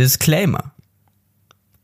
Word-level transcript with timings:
Disclaimer. 0.00 0.72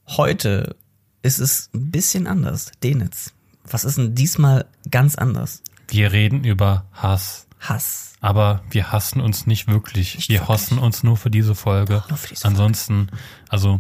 Heute 0.09 0.75
ist 1.21 1.39
es 1.39 1.69
ein 1.75 1.91
bisschen 1.91 2.27
anders. 2.27 2.73
Denitz. 2.83 3.35
Was 3.65 3.85
ist 3.85 3.99
denn 3.99 4.15
diesmal 4.15 4.65
ganz 4.91 5.17
anders? 5.17 5.63
Wir 5.89 6.13
reden 6.13 6.43
über 6.43 6.87
Hass. 6.95 7.47
Hass. 7.61 8.15
Aber 8.23 8.63
wir 8.71 8.91
hassen 8.91 9.21
uns 9.21 9.47
nicht 9.47 9.69
wirklich. 9.69 10.15
Nicht 10.15 10.31
wir 10.31 10.41
wirklich. 10.41 10.49
hassen 10.49 10.79
uns 10.79 11.03
nur 11.03 11.19
für 11.19 11.31
diese 11.31 11.55
Folge. 11.55 12.05
Nur 12.09 12.17
für 12.17 12.29
diese 12.29 12.47
Ansonsten, 12.47 13.09
also 13.51 13.75
äh, 13.75 13.79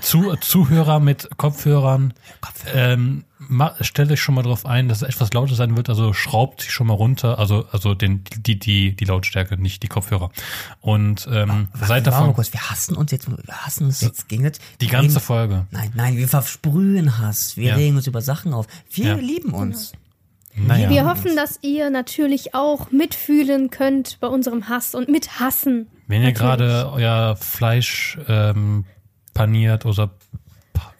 zu, 0.00 0.34
Zuhörer 0.36 0.98
mit 1.00 1.28
Kopfhörern, 1.36 2.12
ähm, 2.74 3.24
ma, 3.38 3.74
stellt 3.80 4.10
euch 4.10 4.20
schon 4.20 4.34
mal 4.34 4.42
drauf 4.42 4.66
ein, 4.66 4.88
dass 4.88 5.02
es 5.02 5.08
etwas 5.08 5.32
lauter 5.32 5.54
sein 5.54 5.76
wird. 5.76 5.88
Also 5.88 6.12
schraubt 6.12 6.62
sich 6.62 6.72
schon 6.72 6.88
mal 6.88 6.94
runter. 6.94 7.38
Also 7.38 7.66
also 7.70 7.94
den 7.94 8.24
die 8.36 8.58
die 8.58 8.96
die 8.96 9.04
Lautstärke, 9.04 9.56
nicht 9.56 9.82
die 9.82 9.88
Kopfhörer. 9.88 10.30
Und 10.80 11.28
ähm, 11.30 11.68
seid 11.74 11.88
Warte 11.88 11.88
mal 11.88 12.00
davon 12.18 12.34
kurz, 12.34 12.52
wir 12.52 12.68
hassen 12.68 12.96
uns 12.96 13.12
jetzt, 13.12 13.28
wir 13.30 13.54
hassen 13.54 13.84
uns 13.86 14.00
jetzt 14.00 14.28
gegen 14.28 14.42
das. 14.44 14.58
die 14.80 14.88
ganze 14.88 15.16
reden- 15.16 15.20
Folge. 15.24 15.66
Nein, 15.70 15.92
nein, 15.94 16.16
wir 16.16 16.26
versprühen 16.28 17.18
Hass. 17.18 17.56
Wir 17.56 17.68
Ja. 17.70 17.74
regen 17.76 17.96
uns 17.96 18.06
über 18.08 18.20
Sachen 18.22 18.52
auf. 18.54 18.66
Wir 18.90 19.06
Ja. 19.10 19.14
lieben 19.14 19.52
uns. 19.52 19.92
Naja. 20.56 20.88
Wir 20.88 21.04
hoffen, 21.06 21.34
dass 21.34 21.58
ihr 21.62 21.90
natürlich 21.90 22.54
auch 22.54 22.92
mitfühlen 22.92 23.70
könnt 23.70 24.18
bei 24.20 24.28
unserem 24.28 24.68
Hass 24.68 24.94
und 24.94 25.08
mithassen. 25.08 25.88
Wenn 26.06 26.22
ihr 26.22 26.28
Natürlich. 26.32 26.38
gerade 26.38 26.90
euer 26.92 27.34
Fleisch 27.36 28.18
ähm, 28.28 28.84
paniert 29.34 29.84
oder 29.84 30.10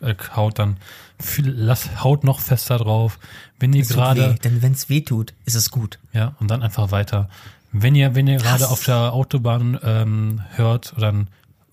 äh, 0.01 0.15
haut, 0.35 0.59
dann 0.59 0.77
viel, 1.21 1.49
lasst, 1.49 2.03
haut 2.03 2.25
noch 2.25 2.41
fester 2.41 2.79
drauf. 2.79 3.19
Wenn 3.59 3.73
ihr 3.73 3.85
gerade, 3.85 4.35
denn 4.45 4.63
wenn 4.63 4.73
es 4.73 4.89
weh 4.89 5.01
tut, 5.01 5.33
ist 5.45 5.55
es 5.55 5.71
gut. 5.71 5.99
ja, 6.13 6.35
und 6.41 6.51
dann 6.51 6.63
einfach 6.63 6.91
weiter. 6.91 7.29
Wenn 7.73 7.95
ihr, 7.95 8.15
wenn 8.15 8.29
ihr 8.29 8.39
gerade 8.39 8.69
auf 8.69 8.85
der 8.85 9.13
Autobahn 9.13 9.79
ähm, 9.83 10.43
hört, 10.55 10.95
dann 10.99 11.29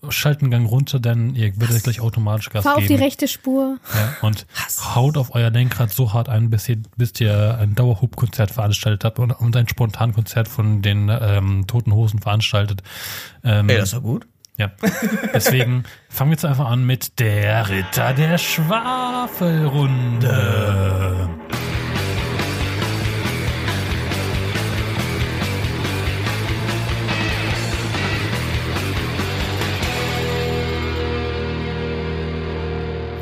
schalten 0.08 0.50
Gang 0.50 0.68
runter, 0.68 0.98
denn 0.98 1.36
ihr 1.36 1.58
werdet 1.60 1.84
gleich 1.84 2.00
automatisch 2.00 2.50
Gas 2.50 2.64
Fahr 2.64 2.74
auf 2.74 2.82
die 2.82 2.88
geben. 2.88 3.02
rechte 3.02 3.28
Spur. 3.28 3.78
Ja, 3.94 4.26
und 4.26 4.46
Hass. 4.54 4.96
haut 4.96 5.16
auf 5.16 5.34
euer 5.34 5.50
Lenkrad 5.50 5.92
so 5.92 6.12
hart 6.12 6.28
ein, 6.28 6.50
bis 6.50 6.68
ihr, 6.68 6.78
bis 6.96 7.12
ihr 7.20 7.56
ein 7.58 7.76
Dauerhub-Konzert 7.76 8.50
veranstaltet 8.50 9.04
habt 9.04 9.20
und, 9.20 9.30
und 9.30 9.56
ein 9.56 9.68
Spontankonzert 9.68 10.48
von 10.48 10.82
den 10.82 11.08
ähm, 11.08 11.66
Toten 11.68 11.92
Hosen 11.92 12.18
veranstaltet. 12.18 12.82
Ähm, 13.44 13.68
Ey, 13.68 13.78
das 13.78 13.92
war 13.92 14.00
gut. 14.00 14.26
Ja, 14.62 14.70
deswegen 15.34 15.82
fangen 16.08 16.30
wir 16.30 16.34
jetzt 16.34 16.44
einfach 16.44 16.70
an 16.70 16.86
mit 16.86 17.18
der 17.18 17.68
Ritter 17.68 18.12
der 18.12 18.38
Schwafelrunde. 18.38 21.28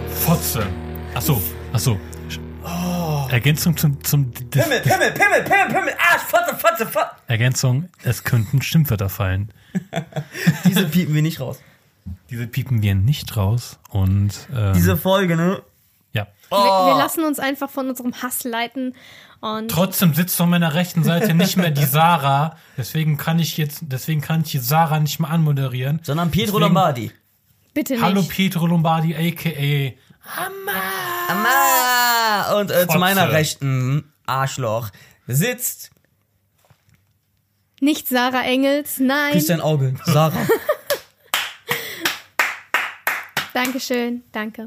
Fotze. 0.09 0.67
Achso, 1.15 1.41
achso. 2.65 3.29
Ergänzung 3.31 3.77
zum, 3.77 4.03
zum 4.05 4.31
Pimmel, 4.33 4.81
Pimmel, 4.81 5.13
Pimmel, 5.13 5.43
Pimmel, 5.45 5.67
Pimmel, 5.69 5.95
Arsch, 6.13 6.23
Fotze, 6.23 6.55
Fotze, 6.57 6.87
Fotze. 6.87 7.11
Ergänzung, 7.27 7.89
es 8.03 8.25
könnten 8.25 8.61
Schimpfwörter 8.63 9.09
fallen. 9.09 9.53
Diese 10.67 10.87
piepen 10.87 11.15
wir 11.15 11.23
nicht 11.23 11.41
raus. 11.41 11.61
Diese 12.31 12.47
piepen 12.47 12.83
wir 12.83 12.95
nicht 12.95 13.37
raus 13.37 13.79
und 13.91 14.31
ähm, 14.55 14.73
Diese 14.75 14.97
Folge, 14.97 15.37
ne? 15.37 15.63
ja. 16.13 16.25
Wir, 16.25 16.59
Oh. 16.59 16.87
wir 16.87 16.97
lassen 16.97 17.25
uns 17.25 17.39
einfach 17.39 17.71
von 17.71 17.89
unserem 17.89 18.15
Hass 18.23 18.43
leiten. 18.45 18.95
Und 19.41 19.71
Trotzdem 19.71 20.13
sitzt 20.15 20.39
auf 20.41 20.49
meiner 20.49 20.75
rechten 20.75 21.03
Seite 21.05 21.33
nicht 21.35 21.57
mehr 21.57 21.71
die 21.71 21.85
Sarah. 21.85 22.57
Deswegen 22.77 23.17
kann 23.17 23.39
ich 23.39 23.57
jetzt, 23.57 23.79
deswegen 23.83 24.21
kann 24.21 24.43
ich 24.43 24.51
die 24.51 24.59
Sarah 24.59 25.01
nicht 25.01 25.19
mehr 25.21 25.31
anmoderieren. 25.31 26.01
Sondern 26.03 26.31
Pietro 26.31 26.59
Deswegen- 26.59 26.75
Lombardi. 26.75 27.11
bitte 27.73 27.93
nicht. 27.95 28.03
Hallo 28.03 28.23
Pietro 28.23 28.67
Lombardi, 28.67 29.15
aka 29.15 29.95
Amma! 30.37 31.31
Und 32.61 32.71
äh, 32.71 32.87
zu 32.87 32.99
meiner 32.99 33.33
rechten 33.33 34.13
Arschloch 34.27 34.91
sitzt 35.27 35.91
Nicht 37.81 38.09
Sarah 38.09 38.43
Engels, 38.45 38.99
nein. 38.99 39.33
Christian 39.33 39.61
Auge, 39.61 39.95
Sarah. 40.05 40.47
Dankeschön, 43.55 44.23
danke. 44.33 44.67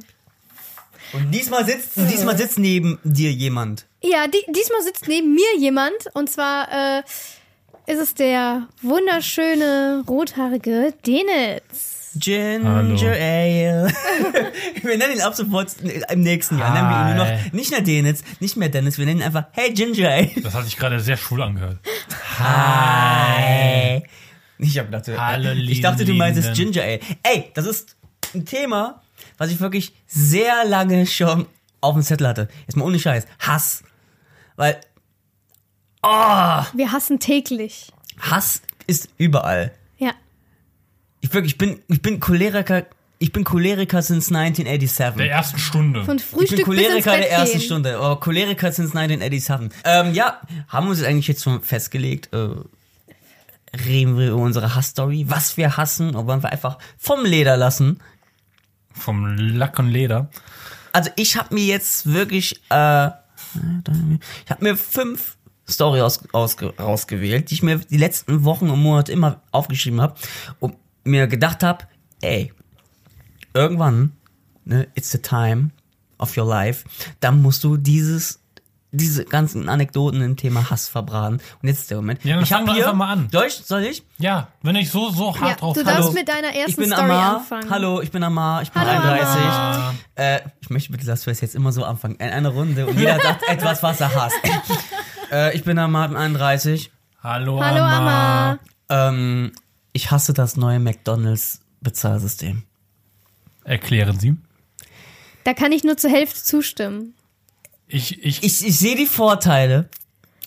Und 1.13 1.31
diesmal 1.31 1.66
sitzt, 1.66 1.91
diesmal 1.95 2.38
sitzt 2.38 2.59
neben 2.59 3.00
dir 3.03 3.31
jemand. 3.31 3.85
Ja, 4.01 4.28
die, 4.28 4.44
diesmal 4.51 4.81
sitzt 4.81 5.07
neben 5.07 5.34
mir 5.34 5.57
jemand 5.57 5.94
und 6.13 6.30
zwar 6.30 6.68
äh, 6.72 7.03
ist 7.85 8.00
es 8.00 8.13
der 8.16 8.68
wunderschöne 8.81 10.03
rothaarige 10.07 10.94
Denitz. 11.06 12.03
Ginger 12.16 12.75
Hallo. 12.75 12.96
Ale. 13.09 13.94
wir 14.84 14.97
nennen 14.97 15.13
ihn 15.16 15.22
ab 15.22 15.35
sofort 15.35 15.75
im 15.81 16.22
nächsten 16.22 16.57
Jahr. 16.59 16.74
Nennen 16.74 16.90
wir 16.90 17.09
ihn 17.09 17.16
nur 17.18 17.25
Hi. 17.25 17.46
noch 17.46 17.53
nicht 17.53 17.72
mehr 17.72 17.81
Dennis, 17.81 18.24
nicht 18.40 18.57
mehr 18.57 18.69
Dennis, 18.69 18.97
wir 18.97 19.06
nennen 19.06 19.22
ihn 19.22 19.25
einfach 19.25 19.46
Hey 19.51 19.74
Ginger 19.74 20.09
Ale. 20.09 20.29
Das 20.41 20.53
hat 20.53 20.66
sich 20.66 20.78
gerade 20.78 21.00
sehr 21.00 21.18
schwul 21.18 21.41
angehört. 21.41 21.79
Hi. 22.40 24.03
Ich 24.59 24.78
hab 24.78 24.91
gedacht, 24.91 25.07
Hallo, 25.18 25.51
ich 25.53 25.81
dachte, 25.81 26.06
du 26.06 26.13
meintest 26.13 26.56
Liebenden. 26.57 26.74
Ginger 26.74 26.84
Ale. 26.85 27.00
Ey, 27.24 27.51
das 27.53 27.66
ist 27.66 27.96
ein 28.34 28.45
Thema, 28.45 29.01
was 29.38 29.51
ich 29.51 29.59
wirklich 29.59 29.94
sehr 30.07 30.66
lange 30.66 31.06
schon 31.06 31.47
auf 31.81 31.95
dem 31.95 32.03
Zettel 32.03 32.28
hatte. 32.28 32.47
Jetzt 32.62 32.75
mal 32.78 32.85
ohne 32.85 33.00
Scheiß. 33.00 33.25
Hass. 33.40 33.84
Weil 34.56 34.80
Wir 36.01 36.91
hassen 36.91 37.19
täglich. 37.19 37.91
Hass 38.19 38.62
ist 38.88 39.09
überall. 39.18 39.74
Ich 41.23 41.34
wirklich, 41.34 41.53
ich 41.53 41.57
bin, 41.57 41.79
ich 41.88 42.01
bin 42.01 42.19
Choleriker, 42.19 42.85
ich 43.17 43.31
bin 43.31 43.45
Choleriker 43.45 44.01
since 44.01 44.29
Der 44.29 44.41
1987. 44.41 45.29
ersten 45.29 45.57
Stunde. 45.57 46.03
Von 46.03 46.17
Ich 46.17 46.23
bin 46.31 46.39
Frühstück 46.39 46.66
bis 46.66 46.67
ins 46.67 46.84
Choleriker 46.84 47.11
Bett 47.11 47.22
der 47.22 47.31
ersten 47.31 47.57
gehen. 47.59 47.66
Stunde. 47.66 48.00
Oh, 48.01 48.16
Choleriker 48.17 48.72
since 48.73 48.97
1987. 48.97 49.72
Ähm, 49.85 50.13
ja, 50.13 50.41
haben 50.67 50.88
wir 50.88 50.89
uns 50.89 51.00
jetzt 51.00 51.07
eigentlich 51.07 51.28
jetzt 51.29 51.44
schon 51.44 51.62
festgelegt, 51.62 52.33
äh, 52.33 52.50
reden 53.88 54.17
wir 54.19 54.31
über 54.31 54.41
unsere 54.41 54.75
Hassstory, 54.75 55.25
was 55.29 55.56
wir 55.56 55.78
hassen, 55.78 56.09
oder 56.09 56.28
wollen 56.28 56.44
wir 56.44 56.51
einfach 56.51 56.78
vom 56.97 57.23
Leder 57.23 57.56
lassen. 57.56 58.01
Vom 58.91 59.38
Lack 59.38 59.79
und 59.79 59.89
Leder. 59.89 60.29
Also 60.91 61.09
ich 61.16 61.38
habe 61.38 61.56
mir 61.56 61.63
jetzt 61.63 62.12
wirklich, 62.12 62.57
äh, 62.69 63.07
ich 63.07 64.51
habe 64.51 64.59
mir 64.59 64.75
fünf 64.75 65.38
Story 65.69 66.01
aus, 66.01 66.19
aus, 66.33 66.57
rausgewählt, 66.62 67.50
die 67.50 67.53
ich 67.53 67.63
mir 67.63 67.78
die 67.78 67.97
letzten 67.97 68.44
Wochen 68.44 68.69
und 68.69 68.81
Monate 68.81 69.13
immer 69.13 69.41
aufgeschrieben 69.51 70.01
habe 70.01 70.16
und 70.59 70.75
mir 71.03 71.28
gedacht 71.28 71.64
habe, 71.64 71.86
ey, 72.22 72.53
irgendwann, 73.53 74.14
ne, 74.66 74.88
it's 74.96 75.12
the 75.12 75.18
time 75.19 75.72
of 76.19 76.38
your 76.38 76.47
life, 76.47 76.86
dann 77.19 77.41
musst 77.41 77.64
du 77.64 77.78
dieses 77.78 78.40
diese 78.96 79.25
ganzen 79.25 79.69
Anekdoten 79.69 80.22
im 80.22 80.38
Thema 80.38 80.69
Hass 80.69 80.88
verbraten. 80.88 81.42
Und 81.62 81.68
jetzt 81.68 81.80
ist 81.80 81.90
der 81.90 81.97
Moment. 81.97 82.24
Ja, 82.24 82.36
dann 82.36 82.44
ich 82.44 82.53
habe 82.53 82.72
hier, 82.74 82.84
einfach 82.84 82.94
mal 82.94 83.12
an. 83.12 83.28
Soll 83.31 83.46
ich? 83.47 83.56
Soll 83.56 83.81
ich? 83.86 84.03
Ja, 84.19 84.50
wenn 84.62 84.75
ich 84.75 84.92
so, 84.92 85.09
so 85.09 85.34
hart 85.36 85.50
Ja, 85.50 85.56
drauf 85.56 85.75
du 85.75 85.84
darfst 85.84 86.13
mit 86.13 86.28
deiner 86.30 86.50
ich 86.52 86.58
ersten 86.58 86.75
bin 86.81 86.92
Story 86.92 87.02
Amar. 87.09 87.36
anfangen. 87.38 87.69
Hallo, 87.72 88.02
ich 88.02 88.12
bin 88.12 88.22
Amar. 88.24 88.62
Ich 88.62 88.72
bin 88.72 88.84
Hallo, 88.84 89.02
31. 89.02 89.42
Amar. 89.42 89.96
Äh, 90.13 90.40
ich 90.62 90.69
möchte 90.69 90.92
bitte, 90.92 91.08
dass 91.08 91.25
wir 91.25 91.31
es 91.31 91.42
jetzt 91.42 91.56
immer 91.56 91.72
so 91.72 91.84
anfangen. 91.84 92.18
In 92.18 92.30
einer 92.30 92.50
Runde 92.50 92.86
und 92.86 93.00
jeder 93.00 93.19
sagt 93.19 93.42
etwas, 93.50 93.81
was 93.81 94.00
er 94.00 94.13
hasst. 94.13 94.38
äh, 95.31 95.56
ich 95.56 95.63
bin 95.63 95.80
Amar, 95.80 96.09
bin 96.09 96.18
31. 96.18 96.92
Hallo, 97.24 97.63
Hallo, 97.63 97.81
Amma. 97.84 97.97
Amma. 98.52 98.59
Ähm, 98.90 99.52
ich 99.94 100.12
hasse 100.12 100.34
das 100.34 100.58
neue 100.58 100.80
McDonalds 100.80 101.62
Bezahlsystem. 101.81 102.64
Erklären 103.64 104.20
Sie. 104.20 104.36
Da 105.44 105.54
kann 105.54 105.72
ich 105.72 105.84
nur 105.84 105.98
zur 105.98 106.09
Hälfte 106.09 106.44
zustimmen. 106.44 107.14
Ich, 107.88 108.24
ich, 108.24 108.42
Ich, 108.44 108.66
ich 108.66 108.80
sehe 108.80 108.96
die 108.96 109.06
Vorteile, 109.06 109.88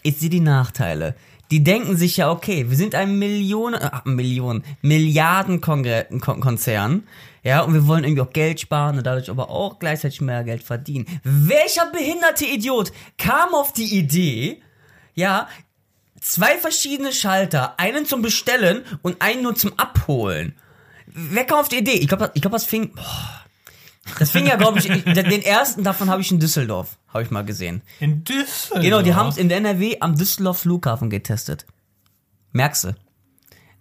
ich 0.03 0.17
sehe 0.17 0.31
die 0.31 0.41
Nachteile. 0.41 1.15
Die 1.53 1.62
denken 1.62 1.97
sich 1.97 2.17
ja, 2.17 2.29
okay, 2.31 2.71
wir 2.71 2.77
sind 2.77 2.97
ein 2.97 3.21
Millionen, 3.21 3.81
äh, 3.81 3.91
Millionen, 4.05 4.65
Milliarden-Konzern, 4.83 7.05
ja, 7.45 7.61
und 7.61 7.75
wir 7.75 7.87
wollen 7.87 8.03
irgendwie 8.03 8.22
auch 8.22 8.33
Geld 8.33 8.59
sparen 8.59 8.99
und 8.99 9.07
dadurch 9.07 9.31
aber 9.31 9.49
auch 9.51 9.78
gleichzeitig 9.78 10.21
mehr 10.21 10.42
Geld 10.42 10.65
verdienen. 10.65 11.07
Welcher 11.22 11.87
behinderte 11.92 12.47
Idiot 12.47 12.91
kam 13.16 13.54
auf 13.54 13.72
die 13.72 13.97
Idee, 13.97 14.60
ja, 15.15 15.47
zwei 16.21 16.59
verschiedene 16.59 17.13
Schalter, 17.13 17.78
einen 17.78 18.07
zum 18.07 18.22
Bestellen 18.22 18.84
und 19.03 19.21
einen 19.22 19.42
nur 19.42 19.54
zum 19.54 19.78
Abholen? 19.78 20.54
Wer 21.07 21.45
kam 21.45 21.60
auf 21.60 21.68
die 21.68 21.78
Idee? 21.78 21.92
Ich 21.95 22.09
glaube, 22.09 22.30
ich 22.34 22.42
glaub, 22.42 22.53
das 22.53 22.65
fing, 22.65 22.92
boah, 22.95 23.45
das 24.18 24.30
fing 24.30 24.47
ja, 24.47 24.57
glaube 24.57 24.78
ich, 24.78 24.86
den 24.86 25.42
ersten 25.42 25.83
davon 25.84 26.10
habe 26.10 26.21
ich 26.21 26.30
in 26.30 26.39
Düsseldorf, 26.41 26.98
habe 27.13 27.22
ich 27.24 27.30
mal 27.30 27.45
gesehen. 27.45 27.83
in 28.01 28.24
Düsseldorf. 28.24 28.83
Genau, 28.83 29.03
die 29.03 29.15
haben 29.15 29.28
es 29.28 29.36
in 29.36 29.48
der 29.48 29.59
NRW 29.59 29.97
am 30.01 30.16
Düsseldorf 30.16 30.59
Flughafen 30.60 31.10
getestet. 31.10 31.65
Merkst 32.53 32.84
du? 32.84 32.97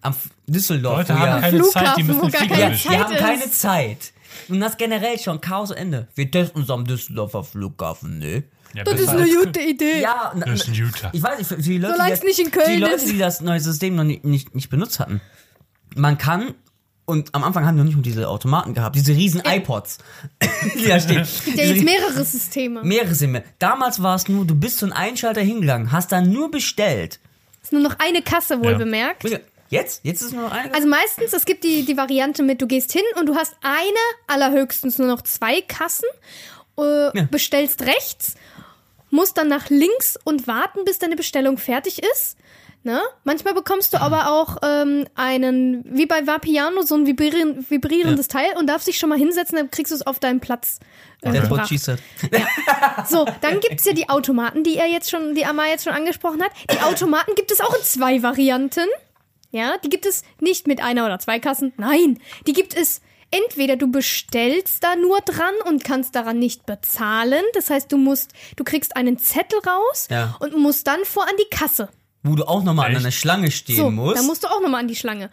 Am 0.02 0.14
F- 0.14 0.30
Düsseldorf. 0.48 0.98
Leute 1.00 1.16
wo 1.16 1.20
haben 1.20 1.28
ja, 1.28 1.40
keine 1.40 1.58
Flughafen, 1.58 1.86
Zeit, 1.88 1.98
die 1.98 2.04
müssen 2.04 2.32
keine 2.32 2.60
ja, 2.60 2.70
die 2.70 2.78
Zeit 2.78 3.00
haben 3.00 3.14
ist. 3.14 3.20
keine 3.20 3.52
Zeit. 3.52 4.14
Und 4.50 4.60
das 4.60 4.78
generell 4.78 5.18
schon 5.20 5.42
Chaos 5.42 5.72
Ende. 5.72 6.08
Wir 6.16 6.30
testen 6.30 6.62
uns 6.62 6.70
am 6.70 6.86
Düsseldorfer 6.86 7.44
Flughafen, 7.44 8.20
ne? 8.20 8.44
Ja, 8.76 8.84
Das 8.84 9.00
ist 9.00 9.10
eine 9.10 9.28
gute 9.28 9.60
Idee. 9.62 10.02
Ja, 10.02 10.34
Das 10.36 10.50
ist 10.62 10.68
ein 10.68 10.74
Utah. 10.74 11.10
ich 11.14 11.24
weiß 11.24 11.38
nicht, 11.40 11.48
für 11.48 11.56
die 11.58 11.78
Leute, 11.78 11.94
Solange 11.94 12.10
die, 12.12 12.18
es 12.18 12.24
nicht 12.24 12.40
in 12.40 12.52
Köln 12.52 12.72
die 12.74 12.78
Leute, 12.80 12.96
ist. 12.96 13.10
die 13.12 13.18
das 13.18 13.42
neue 13.42 13.60
System 13.60 13.96
noch 13.96 14.04
nicht, 14.04 14.26
nicht, 14.26 14.54
nicht 14.56 14.70
benutzt 14.70 15.00
hatten. 15.00 15.22
Man 15.96 16.18
kann 16.18 16.54
Und 17.06 17.34
am 17.36 17.44
Anfang 17.44 17.66
haben 17.66 17.76
die 17.76 17.80
noch 17.80 17.86
nicht 17.86 17.96
mal 17.96 18.02
diese 18.02 18.28
Automaten 18.28 18.74
gehabt, 18.74 18.96
diese 18.96 19.14
riesen 19.14 19.42
iPods. 19.46 20.00
die 20.76 20.88
da 20.88 21.00
stehen. 21.00 21.26
Gibt 21.46 21.58
ja 21.58 21.64
jetzt 21.66 21.84
mehrere 21.84 22.24
Systeme. 22.26 22.84
mehrere 22.84 23.14
sind 23.16 23.32
mehr. 23.32 23.44
Damals 23.60 24.02
war 24.02 24.16
es 24.16 24.28
nur, 24.28 24.44
du 24.46 24.56
bist 24.56 24.80
zu 24.80 24.86
einem 24.86 24.94
Einschalter 24.94 25.42
hingegangen, 25.42 25.92
hast 25.92 26.12
dann 26.12 26.32
nur 26.32 26.50
bestellt. 26.52 27.20
ist 27.62 27.72
nur 27.72 27.82
noch 27.84 27.96
eine 28.00 28.22
Kasse 28.24 28.60
wohl 28.64 28.72
Ja. 28.74 28.78
bemerkt. 28.80 29.24
Jetzt? 29.70 30.02
Jetzt 30.04 30.22
ist 30.22 30.34
nur 30.34 30.44
noch 30.44 30.52
eine. 30.52 30.74
Also 30.74 30.88
meistens, 30.88 31.34
es 31.34 31.46
gibt 31.46 31.64
die, 31.64 31.86
die 31.86 31.96
Variante 31.98 32.44
mit, 32.44 32.62
du 32.62 32.68
gehst 32.68 32.92
hin 32.92 33.02
und 33.20 33.26
du 33.28 33.36
hast 33.36 33.56
eine, 33.64 33.98
allerhöchstens 34.28 34.98
nur 35.00 35.08
noch 35.08 35.22
zwei 35.24 35.62
Kassen, 35.62 36.06
äh, 36.78 37.24
bestellst 37.32 37.82
rechts, 37.84 38.36
musst 39.10 39.38
dann 39.38 39.48
nach 39.48 39.70
links 39.70 40.18
und 40.24 40.48
warten, 40.48 40.86
bis 40.86 41.00
deine 41.00 41.16
Bestellung 41.16 41.58
fertig 41.58 42.02
ist. 42.04 42.38
Ne? 42.84 43.02
Manchmal 43.24 43.56
bekommst 43.56 43.96
du 43.96 43.98
aber 44.00 44.32
auch 44.32 44.58
ähm, 44.62 45.08
einen, 45.16 45.84
wie 45.88 46.06
bei 46.06 46.28
Vapiano, 46.28 46.84
so 46.84 46.94
ein 46.94 47.08
vibrieren, 47.08 47.66
vibrierendes 47.68 48.28
Teil 48.28 48.56
und 48.60 48.68
darfst 48.68 48.88
dich 48.88 49.00
schon 49.00 49.10
mal 49.10 49.18
hinsetzen, 49.18 49.58
dann 49.58 49.72
kriegst 49.72 49.92
du 49.92 49.96
es 49.96 50.06
auf 50.06 50.20
deinen 50.20 50.40
Platz. 50.40 50.80
Äh, 51.22 51.32
That's 51.32 51.50
what 51.50 51.50
gebracht. 51.50 51.70
she 51.70 51.78
said. 51.78 52.00
So, 53.10 53.26
dann 53.42 53.60
gibt's 53.60 53.86
ja 53.86 53.94
die 53.94 54.08
Automaten, 54.10 54.64
die 54.64 54.78
er 54.78 54.86
jetzt 54.86 55.10
schon, 55.10 55.34
die 55.34 55.46
Amma 55.46 55.66
jetzt 55.66 55.86
schon 55.86 55.94
angesprochen 55.94 56.44
hat. 56.44 56.52
Die 56.72 56.80
Automaten 56.82 57.34
gibt 57.36 57.52
es 57.52 57.60
auch 57.60 57.74
in 57.74 57.82
zwei 57.82 58.22
Varianten. 58.22 58.88
Ja, 59.50 59.78
die 59.84 59.90
gibt 59.90 60.06
es 60.06 60.22
nicht 60.40 60.68
mit 60.68 60.80
einer 60.84 61.06
oder 61.06 61.18
zwei 61.18 61.40
Kassen. 61.40 61.74
Nein, 61.78 62.20
die 62.46 62.54
gibt 62.54 62.76
es 62.76 63.02
entweder 63.32 63.76
du 63.76 63.92
bestellst 63.92 64.84
da 64.84 64.96
nur 64.96 65.20
dran 65.22 65.54
und 65.66 65.84
kannst 65.84 66.16
daran 66.16 66.40
nicht 66.40 66.66
bezahlen. 66.66 67.44
Das 67.54 67.70
heißt, 67.70 67.92
du 67.92 67.98
musst, 67.98 68.32
du 68.56 68.64
kriegst 68.64 68.96
einen 68.96 69.18
Zettel 69.18 69.60
raus 69.60 70.08
Ja. 70.10 70.36
und 70.40 70.58
musst 70.58 70.88
dann 70.88 71.04
vor 71.06 71.24
an 71.24 71.36
die 71.40 71.56
Kasse. 71.56 71.90
Wo 72.24 72.36
du 72.36 72.44
auch 72.46 72.64
nochmal 72.64 72.90
an 72.90 72.98
einer 72.98 73.12
Schlange 73.12 73.52
stehen 73.52 73.76
So, 73.78 73.92
musst. 73.92 74.18
da 74.18 74.24
musst 74.24 74.44
du 74.44 74.48
auch 74.48 74.62
nochmal 74.62 74.82
an 74.82 74.88
die 74.88 74.96
Schlange. 74.96 75.30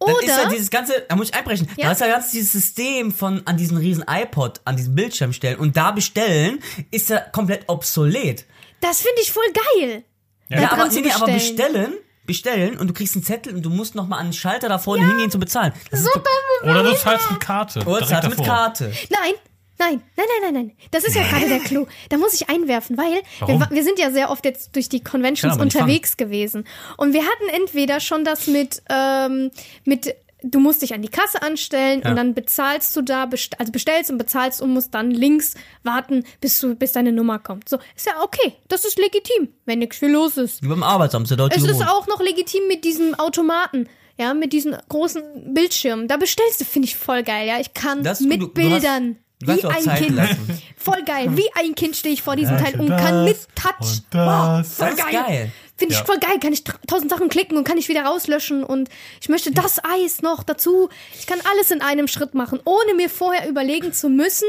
Dann 0.00 0.14
ist 0.20 0.28
ja 0.28 0.42
Oder 0.42 0.50
dieses 0.50 0.70
ganze, 0.70 1.04
da 1.08 1.16
muss 1.16 1.30
ich 1.30 1.34
einbrechen, 1.34 1.68
Ja. 1.76 1.86
da 1.86 1.92
ist 1.92 2.00
ja 2.00 2.06
ganz 2.06 2.30
dieses 2.30 2.52
System 2.52 3.10
von 3.12 3.42
an 3.46 3.56
diesen 3.56 3.76
riesen 3.76 4.04
iPod, 4.08 4.60
an 4.64 4.76
diesen 4.76 4.94
Bildschirm 4.94 5.32
stellen 5.32 5.58
und 5.58 5.76
da 5.76 5.90
bestellen, 5.90 6.60
ist 6.92 7.10
ja 7.10 7.18
komplett 7.18 7.64
obsolet. 7.68 8.44
das 8.80 9.00
finde 9.00 9.20
ich 9.22 9.32
voll 9.32 9.42
geil. 9.80 10.04
Ja, 10.50 10.60
Ja, 10.60 10.72
aber, 10.72 10.86
nee, 10.88 11.10
aber 11.10 11.26
bestellen. 11.32 11.94
Bestellen, 12.28 12.78
und 12.78 12.86
du 12.86 12.94
kriegst 12.94 13.16
einen 13.16 13.24
Zettel 13.24 13.56
und 13.56 13.62
du 13.62 13.70
musst 13.70 13.96
nochmal 13.96 14.20
an 14.20 14.26
den 14.28 14.32
Schalter 14.32 14.68
da 14.68 14.78
vorne 14.78 15.04
hingehen 15.04 15.32
zu 15.32 15.40
bezahlen. 15.40 15.72
Das 15.90 15.98
ist 16.00 16.08
Oder 16.62 16.84
du 16.84 16.94
zahlst 16.94 17.28
mit 17.32 17.40
Karte. 17.40 17.80
Oder 17.80 18.06
direkt 18.06 18.28
mit 18.28 18.38
davor. 18.38 18.46
Karte. 18.46 18.92
Nein, 19.10 19.32
nein, 19.78 20.02
nein, 20.16 20.26
nein, 20.26 20.26
nein, 20.42 20.54
nein. 20.54 20.76
Das 20.92 21.02
ist 21.04 21.16
ja 21.16 21.22
gerade 21.26 21.48
der 21.48 21.58
Clou. 21.60 21.86
Da 22.10 22.16
muss 22.18 22.34
ich 22.34 22.48
einwerfen, 22.48 22.96
weil 22.96 23.12
wir, 23.14 23.22
Warum? 23.40 23.60
wa- 23.60 23.68
wir 23.70 23.82
sind 23.82 23.98
ja 23.98 24.10
sehr 24.12 24.30
oft 24.30 24.44
jetzt 24.44 24.76
durch 24.76 24.88
die 24.88 25.02
Conventions 25.02 25.52
Kann 25.52 25.58
aber 25.60 25.64
nicht 25.64 25.74
unterwegs 25.74 26.16
gewesen. 26.16 26.64
Und 26.96 27.12
wir 27.14 27.22
hatten 27.22 27.48
entweder 27.60 27.98
schon 28.00 28.24
das 28.24 28.46
mit, 28.46 28.82
ähm, 28.90 29.50
mit 29.84 30.14
du 30.42 30.60
musst 30.60 30.82
dich 30.82 30.94
an 30.94 31.02
die 31.02 31.08
Kasse 31.08 31.42
anstellen 31.42 32.02
Ja. 32.04 32.10
und 32.10 32.16
dann 32.16 32.34
bezahlst 32.34 32.94
du 32.96 33.02
da, 33.02 33.26
best 33.26 33.58
also 33.58 33.72
bestellst 33.72 34.10
und 34.10 34.18
bezahlst 34.18 34.62
und 34.62 34.72
musst 34.72 34.94
dann 34.94 35.10
links 35.10 35.54
warten, 35.82 36.24
bis 36.40 36.58
du, 36.60 36.74
bis 36.74 36.92
deine 36.92 37.12
Nummer 37.12 37.38
kommt. 37.38 37.68
So, 37.68 37.78
ist 37.96 38.06
ja 38.06 38.12
okay. 38.22 38.54
Das 38.68 38.84
ist 38.84 38.98
legitim, 38.98 39.48
wenn 39.66 39.80
nichts 39.80 39.98
viel 39.98 40.10
los 40.10 40.36
ist. 40.36 40.62
Wie 40.62 40.68
beim 40.68 40.82
Arbeitsamt, 40.82 41.28
der 41.30 41.36
Deutsche 41.36 41.58
Es 41.58 41.64
ist 41.64 41.82
auch 41.82 42.06
noch 42.06 42.20
legitim 42.20 42.68
mit 42.68 42.84
diesem 42.84 43.14
Automaten. 43.14 43.88
Ja, 44.20 44.34
mit 44.34 44.52
diesen 44.52 44.76
großen 44.88 45.22
Bildschirmen. 45.54 46.08
Da 46.08 46.16
bestellst 46.16 46.60
du, 46.60 46.64
finde 46.64 46.86
ich 46.88 46.96
voll 46.96 47.22
geil. 47.22 47.46
Ja, 47.46 47.60
ich 47.60 47.72
kann 47.72 48.02
Das- 48.02 48.20
mit 48.20 48.40
du- 48.42 48.46
du 48.46 48.52
Bildern. 48.52 49.16
wie 49.40 49.64
ein 49.64 49.82
Zeit 49.84 49.98
Kind. 49.98 50.16
lassen. 50.16 50.60
Voll 50.76 51.04
geil. 51.04 51.36
Wie 51.36 51.46
ein 51.54 51.74
Kind 51.76 51.94
stehe 51.94 52.12
ich 52.12 52.22
vor 52.22 52.34
diesem 52.34 52.56
Ja, 52.56 52.62
Teil 52.64 52.80
und 52.80 52.88
das 52.88 53.00
kann 53.00 53.24
mit 53.24 53.36
Touch. 53.54 53.70
und 53.80 54.04
das. 54.10 54.74
voll 54.74 54.88
Das 54.90 54.98
ist 54.98 55.10
geil. 55.12 55.52
Finde 55.78 55.94
ich 55.94 56.00
Ja. 56.00 56.04
voll 56.04 56.18
geil. 56.18 56.38
Kann 56.40 56.52
ich 56.52 56.64
tausend 56.64 57.08
Sachen 57.10 57.28
klicken 57.28 57.56
und 57.56 57.62
kann 57.64 57.78
ich 57.78 57.88
wieder 57.88 58.02
rauslöschen 58.04 58.64
und 58.64 58.88
ich 59.20 59.28
möchte 59.28 59.52
das 59.52 59.80
Eis 59.84 60.22
noch 60.22 60.42
dazu. 60.42 60.88
Ich 61.18 61.26
kann 61.26 61.38
alles 61.52 61.70
in 61.70 61.80
einem 61.80 62.08
Schritt 62.08 62.34
machen, 62.34 62.60
ohne 62.64 62.94
mir 62.94 63.08
vorher 63.08 63.48
überlegen 63.48 63.92
zu 63.92 64.08
müssen. 64.08 64.48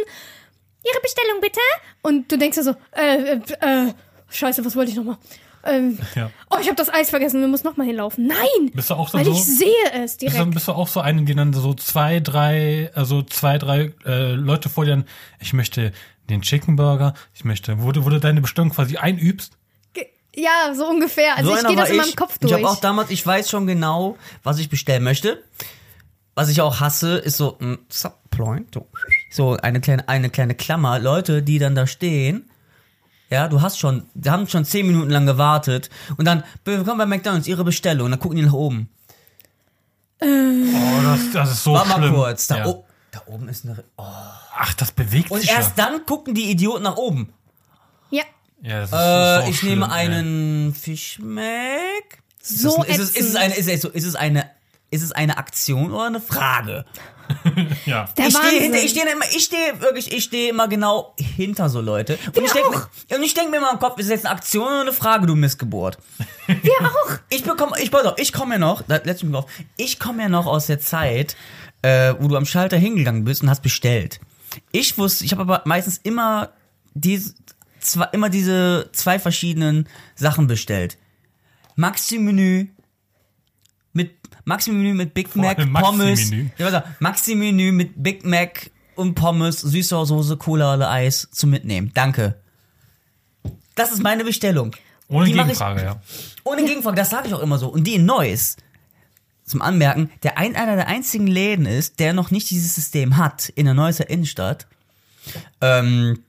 Ihre 0.83 1.01
Bestellung 1.01 1.39
bitte. 1.39 1.59
Und 2.01 2.31
du 2.31 2.37
denkst 2.37 2.57
ja 2.57 2.63
so, 2.63 2.75
äh, 2.91 3.33
äh, 3.35 3.87
äh 3.87 3.93
scheiße, 4.29 4.65
was 4.65 4.75
wollte 4.75 4.89
ich 4.89 4.97
nochmal? 4.97 5.17
Ähm, 5.63 5.99
Ja. 6.15 6.31
Oh, 6.49 6.57
ich 6.59 6.67
habe 6.67 6.75
das 6.75 6.91
Eis 6.91 7.11
vergessen, 7.11 7.41
wir 7.41 7.47
müssen 7.47 7.67
nochmal 7.67 7.85
hinlaufen. 7.85 8.25
Nein! 8.25 8.71
Bist 8.73 8.89
du 8.89 8.95
auch 8.95 9.09
dann 9.11 9.19
weil 9.19 9.25
so? 9.25 9.33
ich 9.33 9.45
sehe 9.45 9.67
es 9.93 10.17
Bist 10.17 10.21
du, 10.21 10.29
direkt. 10.29 10.53
bist 10.53 10.67
du 10.67 10.71
auch 10.71 10.87
so 10.87 10.99
eine, 10.99 11.23
die 11.23 11.35
dann 11.35 11.53
so 11.53 11.73
zwei, 11.75 12.19
drei, 12.21 12.89
also 12.95 13.21
zwei, 13.21 13.57
drei 13.57 13.93
äh, 14.05 14.31
Leute 14.33 14.69
vor 14.69 14.85
dir 14.85 15.03
ich 15.39 15.53
möchte 15.53 15.91
den 16.29 16.41
Chicken 16.41 16.75
Burger, 16.75 17.13
ich 17.33 17.43
möchte, 17.43 17.81
wo 17.81 17.91
du, 17.91 18.05
wo 18.05 18.09
du 18.09 18.19
deine 18.19 18.41
Bestimmung 18.41 18.71
quasi 18.71 18.97
einübst. 18.97 19.58
Ja, 20.41 20.73
so 20.73 20.87
ungefähr. 20.87 21.35
Also 21.37 21.51
so 21.51 21.57
ich 21.57 21.67
gehe 21.67 21.75
das 21.75 21.89
in 21.89 21.95
ich. 21.95 22.01
meinem 22.01 22.15
Kopf 22.15 22.33
Ich 22.33 22.39
durch. 22.39 22.53
habe 22.53 22.67
auch 22.69 22.79
damals, 22.79 23.09
ich 23.09 23.25
weiß 23.25 23.49
schon 23.49 23.67
genau, 23.67 24.17
was 24.43 24.59
ich 24.59 24.69
bestellen 24.69 25.03
möchte. 25.03 25.43
Was 26.35 26.47
ich 26.49 26.61
auch 26.61 26.79
hasse, 26.79 27.17
ist 27.17 27.37
so 27.37 27.57
ein 27.59 27.79
Subpoint. 27.89 28.77
so- 29.31 29.57
eine 29.57 29.81
kleine, 29.81 30.07
eine 30.07 30.29
kleine 30.29 30.55
Klammer. 30.55 30.97
Leute, 30.99 31.43
die 31.43 31.59
dann 31.59 31.75
da 31.75 31.85
stehen. 31.87 32.49
Ja, 33.29 33.47
du 33.47 33.61
hast 33.61 33.77
schon, 33.77 34.05
die 34.13 34.29
haben 34.29 34.47
schon 34.47 34.63
zehn 34.65 34.87
Minuten 34.87 35.09
lang 35.09 35.25
gewartet. 35.25 35.89
Und 36.17 36.25
dann, 36.25 36.43
willkommen 36.63 36.97
bei 36.97 37.05
McDonalds, 37.05 37.47
ihre 37.47 37.63
Bestellung. 37.63 38.05
Und 38.05 38.11
dann 38.11 38.19
gucken 38.19 38.37
die 38.37 38.43
nach 38.43 38.53
oben. 38.53 38.89
Oh, 40.21 40.25
das, 41.03 41.31
das 41.33 41.51
ist 41.51 41.63
so 41.63 41.73
War 41.73 41.85
mal 41.85 41.97
schlimm. 41.99 42.13
kurz. 42.15 42.47
Da, 42.47 42.57
ja. 42.59 42.65
o- 42.67 42.85
da 43.11 43.21
oben 43.27 43.47
ist 43.49 43.65
eine. 43.65 43.83
Oh. 43.97 44.03
Ach, 44.61 44.73
das 44.73 44.91
bewegt 44.91 45.31
Und 45.31 45.41
sich 45.41 45.49
erst 45.51 45.77
ja. 45.77 45.85
dann 45.85 46.05
gucken 46.05 46.33
die 46.35 46.49
Idioten 46.51 46.83
nach 46.83 46.97
oben. 46.97 47.31
ja, 48.09 48.23
ja 48.61 48.81
das 48.81 48.89
ist, 48.91 48.95
Äh, 48.97 49.43
ist 49.43 49.49
ich 49.49 49.59
schlimm, 49.59 49.79
nehme 49.79 49.91
einen 49.91 50.73
Fischmeck. 50.73 52.21
so 52.41 52.83
ist, 52.83 52.99
es, 52.99 53.09
ist, 53.15 53.29
es 53.29 53.35
eine, 53.35 53.55
ist, 53.55 53.67
es, 53.67 53.83
ist 53.85 54.05
es 54.05 54.15
eine 54.15 54.49
ist 54.91 55.03
es 55.03 55.11
eine 55.11 55.37
Aktion 55.37 55.91
oder 55.91 56.05
eine 56.07 56.19
Frage? 56.21 56.85
Ja. 57.85 58.09
Der 58.17 58.27
ich 58.27 58.35
stehe 58.35 58.59
hinter, 58.59 58.79
ich 58.81 58.89
stehe 58.89 59.05
immer, 59.11 59.25
ich 59.35 59.43
stehe 59.43 59.79
wirklich, 59.81 60.11
ich 60.11 60.23
stehe 60.23 60.49
immer 60.49 60.67
genau 60.67 61.13
hinter 61.17 61.69
so 61.69 61.79
Leute. 61.79 62.17
Und 62.35 62.43
ich 62.43 62.51
denke, 62.51 62.71
mir- 62.71 63.15
und 63.17 63.23
ich 63.23 63.35
denke 63.35 63.51
mir 63.51 63.57
immer 63.57 63.71
im 63.71 63.77
Kopf, 63.77 63.99
ist 63.99 64.05
es 64.07 64.11
jetzt 64.11 64.25
eine 64.25 64.33
Aktion 64.35 64.63
oder 64.67 64.81
eine 64.81 64.93
Frage, 64.93 65.27
du 65.27 65.35
Missgeburt? 65.35 65.99
Wir 66.47 66.71
auch. 66.81 67.17
Ich 67.29 67.43
bekomme, 67.43 67.79
ich 67.79 67.91
pass 67.91 68.03
auf, 68.05 68.15
ich 68.17 68.33
komme 68.33 68.55
ja 68.55 68.59
noch, 68.59 68.81
da- 68.81 68.95
letztes 69.03 69.23
Mal 69.29 69.41
drauf, 69.41 69.51
ich 69.77 69.99
komme 69.99 70.23
ja 70.23 70.29
noch 70.29 70.47
aus 70.47 70.65
der 70.65 70.79
Zeit, 70.79 71.35
äh, 71.83 72.15
wo 72.19 72.27
du 72.27 72.35
am 72.35 72.45
Schalter 72.47 72.77
hingegangen 72.77 73.23
bist 73.25 73.43
und 73.43 73.49
hast 73.51 73.61
bestellt. 73.61 74.19
Ich 74.71 74.97
wusste, 74.97 75.23
ich 75.23 75.31
habe 75.31 75.43
aber 75.43 75.61
meistens 75.65 75.99
immer 76.01 76.49
diese, 76.95 77.35
zwei, 77.79 78.05
immer 78.13 78.29
diese 78.29 78.89
zwei 78.93 79.19
verschiedenen 79.19 79.87
Sachen 80.15 80.47
bestellt. 80.47 80.97
Maxi-Menü 81.75 82.67
mit 83.93 84.11
Maxi-Menü 84.45 84.93
mit 84.93 85.13
Big 85.13 85.35
Mac, 85.35 85.57
Pommes. 85.73 86.31
Ja, 86.57 86.83
Maxi-Menü 86.99 87.71
mit 87.71 87.91
Big 88.01 88.25
Mac 88.25 88.69
und 88.95 89.15
Pommes, 89.15 89.61
Süßsauersoße, 89.61 90.37
Cola 90.37 90.75
oder 90.75 90.89
Eis 90.91 91.27
zum 91.31 91.49
Mitnehmen. 91.51 91.91
Danke. 91.93 92.35
Das 93.75 93.91
ist 93.91 94.03
meine 94.03 94.23
Bestellung. 94.25 94.75
Ohne 95.07 95.25
Die 95.25 95.33
mach 95.33 95.43
ich- 95.43 95.47
Gegenfrage, 95.53 95.83
ja. 95.83 96.01
ohne 96.43 96.65
Gegenfrage, 96.65 96.95
das 96.97 97.09
sage 97.09 97.27
ich 97.29 97.33
auch 97.33 97.39
immer 97.39 97.57
so. 97.57 97.69
Und 97.69 97.85
die 97.85 97.95
in 97.95 98.05
Neuss, 98.05 98.57
zum 99.45 99.61
Anmerken, 99.63 100.11
der 100.21 100.37
ein, 100.37 100.55
einer 100.55 100.75
der 100.75 100.87
einzigen 100.87 101.25
Läden 101.25 101.65
ist, 101.65 101.99
der 101.99 102.13
noch 102.13 102.29
nicht 102.29 102.49
dieses 102.51 102.75
System 102.75 103.17
hat 103.17 103.49
in 103.49 103.65
der 103.65 103.73
Neusser 103.73 104.07
Innenstadt. 104.09 104.67
Ähm, 105.61 106.19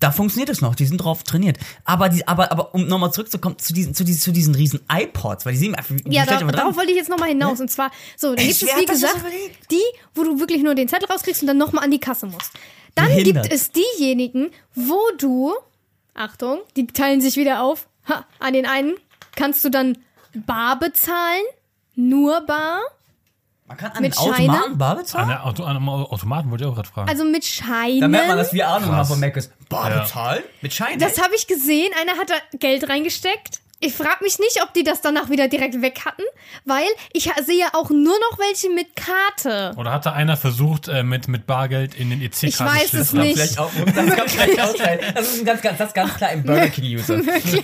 da 0.00 0.10
funktioniert 0.10 0.48
es 0.48 0.62
noch, 0.62 0.74
die 0.74 0.86
sind 0.86 0.98
drauf 0.98 1.22
trainiert. 1.22 1.58
Aber, 1.84 2.08
die, 2.08 2.26
aber, 2.26 2.50
aber 2.50 2.74
um 2.74 2.86
nochmal 2.86 3.12
zurückzukommen 3.12 3.58
zu 3.58 3.72
diesen, 3.72 3.94
zu 3.94 4.02
diesen, 4.02 4.20
zu 4.20 4.32
diesen 4.32 4.54
riesen 4.54 4.80
iPods, 4.90 5.44
weil 5.46 5.52
die 5.52 5.58
sehen 5.58 5.74
einfach, 5.74 5.94
Ja, 6.06 6.24
da, 6.24 6.38
darauf 6.38 6.76
wollte 6.76 6.90
ich 6.90 6.96
jetzt 6.96 7.10
nochmal 7.10 7.28
hinaus. 7.28 7.60
Und 7.60 7.70
zwar, 7.70 7.90
so, 8.16 8.34
dann 8.34 8.38
Ey, 8.38 8.48
gibt 8.48 8.62
es, 8.62 8.76
wie 8.76 8.86
gesagt, 8.86 9.22
die, 9.70 9.82
wo 10.14 10.24
du 10.24 10.40
wirklich 10.40 10.62
nur 10.62 10.74
den 10.74 10.88
Zettel 10.88 11.08
rauskriegst 11.08 11.42
und 11.42 11.48
dann 11.48 11.58
nochmal 11.58 11.84
an 11.84 11.90
die 11.90 12.00
Kasse 12.00 12.26
musst. 12.26 12.52
Dann 12.94 13.08
Behindert. 13.08 13.44
gibt 13.44 13.54
es 13.54 13.70
diejenigen, 13.70 14.50
wo 14.74 14.98
du, 15.18 15.52
Achtung, 16.14 16.60
die 16.76 16.86
teilen 16.86 17.20
sich 17.20 17.36
wieder 17.36 17.62
auf, 17.62 17.86
ha, 18.08 18.26
an 18.38 18.54
den 18.54 18.66
einen 18.66 18.94
kannst 19.36 19.64
du 19.64 19.68
dann 19.68 19.98
bar 20.34 20.78
bezahlen, 20.78 21.44
nur 21.94 22.40
bar, 22.42 22.80
Man 23.70 23.76
kann 23.78 23.92
an 23.92 24.02
mit 24.02 24.18
Automaten 24.18 24.78
bar 24.78 24.90
An, 24.90 24.96
bezahlen? 24.98 25.28
der 25.28 25.46
Auto, 25.46 25.62
an 25.62 25.76
einem 25.76 25.88
Automaten 25.88 26.50
wollte 26.50 26.64
ich 26.64 26.70
auch 26.70 26.74
gerade 26.74 26.88
fragen. 26.88 27.08
also 27.08 27.22
mit 27.24 27.44
Scheinen. 27.44 28.00
Da 28.00 28.08
merkt 28.08 28.26
man, 28.26 28.36
dass 28.36 28.52
wir 28.52 28.66
Ahnung 28.66 28.90
haben 28.90 29.06
von 29.06 29.20
Mac 29.20 29.36
ist. 29.36 29.52
Bar 29.68 29.90
Ja. 29.92 30.00
bezahlen? 30.02 30.42
Mit 30.60 30.74
Schein? 30.74 30.98
Das 30.98 31.22
habe 31.22 31.36
ich 31.36 31.46
gesehen. 31.46 31.92
Einer 32.00 32.18
hat 32.18 32.30
da 32.30 32.34
Geld 32.58 32.88
reingesteckt. 32.88 33.60
Ich 33.78 33.94
frage 33.94 34.24
mich 34.24 34.40
nicht, 34.40 34.60
ob 34.64 34.74
die 34.74 34.82
das 34.82 35.02
danach 35.02 35.30
wieder 35.30 35.46
direkt 35.46 35.80
weg 35.80 36.00
hatten, 36.04 36.24
weil 36.64 36.84
ich 37.14 37.30
sehe 37.46 37.64
auch 37.72 37.88
nur 37.90 38.12
noch 38.30 38.38
welche 38.40 38.68
mit 38.70 38.88
Karte. 38.96 39.72
Oder 39.78 39.92
hatte 39.92 40.12
einer 40.14 40.36
versucht, 40.36 40.88
äh, 40.88 41.02
mit, 41.04 41.28
mit 41.28 41.46
Bargeld 41.46 41.94
in 41.94 42.10
den 42.10 42.20
EC-Karte 42.20 42.46
Ich 42.48 42.60
weiß 42.60 42.92
es 42.94 43.12
nicht. 43.14 43.34
Vielleicht 43.38 43.58
auch, 43.60 43.70
das 43.72 43.94
kann 44.16 44.28
vielleicht 44.28 44.60
auch 44.60 44.76
sein. 44.76 44.98
Das 45.14 45.28
ist 45.32 45.38
ein 45.40 45.44
ganz, 45.46 45.62
ganz, 45.62 45.78
das 45.78 45.88
ist 45.88 45.94
ganz 45.94 46.12
klar 46.14 46.32
im 46.32 46.42
Burger 46.42 46.68
King-User. 46.68 47.18
Wirklich. 47.24 47.62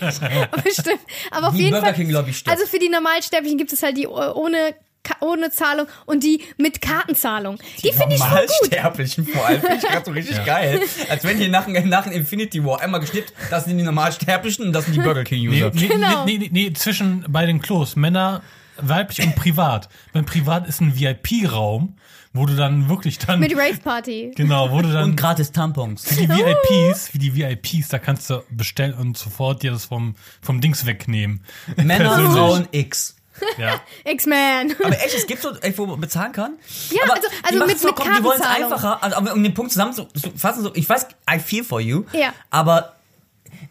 Bestimmt. 0.64 1.00
Aber 1.32 1.48
auf 1.48 1.54
Die 1.54 1.58
jeden 1.62 1.72
Burger 1.72 1.86
Fall. 1.86 1.94
King 1.94 2.10
Lobby 2.10 2.32
stirbt. 2.32 2.56
Also 2.56 2.70
für 2.70 2.78
die 2.78 2.88
Normalsterblichen 2.88 3.58
gibt 3.58 3.72
es 3.74 3.82
halt 3.82 3.96
die 3.98 4.04
äh, 4.04 4.06
ohne, 4.08 4.74
ohne 5.20 5.50
Zahlung 5.50 5.86
und 6.06 6.22
die 6.22 6.42
mit 6.56 6.80
Kartenzahlung. 6.82 7.58
Die, 7.82 7.92
finde 7.92 8.14
ich 8.14 8.20
voll 8.22 8.40
gut. 8.46 8.70
Normalsterblichen 8.72 9.26
vor 9.26 9.46
allem. 9.46 9.60
Finde 9.60 9.76
ich 9.76 9.82
gerade 9.82 10.04
so 10.04 10.10
richtig 10.12 10.44
geil. 10.46 10.80
Als 11.08 11.24
wenn 11.24 11.38
hier 11.38 11.48
nach, 11.48 11.66
nach 11.68 12.04
dem 12.04 12.12
Infinity 12.12 12.64
War 12.64 12.80
einmal 12.80 13.00
geschnippt, 13.00 13.32
das 13.50 13.64
sind 13.64 13.78
die 13.78 13.84
Normalsterblichen 13.84 14.66
und 14.66 14.72
das 14.72 14.84
sind 14.86 14.94
die 14.94 15.00
Burger 15.00 15.20
Nee, 15.20 15.24
King-User. 15.24 15.70
nee, 15.74 15.86
Genau. 15.88 16.24
nee, 16.24 16.38
nee, 16.38 16.48
nee, 16.52 16.72
zwischen 16.72 17.24
bei 17.28 17.46
den 17.46 17.60
Klos. 17.60 17.96
Männer 17.96 18.42
weiblich 18.78 19.22
und 19.26 19.34
privat. 19.36 19.88
Beim 20.12 20.24
Privat 20.26 20.66
ist 20.68 20.80
ein 20.80 20.98
VIP-Raum, 20.98 21.96
wo 22.34 22.44
du 22.44 22.54
dann 22.54 22.88
wirklich 22.90 23.18
dann. 23.18 23.40
Mit 23.40 23.52
Rave 23.56 23.78
Party. 23.82 24.32
Genau, 24.36 24.70
wo 24.70 24.82
du 24.82 24.92
dann. 24.92 25.04
Und 25.10 25.16
gratis 25.16 25.52
Tampons. 25.52 26.04
Für 26.06 26.14
die 26.14 26.28
VIPs, 26.28 27.14
wie 27.14 27.18
die 27.18 27.34
VIPs, 27.34 27.88
da 27.88 27.98
kannst 27.98 28.28
du 28.28 28.42
bestellen 28.50 28.92
und 28.94 29.16
sofort 29.16 29.62
dir 29.62 29.70
das 29.70 29.86
vom, 29.86 30.14
vom 30.42 30.60
Dings 30.60 30.84
wegnehmen. 30.84 31.42
Männer. 31.76 32.10
Frauen, 32.32 32.68
X. 32.72 33.16
Ja. 33.58 33.80
X-Man. 34.04 34.74
Aber 34.82 34.92
echt, 35.04 35.14
es 35.16 35.26
gibt 35.26 35.42
so, 35.42 35.50
wo 35.76 35.86
man 35.86 36.00
bezahlen 36.00 36.32
kann. 36.32 36.54
Ja, 36.90 37.02
aber 37.04 37.14
also- 37.14 37.28
also 37.42 37.58
machen's 37.58 37.72
mit- 37.74 37.80
so, 37.80 37.86
mit 37.88 37.96
komm, 37.96 38.14
Die 38.16 38.24
wollen 38.24 38.40
es 38.40 38.46
einfacher, 38.46 39.02
also, 39.02 39.16
aber 39.16 39.32
um 39.34 39.42
den 39.42 39.54
Punkt 39.54 39.72
zusammen 39.72 39.92
zu, 39.92 40.04
zu 40.04 40.30
fassen, 40.36 40.62
so, 40.62 40.74
ich 40.74 40.88
weiß, 40.88 41.06
I 41.30 41.38
feel 41.38 41.64
for 41.64 41.80
you. 41.80 42.04
Ja. 42.12 42.32
Aber 42.50 42.96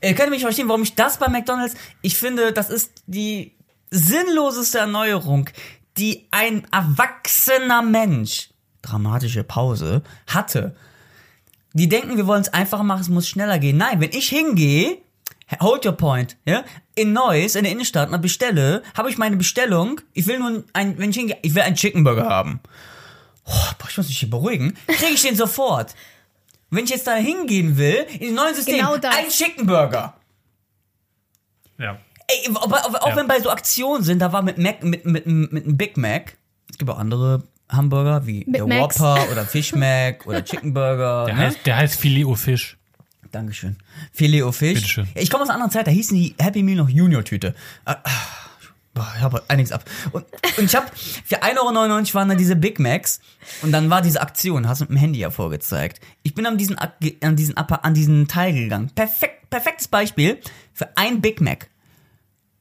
ihr 0.02 0.14
könnt 0.16 0.30
mich 0.30 0.42
verstehen, 0.42 0.68
warum 0.68 0.84
ich 0.84 0.96
das 0.96 1.18
bei 1.18 1.28
McDonalds, 1.30 1.76
ich 2.02 2.18
finde, 2.18 2.52
das 2.54 2.70
ist 2.70 2.92
die 3.08 3.54
sinnloseste 3.92 4.80
Erneuerung, 4.80 5.50
die 5.98 6.28
ein 6.32 6.68
erwachsener 6.72 7.82
Mensch, 7.82 8.50
dramatische 8.82 9.44
Pause, 9.44 10.02
hatte. 10.28 10.76
Die 11.74 11.90
denken, 11.90 12.18
wir 12.18 12.28
wollen 12.28 12.42
es 12.42 12.54
einfacher 12.54 12.84
machen, 12.84 13.02
es 13.02 13.10
muss 13.10 13.28
schneller 13.28 13.60
gehen. 13.60 13.78
Nein, 13.78 14.00
wenn 14.02 14.12
ich 14.12 14.30
hingehe, 14.30 14.98
hold 15.62 15.86
your 15.86 15.92
point, 15.94 16.38
ja, 16.46 16.64
in 16.96 17.14
Neuss, 17.14 17.56
in 17.56 17.64
der 17.64 17.72
Innenstadt, 17.72 18.10
und 18.10 18.22
bestelle, 18.22 18.82
habe 18.98 19.10
ich 19.10 19.18
meine 19.18 19.38
Bestellung, 19.38 20.02
ich 20.14 20.28
will 20.28 20.40
nur 20.40 20.64
ein, 20.74 20.98
wenn 20.98 21.10
ich 21.12 21.16
hingehe, 21.18 21.38
ich 21.42 21.54
will 21.56 21.62
einen 21.64 21.76
Chicken 21.76 22.04
Burger 22.04 22.26
haben. 22.28 22.60
Oh, 23.46 23.52
boah, 23.78 23.88
ich 23.90 23.98
muss 23.98 24.08
mich 24.08 24.18
hier 24.20 24.30
beruhigen. 24.30 24.76
Kriege 24.88 25.14
ich 25.14 25.22
den 25.22 25.36
sofort. 25.36 25.94
Und 26.72 26.78
wenn 26.78 26.86
ich 26.86 26.90
jetzt 26.90 27.06
da 27.06 27.14
hingehen 27.16 27.78
will, 27.78 28.06
in 28.14 28.28
dem 28.30 28.36
neuen 28.36 28.56
System, 28.56 28.78
Genau 28.78 28.98
das. 28.98 29.16
ein 29.16 29.30
Chicken 29.30 29.66
Burger. 29.68 30.16
ja. 31.78 31.98
Ey, 32.28 32.50
aber, 32.56 32.84
aber 32.84 33.04
auch 33.04 33.10
Ja. 33.10 33.16
wenn 33.18 33.28
bei 33.28 33.40
so 33.40 33.52
Aktionen 33.52 34.04
sind, 34.04 34.18
da 34.20 34.34
war 34.34 34.42
mit 34.42 34.58
Mac, 34.58 34.84
mit, 34.84 35.06
mit, 35.06 35.28
mit 35.28 35.64
einem 35.66 35.78
Big 35.78 35.96
Mac, 35.96 36.38
es 36.72 36.80
gibt 36.80 36.90
auch 36.90 36.98
andere 36.98 37.44
Hamburger, 37.70 38.26
wie 38.26 38.44
Big 38.46 38.54
der 38.56 38.66
Macs. 38.66 39.00
Whopper 39.00 39.32
oder 39.32 39.46
Fish 39.46 39.74
Mac 39.76 40.26
oder 40.26 40.44
Chicken 40.44 40.74
Burger. 40.74 41.26
Der, 41.26 41.36
ne? 41.36 41.42
heißt, 41.42 41.60
der 41.68 41.78
heißt 41.78 42.00
Filet 42.00 42.26
au 42.26 42.34
Fisch. 42.34 42.78
Dankeschön. 43.36 43.76
Filet 44.14 44.44
au 44.44 44.54
Fish. 44.54 44.76
Bitteschön. 44.76 45.10
Ich 45.14 45.30
komme 45.30 45.44
aus 45.44 45.50
einer 45.50 45.56
anderen 45.56 45.72
Zeit, 45.72 45.88
da 45.88 45.92
hießen 45.92 46.16
die 46.16 46.36
Happy 46.40 46.64
Meal 46.64 46.78
noch 46.78 46.88
Junior-Tüte. 46.88 47.54
Ah, 47.84 47.98
ah, 48.02 48.10
boah, 48.94 49.14
Ich 49.18 49.22
habe 49.22 49.44
einiges 49.50 49.74
ab. 49.74 49.84
Und, 50.14 50.24
und 50.58 50.64
ich 50.64 50.74
habe 50.74 50.88
für 50.96 51.44
1,99 51.44 51.58
Euro 51.58 52.14
waren 52.14 52.30
da 52.30 52.36
diese 52.36 52.56
Big 52.56 52.80
Macs 52.80 53.20
und 53.62 53.74
dann 53.74 53.90
war 53.90 54.02
diese 54.02 54.22
Aktion, 54.22 54.70
hast 54.70 54.80
du 54.80 54.86
mit 54.86 54.92
dem 54.92 54.98
Handy 54.98 55.20
ja 55.20 55.32
vorgezeigt. 55.32 56.00
Ich 56.24 56.34
bin 56.34 56.46
an 56.46 56.58
diesen, 56.58 56.78
an 56.78 57.36
diesen, 57.36 57.58
an 57.58 57.94
diesen 57.94 58.30
Teil 58.30 58.54
gegangen. 58.54 58.90
Perfekt, 58.96 59.50
perfektes 59.50 59.90
Beispiel 59.90 60.40
für 60.72 60.96
ein 60.96 61.20
Big 61.20 61.42
Mac. 61.42 61.70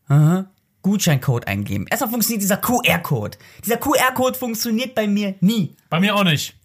Aha. 0.09 0.47
Gutscheincode 0.83 1.47
eingeben. 1.47 1.87
Erstmal 1.89 2.11
funktioniert 2.11 2.43
dieser 2.43 2.57
QR-Code. 2.57 3.39
Dieser 3.65 3.77
QR-Code 3.77 4.37
funktioniert 4.37 4.97
bei 4.97 5.07
mir 5.07 5.37
nie. 5.41 5.77
Bei 5.89 6.01
mir 6.01 6.17
auch 6.17 6.25
nicht. 6.25 6.57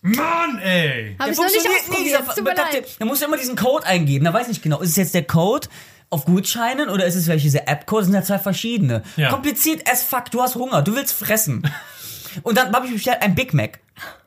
Mann, 0.00 0.58
ey! 0.58 1.16
Habe 1.18 1.24
Der 1.24 1.32
ich 1.32 1.38
noch 1.38 1.44
nicht 1.44 1.54
funktioniert 1.56 1.88
nie, 1.98 2.04
dieser 2.04 2.20
ausprobiert. 2.20 2.56
Verdammte- 2.58 2.76
leid. 2.76 2.96
Da 2.98 3.04
musst 3.04 3.20
du 3.22 3.26
immer 3.26 3.36
diesen 3.36 3.56
Code 3.56 3.86
eingeben. 3.86 4.24
Da 4.24 4.32
weiß 4.32 4.42
ich 4.42 4.48
nicht 4.48 4.62
genau. 4.62 4.80
Ist 4.80 4.90
es 4.90 4.96
jetzt 4.96 5.14
der 5.14 5.24
Code 5.24 5.68
auf 6.10 6.24
Gutscheinen 6.24 6.88
oder 6.88 7.04
ist 7.04 7.16
es 7.16 7.26
welche 7.26 7.44
diese 7.44 7.66
App-Code? 7.66 8.00
Das 8.02 8.06
sind 8.06 8.14
ja 8.14 8.22
zwei 8.22 8.38
verschiedene. 8.38 9.02
Ja. 9.16 9.30
Kompliziert 9.30 9.90
as 9.90 10.02
fuck. 10.02 10.30
Du 10.30 10.40
hast 10.40 10.54
Hunger. 10.54 10.82
Du 10.82 10.94
willst 10.94 11.12
fressen. 11.14 11.68
Und 12.42 12.56
dann 12.58 12.72
habe 12.72 12.86
ich 12.86 12.92
bestellt 12.92 13.22
ein 13.22 13.34
Big 13.34 13.52
Mac. 13.54 13.80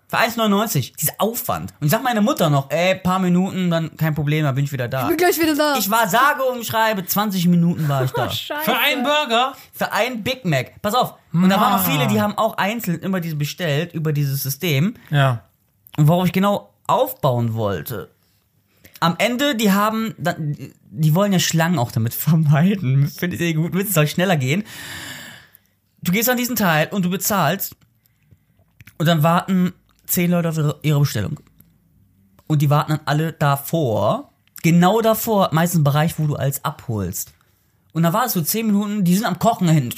Für 0.10 0.18
1,99. 0.18 0.94
Dieser 1.00 1.14
Aufwand. 1.20 1.72
Und 1.80 1.86
ich 1.86 1.92
sag 1.92 2.04
meiner 2.04 2.20
Mutter 2.20 2.50
noch, 2.50 2.70
ey, 2.70 2.96
paar 2.96 3.20
Minuten, 3.20 3.72
dann 3.72 3.96
kein 3.96 4.14
Problem, 4.14 4.44
dann 4.44 4.54
bin 4.54 4.66
ich 4.66 4.72
wieder 4.74 4.90
da. 4.90 5.08
Bin 5.08 5.16
gleich 5.16 5.40
wieder 5.40 5.56
da. 5.56 5.78
Ich 5.78 5.90
war 5.90 6.10
sage 6.10 6.44
und 6.44 6.66
schreibe, 6.66 7.06
20 7.06 7.48
Minuten 7.48 7.88
war 7.88 8.04
ich 8.04 8.12
da. 8.12 8.26
Oh. 8.30 8.56
Für 8.64 8.78
einen 8.78 9.04
Burger? 9.04 9.54
Für 9.72 9.94
ein 9.94 10.22
Big 10.22 10.44
Mac. 10.44 10.82
Pass 10.82 10.96
auf. 10.96 11.14
Und 11.32 11.48
da 11.50 11.56
waren 11.62 11.80
auch 11.80 11.88
Ma. 11.88 11.92
viele, 11.94 12.08
die 12.08 12.20
haben 12.22 12.38
auch 12.38 12.58
einzeln 12.58 13.00
immer 13.00 13.22
diese 13.22 13.38
bestellt 13.38 13.94
über 13.94 14.12
dieses 14.12 14.44
System. 14.44 14.96
Ja. 15.12 15.46
Worauf 15.98 16.26
ich 16.26 16.34
genau 16.34 16.74
aufbauen 16.88 17.54
wollte. 17.54 18.10
Am 19.00 19.16
Ende, 19.18 19.56
die 19.56 19.72
haben, 19.72 20.14
die 20.90 21.16
wollen 21.16 21.34
ja 21.34 21.40
Schlangen 21.40 21.80
auch 21.80 21.92
damit 21.92 22.14
vermeiden. 22.14 23.08
Finde 23.08 23.36
ich 23.36 23.42
sehr 23.42 23.54
gut, 23.54 23.74
wird 23.74 23.88
es 23.88 23.94
soll 23.94 24.08
schneller 24.08 24.38
gehen. 24.38 24.64
Du 26.04 26.12
gehst 26.12 26.30
an 26.30 26.38
diesen 26.38 26.56
Teil 26.56 26.88
und 26.92 27.06
du 27.06 27.10
bezahlst 27.10 27.76
und 28.98 29.08
dann 29.08 29.24
warten 29.24 29.74
zehn 30.06 30.32
Leute 30.32 30.50
auf 30.50 30.58
ihre, 30.84 31.00
Bestellung. 31.00 31.40
Und 32.48 32.62
die 32.62 32.70
warten 32.70 32.92
dann 32.92 33.02
alle 33.06 33.34
davor, 33.34 34.32
genau 34.62 35.02
davor, 35.02 35.50
meistens 35.52 35.80
im 35.80 35.84
Bereich, 35.84 36.20
wo 36.20 36.28
du 36.28 36.36
alles 36.36 36.64
abholst. 36.66 37.34
Und 37.94 38.04
da 38.04 38.14
war 38.14 38.26
es 38.26 38.34
so 38.34 38.42
zehn 38.42 38.68
Minuten, 38.68 39.04
die 39.04 39.16
sind 39.16 39.26
am 39.26 39.38
Kochen 39.38 39.68
hin, 39.68 39.94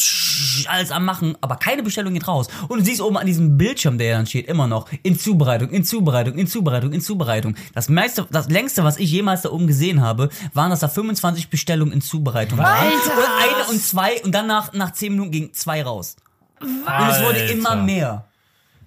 alles 0.67 0.89
am 0.91 1.05
Machen, 1.05 1.37
aber 1.41 1.57
keine 1.57 1.83
Bestellung 1.83 2.13
geht 2.15 2.27
raus. 2.27 2.47
Und 2.67 2.79
du 2.79 2.85
siehst 2.85 3.01
oben 3.01 3.17
an 3.17 3.27
diesem 3.27 3.57
Bildschirm, 3.57 3.99
der 3.99 4.17
dann 4.17 4.25
steht, 4.25 4.47
immer 4.47 4.65
noch 4.67 4.87
in 5.03 5.17
Zubereitung, 5.19 5.69
in 5.69 5.83
Zubereitung, 5.83 6.33
in 6.35 6.47
Zubereitung, 6.47 6.91
in 6.91 7.01
Zubereitung. 7.01 7.55
Das 7.75 7.89
meiste, 7.89 8.25
das 8.31 8.49
längste, 8.49 8.83
was 8.83 8.97
ich 8.97 9.11
jemals 9.11 9.43
da 9.43 9.51
oben 9.51 9.67
gesehen 9.67 10.01
habe, 10.01 10.29
waren, 10.53 10.71
dass 10.71 10.79
da 10.79 10.87
25 10.87 11.49
Bestellungen 11.49 11.93
in 11.93 12.01
Zubereitung 12.01 12.57
waren. 12.57 12.87
Alter! 12.87 13.17
Und 13.17 13.53
eine 13.59 13.69
und 13.69 13.81
zwei 13.81 14.21
und 14.23 14.31
dann 14.31 14.47
nach, 14.47 14.73
nach 14.73 14.91
zehn 14.93 15.11
Minuten 15.11 15.31
ging 15.31 15.53
zwei 15.53 15.83
raus. 15.83 16.15
Und 16.61 17.09
es 17.09 17.21
wurde 17.21 17.39
immer 17.39 17.75
mehr. 17.75 18.25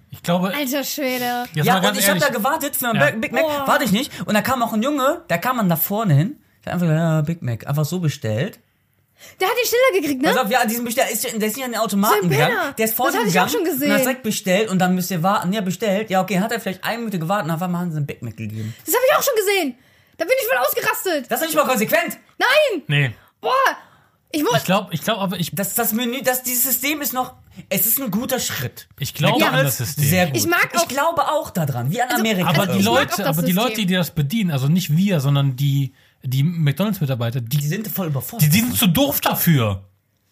Ich 0.09 0.23
glaube, 0.23 0.53
Alter 0.53 0.83
Schwede. 0.83 1.45
Ja, 1.53 1.77
und 1.77 1.97
ich 1.97 2.09
habe 2.09 2.19
da 2.19 2.29
gewartet 2.29 2.75
für 2.75 2.89
einen 2.89 2.99
Ja. 2.99 3.11
Big 3.11 3.31
Mac. 3.31 3.43
Oh. 3.45 3.67
Warte 3.67 3.83
ich 3.83 3.91
nicht. 3.91 4.11
Und 4.25 4.33
da 4.33 4.41
kam 4.41 4.63
auch 4.63 4.73
ein 4.73 4.81
Junge, 4.81 5.21
der 5.29 5.37
kam 5.37 5.57
dann 5.57 5.69
da 5.69 5.75
vorne 5.75 6.13
hin. 6.13 6.37
Der 6.65 6.73
einfach 6.73 6.87
ja, 6.87 7.21
Big 7.21 7.41
Mac, 7.41 7.67
einfach 7.67 7.85
so 7.85 7.99
bestellt. 7.99 8.59
Der 9.39 9.47
hat 9.47 9.55
die 9.63 9.67
schneller 9.67 10.01
gekriegt, 10.01 10.21
ne? 10.21 10.29
Pass 10.29 10.37
auf, 10.37 10.51
ja, 10.51 10.65
diesen 10.65 10.85
Bestell, 10.85 11.05
ist, 11.11 11.23
der 11.23 11.33
ist 11.47 11.55
nicht 11.55 11.65
an 11.65 11.71
den 11.71 11.79
Automaten 11.81 12.29
gegangen. 12.29 12.55
Der 12.77 12.85
ist 12.85 12.93
vorne 12.93 13.11
Das 13.13 13.19
hatte 13.19 13.27
ich 13.27 13.33
gegangen 13.33 13.49
auch 13.49 13.53
schon 13.53 13.63
gesehen. 13.65 13.89
und 13.91 13.93
hat 13.97 14.01
direkt 14.05 14.23
bestellt 14.23 14.69
und 14.69 14.79
dann 14.79 14.95
müsst 14.95 15.09
ihr 15.11 15.23
warten. 15.23 15.51
Ja, 15.53 15.61
bestellt. 15.61 16.09
Ja, 16.09 16.21
okay, 16.21 16.39
hat 16.39 16.51
er 16.51 16.59
vielleicht 16.59 16.83
eine 16.83 16.99
Minute 16.99 17.19
gewartet 17.19 17.45
und 17.45 17.51
auf 17.51 17.61
einmal 17.61 17.81
haben 17.81 17.91
sie 17.91 17.97
einen 17.97 18.05
Big 18.05 18.21
Mac 18.21 18.37
gegeben. 18.37 18.75
Das 18.85 18.93
habe 18.95 19.03
ich 19.09 19.17
auch 19.17 19.23
schon 19.23 19.33
gesehen. 19.35 19.75
Da 20.17 20.25
bin 20.25 20.33
ich 20.41 20.47
voll 20.47 20.57
ausgerastet. 20.57 21.31
Das 21.31 21.41
ist 21.41 21.47
nicht 21.47 21.55
mal 21.55 21.65
konsequent. 21.67 22.17
Nein! 22.37 22.83
nee. 22.87 23.11
Boah! 23.41 23.51
Ich 24.31 24.43
muss. 24.43 24.57
Ich 24.57 24.63
glaube, 24.65 24.93
ich 24.93 25.01
glaube, 25.01 25.21
aber 25.21 25.39
ich, 25.39 25.51
Das, 25.55 25.73
das 25.73 25.93
Menü, 25.93 26.21
das, 26.21 26.43
dieses 26.43 26.63
System 26.63 27.01
ist 27.01 27.13
noch, 27.13 27.35
es 27.69 27.85
ist 27.87 27.99
ein 27.99 28.11
guter 28.11 28.39
Schritt. 28.39 28.87
ich 28.99 29.13
glaube 29.13 29.35
an 29.35 29.39
McDonald's, 29.41 29.77
das 29.77 29.87
System. 29.87 30.03
Sehr 30.05 30.25
gut. 30.27 30.35
Ich 30.37 30.47
mag 30.47 30.69
auch- 30.75 30.81
ich 30.81 30.87
glaube 30.89 31.21
auch 31.31 31.49
daran, 31.49 31.91
wie 31.91 32.01
an 32.01 32.09
Amerika. 32.11 32.49
aber 32.49 32.59
Also 32.61 32.73
die 32.73 32.79
ich 32.79 32.85
mag 32.85 32.93
auch 32.93 32.99
Leute, 33.17 33.25
aber 33.25 33.41
die. 33.41 33.51
Leute, 33.53 33.85
die 33.85 33.93
das 33.95 34.11
bedienen, 34.11 34.51
also 34.51 34.67
nicht 34.67 34.95
wir, 34.95 35.21
sondern 35.21 35.55
die, 35.55 35.93
die 36.23 36.43
McDonalds-Mitarbeiter, 36.43 37.41
die, 37.41 37.57
die 37.57 37.67
sind 37.67 37.87
voll 37.87 38.07
überfordert. 38.07 38.45
die, 38.45 38.49
die 38.49 38.59
sind 38.59 38.75
zu 38.75 38.87
doof 38.87 39.21
dafür. 39.21 39.83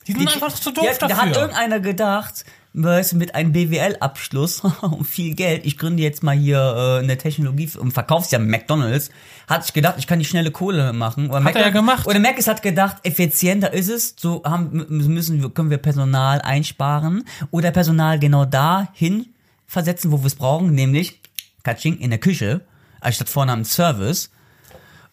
Die 0.08 0.14
sind 0.14 0.32
einfach 0.32 0.54
zu 0.54 0.72
doof 0.72 0.86
Ja, 0.86 0.92
Da 1.00 1.08
hat 1.18 1.30
dafür. 1.30 1.42
irgendeiner 1.42 1.80
gedacht, 1.80 2.46
weißt 2.74 3.14
du, 3.14 3.18
mit 3.18 3.34
einem 3.34 3.54
BWL-Abschluss 3.54 4.60
und 4.82 5.06
viel 5.06 5.34
Geld, 5.34 5.66
ich 5.66 5.78
gründe 5.80 6.04
jetzt 6.04 6.22
mal 6.22 6.36
hier 6.36 6.60
äh, 6.60 7.04
eine 7.04 7.18
Technologie 7.18 7.70
und 7.78 7.92
verkauf's 7.92 8.30
ja 8.30 8.38
McDonalds, 8.38 9.10
hat 9.48 9.64
sich 9.64 9.74
gedacht, 9.74 9.96
ich 9.98 10.06
kann 10.06 10.20
die 10.20 10.26
schnelle 10.26 10.52
Kohle 10.52 10.94
machen. 10.94 11.30
Oder 11.32 11.44
Hat 11.44 11.56
er 11.56 11.62
ja 11.62 11.70
gemacht. 11.70 12.06
Oder 12.06 12.20
Mac 12.20 12.36
hat 12.46 12.62
gedacht, 12.62 12.98
effizienter 13.04 13.74
ist 13.74 13.90
es, 13.90 14.16
so 14.20 14.44
haben, 14.44 14.86
müssen 14.90 15.42
wir, 15.42 15.50
können 15.50 15.72
wir 15.72 15.78
Personal 15.80 16.42
einsparen 16.42 17.24
oder 17.50 17.72
Personal 17.72 18.20
genau 18.20 18.46
dahin 18.46 19.28
versetzen, 19.66 20.12
wo 20.12 20.20
wir 20.20 20.28
es 20.28 20.36
brauchen, 20.36 20.74
nämlich 20.76 21.20
Katsching 21.64 21.98
in 21.98 22.12
der 22.12 22.20
Küche, 22.20 22.62
anstatt 23.02 23.30
vorne 23.30 23.54
am 23.54 23.64
Service. 23.66 24.30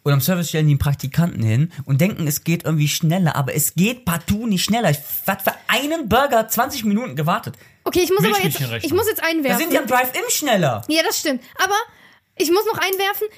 Und 0.05 0.13
am 0.13 0.21
Service 0.21 0.49
stellen 0.49 0.67
die 0.67 0.73
einen 0.73 0.79
Praktikanten 0.81 1.43
hin 1.43 1.73
und 1.85 2.01
denken, 2.01 2.27
es 2.27 2.43
geht 2.43 2.65
irgendwie 2.65 2.89
schneller, 2.89 3.37
aber 3.37 3.55
es 3.55 3.75
geht 3.75 4.05
partout 4.05 4.47
nicht 4.47 4.65
schneller. 4.65 4.91
Ich 4.91 4.99
hab 5.29 5.43
für 5.43 5.55
einen 5.69 6.09
Burger 6.09 6.49
20 6.49 6.85
Minuten 6.85 7.15
gewartet. 7.15 7.55
Okay, 7.85 8.01
ich 8.03 8.11
muss 8.11 8.19
aber 8.25 8.43
jetzt. 8.43 8.61
Ich 8.85 8.93
muss 8.93 9.07
jetzt 9.07 9.21
Da 9.21 9.27
einwerfen. 9.27 9.59
sind 9.61 9.73
die 9.73 9.79
am 9.79 9.87
Drive-In 9.87 10.23
schneller. 10.29 10.83
Ja, 10.89 11.03
das 11.05 11.21
stimmt. 11.21 11.43
Aber 11.57 11.75
ich 12.37 12.51
muss 12.51 12.65
noch 12.67 12.79
einwerfen, 12.79 13.29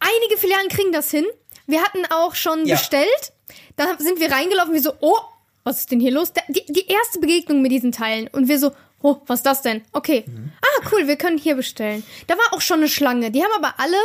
einige 0.00 0.36
Filialen 0.40 0.68
kriegen 0.68 0.92
das 0.92 1.10
hin. 1.10 1.26
Wir 1.66 1.80
hatten 1.82 2.00
auch 2.10 2.34
schon 2.34 2.66
Ja. 2.66 2.74
bestellt. 2.76 3.32
Dann 3.76 3.98
sind 3.98 4.18
wir 4.20 4.30
reingelaufen, 4.32 4.74
wir 4.74 4.82
so, 4.82 4.92
oh, 5.00 5.16
was 5.64 5.80
ist 5.80 5.90
denn 5.92 6.00
hier 6.00 6.10
los? 6.12 6.32
Die, 6.48 6.64
die 6.72 6.86
erste 6.88 7.20
Begegnung 7.20 7.62
mit 7.62 7.70
diesen 7.70 7.92
Teilen. 7.92 8.28
Und 8.28 8.48
wir 8.48 8.58
so, 8.58 8.72
oh, 9.02 9.18
was 9.26 9.40
ist 9.40 9.46
das 9.46 9.62
denn? 9.62 9.82
Okay. 9.92 10.24
Ah, 10.62 10.88
cool, 10.92 11.06
wir 11.06 11.16
können 11.16 11.38
hier 11.38 11.54
bestellen. 11.54 12.02
Da 12.26 12.34
war 12.36 12.44
auch 12.52 12.60
schon 12.60 12.78
eine 12.78 12.88
Schlange. 12.88 13.30
Die 13.30 13.42
haben 13.44 13.52
aber 13.56 13.74
alle 13.78 13.96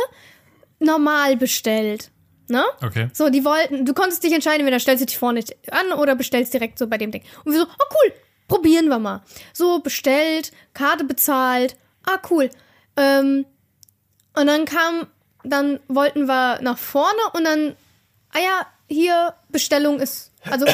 normal 0.78 1.36
bestellt. 1.36 2.10
Ne? 2.48 2.64
Okay. 2.82 3.08
So, 3.12 3.28
die 3.28 3.44
wollten, 3.44 3.84
du 3.84 3.92
konntest 3.92 4.22
dich 4.22 4.32
entscheiden, 4.32 4.60
entweder 4.60 4.78
stellst 4.78 5.02
du 5.02 5.06
dich 5.06 5.18
vorne 5.18 5.42
an 5.70 5.98
oder 5.98 6.14
bestellst 6.14 6.54
direkt 6.54 6.78
so 6.78 6.86
bei 6.86 6.98
dem 6.98 7.10
Ding. 7.10 7.22
Und 7.44 7.52
wir 7.52 7.60
so, 7.60 7.66
oh 7.66 7.94
cool, 7.94 8.12
probieren 8.46 8.88
wir 8.88 8.98
mal. 8.98 9.22
So, 9.52 9.80
bestellt, 9.80 10.52
Karte 10.72 11.04
bezahlt, 11.04 11.76
ah 12.04 12.18
cool. 12.30 12.50
Ähm, 12.96 13.46
und 14.34 14.46
dann 14.46 14.64
kam, 14.64 15.08
dann 15.42 15.80
wollten 15.88 16.26
wir 16.26 16.60
nach 16.62 16.78
vorne 16.78 17.18
und 17.32 17.44
dann, 17.44 17.74
ah 18.32 18.38
ja, 18.38 18.66
hier, 18.88 19.34
Bestellung 19.48 19.98
ist, 19.98 20.30
also 20.44 20.66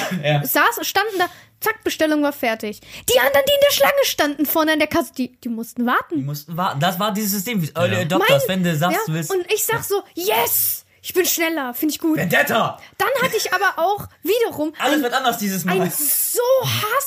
es 0.43 0.53
saß, 0.53 0.87
standen 0.87 1.19
da, 1.19 1.27
zack, 1.63 1.83
Bestellung 1.85 2.23
war 2.23 2.33
fertig. 2.33 2.81
Die 2.81 3.19
anderen, 3.19 3.45
die 3.49 3.53
in 3.55 3.61
der 3.69 3.73
Schlange 3.73 4.05
standen 4.05 4.47
vorne 4.47 4.73
an 4.73 4.79
der 4.79 4.89
Kasse, 4.89 5.13
die, 5.17 5.37
die 5.41 5.49
mussten 5.49 5.87
warten. 5.87 6.17
Die 6.17 6.23
mussten 6.23 6.57
warten. 6.57 6.81
Das 6.81 6.99
war 6.99 7.13
dieses 7.13 7.33
System, 7.33 7.63
wie 7.63 7.71
Early 7.75 7.95
Ja. 7.95 8.01
Adopters, 8.03 8.49
wenn 8.49 8.63
du 8.63 8.77
sagst, 8.77 8.97
ja, 8.99 9.03
du 9.07 9.15
willst. 9.15 9.31
und 9.31 9.51
ich 9.53 9.65
sag 9.65 9.83
so, 9.85 10.03
yes! 10.15 10.85
ich 11.05 11.15
bin 11.15 11.27
schneller, 11.27 11.75
finde 11.75 11.95
ich 11.95 11.99
gut. 12.01 12.17
Vendetta! 12.17 12.79
Dann 12.99 13.09
hatte 13.23 13.37
ich 13.37 13.53
aber 13.53 13.73
auch 13.83 14.07
wiederum 14.23 14.73
Alles 14.79 14.97
ein, 14.99 15.03
wird 15.03 15.15
anders 15.15 15.39
dieses 15.39 15.65
Mal. 15.65 15.81
ein 15.81 15.91
so 15.91 16.41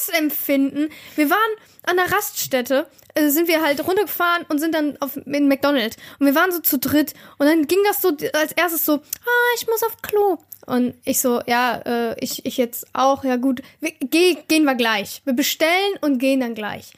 Hassempfinden. 0.09 0.89
Wir 1.15 1.29
waren 1.29 1.39
an 1.83 1.97
der 1.97 2.11
Raststätte, 2.11 2.87
äh, 3.13 3.29
sind 3.29 3.47
wir 3.47 3.61
halt 3.61 3.85
runtergefahren 3.87 4.45
und 4.49 4.59
sind 4.59 4.73
dann 4.75 4.97
auf, 5.01 5.15
in 5.25 5.47
McDonald's. 5.47 5.97
Und 6.19 6.25
wir 6.25 6.35
waren 6.35 6.51
so 6.51 6.59
zu 6.59 6.77
dritt. 6.79 7.13
Und 7.37 7.47
dann 7.47 7.67
ging 7.67 7.79
das 7.85 8.01
so 8.01 8.09
als 8.33 8.51
erstes 8.53 8.85
so, 8.85 8.93
ah, 8.95 9.53
ich 9.57 9.67
muss 9.67 9.83
auf 9.83 10.01
Klo. 10.01 10.39
Und 10.65 10.95
ich 11.03 11.19
so, 11.21 11.41
ja, 11.45 11.75
äh, 11.85 12.15
ich, 12.19 12.45
ich 12.45 12.57
jetzt 12.57 12.87
auch, 12.93 13.23
ja 13.23 13.35
gut, 13.35 13.61
wir, 13.79 13.91
geh, 13.99 14.35
gehen 14.47 14.63
wir 14.63 14.75
gleich. 14.75 15.21
Wir 15.25 15.33
bestellen 15.33 15.93
und 16.01 16.19
gehen 16.19 16.39
dann 16.39 16.55
gleich. 16.55 16.93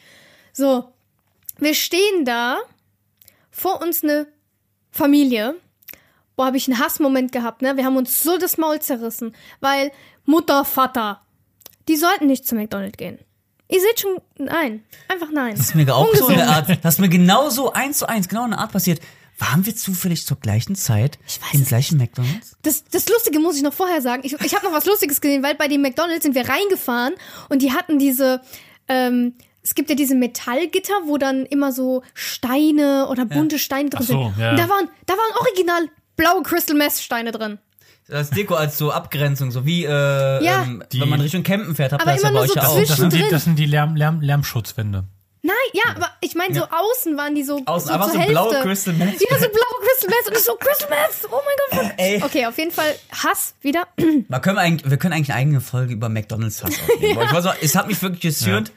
So, 0.53 0.91
wir 1.59 1.73
stehen 1.73 2.25
da, 2.25 2.57
vor 3.51 3.81
uns 3.81 4.03
eine 4.03 4.27
Familie. 4.91 5.55
Boah, 6.35 6.47
habe 6.47 6.57
ich 6.57 6.67
einen 6.67 6.79
Hassmoment 6.79 7.31
gehabt, 7.31 7.63
ne? 7.63 7.75
Wir 7.75 7.85
haben 7.85 7.97
uns 7.97 8.21
so 8.21 8.37
das 8.37 8.57
Maul 8.57 8.79
zerrissen, 8.79 9.35
weil 9.59 9.91
Mutter, 10.25 10.63
Vater, 10.63 11.21
die 11.87 11.95
sollten 11.95 12.27
nicht 12.27 12.47
zu 12.47 12.53
McDonald's 12.55 12.97
gehen. 12.97 13.17
Ihr 13.69 13.81
seht 13.81 13.99
schon, 13.99 14.21
nein, 14.37 14.83
einfach 15.09 15.29
nein. 15.33 15.55
Das 15.57 15.67
ist 15.67 15.75
mir 15.75 15.93
auch 15.93 16.05
so 16.13 16.27
Ungesund. 16.27 16.39
eine 16.39 16.47
Art, 16.47 16.69
das 16.83 16.95
ist 16.95 16.99
mir 16.99 17.09
genauso 17.09 17.73
eins 17.73 17.97
zu 17.97 18.07
eins, 18.07 18.29
genau 18.29 18.43
eine 18.43 18.59
Art 18.59 18.71
passiert. 18.71 19.01
Waren 19.39 19.65
wir 19.67 19.75
zufällig 19.75 20.25
zur 20.25 20.37
gleichen 20.39 20.75
Zeit 20.75 21.19
im 21.53 21.63
gleichen 21.65 21.97
McDonalds? 21.97 22.57
Das, 22.63 22.83
das 22.85 23.07
Lustige 23.07 23.39
muss 23.39 23.55
ich 23.55 23.61
noch 23.61 23.73
vorher 23.73 24.01
sagen. 24.01 24.23
Ich, 24.25 24.33
ich 24.33 24.55
habe 24.55 24.65
noch 24.65 24.73
was 24.73 24.85
Lustiges 24.85 25.21
gesehen, 25.21 25.43
weil 25.43 25.53
bei 25.55 25.67
dem 25.67 25.81
McDonald's 25.83 26.23
sind 26.23 26.33
wir 26.35 26.49
reingefahren 26.49 27.13
und 27.49 27.61
die 27.61 27.71
hatten 27.71 27.99
diese, 27.99 28.41
ähm, 28.87 29.35
es 29.61 29.75
gibt 29.75 29.89
ja 29.89 29.95
diese 29.95 30.15
Metallgitter, 30.15 30.93
wo 31.05 31.17
dann 31.19 31.45
immer 31.45 31.71
so 31.71 32.01
Steine 32.13 33.07
oder 33.09 33.25
bunte 33.25 33.59
Steine 33.59 33.89
drin 33.89 33.99
Ach 34.03 34.07
so, 34.07 34.23
sind. 34.35 34.39
ja. 34.41 34.51
Und 34.51 34.57
da 34.59 34.69
waren, 34.69 34.89
da 35.05 35.13
waren 35.13 35.37
original 35.47 35.89
blaue 36.15 36.41
Crystal 36.43 36.75
Meth 36.75 36.93
Steine 36.93 37.31
drin. 37.31 37.59
Das 38.07 38.29
Deko 38.29 38.55
als 38.55 38.77
so 38.77 38.91
Abgrenzung, 38.91 39.51
so 39.51 39.65
wie 39.65 39.83
äh, 39.83 39.89
Ja. 39.89 40.63
ähm, 40.63 40.83
Die- 40.93 41.01
wenn 41.01 41.09
man 41.09 41.19
Richtung 41.21 41.43
Campen 41.43 41.75
fährt, 41.75 41.91
habt 41.91 42.01
ihr 42.01 42.07
Aber 42.07 42.13
das 42.13 42.23
ja 42.23 42.29
immer 42.29 42.39
bei 42.39 42.45
nur 42.47 42.49
euch 42.49 42.53
so 42.53 42.59
ja 42.61 42.67
auch. 42.67 42.75
zwischen- 42.77 42.89
Das 42.89 42.97
sind 42.97 43.13
die, 43.13 43.29
das 43.29 43.43
sind 43.43 43.59
die 43.59 43.65
Lärm, 43.65 43.95
Lärm, 43.97 44.21
Lärmschutzwände. 44.21 45.03
Nein, 45.47 45.55
ja, 45.71 45.95
aber 45.95 46.09
ich 46.19 46.35
meine, 46.35 46.53
so 46.53 46.65
außen 46.65 47.15
waren 47.15 47.33
die 47.33 47.43
so. 47.43 47.61
Außen, 47.65 47.87
so 47.87 47.93
aber 47.93 48.03
zur 48.03 48.13
so 48.15 48.19
Hälfte. 48.19 48.33
blaue 48.33 48.61
Crystal 48.63 48.93
Meth. 48.93 49.13
Ja, 49.13 49.39
so 49.39 49.47
blaue 49.47 49.79
Crystal 49.81 50.09
Meth 50.09 50.27
und 50.27 50.33
ich 50.35 50.43
so 50.43 50.55
Crystal 50.55 50.89
Meth. 50.89 51.31
Oh 51.31 51.39
mein 51.71 51.85
Gott. 51.85 51.93
Ey. 51.97 52.21
Okay, 52.21 52.45
auf 52.47 52.57
jeden 52.57 52.71
Fall 52.71 52.93
Hass 53.11 53.55
wieder. 53.61 53.87
Man 54.27 54.41
können 54.41 54.57
eigentlich, 54.57 54.91
wir 54.91 54.97
können 54.97 55.13
eigentlich 55.13 55.31
eine 55.31 55.39
eigene 55.39 55.61
Folge 55.61 55.93
über 55.93 56.09
McDonalds 56.09 56.61
Hass 56.65 56.73
aufnehmen. 56.81 57.17
weiß 57.31 57.45
noch, 57.45 57.55
es 57.61 57.75
hat 57.75 57.87
mich 57.87 58.01
wirklich 58.01 58.19
gestört. 58.23 58.73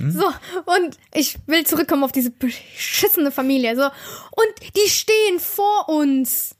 So, 0.00 0.26
und 0.66 0.98
ich 1.14 1.38
will 1.46 1.64
zurückkommen 1.64 2.04
auf 2.04 2.12
diese 2.12 2.30
beschissene 2.30 3.32
Familie. 3.32 3.74
So, 3.74 3.84
und 3.84 4.76
die 4.76 4.90
stehen 4.90 5.40
vor 5.40 5.88
uns. 5.88 6.56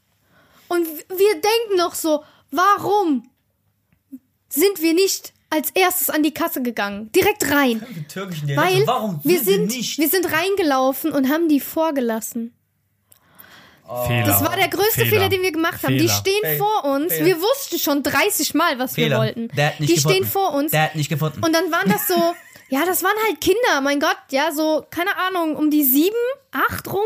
Und 0.68 0.86
wir 0.86 1.32
denken 1.34 1.76
noch 1.76 1.94
so, 1.94 2.24
warum 2.50 3.28
sind 4.48 4.80
wir 4.80 4.94
nicht 4.94 5.34
als 5.50 5.70
erstes 5.70 6.10
an 6.10 6.22
die 6.22 6.32
Kasse 6.34 6.62
gegangen? 6.62 7.10
Direkt 7.12 7.50
rein. 7.50 7.84
Die 7.96 8.04
türkischen 8.06 8.48
Weil 8.48 8.68
Dialekte, 8.68 8.86
warum 8.86 9.20
wir 9.22 9.38
sind 9.38 9.46
wir 9.46 9.54
sind, 9.54 9.66
nicht? 9.76 9.98
wir 9.98 10.08
sind 10.08 10.32
reingelaufen 10.32 11.12
und 11.12 11.28
haben 11.30 11.48
die 11.48 11.60
vorgelassen. 11.60 12.54
Fehler. 14.06 14.26
Das 14.26 14.44
war 14.44 14.54
der 14.54 14.68
größte 14.68 15.06
Fehler, 15.06 15.30
den 15.30 15.40
wir 15.40 15.50
gemacht 15.52 15.82
haben. 15.82 15.94
Die 15.94 16.00
Fehler. 16.00 16.12
stehen 16.12 16.40
Fehler. 16.42 16.58
vor 16.58 16.84
uns. 16.84 17.12
Fehler. 17.14 17.26
Wir 17.26 17.36
wussten 17.40 17.78
schon 17.78 18.02
30 18.02 18.52
Mal, 18.52 18.78
was 18.78 18.96
wir 18.98 19.04
Fehler. 19.04 19.18
wollten. 19.18 19.48
Der 19.56 19.68
hat 19.68 19.80
nicht 19.80 19.90
die 19.90 19.94
gefunden. 19.94 20.16
stehen 20.18 20.30
vor 20.30 20.52
uns. 20.52 20.70
Der 20.72 20.82
hat 20.82 20.94
nicht 20.94 21.08
gefunden. 21.08 21.42
Und 21.42 21.54
dann 21.54 21.72
waren 21.72 21.88
das 21.90 22.06
so, 22.06 22.14
ja, 22.68 22.84
das 22.84 23.02
waren 23.02 23.16
halt 23.26 23.40
Kinder, 23.40 23.80
mein 23.82 23.98
Gott, 23.98 24.18
ja, 24.30 24.52
so, 24.52 24.84
keine 24.90 25.16
Ahnung, 25.16 25.56
um 25.56 25.70
die 25.70 25.84
sieben, 25.84 26.16
acht 26.52 26.86
rum. 26.92 27.00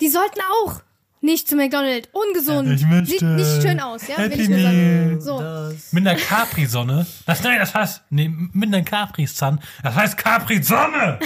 Die 0.00 0.08
sollten 0.08 0.40
auch 0.62 0.80
nicht 1.26 1.46
zu 1.48 1.56
McDonald's. 1.56 2.08
Ungesund. 2.12 2.70
Ich 2.70 2.86
möchte 2.86 3.10
Sieht 3.10 3.22
nicht 3.22 3.62
schön 3.62 3.78
aus, 3.80 4.08
ja, 4.08 4.16
will 4.16 4.30
Happy 4.30 4.42
ich 4.42 4.48
nur 4.48 4.60
sagen. 4.60 5.08
Meal. 5.08 5.20
So. 5.20 5.92
Mit 5.92 6.06
einer 6.06 6.18
Capri-Sonne. 6.18 7.06
Das, 7.26 7.42
nein, 7.42 7.58
das 7.58 7.74
heißt, 7.74 8.02
nee, 8.08 8.30
mit 8.30 8.72
einer 8.72 8.82
Capri-Sun. 8.82 9.60
Das 9.82 9.94
heißt 9.94 10.16
Capri-Sonne. 10.16 11.18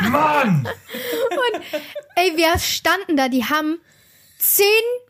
Mann! 0.10 0.68
Ey, 2.16 2.36
wir 2.36 2.58
standen 2.58 3.16
da, 3.16 3.28
die 3.28 3.44
haben 3.44 3.78
zehn 4.38 4.66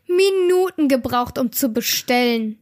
Minuten 0.07 0.87
gebraucht, 0.87 1.37
um 1.37 1.51
zu 1.51 1.69
bestellen. 1.69 2.59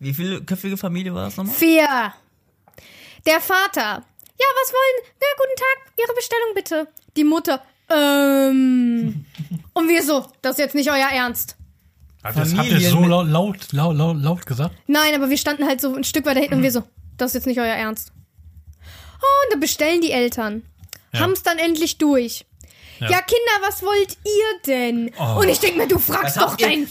Wie 0.00 0.12
viele 0.12 0.42
köpfige 0.42 0.76
Familie 0.76 1.14
war 1.14 1.24
das 1.24 1.36
nochmal? 1.36 1.54
Vier. 1.54 2.12
Der 3.26 3.40
Vater. 3.40 4.04
Ja, 4.40 4.46
was 4.62 4.72
wollen? 4.72 5.12
Na, 5.20 5.26
guten 5.36 5.56
Tag, 5.56 5.92
Ihre 5.96 6.14
Bestellung 6.14 6.54
bitte. 6.54 6.88
Die 7.16 7.24
Mutter. 7.24 7.62
Ähm. 7.90 9.24
Und 9.72 9.88
wir 9.88 10.02
so, 10.02 10.26
das 10.42 10.52
ist 10.52 10.58
jetzt 10.58 10.74
nicht 10.74 10.90
euer 10.90 11.08
Ernst. 11.12 11.56
Habt 12.22 12.36
ihr 12.36 12.42
das- 12.42 12.56
habt 12.56 12.68
ihr 12.68 12.80
so 12.90 13.00
laut, 13.04 13.28
laut, 13.28 13.72
laut, 13.72 13.96
laut, 13.96 14.16
laut 14.20 14.46
gesagt? 14.46 14.74
Nein, 14.86 15.14
aber 15.14 15.30
wir 15.30 15.38
standen 15.38 15.66
halt 15.66 15.80
so 15.80 15.94
ein 15.94 16.04
Stück 16.04 16.26
weiter 16.26 16.40
hinten 16.40 16.56
und 16.56 16.62
wir 16.62 16.72
so, 16.72 16.82
das 17.16 17.30
ist 17.30 17.34
jetzt 17.34 17.46
nicht 17.46 17.58
euer 17.60 17.66
Ernst. 17.74 18.12
Oh, 19.20 19.44
und 19.46 19.52
dann 19.52 19.60
bestellen 19.60 20.00
die 20.00 20.10
Eltern. 20.12 20.62
Ja. 21.12 21.20
Haben's 21.20 21.42
dann 21.42 21.58
endlich 21.58 21.98
durch. 21.98 22.44
Ja. 23.00 23.10
Ja. 23.10 23.20
Kinder, 23.22 23.66
was 23.66 23.82
wollt 23.82 24.16
ihr 24.24 24.60
denn? 24.66 25.10
Oh. 25.18 25.40
Und 25.40 25.48
ich 25.48 25.60
denk 25.60 25.76
mir, 25.76 25.86
du 25.88 25.98
fragst 25.98 26.36
doch 26.36 26.50
habt 26.52 26.60
ihr, 26.60 26.66
dein. 26.66 26.88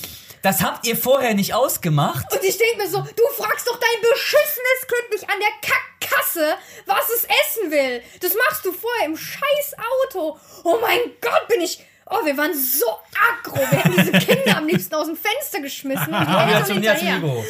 Das 0.47 0.63
habt 0.63 0.87
ihr 0.87 0.95
vorher 0.95 1.33
nicht 1.33 1.53
ausgemacht. 1.53 2.25
Und 2.31 2.41
ich 2.41 2.57
denk 2.57 2.77
mir 2.77 2.87
so, 2.87 2.99
du 2.99 3.23
fragst 3.35 3.67
doch 3.67 3.77
dein 3.77 4.01
beschissenes 4.01 4.87
Kind 4.87 5.11
nicht 5.11 5.29
an 5.29 5.35
der 5.41 5.69
Kackkasse, 5.69 6.55
was 6.85 7.03
es 7.09 7.25
essen 7.25 7.69
will. 7.69 8.01
Das 8.21 8.33
machst 8.33 8.63
du 8.63 8.71
vorher 8.71 9.07
im 9.07 9.17
scheiß 9.17 9.75
Auto. 10.05 10.39
Oh 10.63 10.77
mein 10.79 10.99
Gott, 11.19 11.49
bin 11.49 11.59
ich. 11.59 11.83
Oh, 12.09 12.23
wir 12.25 12.37
waren 12.37 12.53
so 12.53 12.85
aggro. 13.29 13.57
Wir 13.57 13.67
hätten 13.67 13.91
diese 13.91 14.11
Kinder 14.13 14.57
am 14.59 14.67
liebsten 14.67 14.95
aus 14.95 15.07
dem 15.07 15.17
Fenster 15.17 15.59
geschmissen 15.59 16.13
und 16.13 16.27
die 16.27 16.53
Eltern 16.53 16.81
hinterher. 16.81 17.43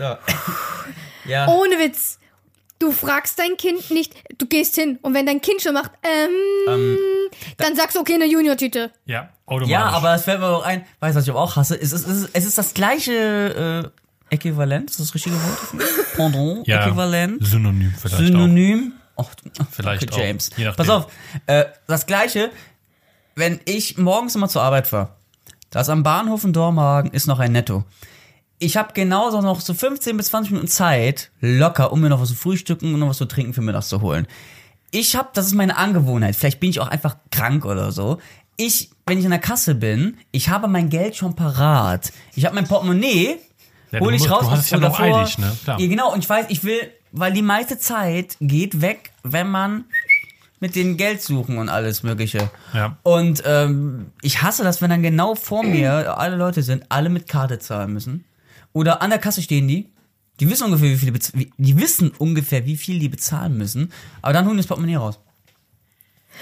Ja. 0.00 0.18
ja. 1.26 1.46
Ohne 1.46 1.78
Witz. 1.78 2.18
Du 2.78 2.90
fragst 2.92 3.38
dein 3.38 3.56
Kind 3.56 3.90
nicht, 3.90 4.14
du 4.38 4.46
gehst 4.46 4.74
hin 4.74 4.98
und 5.02 5.14
wenn 5.14 5.26
dein 5.26 5.40
Kind 5.40 5.62
schon 5.62 5.74
macht, 5.74 5.92
ähm, 6.02 6.98
dann 7.56 7.76
sagst 7.76 7.96
du, 7.96 8.00
okay, 8.00 8.14
eine 8.14 8.26
Junior-Tüte. 8.26 8.90
Ja, 9.06 9.28
automatisch. 9.46 9.70
Ja, 9.72 9.84
aber 9.90 10.14
es 10.14 10.24
fällt 10.24 10.40
mir 10.40 10.46
auch 10.48 10.64
ein, 10.64 10.84
weißt 11.00 11.14
du, 11.14 11.18
was 11.18 11.24
ich 11.24 11.30
aber 11.30 11.40
auch 11.40 11.56
hasse? 11.56 11.80
Es 11.80 11.92
ist, 11.92 12.06
es 12.06 12.22
ist, 12.22 12.30
es 12.32 12.44
ist 12.44 12.58
das 12.58 12.74
gleiche 12.74 13.92
äh, 14.30 14.34
Äquivalent, 14.34 14.90
ist 14.90 14.98
das 15.00 15.06
das 15.06 15.14
richtige 15.14 15.36
Wort? 15.36 15.84
Pendant, 16.16 16.66
ja, 16.66 16.84
Äquivalent, 16.86 17.46
Synonym 17.46 17.94
vielleicht 17.96 18.14
auch. 18.16 18.18
Synonym. 18.26 18.92
Och, 19.16 19.30
du- 19.36 19.50
Vielleicht 19.70 20.02
okay, 20.02 20.12
auch, 20.12 20.18
James. 20.18 20.50
je 20.56 20.64
nachdem. 20.64 20.76
Pass 20.86 20.88
auf, 20.90 21.12
äh, 21.46 21.66
das 21.86 22.06
gleiche, 22.06 22.50
wenn 23.36 23.60
ich 23.66 23.96
morgens 23.98 24.34
immer 24.34 24.48
zur 24.48 24.62
Arbeit 24.62 24.88
fahre, 24.88 25.10
da 25.70 25.80
ist 25.82 25.88
am 25.88 26.02
Bahnhof 26.02 26.42
in 26.44 26.52
Dormagen 26.52 27.12
ist 27.12 27.26
noch 27.26 27.38
ein 27.38 27.52
Netto. 27.52 27.84
Ich 28.64 28.78
habe 28.78 28.94
genauso 28.94 29.42
noch 29.42 29.60
so 29.60 29.74
15 29.74 30.16
bis 30.16 30.26
20 30.28 30.52
Minuten 30.52 30.68
Zeit, 30.68 31.30
locker, 31.40 31.92
um 31.92 32.00
mir 32.00 32.08
noch 32.08 32.20
was 32.22 32.30
zu 32.30 32.34
frühstücken 32.34 32.94
und 32.94 33.00
noch 33.00 33.08
was 33.10 33.18
zu 33.18 33.26
trinken 33.26 33.52
für 33.52 33.60
mittags 33.60 33.88
zu 33.90 34.00
holen. 34.00 34.26
Ich 34.90 35.16
habe, 35.16 35.28
das 35.34 35.46
ist 35.46 35.54
meine 35.54 35.76
Angewohnheit, 35.76 36.34
vielleicht 36.34 36.60
bin 36.60 36.70
ich 36.70 36.80
auch 36.80 36.88
einfach 36.88 37.16
krank 37.30 37.66
oder 37.66 37.92
so. 37.92 38.18
Ich, 38.56 38.90
wenn 39.06 39.18
ich 39.18 39.24
an 39.26 39.32
der 39.32 39.40
Kasse 39.40 39.74
bin, 39.74 40.16
ich 40.30 40.48
habe 40.48 40.66
mein 40.68 40.88
Geld 40.88 41.14
schon 41.16 41.34
parat. 41.36 42.10
Ich 42.36 42.46
habe 42.46 42.54
mein 42.54 42.66
Portemonnaie, 42.66 43.36
Ja, 43.90 43.98
du 43.98 44.04
hol 44.06 44.14
ich 44.14 44.20
musst- 44.20 44.32
raus. 44.32 44.44
du 44.44 44.50
hast 44.52 44.70
ja 44.70 44.78
noch 44.78 44.98
eilig, 44.98 45.36
ne? 45.38 45.52
Klar. 45.64 45.78
Ja, 45.78 45.86
genau, 45.86 46.12
und 46.14 46.20
ich 46.20 46.28
weiß, 46.30 46.46
ich 46.48 46.64
will, 46.64 46.78
weil 47.12 47.32
die 47.34 47.42
meiste 47.42 47.78
Zeit 47.78 48.36
geht 48.40 48.80
weg, 48.80 49.10
wenn 49.24 49.50
man 49.50 49.84
mit 50.60 50.74
dem 50.74 50.96
Geld 50.96 51.20
suchen 51.20 51.58
und 51.58 51.68
alles 51.68 52.02
Mögliche. 52.02 52.48
Ja. 52.72 52.96
Und 53.02 53.42
ähm, 53.44 54.06
ich 54.22 54.40
hasse 54.40 54.64
das, 54.64 54.80
wenn 54.80 54.88
dann 54.88 55.02
genau 55.02 55.34
vor 55.34 55.62
mir 55.64 56.16
alle 56.16 56.36
Leute 56.36 56.62
sind, 56.62 56.84
alle 56.88 57.10
mit 57.10 57.28
Karte 57.28 57.58
zahlen 57.58 57.92
müssen. 57.92 58.24
Oder 58.74 59.00
an 59.00 59.08
der 59.08 59.18
Kasse 59.18 59.40
stehen 59.40 59.66
die. 59.66 59.90
Die 60.40 60.50
wissen 60.50 60.64
ungefähr, 60.64 60.90
wie 60.90 60.96
viel 60.96 61.12
die, 61.12 61.52
die 61.56 61.78
wissen 61.78 62.10
ungefähr, 62.18 62.66
wie 62.66 62.76
viel 62.76 62.98
die 62.98 63.08
bezahlen 63.08 63.56
müssen. 63.56 63.92
Aber 64.20 64.32
dann 64.34 64.44
holen 64.44 64.56
die 64.56 64.62
das 64.62 64.66
Portemonnaie 64.66 64.96
raus. 64.96 65.20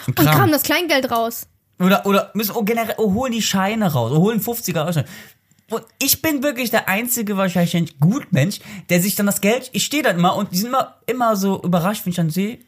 Und 0.07 0.19
Und 0.19 0.25
Kram. 0.25 0.37
kam 0.37 0.51
das 0.51 0.63
Kleingeld 0.63 1.11
raus. 1.11 1.47
Oder, 1.79 2.07
oder 2.07 2.31
müssen 2.35 2.53
oh, 2.53 2.63
generell, 2.63 2.95
oh, 2.99 3.13
holen 3.13 3.33
die 3.33 3.43
Scheine 3.43 3.93
raus, 3.93 4.13
oh, 4.13 4.21
holen 4.21 4.41
50er 4.41 4.81
raus. 4.81 4.97
Und 4.97 5.85
ich 5.99 6.23
bin 6.23 6.43
wirklich 6.43 6.71
der 6.71 6.89
einzige 6.89 7.37
wahrscheinlich 7.37 7.99
Gutmensch, 7.99 8.61
der 8.89 9.03
sich 9.03 9.15
dann 9.15 9.27
das 9.27 9.41
Geld, 9.41 9.71
ich 9.73 9.85
stehe 9.85 10.03
dann 10.03 10.19
immer 10.19 10.37
und 10.37 10.53
die 10.53 10.59
sind 10.59 10.69
immer, 10.69 10.97
immer 11.07 11.37
so 11.37 11.63
überrascht, 11.63 12.05
wenn 12.05 12.11
ich 12.11 12.17
dann 12.17 12.31
sehe, 12.31 12.59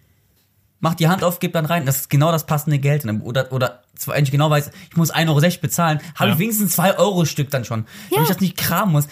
mach 0.81 0.95
die 0.95 1.09
Hand 1.09 1.23
auf, 1.23 1.39
gib 1.39 1.53
dann 1.53 1.67
rein, 1.67 1.87
das 1.87 1.97
ist 2.01 2.11
genau 2.11 2.33
das 2.33 2.47
passende 2.47 2.79
Geld. 2.79 3.07
Oder, 3.23 3.53
oder 3.53 3.84
zwar 3.97 4.15
eigentlich 4.15 4.31
genau 4.31 4.51
weiß, 4.51 4.71
ich 4.91 4.97
muss 4.97 5.13
1,60 5.13 5.29
Euro 5.29 5.61
bezahlen, 5.63 6.01
habe 6.15 6.29
Ja. 6.29 6.33
ich 6.35 6.39
wenigstens 6.41 6.75
2 6.77 6.99
Euro 6.99 7.25
Stück 7.25 7.51
dann 7.51 7.65
schon. 7.65 7.87
Wenn 8.11 8.17
Ja. 8.19 8.23
ich 8.23 8.29
das 8.29 8.41
nicht 8.41 8.57
kramen 8.57 8.93
muss. 8.93 9.07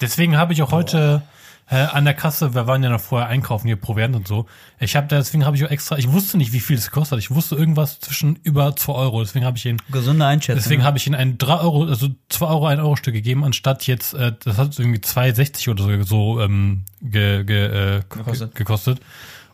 Deswegen 0.00 0.36
habe 0.36 0.52
ich 0.52 0.62
auch 0.62 0.72
heute 0.72 1.22
äh, 1.70 1.76
an 1.76 2.04
der 2.04 2.12
Kasse, 2.14 2.54
wir 2.54 2.66
waren 2.66 2.82
ja 2.82 2.90
noch 2.90 3.00
vorher 3.00 3.28
einkaufen, 3.28 3.66
hier 3.66 3.76
Proviant 3.76 4.14
und 4.14 4.28
so. 4.28 4.46
Ich 4.78 4.94
habe 4.94 5.06
da, 5.06 5.16
deswegen 5.16 5.46
habe 5.46 5.56
ich 5.56 5.64
auch 5.64 5.70
extra, 5.70 5.96
ich 5.96 6.10
wusste 6.12 6.36
nicht, 6.36 6.52
wie 6.52 6.60
viel 6.60 6.76
es 6.76 6.90
kostet. 6.90 7.18
Ich 7.20 7.30
wusste 7.30 7.54
irgendwas 7.54 7.98
zwischen 8.00 8.36
über 8.42 8.76
2 8.76 8.92
Euro. 8.92 9.22
Deswegen 9.22 9.44
habe 9.46 9.56
ich 9.56 9.64
ihn, 9.64 9.78
gesunde 9.90 10.26
Einschätzung. 10.26 10.60
deswegen 10.62 10.84
habe 10.84 10.98
ich 10.98 11.06
ihn 11.06 11.14
ein 11.14 11.38
3 11.38 11.60
Euro, 11.60 11.84
also 11.84 12.08
2 12.28 12.46
Euro, 12.46 12.66
1 12.66 12.80
Euro 12.80 12.96
Stück 12.96 13.14
gegeben, 13.14 13.42
anstatt 13.44 13.86
jetzt, 13.86 14.12
äh, 14.12 14.32
das 14.44 14.58
hat 14.58 14.78
irgendwie 14.78 15.00
2,60 15.00 15.70
oder 15.70 15.84
so, 15.84 16.02
so 16.02 16.40
ähm, 16.42 16.84
ge, 17.00 17.44
ge, 17.44 17.96
äh, 17.98 18.02
Gekostet. 18.08 18.54
gekostet. 18.54 19.00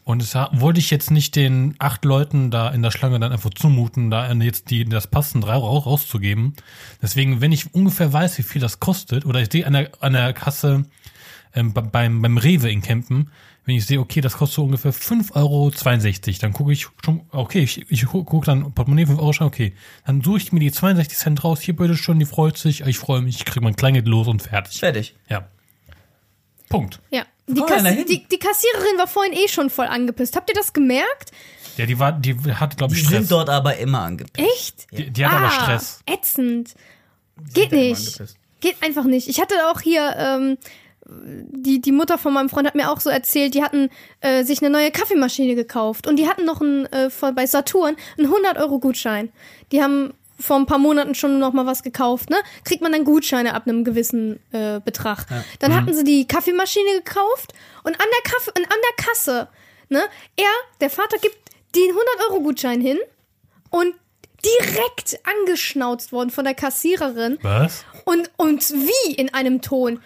Und 0.08 0.22
ha- 0.34 0.48
wollte 0.54 0.80
ich 0.80 0.90
jetzt 0.90 1.10
nicht 1.10 1.36
den 1.36 1.74
acht 1.78 2.02
Leuten 2.06 2.50
da 2.50 2.70
in 2.70 2.80
der 2.80 2.90
Schlange 2.90 3.20
dann 3.20 3.30
einfach 3.30 3.50
zumuten, 3.50 4.10
da 4.10 4.32
jetzt 4.32 4.70
die 4.70 4.86
das 4.86 5.06
passend 5.06 5.44
drei 5.44 5.52
raus, 5.52 5.84
rauszugeben. 5.84 6.54
Deswegen, 7.02 7.42
wenn 7.42 7.52
ich 7.52 7.74
ungefähr 7.74 8.10
weiß, 8.10 8.38
wie 8.38 8.42
viel 8.42 8.62
das 8.62 8.80
kostet, 8.80 9.26
oder 9.26 9.42
ich 9.42 9.52
sehe 9.52 9.66
an 9.66 9.74
der, 9.74 9.90
an 10.00 10.14
der 10.14 10.32
Kasse 10.32 10.86
ähm, 11.54 11.74
be- 11.74 11.82
beim, 11.82 12.22
beim 12.22 12.38
Rewe 12.38 12.70
in 12.70 12.80
Kempen, 12.80 13.30
wenn 13.66 13.76
ich 13.76 13.84
sehe, 13.84 14.00
okay, 14.00 14.22
das 14.22 14.32
kostet 14.38 14.54
so 14.56 14.64
ungefähr 14.64 14.94
5,62 14.94 15.34
Euro, 15.36 15.70
dann 16.40 16.52
gucke 16.54 16.72
ich 16.72 16.86
schon, 17.04 17.20
okay, 17.32 17.60
ich, 17.60 17.90
ich 17.90 18.06
gucke 18.06 18.24
guck 18.24 18.46
dann 18.46 18.72
Portemonnaie 18.72 19.04
5 19.04 19.18
Euro, 19.18 19.34
schon, 19.34 19.46
okay, 19.46 19.74
dann 20.06 20.22
suche 20.22 20.38
ich 20.38 20.52
mir 20.52 20.60
die 20.60 20.72
62 20.72 21.18
Cent 21.18 21.44
raus, 21.44 21.60
hier 21.60 21.76
bitte 21.76 21.98
schon, 21.98 22.18
die 22.18 22.24
freut 22.24 22.56
sich, 22.56 22.80
ich 22.80 22.98
freue 22.98 23.20
mich, 23.20 23.36
ich 23.36 23.44
kriege 23.44 23.62
mein 23.62 23.76
Kleingeld 23.76 24.06
los 24.08 24.26
und 24.26 24.40
fertig. 24.40 24.78
Fertig. 24.78 25.16
Ja. 25.28 25.48
Punkt. 26.68 27.00
Ja. 27.10 27.22
Die, 27.46 27.60
Kass 27.62 27.82
die, 27.82 28.26
die 28.30 28.38
Kassiererin 28.38 28.98
war 28.98 29.06
vorhin 29.06 29.32
eh 29.32 29.48
schon 29.48 29.70
voll 29.70 29.86
angepisst. 29.86 30.36
Habt 30.36 30.50
ihr 30.50 30.54
das 30.54 30.72
gemerkt? 30.72 31.30
Ja, 31.78 31.86
die 31.86 31.98
war, 31.98 32.12
die 32.12 32.36
hat, 32.54 32.76
glaube 32.76 32.92
Die 32.94 33.00
ich, 33.00 33.06
Stress. 33.06 33.20
sind 33.20 33.30
dort 33.30 33.48
aber 33.48 33.76
immer 33.76 34.00
angepisst. 34.00 34.38
Echt? 34.54 34.86
Die, 34.92 35.10
die 35.10 35.24
hat 35.26 35.32
aber 35.32 35.50
Stress. 35.50 36.00
Ätzend. 36.06 36.74
Geht 37.54 37.72
nicht. 37.72 38.20
Geht 38.60 38.82
einfach 38.82 39.04
nicht. 39.04 39.28
Ich 39.28 39.40
hatte 39.40 39.54
auch 39.70 39.80
hier, 39.80 40.14
ähm, 40.18 40.58
die, 41.06 41.80
die 41.80 41.92
Mutter 41.92 42.18
von 42.18 42.34
meinem 42.34 42.48
Freund 42.50 42.66
hat 42.66 42.74
mir 42.74 42.90
auch 42.90 43.00
so 43.00 43.08
erzählt, 43.08 43.54
die 43.54 43.62
hatten 43.62 43.88
äh, 44.20 44.44
sich 44.44 44.60
eine 44.60 44.68
neue 44.70 44.90
Kaffeemaschine 44.90 45.54
gekauft 45.54 46.06
und 46.06 46.16
die 46.16 46.28
hatten 46.28 46.44
noch 46.44 46.60
einen, 46.60 46.84
äh, 46.86 47.08
von- 47.08 47.34
bei 47.34 47.46
Saturn 47.46 47.96
einen 48.18 48.28
100-Euro-Gutschein. 48.30 49.30
Die 49.72 49.82
haben 49.82 50.12
vor 50.38 50.56
ein 50.56 50.66
paar 50.66 50.78
Monaten 50.78 51.14
schon 51.14 51.38
noch 51.38 51.52
mal 51.52 51.66
was 51.66 51.82
gekauft, 51.82 52.30
ne? 52.30 52.36
Kriegt 52.64 52.82
man 52.82 52.92
dann 52.92 53.04
Gutscheine 53.04 53.54
ab 53.54 53.64
einem 53.66 53.84
gewissen 53.84 54.40
äh, 54.52 54.80
Betrag. 54.80 55.26
Dann 55.58 55.74
hatten 55.74 55.92
sie 55.94 56.04
die 56.04 56.26
Kaffeemaschine 56.26 57.02
gekauft 57.02 57.52
und 57.82 57.94
an 58.00 58.06
der, 58.12 58.32
Kaffee, 58.32 58.50
und 58.50 58.64
an 58.64 58.78
der 58.88 59.04
Kasse, 59.04 59.48
ne? 59.88 60.02
Er, 60.36 60.44
der 60.80 60.90
Vater, 60.90 61.18
gibt 61.18 61.36
den 61.74 61.90
100-Euro-Gutschein 61.92 62.80
hin 62.80 62.98
und 63.70 63.94
direkt 64.44 65.18
angeschnauzt 65.24 66.12
worden 66.12 66.30
von 66.30 66.44
der 66.44 66.54
Kassiererin 66.54 67.38
Was? 67.42 67.84
und, 68.04 68.30
und 68.36 68.70
wie 68.70 69.14
in 69.14 69.34
einem 69.34 69.60
Ton. 69.62 70.00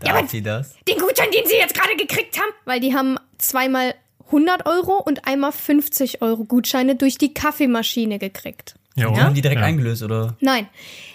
Darf 0.00 0.30
sie 0.30 0.42
das? 0.42 0.74
Den 0.86 0.98
Gutschein, 0.98 1.30
den 1.30 1.46
sie 1.46 1.56
jetzt 1.56 1.74
gerade 1.74 1.96
gekriegt 1.96 2.38
haben. 2.38 2.52
Weil 2.64 2.80
die 2.80 2.94
haben 2.94 3.18
zweimal 3.38 3.94
100 4.26 4.66
Euro 4.66 4.98
und 4.98 5.26
einmal 5.26 5.52
50 5.52 6.22
Euro 6.22 6.44
Gutscheine 6.44 6.96
durch 6.96 7.18
die 7.18 7.34
Kaffeemaschine 7.34 8.18
gekriegt. 8.18 8.74
Ja, 8.96 9.06
Die 9.06 9.12
oder? 9.12 9.22
haben 9.24 9.34
die 9.34 9.40
direkt 9.40 9.60
ja. 9.60 9.66
eingelöst, 9.66 10.02
oder? 10.02 10.36
Nein, 10.40 10.68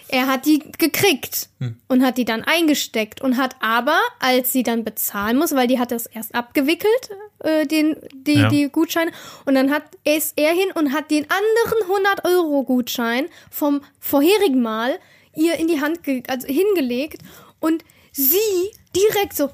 er 0.08 0.26
hat 0.28 0.46
die 0.46 0.60
gekriegt 0.78 1.48
und 1.88 2.02
hat 2.04 2.16
die 2.16 2.24
dann 2.24 2.42
eingesteckt 2.44 3.20
und 3.20 3.36
hat 3.36 3.56
aber, 3.60 3.98
als 4.18 4.52
sie 4.52 4.62
dann 4.62 4.82
bezahlen 4.84 5.36
muss, 5.36 5.54
weil 5.54 5.66
die 5.66 5.78
hat 5.78 5.90
das 5.92 6.06
erst 6.06 6.34
abgewickelt, 6.34 7.10
äh, 7.40 7.66
den, 7.66 7.96
die, 8.14 8.38
Ja. 8.40 8.48
die 8.48 8.68
Gutscheine, 8.70 9.10
und 9.44 9.54
dann 9.56 9.70
hat 9.70 9.82
ist 10.04 10.34
er 10.38 10.52
hin 10.52 10.70
und 10.74 10.92
hat 10.92 11.10
den 11.10 11.26
anderen 11.30 12.06
100-Euro-Gutschein 12.06 13.26
vom 13.50 13.82
vorherigen 14.00 14.62
Mal 14.62 14.98
ihr 15.34 15.54
in 15.56 15.68
die 15.68 15.80
Hand 15.80 16.02
ge 16.02 16.22
also 16.28 16.46
hingelegt 16.46 17.20
und 17.60 17.84
sie 18.12 18.70
direkt 18.94 19.34
so, 19.34 19.50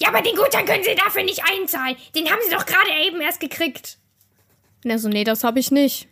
ja, 0.00 0.08
aber 0.08 0.22
den 0.22 0.36
Gutschein 0.36 0.66
können 0.66 0.82
Sie 0.84 0.94
dafür 0.94 1.24
nicht 1.24 1.42
einzahlen. 1.50 1.96
Den 2.14 2.26
haben 2.30 2.40
Sie 2.44 2.50
doch 2.54 2.66
gerade 2.66 2.90
eben 3.06 3.20
erst 3.20 3.40
gekriegt. 3.40 3.96
Und 4.84 4.90
er 4.90 4.98
so, 4.98 5.08
nee, 5.08 5.24
das 5.24 5.42
habe 5.42 5.58
ich 5.58 5.70
nicht. 5.70 6.06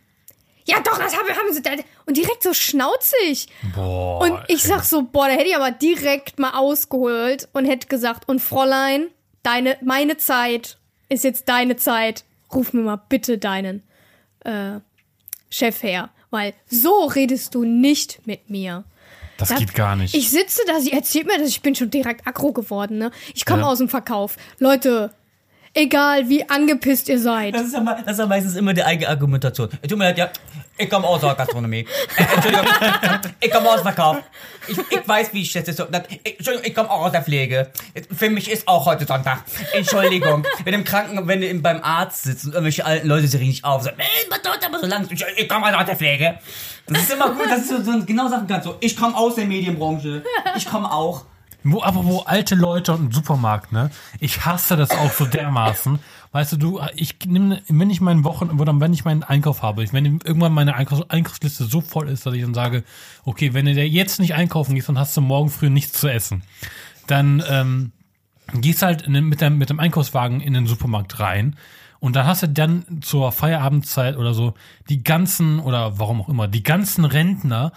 Ja, 0.67 0.79
doch, 0.79 0.97
das 0.97 1.15
haben, 1.15 1.27
haben 1.29 1.53
sie 1.53 1.61
da. 1.61 1.71
Und 2.05 2.17
direkt 2.17 2.41
so 2.43 2.53
schnauzig. 2.53 3.47
Boah. 3.75 4.21
Und 4.21 4.39
ich 4.47 4.63
sag 4.63 4.83
so, 4.83 5.03
boah, 5.03 5.27
da 5.27 5.33
hätte 5.33 5.49
ich 5.49 5.55
aber 5.55 5.71
direkt 5.71 6.39
mal 6.39 6.51
ausgeholt 6.57 7.47
und 7.53 7.65
hätte 7.65 7.87
gesagt, 7.87 8.27
und 8.27 8.39
Fräulein, 8.39 9.07
deine, 9.43 9.77
meine 9.83 10.17
Zeit 10.17 10.77
ist 11.07 11.23
jetzt 11.23 11.47
deine 11.49 11.75
Zeit. 11.75 12.23
Ruf 12.53 12.73
mir 12.73 12.81
mal 12.81 12.95
bitte 13.09 13.37
deinen 13.37 13.83
äh, 14.43 14.79
Chef 15.51 15.83
her. 15.83 16.09
Weil 16.31 16.53
so 16.69 17.05
redest 17.05 17.53
du 17.53 17.63
nicht 17.63 18.25
mit 18.25 18.49
mir. 18.49 18.83
das 19.37 19.49
Da- 19.49 19.55
geht 19.57 19.75
gar 19.75 19.95
nicht. 19.95 20.15
Ich 20.15 20.31
sitze 20.31 20.61
da, 20.67 20.79
sie 20.79 20.91
erzählt 20.93 21.27
mir 21.27 21.37
das, 21.37 21.47
ich 21.49 21.61
bin 21.61 21.75
schon 21.75 21.91
direkt 21.91 22.25
aggro 22.27 22.51
geworden, 22.53 22.97
ne? 22.97 23.11
Ich 23.35 23.45
komme 23.45 23.61
Ja. 23.61 23.67
aus 23.67 23.77
dem 23.77 23.87
Verkauf. 23.89 24.35
Leute, 24.59 25.13
egal 25.75 26.27
wie 26.29 26.47
angepisst 26.49 27.07
ihr 27.09 27.19
seid. 27.19 27.53
Das 27.53 27.63
ist, 27.63 27.73
ja, 27.73 27.81
me- 27.81 27.97
das 28.03 28.13
ist 28.13 28.19
ja 28.19 28.25
meistens 28.25 28.55
immer 28.55 28.73
die 28.73 28.83
eigene 28.83 29.09
Argumentation. 29.09 29.69
Tut 29.69 29.97
mir 29.97 30.05
leid, 30.05 30.17
ja, 30.17 30.29
ich 30.77 30.89
komme 30.89 31.07
aus 31.07 31.21
der 31.21 31.35
Gastronomie. 31.35 31.85
Äh, 32.17 32.23
Entschuldigung, 32.35 32.65
ich 33.39 33.51
komme 33.51 33.69
aus 33.69 33.75
dem 33.77 33.83
Verkauf. 33.83 34.17
Ich, 34.67 34.77
ich 34.77 35.07
weiß, 35.07 35.31
wie 35.33 35.41
ich 35.43 35.53
das 35.53 35.67
ist. 35.67 35.79
Entschuldigung, 35.79 36.61
ich 36.65 36.73
komme 36.75 36.89
auch 36.89 37.05
aus 37.05 37.11
der 37.11 37.21
Pflege. 37.21 37.71
Für 38.17 38.29
mich 38.29 38.49
ist 38.51 38.67
auch 38.67 38.85
heute 38.85 39.05
Sonntag. 39.05 39.43
Entschuldigung. 39.73 40.45
Wenn 40.63 40.73
im 40.73 40.83
Kranken, 40.83 41.27
wenn 41.27 41.39
du 41.41 41.47
im- 41.47 41.61
beim 41.61 41.81
Arzt 41.83 42.23
sitzt 42.23 42.45
und 42.45 42.51
irgendwelche 42.53 42.85
alten 42.85 43.07
Leute 43.07 43.27
sich 43.27 43.39
richtig 43.39 43.63
auf, 43.63 43.83
sagen, 43.83 43.97
ey, 43.99 44.05
was 44.29 44.41
dauert 44.41 44.65
aber 44.65 44.79
so 44.79 44.87
lang? 44.87 45.07
Ich, 45.09 45.23
ich 45.37 45.47
komme 45.47 45.77
aus 45.77 45.85
der 45.85 45.95
Pflege. 45.95 46.39
Das 46.87 47.03
ist 47.03 47.13
immer 47.13 47.29
gut, 47.31 47.49
dass 47.49 47.67
du 47.67 47.83
so, 47.83 48.05
genau 48.05 48.27
sagen 48.27 48.45
kannst. 48.47 48.65
So, 48.65 48.75
ich 48.79 48.95
komme 48.97 49.15
aus 49.15 49.35
der 49.35 49.45
Medienbranche. 49.45 50.23
Ich 50.57 50.65
komme 50.69 50.91
auch. 50.91 51.25
Wo, 51.67 51.81
aber 51.81 52.05
wo 52.05 52.19
alte 52.19 52.53
Leute 52.53 52.93
und 52.93 53.09
ein 53.09 53.11
Supermarkt, 53.11 53.71
ne? 53.71 53.89
Ich 54.19 54.45
hasse 54.45 54.77
das 54.77 54.91
auch 54.91 55.11
so 55.11 55.25
dermaßen. 55.25 55.97
Weißt 56.31 56.51
du, 56.53 56.57
du, 56.57 56.81
ich 56.95 57.17
nehme, 57.25 57.61
wenn 57.67 57.89
ich 57.89 58.01
meinen 58.01 58.23
Wochen, 58.23 58.59
oder 58.59 58.79
wenn 58.79 58.93
ich 58.93 59.03
meinen 59.03 59.23
Einkauf 59.23 59.63
habe, 59.63 59.83
ich, 59.83 59.91
wenn 59.91 60.05
irgendwann 60.05 60.53
meine 60.53 60.75
Einkaufs 60.75 61.09
Einkaufsliste 61.09 61.65
so 61.65 61.81
voll 61.81 62.07
ist, 62.07 62.25
dass 62.25 62.35
ich 62.35 62.43
dann 62.43 62.53
sage, 62.53 62.83
okay, 63.23 63.55
wenn 63.55 63.65
du 63.65 63.73
dir 63.73 63.89
jetzt 63.89 64.19
nicht 64.19 64.35
einkaufen 64.35 64.75
gehst, 64.75 64.89
dann 64.89 64.99
hast 64.99 65.17
du 65.17 65.21
morgen 65.21 65.49
früh 65.49 65.71
nichts 65.71 65.99
zu 65.99 66.07
essen. 66.07 66.43
Dann 67.07 67.43
ähm, 67.49 67.91
gehst 68.53 68.83
halt 68.83 69.07
mit, 69.07 69.41
dem, 69.41 69.57
mit 69.57 69.71
dem 69.71 69.79
Einkaufswagen 69.79 70.41
in 70.41 70.53
den 70.53 70.67
Supermarkt 70.67 71.19
rein 71.19 71.55
und 71.99 72.15
dann 72.15 72.27
hast 72.27 72.43
du 72.43 72.47
dann 72.47 73.01
zur 73.01 73.31
Feierabendzeit 73.31 74.17
oder 74.17 74.35
so 74.35 74.53
die 74.89 75.01
ganzen, 75.01 75.59
oder 75.59 75.97
warum 75.97 76.21
auch 76.21 76.29
immer, 76.29 76.47
die 76.47 76.61
ganzen 76.61 77.05
Rentner 77.05 77.71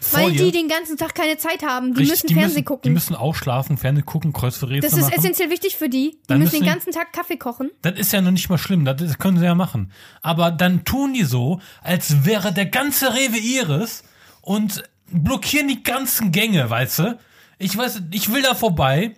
vor 0.00 0.20
Weil 0.20 0.32
die 0.32 0.50
den 0.50 0.68
ganzen 0.68 0.96
Tag 0.96 1.14
keine 1.14 1.36
Zeit 1.36 1.62
haben. 1.62 1.94
Die 1.94 2.00
Richtig, 2.00 2.22
müssen 2.22 2.28
Fernsehen 2.28 2.54
müssen, 2.54 2.64
gucken. 2.64 2.82
Die 2.84 2.90
müssen 2.90 3.14
ausschlafen, 3.14 3.76
Fernsehen 3.76 4.06
gucken, 4.06 4.32
Kreuzverräter 4.32 4.88
das 4.88 4.96
ist 4.96 5.04
machen. 5.04 5.18
essentiell 5.18 5.50
wichtig 5.50 5.76
für 5.76 5.88
die. 5.88 6.12
Die 6.12 6.18
Dann 6.26 6.38
müssen 6.38 6.52
müssen 6.52 6.64
den 6.64 6.72
ganzen 6.72 6.92
Tag 6.92 7.12
Kaffee 7.12 7.36
kochen. 7.36 7.70
Das 7.82 7.98
ist 7.98 8.12
ja 8.12 8.20
noch 8.20 8.30
nicht 8.30 8.48
mal 8.48 8.58
schlimm, 8.58 8.84
das, 8.84 8.96
das 8.96 9.18
können 9.18 9.38
sie 9.38 9.44
ja 9.44 9.54
machen. 9.54 9.92
Aber 10.22 10.50
dann 10.50 10.84
tun 10.84 11.12
die 11.12 11.24
so, 11.24 11.60
als 11.82 12.24
wäre 12.24 12.52
der 12.52 12.66
ganze 12.66 13.14
Rewe 13.14 13.36
ihres 13.36 14.02
und 14.40 14.82
blockieren 15.10 15.68
die 15.68 15.82
ganzen 15.82 16.32
Gänge, 16.32 16.68
weißt 16.68 16.98
du? 17.00 17.18
Ich 17.58 17.76
weiß, 17.76 18.02
ich 18.12 18.32
will 18.32 18.42
da 18.42 18.54
vorbei. 18.54 19.14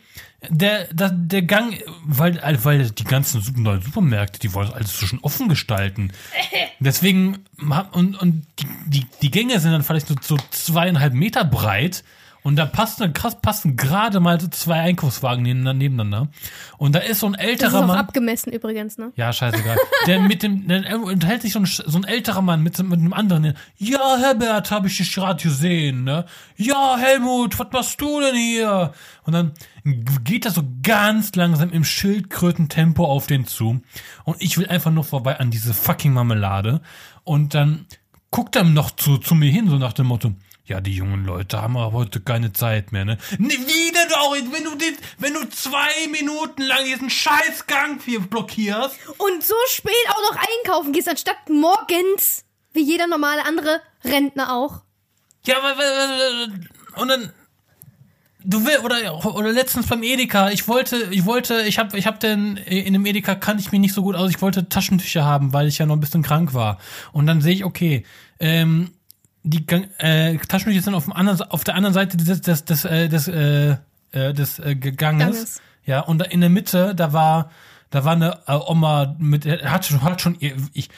Der, 0.51 0.93
der, 0.93 1.11
der 1.11 1.43
Gang, 1.43 1.79
weil, 2.05 2.41
weil 2.65 2.91
die 2.91 3.05
ganzen 3.05 3.43
neuen 3.63 3.81
Supermärkte, 3.81 4.41
die 4.41 4.53
wollen 4.55 4.73
alles 4.73 4.99
so 4.99 5.07
schon 5.07 5.21
offen 5.21 5.49
gestalten. 5.49 6.13
Deswegen, 6.81 7.39
und, 7.93 8.21
und 8.21 8.45
die, 8.59 8.67
die, 8.87 9.07
die 9.23 9.31
Gänge 9.31 9.61
sind 9.61 9.71
dann 9.71 9.85
vielleicht 9.85 10.09
so, 10.09 10.17
so 10.21 10.37
zweieinhalb 10.51 11.15
Meter 11.15 11.45
breit. 11.45 12.03
Und 12.45 12.57
da 12.57 12.67
passen, 12.67 13.13
krass, 13.13 13.41
passen 13.41 13.77
gerade 13.77 14.19
mal 14.19 14.41
so 14.41 14.49
zwei 14.49 14.81
Einkaufswagen 14.81 15.45
neben- 15.45 15.63
nebeneinander. 15.79 16.27
Und 16.77 16.93
da 16.95 16.99
ist 16.99 17.21
so 17.21 17.27
ein 17.27 17.35
Das 17.35 17.43
älterer 17.43 17.69
ist 17.69 17.75
auch 17.77 17.87
Mann. 17.87 17.99
abgemessen 17.99 18.53
übrigens, 18.53 18.99
ne? 18.99 19.13
Ja, 19.15 19.33
scheißegal. 19.33 19.77
Der 20.09 20.21
mit 20.21 20.43
dem, 20.43 20.67
der 20.67 21.01
unterhält 21.01 21.43
sich 21.43 21.53
so 21.53 21.61
ein, 21.61 21.67
so 21.67 21.97
ein 21.99 22.03
älterer 22.05 22.43
Mann 22.43 22.63
mit, 22.65 22.77
mit 22.83 22.99
einem 22.99 23.13
anderen. 23.13 23.45
der, 23.45 23.55
Ja, 23.79 24.17
Herbert, 24.19 24.73
habe 24.73 24.89
ich 24.89 24.97
dich 24.97 25.15
gerade 25.15 25.41
gesehen, 25.41 26.03
ne? 26.03 26.27
Ja, 26.57 26.97
Helmut, 26.99 27.57
was 27.61 27.69
machst 27.73 28.01
du 28.01 28.21
denn 28.21 28.35
hier? 28.35 28.93
Und 29.25 29.35
dann 29.35 29.53
geht 30.25 30.45
er 30.45 30.51
so 30.51 30.63
ganz 30.83 31.35
langsam 31.37 31.71
im 31.71 31.85
Schildkrötentempo 31.85 33.05
auf 33.05 33.27
den 33.27 33.47
zu. 33.47 33.81
Und 34.25 34.37
ich 34.41 34.59
will 34.59 34.67
einfach 34.67 34.91
nur 34.91 35.05
vorbei 35.05 35.39
an 35.39 35.51
diese 35.53 35.75
fucking 35.75 36.13
Marmelade. 36.13 36.81
Und 37.25 37.55
dann 37.55 37.87
guckt 38.31 38.57
er 38.57 38.65
noch 38.65 38.91
zu, 38.91 39.19
zu 39.19 39.35
mir 39.35 39.51
hin, 39.51 39.69
so 39.69 39.77
nach 39.79 39.93
dem 39.93 40.07
Motto, 40.07 40.33
ja, 40.65 40.81
die 40.81 40.95
jungen 40.95 41.25
Leute 41.25 41.61
haben 41.61 41.77
aber 41.77 41.93
heute 41.93 42.21
keine 42.21 42.53
Zeit 42.53 42.93
mehr, 42.93 43.05
ne? 43.05 43.19
Ne, 43.39 43.51
Wie 43.51 43.93
denn 43.93 44.13
auch, 44.17 44.33
wenn 44.33 44.65
du, 44.65 44.77
den, 44.77 44.97
wenn 45.19 45.35
du 45.35 45.49
zwei 45.49 46.07
Minuten 46.11 46.63
lang 46.63 46.85
diesen 46.85 47.11
Scheißgang 47.11 48.01
hier 48.05 48.21
blockierst? 48.21 48.97
Und 49.19 49.43
so 49.43 49.55
spät 49.69 49.93
auch 50.09 50.33
noch 50.33 50.39
einkaufen 50.39 50.93
gehst, 50.93 51.09
anstatt 51.09 51.49
morgens, 51.49 52.45
wie 52.73 52.83
jeder 52.83 53.09
normale 53.09 53.45
andere 53.45 53.81
Rentner 54.05 54.55
auch. 54.55 54.83
Ja, 55.45 55.57
und 56.95 57.09
dann, 57.09 57.33
du 58.45 58.65
will, 58.65 58.79
oder, 58.85 59.35
oder 59.35 59.53
letztens 59.53 59.89
beim 59.89 60.05
Edeka, 60.05 60.51
ich 60.51 60.69
wollte, 60.69 61.09
ich 61.11 61.27
wollte, 61.27 61.63
ich 61.63 61.81
hab, 61.81 61.95
ich 61.95 62.07
hab 62.07 62.21
denn, 62.21 62.57
in 62.57 62.93
dem 62.93 63.05
Edeka 63.05 63.35
kannte 63.35 63.63
ich 63.63 63.73
mich 63.73 63.81
nicht 63.81 63.95
so 63.95 64.03
gut 64.03 64.15
aus, 64.15 64.31
ich 64.31 64.41
wollte 64.41 64.69
Taschentücher 64.69 65.25
haben, 65.25 65.53
weil 65.53 65.67
ich 65.67 65.79
ja 65.79 65.87
noch 65.87 65.97
ein 65.97 66.01
bisschen 66.01 66.23
krank 66.23 66.55
war. 66.55 66.79
Und 67.11 67.27
dann 67.27 67.41
sehe 67.41 67.55
ich, 67.55 67.65
okay, 67.65 68.07
ähm, 68.39 68.93
die 69.45 69.65
äh, 69.99 70.37
Taschentücher 70.39 70.83
sind 70.83 70.95
auf, 70.95 71.05
dem 71.05 71.13
anderen, 71.13 71.41
auf 71.51 71.65
der 71.65 71.75
anderen 71.75 71.95
Seite 71.95 72.17
des, 72.17 72.41
des, 72.41 72.65
des, 72.65 72.85
äh, 72.85 73.09
des, 73.09 73.29
äh, 73.29 73.77
äh, 74.13 74.33
des 74.33 74.59
äh, 74.59 74.75
Ganges. 74.77 74.97
Ganges. 74.97 75.63
Ja, 75.85 76.01
und 76.01 76.19
da 76.19 76.27
in 76.27 76.41
der 76.41 76.51
Mitte, 76.51 76.95
da 76.95 77.13
war, 77.13 77.51
da 77.91 78.05
war 78.05 78.13
eine 78.13 78.39
äh, 78.47 78.53
Oma 78.55 79.17
mit, 79.19 79.45
hat 79.47 79.85
schon, 79.85 80.03
hat 80.03 80.21
schon, 80.21 80.37
ihr- 80.39 80.55
ich, 80.73 80.91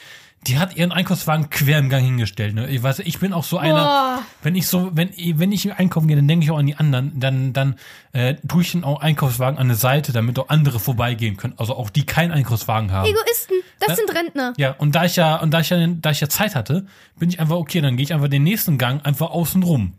die 0.45 0.59
hat 0.59 0.75
ihren 0.75 0.91
Einkaufswagen 0.91 1.49
quer 1.49 1.79
im 1.79 1.89
Gang 1.89 2.03
hingestellt. 2.05 2.53
Ne? 2.53 2.67
Ich 2.69 2.83
weiß, 2.83 2.99
ich 2.99 3.17
bin 3.17 3.33
auch 3.33 3.43
so 3.43 3.57
einer, 3.57 3.83
Boah. 3.83 4.19
wenn 4.43 4.53
ich 4.53 4.67
so, 4.67 4.91
wenn, 4.93 5.09
wenn 5.17 5.51
ich 5.51 5.73
einkaufen 5.73 6.07
gehe, 6.07 6.15
dann 6.15 6.27
denke 6.27 6.43
ich 6.45 6.51
auch 6.51 6.59
an 6.59 6.67
die 6.67 6.75
anderen, 6.75 7.19
dann, 7.19 7.51
dann 7.51 7.75
äh, 8.13 8.35
tue 8.47 8.61
ich 8.61 8.71
den 8.73 8.83
auch 8.83 9.01
Einkaufswagen 9.01 9.57
an 9.57 9.65
eine 9.65 9.75
Seite, 9.75 10.11
damit 10.13 10.37
auch 10.37 10.49
andere 10.49 10.79
vorbeigehen 10.79 11.35
können. 11.35 11.55
Also 11.57 11.75
auch 11.75 11.89
die 11.89 12.05
keinen 12.05 12.31
Einkaufswagen 12.31 12.91
haben. 12.91 13.07
Egoisten. 13.09 13.55
Das 13.79 13.89
Da- 13.89 13.95
sind 13.95 14.13
Rentner. 14.15 14.53
Ja, 14.57 14.71
und 14.77 14.95
da 14.95 15.05
ich 15.05 15.15
ja, 15.15 15.35
und 15.37 15.51
da 15.51 15.59
ich 15.59 15.69
ja, 15.69 15.85
da 15.87 16.11
ich 16.11 16.21
ja 16.21 16.29
Zeit 16.29 16.55
hatte, 16.55 16.85
bin 17.17 17.29
ich 17.29 17.39
einfach, 17.39 17.55
okay, 17.57 17.81
dann 17.81 17.97
gehe 17.97 18.03
ich 18.03 18.13
einfach 18.13 18.27
den 18.29 18.43
nächsten 18.43 18.77
Gang 18.77 19.05
einfach 19.05 19.29
außen 19.31 19.63
rum. 19.63 19.93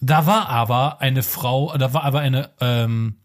Da 0.00 0.26
war 0.26 0.48
aber 0.48 1.00
eine 1.00 1.22
Frau, 1.22 1.74
da 1.78 1.94
war 1.94 2.04
aber 2.04 2.20
eine, 2.20 2.50
ähm, 2.60 3.16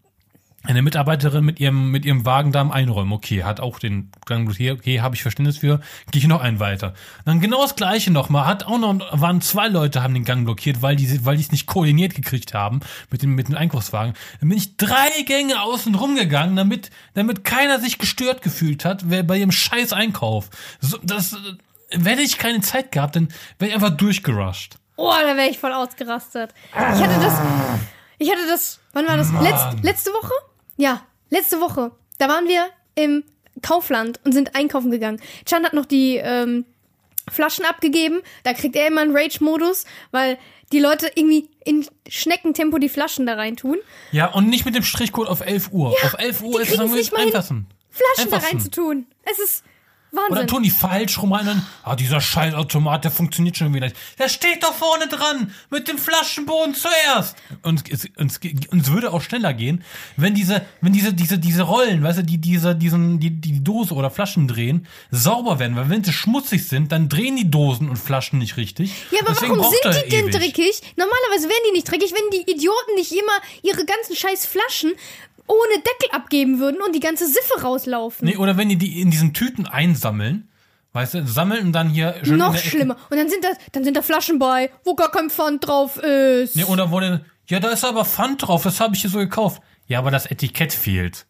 eine 0.62 0.82
Mitarbeiterin 0.82 1.44
mit 1.44 1.58
ihrem, 1.58 1.90
mit 1.90 2.04
ihrem 2.04 2.26
Wagen 2.26 2.52
da 2.52 2.60
am 2.60 2.70
Einräumen. 2.70 3.12
Okay, 3.12 3.44
hat 3.44 3.60
auch 3.60 3.78
den 3.78 4.10
Gang 4.26 4.44
blockiert. 4.44 4.80
Okay, 4.80 5.00
habe 5.00 5.14
ich 5.14 5.22
Verständnis 5.22 5.58
für. 5.58 5.80
Gehe 6.10 6.20
ich 6.20 6.28
noch 6.28 6.42
einen 6.42 6.60
weiter. 6.60 6.92
Dann 7.24 7.40
genau 7.40 7.62
das 7.62 7.76
Gleiche 7.76 8.10
nochmal. 8.10 8.46
Hat 8.46 8.64
auch 8.64 8.78
noch, 8.78 8.98
waren 9.18 9.40
zwei 9.40 9.68
Leute 9.68 10.02
haben 10.02 10.12
den 10.12 10.24
Gang 10.24 10.44
blockiert, 10.44 10.82
weil 10.82 10.96
die, 10.96 11.24
weil 11.24 11.36
die 11.36 11.42
es 11.42 11.50
nicht 11.50 11.66
koordiniert 11.66 12.14
gekriegt 12.14 12.52
haben 12.52 12.80
mit 13.10 13.22
dem, 13.22 13.34
mit 13.34 13.48
dem 13.48 13.56
Einkaufswagen. 13.56 14.14
Dann 14.40 14.48
bin 14.50 14.58
ich 14.58 14.76
drei 14.76 15.08
Gänge 15.24 15.62
außen 15.62 15.94
rumgegangen, 15.94 16.56
damit, 16.56 16.90
damit 17.14 17.44
keiner 17.44 17.80
sich 17.80 17.98
gestört 17.98 18.42
gefühlt 18.42 18.84
hat, 18.84 19.08
wer 19.08 19.22
bei 19.22 19.38
ihrem 19.38 19.52
scheiß 19.52 19.94
Einkauf. 19.94 20.50
So, 20.80 20.98
das, 21.02 21.36
hätte 21.90 22.22
ich 22.22 22.38
keine 22.38 22.60
Zeit 22.60 22.92
gehabt, 22.92 23.16
dann 23.16 23.28
wäre 23.58 23.70
ich 23.70 23.74
einfach 23.74 23.96
durchgerusht. 23.96 24.76
Oh, 24.96 25.10
da 25.10 25.36
wäre 25.36 25.48
ich 25.48 25.58
voll 25.58 25.72
ausgerastet. 25.72 26.52
Ich 26.72 26.76
hatte 26.78 27.20
das. 27.20 27.40
Ich 28.18 28.30
hatte 28.30 28.46
das. 28.46 28.80
Wann 28.92 29.08
war 29.08 29.16
das? 29.16 29.32
Letz, 29.32 29.82
letzte 29.82 30.10
Woche? 30.10 30.32
Ja, 30.80 31.02
letzte 31.28 31.60
Woche. 31.60 31.92
Da 32.16 32.26
waren 32.28 32.48
wir 32.48 32.64
im 32.94 33.22
Kaufland 33.60 34.18
und 34.24 34.32
sind 34.32 34.56
einkaufen 34.56 34.90
gegangen. 34.90 35.20
Chan 35.44 35.62
hat 35.62 35.74
noch 35.74 35.84
die 35.84 36.16
ähm, 36.16 36.64
Flaschen 37.30 37.66
abgegeben. 37.66 38.22
Da 38.44 38.54
kriegt 38.54 38.74
er 38.76 38.86
immer 38.86 39.02
einen 39.02 39.14
Rage-Modus, 39.14 39.84
weil 40.10 40.38
die 40.72 40.78
Leute 40.78 41.10
irgendwie 41.14 41.50
in 41.66 41.86
Schneckentempo 42.08 42.78
die 42.78 42.88
Flaschen 42.88 43.26
da 43.26 43.34
rein 43.34 43.56
tun. 43.56 43.76
Ja, 44.10 44.32
und 44.32 44.48
nicht 44.48 44.64
mit 44.64 44.74
dem 44.74 44.82
Strichcode 44.82 45.28
auf 45.28 45.42
11 45.42 45.70
Uhr. 45.70 45.90
auf 45.90 46.16
11 46.18 46.42
Uhr 46.42 46.62
ist 46.62 46.72
es 46.72 46.80
hin. 46.80 47.18
einfassen. 47.18 47.66
Flaschen 47.90 48.30
da 48.30 48.38
rein 48.38 48.58
zu 48.58 48.70
tun. 48.70 49.06
Es 49.30 49.38
ist 49.38 49.64
Wahnsinn. 50.12 50.46
tun 50.46 50.62
die 50.62 50.70
falsch 50.70 51.18
rum 51.18 51.32
rein 51.32 51.48
und, 51.48 51.62
ah, 51.84 51.94
dieser 51.94 52.20
scheiß 52.20 52.54
Automat, 52.54 53.04
der 53.04 53.10
funktioniert 53.10 53.56
schon 53.56 53.72
wieder 53.72 53.86
nicht. 53.86 53.96
Der 54.18 54.28
steht 54.28 54.62
doch 54.62 54.74
vorne 54.74 55.06
dran, 55.08 55.52
mit 55.70 55.88
dem 55.88 55.98
Flaschenboden 55.98 56.74
zuerst. 56.74 57.36
Und 57.62 57.90
es, 57.90 58.08
und 58.16 58.40
es 58.72 58.92
würde 58.92 59.12
auch 59.12 59.22
schneller 59.22 59.54
gehen, 59.54 59.84
wenn 60.16 60.34
diese, 60.34 60.66
wenn 60.80 60.92
diese, 60.92 61.14
diese, 61.14 61.38
diese 61.38 61.62
Rollen, 61.62 62.02
weißt 62.02 62.18
du, 62.18 62.24
die, 62.24 62.38
diese, 62.38 62.74
diesen, 62.74 63.20
die, 63.20 63.30
die 63.30 63.62
Dose 63.62 63.94
oder 63.94 64.10
Flaschen 64.10 64.48
drehen, 64.48 64.86
sauber 65.10 65.58
werden, 65.58 65.76
weil 65.76 65.88
wenn 65.88 66.02
sie 66.02 66.12
schmutzig 66.12 66.66
sind, 66.66 66.92
dann 66.92 67.08
drehen 67.08 67.36
die 67.36 67.50
Dosen 67.50 67.88
und 67.88 67.96
Flaschen 67.96 68.38
nicht 68.38 68.56
richtig. 68.56 68.92
Ja, 69.10 69.20
aber 69.20 69.32
Deswegen 69.32 69.58
warum 69.58 69.72
sind 69.84 70.04
die 70.04 70.08
denn 70.10 70.24
ewig. 70.28 70.34
dreckig? 70.34 70.82
Normalerweise 70.96 71.48
wären 71.48 71.62
die 71.68 71.72
nicht 71.72 71.90
dreckig, 71.90 72.12
wenn 72.12 72.30
die 72.40 72.50
Idioten 72.50 72.94
nicht 72.96 73.12
immer 73.12 73.32
ihre 73.62 73.84
ganzen 73.84 74.16
scheiß 74.16 74.46
Flaschen 74.46 74.92
ohne 75.50 75.82
Deckel 75.82 76.10
abgeben 76.12 76.60
würden 76.60 76.78
und 76.86 76.94
die 76.94 77.00
ganze 77.00 77.26
Siffe 77.26 77.60
rauslaufen. 77.62 78.26
Nee, 78.28 78.36
oder 78.36 78.56
wenn 78.56 78.68
die 78.68 78.76
die 78.76 79.00
in 79.00 79.10
diesen 79.10 79.34
Tüten 79.34 79.66
einsammeln, 79.66 79.99
weißt 80.92 81.14
du, 81.14 81.26
sammeln 81.26 81.66
und 81.66 81.72
dann 81.72 81.88
hier 81.88 82.16
schön 82.22 82.38
Noch 82.38 82.56
schlimmer. 82.56 82.96
Und 83.10 83.16
dann 83.16 83.28
sind 83.28 83.44
da, 83.44 83.50
dann 83.72 83.84
sind 83.84 83.96
da 83.96 84.02
Flaschen 84.02 84.38
bei, 84.38 84.70
wo 84.84 84.94
gar 84.94 85.10
kein 85.10 85.30
Pfand 85.30 85.66
drauf 85.66 85.98
ist. 85.98 86.56
Nee, 86.56 86.64
oder 86.64 86.90
wo 86.90 87.00
denn, 87.00 87.20
ja, 87.48 87.60
da 87.60 87.68
ist 87.68 87.84
aber 87.84 88.04
Pfand 88.04 88.46
drauf, 88.46 88.62
das 88.62 88.80
habe 88.80 88.94
ich 88.94 89.02
hier 89.02 89.10
so 89.10 89.18
gekauft. 89.18 89.62
Ja, 89.86 89.98
aber 89.98 90.10
das 90.10 90.26
Etikett 90.26 90.72
fehlt. 90.72 91.26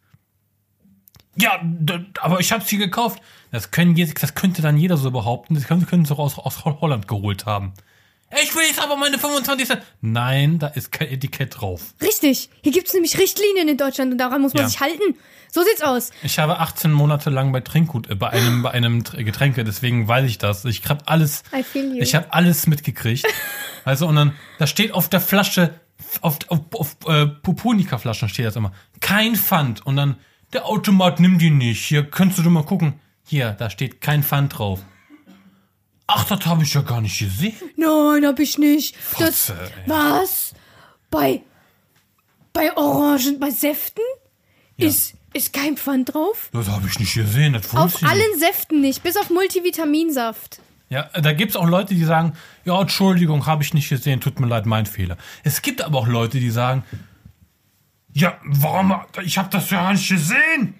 Ja, 1.37 1.61
aber 2.20 2.40
ich 2.40 2.52
habe 2.52 2.64
sie 2.64 2.76
gekauft. 2.76 3.22
Das, 3.50 3.70
können, 3.70 3.94
das 3.96 4.35
könnte 4.35 4.62
dann 4.62 4.76
jeder 4.76 4.96
so 4.96 5.11
behaupten. 5.11 5.54
Das 5.54 5.66
können, 5.66 5.87
können 5.87 6.04
sie 6.04 6.12
auch 6.12 6.18
aus, 6.18 6.38
aus 6.38 6.64
Holland 6.64 7.09
geholt 7.09 7.46
haben. 7.46 7.72
Ich 8.43 8.55
will 8.55 8.62
jetzt 8.62 8.81
aber 8.81 8.97
meine 8.97 9.19
25 9.19 9.66
Cent. 9.66 9.83
Nein, 10.01 10.59
da 10.59 10.69
ist 10.69 10.93
kein 10.93 11.09
Etikett 11.09 11.61
drauf. 11.61 11.95
Richtig. 12.01 12.49
Hier 12.62 12.73
gibt's 12.73 12.95
nämlich 12.95 13.19
Richtlinien 13.19 13.69
in 13.69 13.77
Deutschland 13.77 14.12
und 14.12 14.19
daran 14.19 14.40
muss 14.43 14.55
man 14.55 14.62
Ja. 14.64 14.69
sich 14.69 14.81
halten. 14.81 15.16
So 15.53 15.62
sieht's 15.64 15.83
aus. 15.83 16.11
Ich 16.23 16.38
habe 16.38 16.61
18 16.61 16.93
Monate 16.93 17.29
lang 17.29 17.51
bei 17.51 17.61
Trinkgut, 17.61 18.09
äh, 18.09 18.14
bei 18.14 18.31
einem, 18.31 18.62
bei 18.62 18.71
einem 18.71 19.01
Tr- 19.03 19.25
Getränke, 19.25 19.64
deswegen 19.64 20.07
weiß 20.07 20.27
ich 20.31 20.38
das. 20.38 20.64
Ich 20.64 20.88
habe 20.88 21.03
alles, 21.09 21.43
ich 21.99 22.14
habe 22.14 22.33
alles 22.33 22.66
mitgekriegt. 22.66 23.27
Also, 23.83 24.07
und 24.07 24.14
dann, 24.16 24.35
da 24.59 24.66
steht 24.66 24.93
auf 24.93 25.09
der 25.09 25.23
Flasche, 25.23 25.75
auf, 26.21 26.37
auf, 26.49 26.61
auf 26.75 26.97
äh, 27.09 27.25
Pupunika-Flaschen 27.27 28.29
steht 28.29 28.45
das 28.45 28.55
immer, 28.55 28.73
kein 29.01 29.35
Pfand. 29.37 29.85
Und 29.87 29.97
dann, 29.97 30.16
der 30.53 30.66
Automat 30.66 31.19
nimmt 31.19 31.40
die 31.40 31.49
nicht. 31.49 31.87
Hier, 31.87 32.05
könntest 32.05 32.45
du 32.45 32.51
mal 32.51 32.62
gucken. 32.62 33.01
Hier, 33.27 33.53
da 33.53 33.71
steht 33.71 34.03
kein 34.03 34.23
Pfand 34.23 34.59
drauf. 34.59 34.81
Ach, 36.12 36.25
das 36.25 36.44
habe 36.46 36.64
ich 36.64 36.75
ja 36.75 36.83
gar 36.83 37.01
nicht 37.01 37.18
gesehen. 37.18 37.55
Nein, 37.77 38.27
hab 38.27 38.38
ich 38.40 38.59
nicht. 38.59 38.96
Das, 39.18 39.51
ey. 39.51 39.57
was? 39.87 40.55
Bei, 41.11 41.42
bei 42.53 42.77
Orangen, 42.77 43.38
bei 43.38 43.51
Säften? 43.51 44.03
Ist, 44.77 45.14
ist 45.35 45.53
kein 45.53 45.77
Pfand 45.77 46.14
drauf? 46.14 46.49
Das 46.53 46.68
habe 46.68 46.88
ich 46.88 46.99
nicht 46.99 47.14
gesehen. 47.14 47.53
Das 47.53 47.75
Auf 47.75 48.03
allen 48.03 48.38
Säften 48.38 48.81
nicht, 48.81 49.03
bis 49.03 49.16
auf 49.16 49.31
Multivitaminsaft. 49.31 50.61
Ja, 50.88 51.03
da 51.20 51.33
gibt's 51.33 51.55
auch 51.55 51.68
Leute, 51.68 51.94
die 51.94 52.05
sagen, 52.05 52.33
ja, 52.64 52.81
Entschuldigung, 52.81 53.46
habe 53.46 53.62
ich 53.62 53.73
nicht 53.75 53.88
gesehen, 53.88 54.20
tut 54.20 54.40
mir 54.40 54.49
leid, 54.49 54.66
mein 54.66 54.87
Fehler. 54.87 55.16
Es 55.44 55.62
gibt 55.62 55.83
aber 55.83 55.99
auch 55.99 56.09
Leute, 56.09 56.40
die 56.40 56.51
sagen, 56.51 56.83
ja, 58.12 58.37
warum, 58.42 59.01
ich 59.23 59.38
habe 59.38 59.49
das 59.51 59.70
ja 59.70 59.83
gar 59.83 59.92
nicht 59.92 60.09
gesehen. 60.09 60.75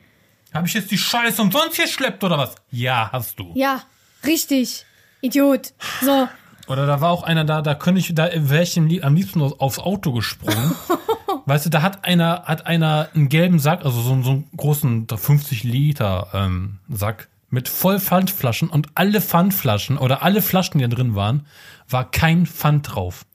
Habe 0.53 0.67
ich 0.67 0.75
jetzt 0.75 0.91
die 0.91 0.99
Scheiße 0.99 1.41
umsonst 1.41 1.77
geschleppt 1.77 2.25
oder 2.25 2.39
was? 2.39 2.57
Ja, 2.73 3.11
hast 3.13 3.39
du. 3.39 3.53
Ja, 3.55 3.85
richtig. 4.25 4.85
Idiot. 5.21 5.73
So. 6.03 6.29
Oder 6.67 6.87
da 6.87 7.01
war 7.01 7.11
auch 7.11 7.23
einer 7.25 7.45
da, 7.45 7.63
da 7.63 7.75
könnte 7.75 8.01
ich, 8.01 8.15
da 8.15 8.29
wäre 8.33 8.63
ich 8.63 8.79
am 8.79 8.87
lieb- 8.87 9.05
am 9.05 9.15
liebsten 9.15 9.41
aufs 9.43 9.79
Auto 9.79 10.13
gesprungen. 10.13 10.75
weißt 11.47 11.67
du, 11.67 11.71
da 11.71 11.83
hat 11.83 12.05
einer, 12.05 12.45
hat 12.45 12.67
einer 12.67 13.09
einen 13.15 13.29
gelben 13.29 13.59
Sack, 13.59 13.85
also 13.85 14.01
so, 14.01 14.23
so 14.23 14.31
einen 14.31 14.49
großen 14.57 15.07
50 15.09 15.65
Liter 15.65 16.29
ähm, 16.33 16.79
Sack 16.89 17.29
mit 17.49 17.69
voll 17.69 17.99
Pfandflaschen 17.99 18.71
und 18.71 18.89
alle 18.95 19.21
Pfandflaschen 19.21 19.99
oder 19.99 20.23
alle 20.23 20.43
Flaschen, 20.43 20.79
die 20.79 20.89
da 20.89 20.95
drin 20.95 21.17
waren, 21.17 21.47
war 21.89 22.09
kein 22.09 22.47
Pfand 22.47 22.95
drauf. 22.95 23.27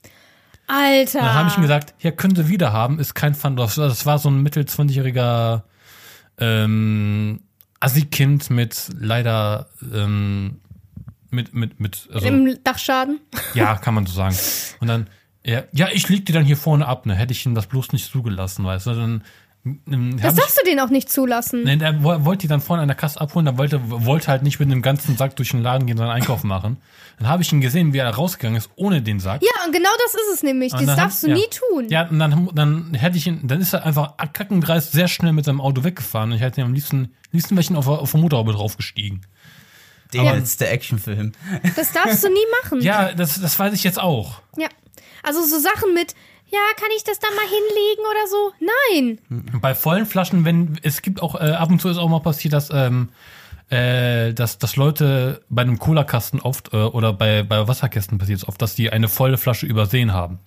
Alter. 0.68 1.20
Dann 1.20 1.34
habe 1.34 1.50
ich 1.50 1.58
ihm 1.58 1.62
gesagt, 1.62 1.94
hier 1.98 2.14
können 2.14 2.36
Sie 2.36 2.48
wieder 2.48 2.72
haben, 2.72 3.00
ist 3.00 3.14
kein 3.14 3.36
Pfand 3.36 3.60
drauf. 3.60 3.76
Das 3.76 4.06
war 4.06 4.18
so 4.18 4.30
ein 4.30 4.42
mittel 4.42 4.64
20-jähriger 4.64 5.64
ähm, 6.40 7.42
Assi-Kind 7.82 8.50
mit 8.50 8.90
leider 8.98 9.68
ähm, 9.94 10.62
mit, 11.32 11.54
mit, 11.54 11.80
mit, 11.80 12.08
also, 12.14 12.28
Im 12.28 12.58
Dachschaden. 12.64 13.20
ja, 13.54 13.76
kann 13.78 13.94
man 13.94 14.06
so 14.06 14.14
sagen. 14.14 14.36
Und 14.80 14.88
dann, 14.88 15.08
ja, 15.46 15.64
ja, 15.74 15.88
ich 15.92 16.10
leg 16.10 16.26
die 16.26 16.32
dann 16.34 16.46
hier 16.46 16.58
vorne 16.58 16.88
ab, 16.88 17.06
ne? 17.06 17.16
Hätte 17.16 17.34
ich 17.34 17.46
ihm 17.46 17.56
das 17.56 17.68
bloß 17.68 17.92
nicht 17.94 18.12
zugelassen, 18.12 18.66
weißt 18.66 18.88
du? 18.88 18.94
Dann 18.94 19.24
ähm, 19.66 20.18
Das 20.18 20.24
hab 20.26 20.34
ich, 20.34 20.40
darfst 20.40 20.60
du 20.62 20.66
denen 20.70 20.80
auch 20.80 20.90
nicht 20.90 21.10
zulassen. 21.10 21.64
ne, 21.64 21.78
der 21.78 22.04
wo- 22.04 22.24
wollte 22.26 22.42
die 22.42 22.48
dann 22.48 22.62
vorne 22.62 22.84
an 22.84 22.88
der 22.88 22.96
Kasse 22.96 23.20
abholen, 23.20 23.46
dann 23.48 23.58
wollte, 23.58 23.80
wollte 23.90 24.28
halt 24.28 24.44
nicht 24.44 24.60
mit 24.60 24.70
einem 24.72 24.82
ganzen 24.84 25.18
Sack 25.18 25.36
durch 25.38 25.52
den 25.52 25.62
Laden 25.64 25.88
gehen, 25.88 25.98
seinen 25.98 26.12
Einkauf 26.12 26.44
machen. 26.44 26.78
Dann 27.18 27.28
habe 27.30 27.42
ich 27.44 27.52
ihn 27.52 27.62
gesehen, 27.62 27.92
wie 27.94 27.98
er 27.98 28.10
rausgegangen 28.10 28.58
ist, 28.58 28.70
ohne 28.76 29.02
den 29.02 29.20
Sack. 29.20 29.42
Ja, 29.42 29.66
und 29.66 29.72
genau 29.74 29.90
das 30.04 30.14
ist 30.14 30.34
es 30.36 30.44
nämlich. 30.44 30.74
Und 30.74 30.86
Das 30.88 30.96
darfst 30.96 31.24
hab- 31.24 31.30
du 31.30 31.30
ja. 31.30 31.36
nie 31.36 31.50
tun. 31.50 31.90
Ja, 31.90 32.08
und 32.08 32.20
dann, 32.20 32.50
dann 32.54 32.94
hätte 32.94 33.18
ich 33.18 33.26
ihn, 33.26 33.48
dann 33.48 33.60
ist 33.62 33.74
er 33.74 33.86
einfach 33.86 34.18
kackendreist 34.34 34.92
sehr 34.92 35.08
schnell 35.08 35.32
mit 35.34 35.46
seinem 35.46 35.62
Auto 35.62 35.84
weggefahren. 35.84 36.30
Und 36.32 36.36
ich 36.36 36.42
hätte 36.44 36.62
ihn 36.62 36.66
am 36.68 36.74
liebsten, 36.74 37.14
liebsten 37.32 37.52
wäre 37.56 37.62
ich 37.62 37.70
ihn 37.70 37.76
auf, 37.76 37.86
der- 37.86 38.00
auf 38.00 38.12
der 38.12 38.20
Motorhaube 38.22 38.52
draufgestiegen. 38.54 39.22
Der 40.14 40.22
Aber- 40.22 40.36
letzte 40.36 40.68
Actionfilm. 40.68 41.34
Das 41.76 41.92
darfst 41.92 42.24
du 42.24 42.30
nie 42.30 42.46
machen. 42.64 42.82
Ja, 42.82 43.14
das, 43.14 43.40
das 43.42 43.58
weiß 43.58 43.74
ich 43.74 43.84
jetzt 43.84 44.00
auch. 44.00 44.42
Ja. 44.58 44.68
Also 45.24 45.44
so 45.44 45.60
Sachen 45.60 45.94
mit, 45.94 46.14
ja, 46.48 46.60
kann 46.78 46.90
ich 46.96 47.04
das 47.04 47.20
da 47.20 47.28
mal 47.30 47.46
hinlegen 47.46 48.04
oder 48.10 48.28
so? 48.30 48.52
Nein. 49.30 49.60
Bei 49.62 49.74
vollen 49.76 50.06
Flaschen, 50.06 50.46
wenn 50.46 50.80
es 50.84 51.02
gibt 51.02 51.22
auch 51.22 51.36
äh, 51.36 51.52
ab 51.52 51.70
und 51.70 51.82
zu 51.82 51.90
ist 51.90 51.98
auch 51.98 52.10
mal 52.10 52.20
passiert, 52.20 52.54
dass 52.54 52.70
ähm, 52.72 53.10
äh, 53.70 54.34
dass, 54.34 54.60
dass 54.60 54.76
Leute 54.76 55.42
bei 55.50 55.64
einem 55.64 55.80
Cola-Kasten 55.80 56.40
oft 56.40 56.72
äh, 56.74 56.78
oder 56.78 57.14
bei, 57.14 57.42
bei 57.42 57.68
Wasserkästen 57.68 58.20
passiert 58.20 58.38
es 58.40 58.48
oft, 58.48 58.62
dass 58.62 58.76
die 58.76 58.92
eine 58.92 59.08
volle 59.08 59.38
Flasche 59.40 59.66
übersehen 59.66 60.14
haben. 60.14 60.40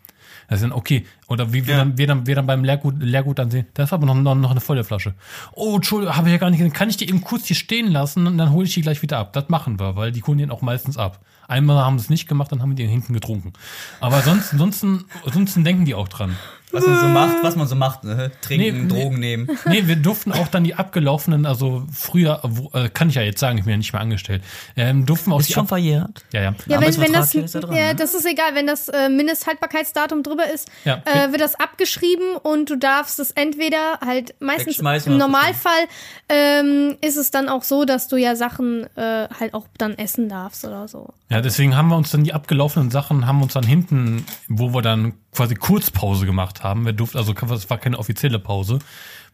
Das 0.48 0.60
sind 0.60 0.72
okay. 0.72 1.04
Oder 1.28 1.52
wie 1.52 1.66
wir, 1.66 1.74
Ja. 1.74 1.78
dann, 1.84 1.98
wir, 1.98 2.06
dann, 2.06 2.26
wir 2.26 2.34
dann 2.34 2.46
beim 2.46 2.64
Leergut, 2.64 2.94
Leergut 3.02 3.38
dann 3.38 3.50
sehen, 3.50 3.66
da 3.74 3.82
ist 3.84 3.92
aber 3.92 4.06
noch, 4.06 4.14
noch, 4.14 4.34
noch 4.34 4.50
eine 4.50 4.60
volle 4.60 4.82
Flasche. 4.82 5.14
Oh, 5.52 5.76
Entschuldigung, 5.76 6.16
habe 6.16 6.28
ich 6.28 6.32
ja 6.32 6.38
gar 6.38 6.48
nicht 6.50 6.58
gesehen. 6.58 6.72
Kann 6.72 6.88
ich 6.88 6.96
die 6.96 7.08
eben 7.08 7.20
kurz 7.22 7.46
hier 7.46 7.56
stehen 7.56 7.88
lassen 7.92 8.26
und 8.26 8.38
dann 8.38 8.50
hole 8.52 8.66
ich 8.66 8.74
die 8.74 8.80
gleich 8.80 9.02
wieder 9.02 9.18
ab. 9.18 9.32
Das 9.34 9.48
machen 9.50 9.78
wir, 9.78 9.94
weil 9.94 10.10
die 10.10 10.22
holen 10.22 10.38
den 10.38 10.50
auch 10.50 10.62
meistens 10.62 10.96
ab. 10.96 11.20
Einmal 11.48 11.84
haben 11.84 11.98
sie 11.98 12.04
es 12.04 12.10
nicht 12.10 12.28
gemacht, 12.28 12.50
dann 12.50 12.60
haben 12.62 12.70
wir 12.70 12.76
die 12.76 12.86
hinten 12.86 13.12
getrunken. 13.12 13.52
Aber 14.00 14.20
sonst, 14.22 14.52
ansonsten, 14.52 15.04
ansonsten 15.24 15.64
denken 15.64 15.84
die 15.84 15.94
auch 15.94 16.08
dran. 16.08 16.36
Was 16.70 16.86
man 16.86 17.00
so 17.00 17.06
macht, 17.08 17.36
was 17.42 17.56
man 17.56 17.66
so 17.66 17.74
macht, 17.76 18.04
ne? 18.04 18.30
Trinken, 18.42 18.64
Nee, 18.64 18.82
nee. 18.82 18.88
Drogen 19.02 19.18
nehmen. 19.18 19.58
Nee, 19.66 19.86
wir 19.86 19.96
durften 19.96 20.32
auch 20.32 20.48
dann 20.48 20.64
die 20.64 20.74
abgelaufenen, 20.74 21.46
also 21.46 21.84
früher, 21.92 22.40
wo, 22.42 22.70
äh, 22.76 22.88
kann 22.90 23.08
ich 23.08 23.14
ja 23.14 23.22
jetzt 23.22 23.40
sagen, 23.40 23.56
ich 23.58 23.64
bin 23.64 23.70
ja 23.72 23.76
nicht 23.78 23.92
mehr 23.92 24.02
angestellt, 24.02 24.42
ähm, 24.76 25.06
durften 25.06 25.32
auch 25.32 25.40
Ist 25.40 25.48
die 25.48 25.54
schon 25.54 25.66
verjährt. 25.66 26.24
ja, 26.32 26.42
ja. 26.42 26.54
Ja, 26.66 26.80
wenn, 26.80 26.96
wenn 27.00 27.12
das, 27.12 27.34
ist 27.34 27.54
ja 27.54 27.60
dran, 27.60 27.74
ja, 27.74 27.86
ne? 27.88 27.94
das 27.94 28.12
ist 28.14 28.26
egal, 28.26 28.54
wenn 28.54 28.66
das 28.66 28.88
äh, 28.88 29.08
Mindesthaltbarkeitsdatum 29.08 30.22
drüber 30.22 30.50
ist, 30.52 30.68
Ja. 30.84 31.02
äh, 31.06 31.30
wird 31.30 31.40
das 31.40 31.54
abgeschrieben 31.54 32.36
und 32.42 32.68
du 32.70 32.76
darfst 32.76 33.18
es 33.18 33.30
entweder 33.30 33.98
halt 34.04 34.34
meistens 34.40 34.78
im 35.06 35.16
Normalfall 35.16 35.86
ähm, 36.28 36.96
ist 37.00 37.16
es 37.16 37.30
dann 37.30 37.48
auch 37.48 37.62
so, 37.62 37.84
dass 37.84 38.08
du 38.08 38.16
ja 38.16 38.36
Sachen 38.36 38.84
äh, 38.96 39.28
halt 39.40 39.54
auch 39.54 39.66
dann 39.78 39.96
essen 39.96 40.28
darfst 40.28 40.64
oder 40.64 40.88
so. 40.88 41.14
Ja, 41.30 41.40
deswegen 41.40 41.76
haben 41.76 41.88
wir 41.88 41.96
uns 41.96 42.10
dann 42.10 42.24
die 42.24 42.32
abgelaufenen 42.34 42.90
Sachen, 42.90 43.26
haben 43.26 43.38
wir 43.38 43.44
uns 43.44 43.52
dann 43.54 43.64
hinten, 43.66 44.26
wo 44.48 44.74
wir 44.74 44.82
dann 44.82 45.14
quasi 45.32 45.54
Kurzpause 45.54 46.26
gemacht 46.26 46.62
haben, 46.62 46.84
wir 46.84 46.92
durften, 46.92 47.18
also 47.18 47.32
es 47.32 47.70
war 47.70 47.78
keine 47.78 47.98
offizielle 47.98 48.38
Pause, 48.38 48.78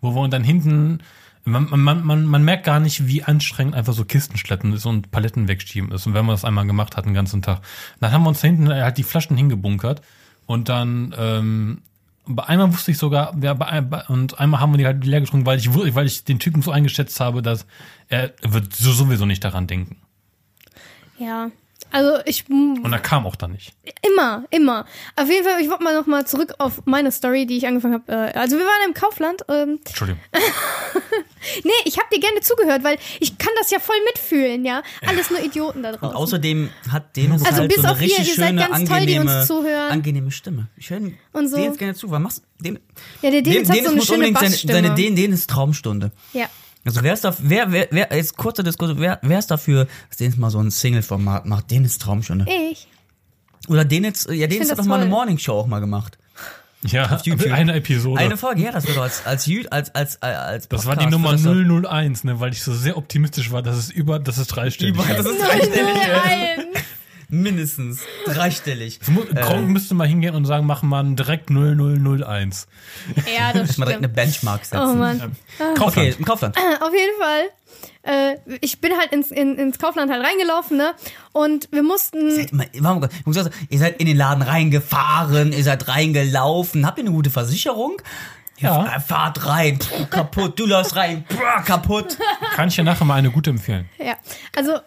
wo 0.00 0.14
wir 0.14 0.28
dann 0.28 0.44
hinten 0.44 1.00
Man, 1.46 1.68
man, 1.68 2.02
man, 2.06 2.24
man 2.24 2.42
merkt 2.42 2.64
gar 2.64 2.80
nicht, 2.80 3.06
wie 3.06 3.22
anstrengend 3.22 3.74
einfach 3.74 3.92
so 3.92 4.06
Kisten 4.06 4.38
schleppen 4.38 4.72
ist 4.72 4.86
und 4.86 5.10
Paletten 5.10 5.46
wegschieben 5.46 5.92
ist. 5.92 6.06
Und 6.06 6.14
wenn 6.14 6.24
man 6.24 6.32
das 6.32 6.42
einmal 6.42 6.66
gemacht 6.66 6.96
hat, 6.96 7.04
den 7.04 7.12
ganzen 7.12 7.42
Tag. 7.42 7.60
Dann 8.00 8.12
haben 8.12 8.22
wir 8.22 8.30
uns 8.30 8.40
da 8.40 8.48
hinten 8.48 8.68
halt 8.72 8.96
die 8.96 9.02
Flaschen 9.02 9.36
hingebunkert. 9.36 10.00
Und 10.46 10.70
dann, 10.70 11.14
ähm, 11.18 11.82
bei 12.26 12.44
einmal 12.44 12.72
wusste 12.72 12.92
ich 12.92 12.96
sogar, 12.96 13.36
ja, 13.42 13.52
bei, 13.52 13.82
bei, 13.82 14.06
und 14.06 14.40
einmal 14.40 14.60
haben 14.60 14.72
wir 14.72 14.78
die 14.78 14.86
halt 14.86 15.04
leer 15.04 15.20
getrunken, 15.20 15.44
weil 15.44 15.58
ich, 15.58 15.68
weil 15.74 16.06
ich 16.06 16.24
den 16.24 16.38
Typen 16.38 16.62
so 16.62 16.70
eingeschätzt 16.70 17.20
habe, 17.20 17.42
dass 17.42 17.66
er 18.08 18.32
wird 18.42 18.74
so 18.74 18.92
sowieso 18.92 19.26
nicht 19.26 19.44
daran 19.44 19.66
denken. 19.66 19.98
Ja. 21.18 21.50
Also 21.90 22.18
ich 22.24 22.48
Und 22.50 22.92
er 22.92 22.98
kam 22.98 23.24
auch 23.24 23.36
dann 23.36 23.52
nicht. 23.52 23.72
immer, 24.02 24.44
immer. 24.50 24.84
Auf 25.14 25.28
jeden 25.30 25.44
Fall, 25.46 25.60
ich 25.60 25.68
wollte 25.70 25.84
mal 25.84 25.94
noch 25.94 26.06
mal 26.06 26.26
zurück 26.26 26.54
auf 26.58 26.82
meine 26.86 27.12
Story, 27.12 27.46
die 27.46 27.56
ich 27.56 27.68
angefangen 27.68 27.94
habe. 27.94 28.12
Äh, 28.12 28.36
also 28.38 28.56
wir 28.58 28.64
waren 28.64 28.88
im 28.88 28.94
Kaufland. 28.94 29.42
Ähm, 29.48 29.78
Entschuldigung. 29.86 30.20
nee, 31.62 31.70
ich 31.84 31.96
habe 31.98 32.08
dir 32.12 32.20
gerne 32.20 32.40
zugehört, 32.40 32.82
weil 32.82 32.98
ich 33.20 33.38
kann 33.38 33.52
das 33.58 33.70
ja 33.70 33.78
voll 33.78 33.96
mitfühlen, 34.06 34.64
ja. 34.64 34.82
Alles 35.06 35.30
nur 35.30 35.40
Idioten 35.44 35.82
da 35.82 35.90
Und 35.90 36.00
draußen. 36.02 36.16
außerdem 36.16 36.70
hat 36.90 37.16
Dennis 37.16 37.44
Also 37.44 37.58
halt 37.60 37.68
bis 37.68 37.76
so 37.76 37.82
eine 37.84 37.92
auf 37.92 37.98
ihr, 38.00 38.06
richtig 38.08 38.28
ihr 38.28 38.34
seid 38.34 38.48
schöne, 38.48 38.60
ganz 38.68 38.88
toll, 38.88 39.06
die 39.06 39.18
uns 39.18 39.30
angenehme, 39.30 39.46
zuhören. 39.46 39.90
angenehme 39.92 40.30
Stimme. 40.30 40.66
Ich 40.76 40.90
höre 40.90 41.00
Und 41.32 41.48
so. 41.48 41.56
Dennis 41.56 41.78
gerne 41.78 41.94
zu. 41.94 42.10
Was 42.10 42.20
machst 42.20 42.42
den, 42.58 42.78
ja, 43.22 43.30
der 43.30 43.42
Dennis 43.42 43.68
hat 43.70 43.76
so 43.84 43.90
eine 43.90 44.02
schöne 44.02 44.24
seine, 44.24 44.32
Bassstimme. 44.32 44.72
seine 44.72 44.94
Den- 44.94 45.14
Dennis 45.16 45.46
Traumstunde. 45.46 46.10
ja. 46.32 46.46
Also 46.84 47.02
wer 47.02 47.14
ist 47.14 47.24
da, 47.24 47.34
wer, 47.38 47.72
wer, 47.72 47.88
wer, 47.90 48.08
jetzt 48.14 48.36
kurzer 48.36 48.62
Diskussion, 48.62 48.98
wer, 49.00 49.18
wer 49.22 49.38
ist 49.38 49.50
dafür, 49.50 49.86
dass 50.08 50.18
Dennis 50.18 50.36
mal 50.36 50.50
so 50.50 50.58
ein 50.60 50.70
Single-Format 50.70 51.46
macht? 51.46 51.70
Dennis 51.70 51.98
Traumstunde. 51.98 52.46
Ich. 52.70 52.86
Oder 53.68 53.84
Dennis, 53.86 54.26
ja, 54.30 54.46
Dennis 54.46 54.70
hat 54.70 54.78
das 54.78 54.84
doch 54.84 54.90
mal 54.90 55.00
eine. 55.00 55.08
Morningshow 55.10 55.52
auch 55.60 55.66
mal 55.66 55.80
gemacht. 55.80 56.18
Ja, 56.86 57.18
YouTube. 57.24 57.50
eine 57.50 57.72
Episode. 57.76 58.20
Eine 58.20 58.36
Folge, 58.36 58.60
ja, 58.62 58.70
das 58.70 58.86
wird 58.86 58.98
doch 58.98 59.04
als, 59.04 59.24
als, 59.24 59.48
als, 59.70 59.94
als, 59.94 60.20
als, 60.20 60.22
als 60.22 60.68
das 60.68 60.84
war 60.84 60.96
die 60.96 61.04
Podcast 61.06 61.12
Nummer 61.12 61.30
wird 61.30 61.46
das 61.46 61.82
doch- 61.82 61.90
001, 61.90 62.24
ne, 62.24 62.40
weil 62.40 62.52
ich 62.52 62.62
so 62.62 62.74
sehr 62.74 62.98
optimistisch 62.98 63.50
war, 63.50 63.62
dass 63.62 63.78
es 63.78 63.90
über, 63.90 64.18
dass 64.18 64.36
es 64.36 64.48
dreistellig 64.48 64.94
Über- 64.94 65.08
war. 65.08 65.14
Das 65.16 65.24
ist 65.24 65.40
dreistellig. 65.40 65.94
Nein. 66.24 66.64
Mindestens. 67.28 68.00
Dreistellig. 68.26 69.00
Muss- 69.08 69.26
Gronk 69.28 69.68
müsste 69.68 69.94
mal 69.94 70.06
hingehen 70.06 70.34
und 70.34 70.44
sagen, 70.44 70.66
mach 70.66 70.82
mal 70.82 71.04
direkt 71.14 71.50
0001. 71.50 72.66
Ja, 73.36 73.52
das 73.52 73.76
Mal 73.78 73.86
direkt 73.86 73.98
eine 74.04 74.08
stimmt. 74.08 74.14
Benchmark 74.14 74.64
setzen. 74.64 74.82
Oh 74.90 74.94
Mann. 74.94 75.36
Okay, 75.58 75.74
Kaufland. 75.74 76.18
im 76.18 76.24
Kaufland. 76.24 76.56
Auf 76.56 76.92
jeden 76.92 77.18
Fall. 77.20 77.42
Äh, 78.02 78.36
ich 78.60 78.80
bin 78.80 78.92
halt 78.98 79.12
ins, 79.12 79.30
in, 79.30 79.56
ins 79.56 79.78
Kaufland 79.78 80.10
halt 80.12 80.22
reingelaufen, 80.24 80.76
ne? 80.76 80.92
Und 81.32 81.68
wir 81.72 81.82
mussten. 81.82 82.30
Seid 82.34 82.52
immer, 82.52 82.64
warum- 82.80 83.08
ich 83.20 83.26
muss 83.26 83.36
sagen, 83.36 83.50
ihr 83.70 83.78
seid 83.78 84.00
in 84.00 84.06
den 84.06 84.16
Laden 84.16 84.42
reingefahren, 84.42 85.52
ihr 85.52 85.64
seid 85.64 85.88
reingelaufen. 85.88 86.86
Habt 86.86 86.98
ihr 86.98 87.04
eine 87.04 87.12
gute 87.14 87.30
Versicherung? 87.30 87.96
Ja. 88.64 88.96
Äh, 88.96 89.00
Fahrt 89.00 89.46
rein, 89.46 89.78
pff, 89.80 90.10
kaputt, 90.10 90.58
du 90.58 90.66
läufst 90.66 90.96
rein, 90.96 91.24
pff, 91.28 91.64
kaputt. 91.64 92.18
Kann 92.54 92.68
ich 92.68 92.76
ja 92.76 92.84
nachher 92.84 93.04
mal 93.04 93.14
eine 93.14 93.30
gute 93.30 93.50
empfehlen. 93.50 93.88
Ja, 93.98 94.16
also 94.56 94.78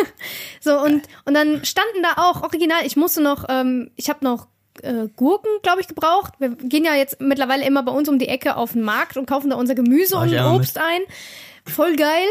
so 0.60 0.78
und 0.80 1.08
und 1.24 1.34
dann 1.34 1.64
standen 1.64 2.02
da 2.02 2.22
auch 2.22 2.42
original. 2.42 2.84
Ich 2.84 2.96
musste 2.96 3.22
noch, 3.22 3.46
ähm, 3.48 3.90
ich 3.96 4.08
habe 4.08 4.24
noch 4.24 4.46
äh, 4.82 5.08
Gurken, 5.16 5.50
glaube 5.62 5.80
ich, 5.80 5.88
gebraucht. 5.88 6.34
Wir 6.38 6.50
gehen 6.50 6.84
ja 6.84 6.94
jetzt 6.94 7.20
mittlerweile 7.20 7.64
immer 7.64 7.82
bei 7.82 7.92
uns 7.92 8.08
um 8.08 8.18
die 8.18 8.28
Ecke 8.28 8.56
auf 8.56 8.72
den 8.72 8.82
Markt 8.82 9.16
und 9.16 9.26
kaufen 9.26 9.50
da 9.50 9.56
unser 9.56 9.74
Gemüse 9.74 10.16
und 10.16 10.34
Obst 10.34 10.78
ein. 10.78 11.00
Voll 11.66 11.96
geil. 11.96 12.26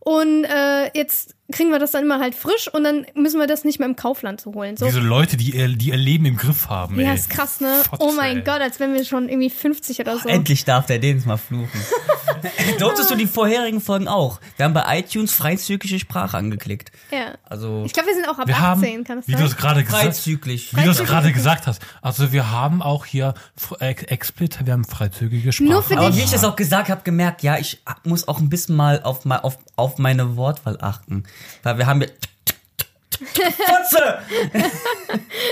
Und 0.00 0.44
äh, 0.44 0.90
jetzt 0.94 1.33
kriegen 1.52 1.70
wir 1.70 1.78
das 1.78 1.90
dann 1.90 2.04
immer 2.04 2.20
halt 2.20 2.34
frisch 2.34 2.68
und 2.72 2.84
dann 2.84 3.06
müssen 3.14 3.38
wir 3.38 3.46
das 3.46 3.64
nicht 3.64 3.78
mehr 3.78 3.88
im 3.88 3.96
Kaufland 3.96 4.40
zu 4.40 4.54
holen. 4.54 4.76
So. 4.76 4.86
Diese 4.86 5.00
Leute, 5.00 5.36
die 5.36 5.50
ihr, 5.54 5.68
die 5.68 5.88
ihr 5.90 5.96
Leben 5.96 6.24
im 6.24 6.36
Griff 6.36 6.68
haben, 6.70 6.98
ey. 6.98 7.04
Ja, 7.04 7.12
ist 7.12 7.28
krass, 7.28 7.60
ne? 7.60 7.82
Fotze, 7.88 8.02
oh 8.02 8.12
mein 8.12 8.38
ey. 8.38 8.42
Gott, 8.44 8.60
als 8.62 8.80
wenn 8.80 8.94
wir 8.94 9.04
schon 9.04 9.28
irgendwie 9.28 9.50
50 9.50 10.00
oder 10.00 10.18
so. 10.18 10.28
Endlich 10.28 10.64
darf 10.64 10.86
der 10.86 10.98
Dennis 10.98 11.26
mal 11.26 11.36
fluchen. 11.36 11.68
Durftest 12.78 13.10
du 13.10 13.14
die 13.14 13.26
vorherigen 13.26 13.80
Folgen 13.80 14.08
auch? 14.08 14.40
Wir 14.56 14.64
haben 14.64 14.74
bei 14.74 14.98
iTunes 14.98 15.32
freizügige 15.32 15.98
Sprache 15.98 16.36
angeklickt. 16.36 16.92
Ja. 17.10 17.34
Also 17.44 17.84
Ich 17.86 17.92
glaube, 17.92 18.08
wir 18.08 18.14
sind 18.14 18.28
auch 18.28 18.38
ab 18.38 18.46
Wir 18.48 18.56
18, 18.56 18.64
haben, 18.64 19.04
kann 19.04 19.16
das 19.18 19.28
wie 19.28 19.32
du 19.32 19.38
sein? 19.38 19.46
es 19.46 19.56
gerade 19.56 19.84
gesagt 19.84 20.02
freizügig. 20.02 20.76
wie 20.76 20.82
du 20.82 20.90
es 20.90 21.04
gerade 21.04 21.32
gesagt 21.32 21.66
hast. 21.66 21.80
Also 22.02 22.32
wir 22.32 22.50
haben 22.50 22.82
auch 22.82 23.04
hier 23.04 23.34
explizit, 23.80 24.66
wir 24.66 24.72
haben 24.72 24.84
freizügige 24.84 25.52
Sprache. 25.52 25.70
Nur 25.70 25.82
für 25.82 25.96
Aber 25.98 26.08
dich. 26.10 26.20
wie 26.20 26.24
ich 26.24 26.30
das 26.30 26.44
auch 26.44 26.56
gesagt 26.56 26.88
habe, 26.88 27.02
gemerkt, 27.02 27.42
ja, 27.42 27.58
ich 27.58 27.82
muss 28.04 28.28
auch 28.28 28.40
ein 28.40 28.48
bisschen 28.48 28.76
mal 28.76 29.02
auf, 29.02 29.26
auf, 29.26 29.58
auf 29.76 29.98
meine 29.98 30.36
Wortwahl 30.36 30.78
achten. 30.80 31.24
Weil 31.62 31.78
wir 31.78 31.86
haben 31.86 32.02
ja. 32.02 32.08
Fotze! 33.66 34.22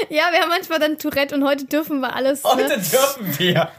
Ja, 0.08 0.24
wir 0.30 0.40
haben 0.40 0.48
manchmal 0.50 0.78
dann 0.78 0.98
Tourette 0.98 1.34
und 1.34 1.44
heute 1.44 1.64
dürfen 1.64 2.00
wir 2.00 2.14
alles. 2.14 2.44
Heute 2.44 2.76
Ne? 2.78 2.84
dürfen 2.84 3.38
wir. 3.38 3.70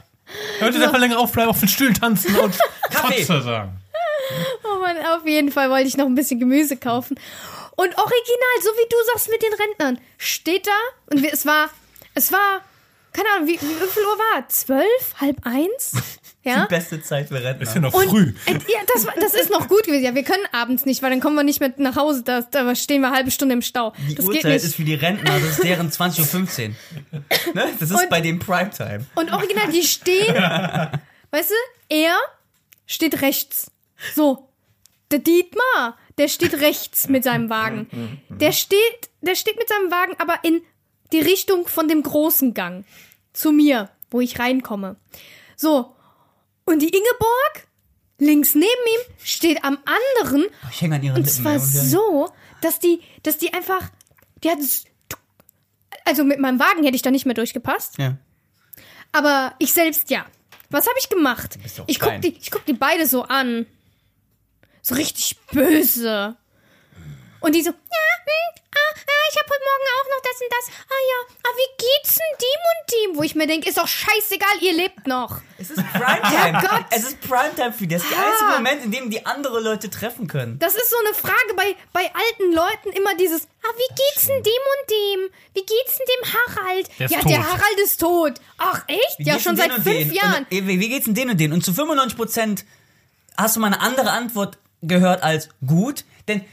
Leute, 0.61 0.83
einfach 0.83 0.97
länger 0.99 1.19
aufbleiben, 1.19 1.49
auf 1.49 1.59
den 1.59 1.67
Stühlen 1.69 1.93
tanzen 1.93 2.35
und. 2.37 2.55
Fotze 2.91 3.41
sagen. 3.41 3.79
Oh 4.63 4.79
Mann, 4.79 4.97
auf 5.05 5.25
jeden 5.27 5.51
Fall 5.51 5.69
wollte 5.69 5.87
ich 5.87 5.97
noch 5.97 6.05
ein 6.05 6.15
bisschen 6.15 6.39
Gemüse 6.39 6.77
kaufen. 6.77 7.19
Und 7.75 7.97
original, 7.97 8.55
so 8.61 8.69
wie 8.69 8.89
du 8.89 8.95
sagst 9.11 9.29
mit 9.29 9.41
den 9.43 9.53
Rentnern, 9.53 9.99
steht 10.17 10.65
da 10.67 10.71
und 11.11 11.21
wir, 11.21 11.33
es 11.33 11.45
war, 11.45 11.69
es 12.13 12.31
war, 12.31 12.61
keine 13.11 13.27
Ahnung, 13.35 13.47
wie, 13.47 13.53
wie 13.59 13.87
viel 13.89 14.03
Uhr 14.03 14.17
war? 14.33 14.47
Zwölf? 14.47 15.15
Halb 15.19 15.37
eins? 15.45 15.91
Ja? 16.43 16.63
Die 16.65 16.75
beste 16.75 17.01
Zeit 17.01 17.29
für 17.29 17.41
Rentner. 17.41 17.63
Ist 17.63 17.73
ja 17.73 17.79
noch 17.81 17.93
Und, 17.93 18.09
früh. 18.09 18.33
äh, 18.47 18.51
ja, 18.53 18.79
das, 18.93 19.05
das 19.19 19.33
ist 19.33 19.49
noch 19.49 19.67
gut 19.69 19.83
gewesen. 19.83 20.03
Ja, 20.03 20.13
wir 20.13 20.23
können 20.23 20.43
abends 20.51 20.85
nicht, 20.85 21.01
weil 21.01 21.09
dann 21.09 21.21
kommen 21.21 21.35
wir 21.37 21.43
nicht 21.43 21.61
mehr 21.61 21.73
nach 21.77 21.95
Hause. 21.95 22.23
Da, 22.23 22.41
da 22.41 22.75
stehen 22.75 23.01
wir 23.01 23.07
eine 23.07 23.15
halbe 23.15 23.31
Stunde 23.31 23.53
im 23.53 23.61
Stau. 23.61 23.93
Die 24.09 24.15
das 24.15 24.25
geht 24.25 24.35
Uhrzeit 24.37 24.51
nicht. 24.53 24.65
ist 24.65 24.75
für 24.75 24.83
die 24.83 24.95
Rentner, 24.95 25.39
das 25.39 25.49
ist 25.51 25.63
deren 25.63 25.89
20.15 25.89 26.69
Uhr. 26.69 26.75
Ne? 27.53 27.65
Das 27.79 27.89
ist 27.89 27.99
Und- 28.01 28.09
bei 28.09 28.19
dem 28.21 28.39
Primetime. 28.39 29.05
Und 29.15 29.31
original, 29.31 29.71
die 29.71 29.83
stehen, 29.83 30.35
weißt 30.35 31.49
du, 31.51 31.55
er 31.89 32.15
steht 32.85 33.21
rechts. 33.21 33.71
So. 34.13 34.49
Der 35.11 35.19
Dietmar, 35.19 35.97
der 36.17 36.27
steht 36.27 36.55
rechts 36.55 37.07
mit 37.07 37.23
seinem 37.23 37.49
Wagen. 37.49 38.19
Der 38.29 38.51
steht, 38.51 38.79
der 39.21 39.35
steht 39.35 39.57
mit 39.57 39.69
seinem 39.69 39.91
Wagen 39.91 40.15
aber 40.17 40.39
in 40.43 40.61
die 41.13 41.19
Richtung 41.21 41.67
von 41.67 41.87
dem 41.87 42.03
großen 42.03 42.53
Gang. 42.53 42.83
Zu 43.31 43.51
mir, 43.51 43.89
wo 44.11 44.19
ich 44.21 44.39
reinkomme. 44.39 44.95
So. 45.55 45.95
Und 46.65 46.81
die 46.81 46.89
Ingeborg, 46.89 47.67
links 48.19 48.55
neben 48.55 48.65
ihm, 48.65 49.15
steht 49.23 49.63
am 49.63 49.77
anderen 49.85 50.45
Ich 50.71 50.81
hänge 50.81 50.95
an 50.95 51.03
ihren 51.03 51.15
und 51.17 51.25
Lippen. 51.25 51.33
zwar 51.43 51.53
ey. 51.53 51.59
so, 51.59 52.29
dass 52.61 52.79
die, 52.79 53.01
dass 53.23 53.37
die 53.37 53.53
einfach, 53.53 53.89
die 54.43 54.49
hat, 54.49 54.59
also 56.05 56.23
mit 56.23 56.39
meinem 56.39 56.59
Wagen 56.59 56.83
hätte 56.83 56.95
ich 56.95 57.01
da 57.01 57.11
nicht 57.11 57.25
mehr 57.25 57.35
durchgepasst. 57.35 57.97
Ja. 57.97 58.17
Aber 59.11 59.53
ich 59.59 59.73
selbst 59.73 60.09
ja. 60.09 60.25
Was 60.69 60.87
habe 60.87 60.95
ich 60.99 61.09
gemacht? 61.09 61.59
Ich 61.85 61.99
guck, 61.99 62.19
die, 62.21 62.35
ich 62.35 62.49
guck 62.49 62.65
die 62.65 62.73
beide 62.73 63.05
so 63.07 63.23
an. 63.23 63.67
So 64.81 64.95
richtig 64.95 65.37
böse. 65.51 66.35
Und 67.43 67.53
die 67.53 67.61
so, 67.61 67.69
ja, 67.71 67.75
hm, 67.75 68.61
ah, 68.73 68.93
ah, 68.95 69.25
ich 69.29 69.37
habe 69.39 69.49
heute 69.51 69.63
Morgen 69.69 69.87
auch 69.99 70.07
noch 70.15 70.21
das 70.23 70.41
und 70.41 70.49
das. 70.49 70.65
Ah 70.89 71.03
ja, 71.11 71.35
ah, 71.43 71.53
wie 71.57 71.71
geht's 71.85 72.15
denn 72.15 72.37
dem 72.39 72.61
und 72.71 72.83
dem? 72.93 73.17
Wo 73.19 73.23
ich 73.23 73.35
mir 73.35 73.47
denke, 73.47 73.67
ist 73.69 73.77
doch 73.77 73.87
scheißegal, 73.87 74.57
ihr 74.61 74.73
lebt 74.73 75.07
noch. 75.07 75.41
Es 75.57 75.69
ist 75.69 75.83
Primetime. 75.91 76.21
Herrgott. 76.61 76.85
Es 76.89 77.03
ist 77.03 77.19
Primetime 77.21 77.73
für 77.73 77.85
die. 77.85 77.95
Das 77.95 78.03
ist 78.03 78.11
der 78.11 78.17
Ah. 78.17 78.31
einzige 78.31 78.51
Moment, 78.51 78.85
in 78.85 78.91
dem 78.91 79.09
die 79.09 79.25
andere 79.25 79.59
Leute 79.59 79.89
treffen 79.89 80.27
können. 80.27 80.57
Das 80.59 80.75
ist 80.75 80.89
so 80.89 80.95
eine 81.05 81.13
Frage 81.13 81.53
bei, 81.55 81.75
bei 81.91 82.01
alten 82.13 82.53
Leuten 82.53 82.89
immer 82.97 83.15
dieses, 83.15 83.43
ah, 83.43 83.73
wie 83.75 83.93
geht's 83.95 84.27
denn 84.27 84.41
dem 84.41 84.63
und 84.73 84.89
dem? 84.89 85.29
Wie 85.53 85.65
geht's 85.65 85.97
denn 85.97 86.07
dem 86.15 86.33
Harald? 86.33 86.89
Der 86.99 87.05
ist 87.07 87.11
ja, 87.11 87.21
der 87.21 87.37
tot. 87.37 87.45
Harald 87.47 87.79
ist 87.83 87.99
tot. 87.99 88.33
Ach, 88.57 88.83
echt? 88.87 89.19
Wie 89.19 89.23
ja, 89.25 89.39
schon 89.39 89.57
seit 89.57 89.71
fünf 89.73 89.83
den? 89.85 90.11
Jahren. 90.13 90.45
Und, 90.49 90.51
äh, 90.51 90.65
wie 90.67 90.79
wie 90.79 90.89
geht's 90.89 91.05
denn 91.05 91.13
den 91.15 91.29
und 91.29 91.39
den? 91.39 91.51
Und 91.53 91.63
zu 91.65 91.73
95 91.73 92.15
Prozent 92.17 92.65
hast 93.37 93.55
du 93.55 93.59
mal 93.59 93.67
eine 93.67 93.81
andere 93.81 94.11
Antwort 94.11 94.57
gehört 94.81 95.23
als 95.23 95.49
gut, 95.65 96.05
denn 96.27 96.43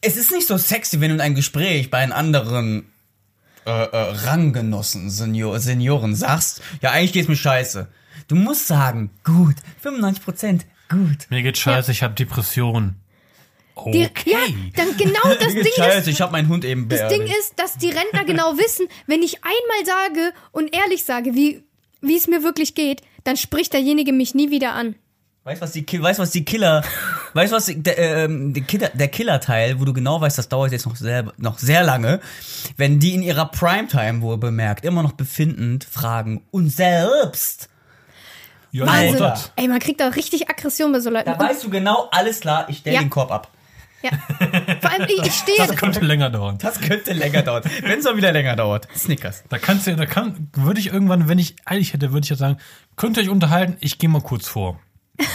es 0.00 0.16
ist 0.16 0.32
nicht 0.32 0.46
so 0.46 0.56
sexy, 0.56 1.00
wenn 1.00 1.10
du 1.10 1.14
in 1.16 1.20
ein 1.20 1.34
Gespräch 1.34 1.90
bei 1.90 1.98
einem 1.98 2.12
anderen 2.12 2.90
äh, 3.66 3.70
äh, 3.70 3.96
Ranggenossen, 4.26 5.10
Senior, 5.10 5.58
Senioren 5.60 6.14
sagst, 6.14 6.62
ja, 6.80 6.90
eigentlich 6.90 7.12
geht's 7.12 7.28
mir 7.28 7.36
scheiße. 7.36 7.88
Du 8.28 8.34
musst 8.34 8.66
sagen, 8.66 9.10
gut, 9.24 9.56
95 9.82 10.24
Prozent, 10.24 10.66
gut. 10.88 11.26
Mir 11.28 11.42
geht 11.42 11.58
scheiße, 11.58 11.92
ich 11.92 12.02
habe 12.02 12.14
Depression. 12.14 12.96
Die, 13.92 14.04
Okay. 14.04 14.30
Ja, 14.30 14.38
dann 14.76 14.96
genau 14.98 15.34
das 15.40 15.54
Ding 15.54 15.64
scheiße, 15.74 15.98
ist, 15.98 16.08
ich 16.08 16.20
habe 16.20 16.32
meinen 16.32 16.48
Hund 16.48 16.64
eben 16.66 16.88
das 16.88 17.08
Ding 17.08 17.20
beerdigt. 17.20 17.38
ist, 17.38 17.58
dass 17.58 17.78
die 17.78 17.88
Rentner 17.88 18.24
genau 18.24 18.58
wissen, 18.58 18.86
wenn 19.06 19.22
ich 19.22 19.38
einmal 19.42 19.86
sage 19.86 20.32
und 20.52 20.74
ehrlich 20.74 21.04
sage, 21.04 21.34
wie, 21.34 21.62
wie 22.02 22.16
es 22.16 22.26
mir 22.26 22.42
wirklich 22.42 22.74
geht, 22.74 23.00
dann 23.24 23.38
spricht 23.38 23.72
derjenige 23.72 24.12
mich 24.12 24.34
nie 24.34 24.50
wieder 24.50 24.74
an. 24.74 24.96
Weißt 25.50 25.62
was 25.62 25.72
die, 25.72 25.84
weißt, 26.00 26.20
was 26.20 26.30
die 26.30 26.44
Killer, 26.44 26.84
weißt 27.34 27.52
was 27.52 27.66
die, 27.66 27.82
der, 27.82 27.98
ähm, 27.98 28.52
die 28.52 28.60
Killer, 28.60 28.88
der 28.94 29.08
Killer-Teil, 29.08 29.80
wo 29.80 29.84
du 29.84 29.92
genau 29.92 30.20
weißt, 30.20 30.38
das 30.38 30.48
dauert 30.48 30.70
jetzt 30.70 30.86
noch 30.86 30.94
sehr, 30.94 31.32
noch 31.38 31.58
sehr 31.58 31.82
lange, 31.82 32.20
wenn 32.76 33.00
die 33.00 33.14
in 33.14 33.22
ihrer 33.22 33.46
Primetime 33.46 34.20
wohl 34.22 34.38
bemerkt, 34.38 34.84
immer 34.84 35.02
noch 35.02 35.12
befindend 35.12 35.82
fragen, 35.82 36.42
und 36.52 36.70
selbst, 36.70 37.68
Ja, 38.70 38.84
Also, 38.84 39.24
ja, 39.24 39.30
Alter. 39.30 39.40
ey, 39.56 39.66
man 39.66 39.80
kriegt 39.80 39.98
da 40.00 40.06
richtig 40.06 40.48
Aggression 40.48 40.92
bei 40.92 41.00
so 41.00 41.10
Leuten. 41.10 41.26
da 41.26 41.32
Und, 41.32 41.40
weißt 41.40 41.64
du 41.64 41.70
genau, 41.70 42.08
alles 42.12 42.38
klar, 42.38 42.66
ich 42.68 42.78
stell 42.78 42.94
Ja. 42.94 43.00
den 43.00 43.10
Korb 43.10 43.32
ab. 43.32 43.48
ja. 44.02 44.10
Vor 44.80 44.90
allem, 44.92 45.06
ich, 45.08 45.26
ich 45.26 45.34
stehe 45.34 45.58
das 45.58 45.74
könnte 45.74 45.98
länger 45.98 46.30
dauern. 46.30 46.58
Das 46.58 46.80
könnte 46.80 47.12
länger 47.12 47.42
dauern, 47.42 47.64
wenn 47.82 47.98
es 47.98 48.04
mal 48.04 48.16
wieder 48.16 48.30
länger 48.30 48.54
dauert. 48.54 48.86
Snickers. 48.96 49.42
Da 49.48 49.58
kannst 49.58 49.88
du, 49.88 49.96
da 49.96 50.06
kann, 50.06 50.48
würde 50.52 50.78
ich 50.78 50.92
irgendwann, 50.92 51.28
wenn 51.28 51.40
ich 51.40 51.56
eilig 51.64 51.92
hätte, 51.92 52.12
würde 52.12 52.22
ich 52.24 52.30
ja 52.30 52.36
sagen, 52.36 52.58
könnt 52.94 53.16
ihr 53.16 53.24
euch 53.24 53.28
unterhalten, 53.30 53.76
ich 53.80 53.98
gehe 53.98 54.08
mal 54.08 54.22
kurz 54.22 54.46
vor. 54.46 54.78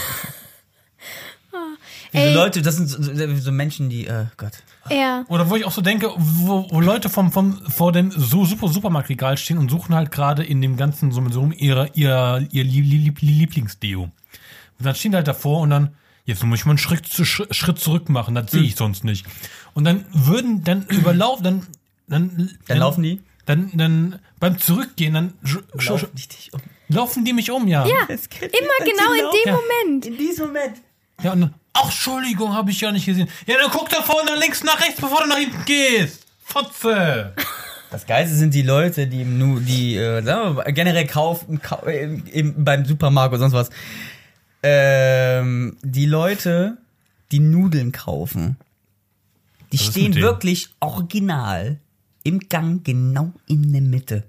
Diese 2.14 2.24
Ey. 2.28 2.34
Leute, 2.34 2.62
das 2.62 2.76
sind 2.78 2.88
so, 2.88 3.02
so 3.38 3.52
Menschen, 3.52 3.90
die, 3.90 4.08
äh, 4.08 4.26
Gott. 4.38 4.54
Ja. 4.90 5.26
Oder 5.28 5.50
wo 5.50 5.56
ich 5.56 5.66
auch 5.66 5.72
so 5.72 5.82
denke, 5.82 6.12
wo, 6.16 6.68
wo 6.70 6.80
Leute 6.80 7.10
vom, 7.10 7.32
vom, 7.32 7.60
vor 7.70 7.92
dem 7.92 8.12
so 8.12 8.46
super 8.46 8.68
Supermarktregal 8.68 9.38
stehen 9.38 9.58
und 9.58 9.70
suchen 9.70 9.96
halt 9.96 10.12
gerade 10.12 10.44
in 10.44 10.62
dem 10.62 10.78
ganzen 10.78 11.12
Summensum 11.12 11.52
ihre, 11.52 11.90
ihr, 11.94 12.48
ihr 12.52 12.64
Lie- 12.64 12.82
Lie- 12.82 13.10
Lie- 13.10 13.14
Lieblingsdeo. 13.20 14.04
Und 14.04 14.12
dann 14.80 14.96
stehen 14.96 15.12
die 15.12 15.18
halt 15.18 15.28
davor 15.28 15.62
und 15.62 15.70
dann, 15.72 15.96
jetzt 16.26 16.44
muss 16.44 16.60
ich 16.60 16.66
mal 16.66 16.72
einen 16.72 16.78
Schritt, 16.78 17.06
zu, 17.08 17.26
Schritt 17.26 17.80
zurück 17.80 18.10
machen, 18.10 18.36
das 18.36 18.52
sehe 18.52 18.62
ich 18.64 18.76
sonst 18.76 19.04
nicht. 19.04 19.26
Und 19.74 19.84
dann 19.86 20.06
würden, 20.14 20.64
dann 20.64 20.84
überlaufen, 20.90 21.44
dann, 21.44 21.68
dann, 22.08 22.58
Dann 22.68 22.78
laufen 22.78 23.04
die? 23.04 23.22
Dann, 23.46 23.72
dann, 23.74 24.20
beim 24.40 24.58
Zurückgehen, 24.58 25.14
dann 25.14 25.34
sch, 25.44 25.58
sch, 25.80 26.06
dich 26.14 26.52
um. 26.54 26.62
Laufen 26.90 27.26
die 27.26 27.34
mich 27.34 27.52
um, 27.52 27.68
ja. 27.68 27.86
Ja, 27.86 28.06
immer 28.08 28.86
genau 28.86 29.14
in 29.14 29.32
dem 29.32 29.46
Ja. 29.46 29.54
Moment. 29.54 30.06
In 30.06 30.18
diesem 30.18 30.48
Moment. 30.48 30.78
Ja, 31.24 31.32
und 31.34 31.42
dann, 31.42 31.54
ach, 31.74 31.86
Entschuldigung, 31.86 32.54
habe 32.54 32.72
ich 32.72 32.82
ja 32.82 32.92
nicht 32.92 33.06
gesehen. 33.06 33.30
Ja, 33.46 33.56
dann 33.62 33.72
guck 33.72 33.90
da 33.90 34.02
vorne 34.02 34.32
nach 34.32 34.40
links, 34.40 34.64
nach 34.64 34.80
rechts, 34.82 35.00
bevor 35.00 35.22
du 35.24 35.30
nach 35.30 35.38
hinten 35.38 35.64
gehst. 35.66 36.26
Fotze. 36.44 37.34
Das 37.92 38.08
Geilste 38.08 38.36
sind 38.36 38.54
die 38.54 38.64
Leute, 38.64 39.08
die 39.08 39.22
im 39.22 39.38
Nu, 39.38 39.60
die 39.60 39.96
äh, 39.96 40.22
sagen 40.22 40.56
wir 40.56 40.64
mal, 40.64 40.74
generell 40.74 41.06
kaufen, 41.08 41.62
kau 41.62 41.86
im, 41.86 42.26
im, 42.26 42.66
beim 42.66 42.84
Supermarkt 42.84 43.32
oder 43.34 43.40
sonst 43.40 43.54
was. 43.54 43.70
Ähm, 44.64 45.78
die 45.82 46.06
Leute, 46.06 46.78
die 47.32 47.40
Nudeln 47.40 47.94
kaufen, 47.94 48.58
die 49.72 49.78
ist 49.78 49.92
stehen 49.92 50.16
wirklich 50.16 50.70
original 50.82 51.80
im 52.24 52.40
Gang 52.40 52.84
genau 52.84 53.32
in 53.48 53.72
der 53.72 53.82
Mitte. 53.82 54.24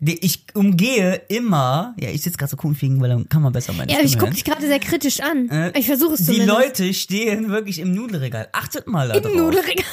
Die- 0.00 0.24
Ich 0.24 0.44
umgehe 0.54 1.22
immer, 1.28 1.94
ja, 1.98 2.10
ich 2.10 2.22
sitze 2.22 2.38
gerade 2.38 2.50
so 2.50 2.56
komisch 2.56 2.80
wegen, 2.82 3.00
weil 3.00 3.08
dann 3.10 3.28
kann 3.28 3.42
man 3.42 3.52
besser 3.52 3.72
meine 3.72 3.90
Ja, 3.92 3.98
ich 3.98 4.10
Stimme 4.10 4.12
gucke 4.18 4.26
hören. 4.26 4.34
dich 4.34 4.44
gerade 4.44 4.66
sehr 4.66 4.78
kritisch 4.78 5.20
an. 5.20 5.48
Äh, 5.50 5.78
ich 5.78 5.86
versuche 5.86 6.14
es 6.14 6.20
Die 6.20 6.26
zumindest. 6.26 6.48
Leute 6.58 6.94
stehen 6.94 7.48
wirklich 7.50 7.80
im 7.80 7.92
Nudelregal. 7.94 8.48
Achtet 8.52 8.86
mal 8.86 9.08
da 9.08 9.14
Im 9.14 9.22
drauf. 9.22 9.32
Nudelregal. 9.34 9.84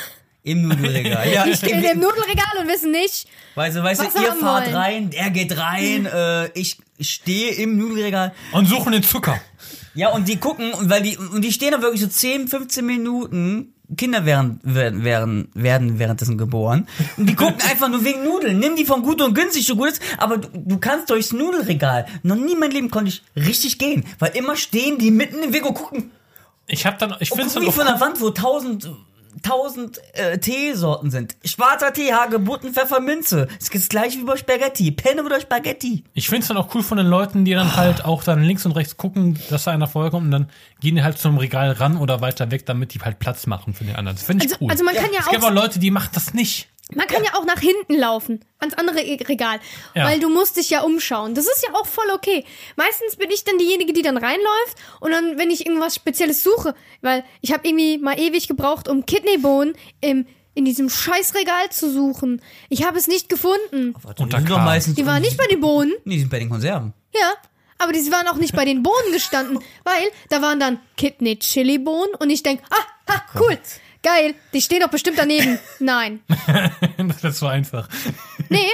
Im 0.44 0.68
Nudelregal. 0.68 1.32
Ja, 1.34 1.44
Die 1.48 1.56
stehen 1.56 1.84
im 1.84 2.00
Nudelregal 2.00 2.46
und 2.62 2.68
wissen 2.68 2.92
nicht. 2.92 3.26
Weißt 3.56 3.78
du, 3.78 3.84
weißt 3.84 4.00
Was 4.06 4.14
du, 4.14 4.22
ihr 4.22 4.34
fahrt 4.34 4.66
wollen. 4.68 4.76
rein, 4.76 5.10
er 5.12 5.32
geht 5.32 5.58
rein, 5.58 6.06
äh, 6.06 6.50
ich 6.54 6.78
stehe 7.00 7.52
im 7.56 7.78
Nudelregal. 7.80 8.32
Und 8.52 8.68
suchen 8.68 8.92
den 8.92 9.02
Zucker. 9.02 9.42
Ja, 9.96 10.10
und 10.10 10.28
die 10.28 10.38
gucken, 10.38 10.72
und 10.74 10.88
weil 10.90 11.02
die, 11.02 11.18
und 11.18 11.42
die 11.42 11.52
stehen 11.52 11.72
da 11.72 11.82
wirklich 11.82 12.02
so 12.02 12.08
10, 12.08 12.48
15 12.48 12.86
Minuten. 12.86 13.74
Kinder 13.96 14.26
werden, 14.26 14.60
werden, 14.64 15.04
werden, 15.04 15.50
werden 15.54 16.00
währenddessen 16.00 16.38
geboren. 16.38 16.88
Und 17.18 17.30
die 17.30 17.36
gucken 17.36 17.56
einfach 17.70 17.90
nur 17.90 18.04
wegen 18.04 18.24
Nudeln. 18.24 18.60
Nimm 18.60 18.76
die 18.76 18.86
von 18.86 19.02
gut 19.02 19.22
und 19.22 19.34
günstig, 19.34 19.66
so 19.66 19.76
gut 19.76 19.90
ist, 19.90 20.02
aber 20.18 20.38
du, 20.38 20.48
du 20.54 20.78
kannst 20.78 21.10
durchs 21.10 21.32
Nudelregal. 21.34 22.06
Noch 22.24 22.36
nie 22.36 22.54
in 22.54 22.60
meinem 22.60 22.72
Leben 22.72 22.92
konnte 22.92 23.10
ich 23.10 23.24
richtig 23.36 23.78
gehen. 23.78 24.06
Weil 24.20 24.32
immer 24.36 24.56
stehen 24.56 24.98
die 24.98 25.12
mitten 25.12 25.42
im 25.44 25.54
Weg 25.54 25.66
und 25.66 25.76
gucken, 25.76 26.12
Ich 26.68 26.86
hab 26.86 26.98
dann, 27.00 27.16
ich 27.20 27.32
und 27.32 27.38
finde 27.38 27.48
es 27.48 27.54
dann 27.54 27.64
nicht 27.64 27.70
auch 27.70 27.76
von 27.76 27.86
der 27.86 28.00
Wand, 28.00 28.22
wo 28.22 28.30
tausend, 28.32 28.90
tausend 29.42 30.00
äh, 30.14 30.38
Teesorten 30.38 31.12
sind. 31.12 31.36
Schwarzer 31.44 31.94
Tee, 31.94 32.14
Hagebutten, 32.14 32.74
Pfefferminze. 32.74 33.48
Es 33.60 33.70
ist 33.70 33.90
gleich 33.90 34.18
wie 34.18 34.24
bei 34.24 34.38
Spaghetti. 34.38 34.92
Penne 34.92 35.24
oder 35.24 35.40
Spaghetti. 35.40 36.04
Ich 36.14 36.30
finde 36.30 36.42
es 36.42 36.48
dann 36.48 36.58
auch 36.58 36.74
cool 36.76 36.84
von 36.84 36.98
den 36.98 37.08
Leuten, 37.08 37.46
die 37.46 37.54
dann 37.54 37.76
halt 37.76 38.06
auch 38.06 38.24
dann 38.24 38.44
links 38.44 38.66
und 38.66 38.74
rechts 38.74 38.98
gucken, 38.98 39.40
dass 39.50 39.66
da 39.66 39.72
einer 39.72 39.88
vorkommt 39.88 40.26
und 40.26 40.32
dann 40.32 40.50
gehen 40.80 40.96
die 40.96 41.04
halt 41.04 41.18
zum 41.18 41.38
Regal 41.38 41.72
ran 41.72 41.98
oder 41.98 42.22
weiter 42.22 42.52
weg, 42.52 42.66
damit 42.66 42.94
die 42.94 43.00
halt 43.00 43.20
Platz 43.20 43.48
machen 43.48 43.74
für 43.74 43.84
den 43.84 43.96
anderen. 43.96 44.16
Das 44.18 44.26
finde 44.26 44.46
ich 44.46 44.52
Also, 44.52 44.64
cool. 44.66 44.72
also 44.72 44.84
man 44.84 44.96
kann 44.96 45.12
ja 45.14 45.20
es 45.20 45.26
gibt 45.30 45.44
aber 45.44 45.48
auch, 45.48 45.64
Leute, 45.64 45.80
die 45.80 45.92
machen 45.92 46.10
das 46.14 46.34
nicht. 46.34 46.70
Man 46.94 47.08
kann 47.08 47.24
ja 47.24 47.34
auch 47.36 47.46
nach 47.46 47.60
hinten 47.60 47.96
laufen, 47.96 48.46
ans 48.60 48.76
andere 48.76 48.98
Regal, 48.98 49.60
Ja. 49.96 50.06
weil 50.06 50.20
du 50.20 50.30
musst 50.30 50.58
dich 50.58 50.70
ja 50.70 50.82
umschauen. 50.82 51.34
Das 51.34 51.46
ist 51.46 51.66
ja 51.68 51.74
auch 51.74 51.88
voll 51.88 52.06
okay. 52.14 52.46
Meistens 52.76 53.16
bin 53.16 53.32
ich 53.32 53.44
dann 53.44 53.58
diejenige, 53.58 53.92
die 53.94 54.04
dann 54.04 54.18
reinläuft 54.18 54.78
und 55.00 55.12
dann, 55.12 55.38
wenn 55.40 55.50
ich 55.50 55.66
irgendwas 55.66 55.96
Spezielles 55.96 56.44
suche, 56.44 56.76
weil 57.02 57.24
ich 57.42 57.52
habe 57.54 57.68
irgendwie 57.68 57.98
mal 57.98 58.20
ewig 58.20 58.48
gebraucht, 58.48 58.88
um 58.88 59.06
Kidneybohnen 59.06 59.76
im 60.02 60.28
in 60.58 60.64
diesem 60.64 60.90
Scheißregal 60.90 61.70
zu 61.70 61.92
suchen. 61.92 62.42
Ich 62.70 62.86
habe 62.86 62.98
es 62.98 63.08
nicht 63.10 63.28
gefunden. 63.28 63.94
Und 63.94 64.06
da 64.06 64.38
die 64.38 64.44
sind 64.44 64.50
doch 64.50 64.60
meistens. 64.60 64.96
Die 64.96 65.06
waren 65.06 65.22
nicht 65.22 65.36
bei 65.36 65.48
den 65.48 65.60
Bohnen. 65.60 65.92
Nee, 66.06 66.14
die 66.14 66.20
sind 66.22 66.30
bei 66.30 66.40
den 66.40 66.50
Konserven. 66.50 66.94
Ja, 67.14 67.34
aber 67.78 67.92
die 67.92 68.10
waren 68.10 68.26
auch 68.30 68.38
nicht 68.38 68.56
bei 68.56 68.64
den 68.64 68.82
Bohnen 68.82 69.12
gestanden, 69.12 69.60
weil 69.84 70.10
da 70.30 70.42
waren 70.42 70.58
dann 70.62 70.80
Kidney 70.96 71.38
Chili 71.40 71.78
Bohnen 71.78 72.14
und 72.20 72.30
ich 72.30 72.42
denk, 72.42 72.62
ah, 72.70 72.86
ah, 73.08 73.22
cool, 73.38 73.58
geil, 74.06 74.36
die 74.54 74.62
stehen 74.62 74.82
doch 74.82 74.90
bestimmt 74.90 75.18
daneben. 75.18 75.60
Nein, 75.80 76.22
das 77.22 77.40
so 77.40 77.48
einfach. 77.48 77.90
nee. 78.50 78.70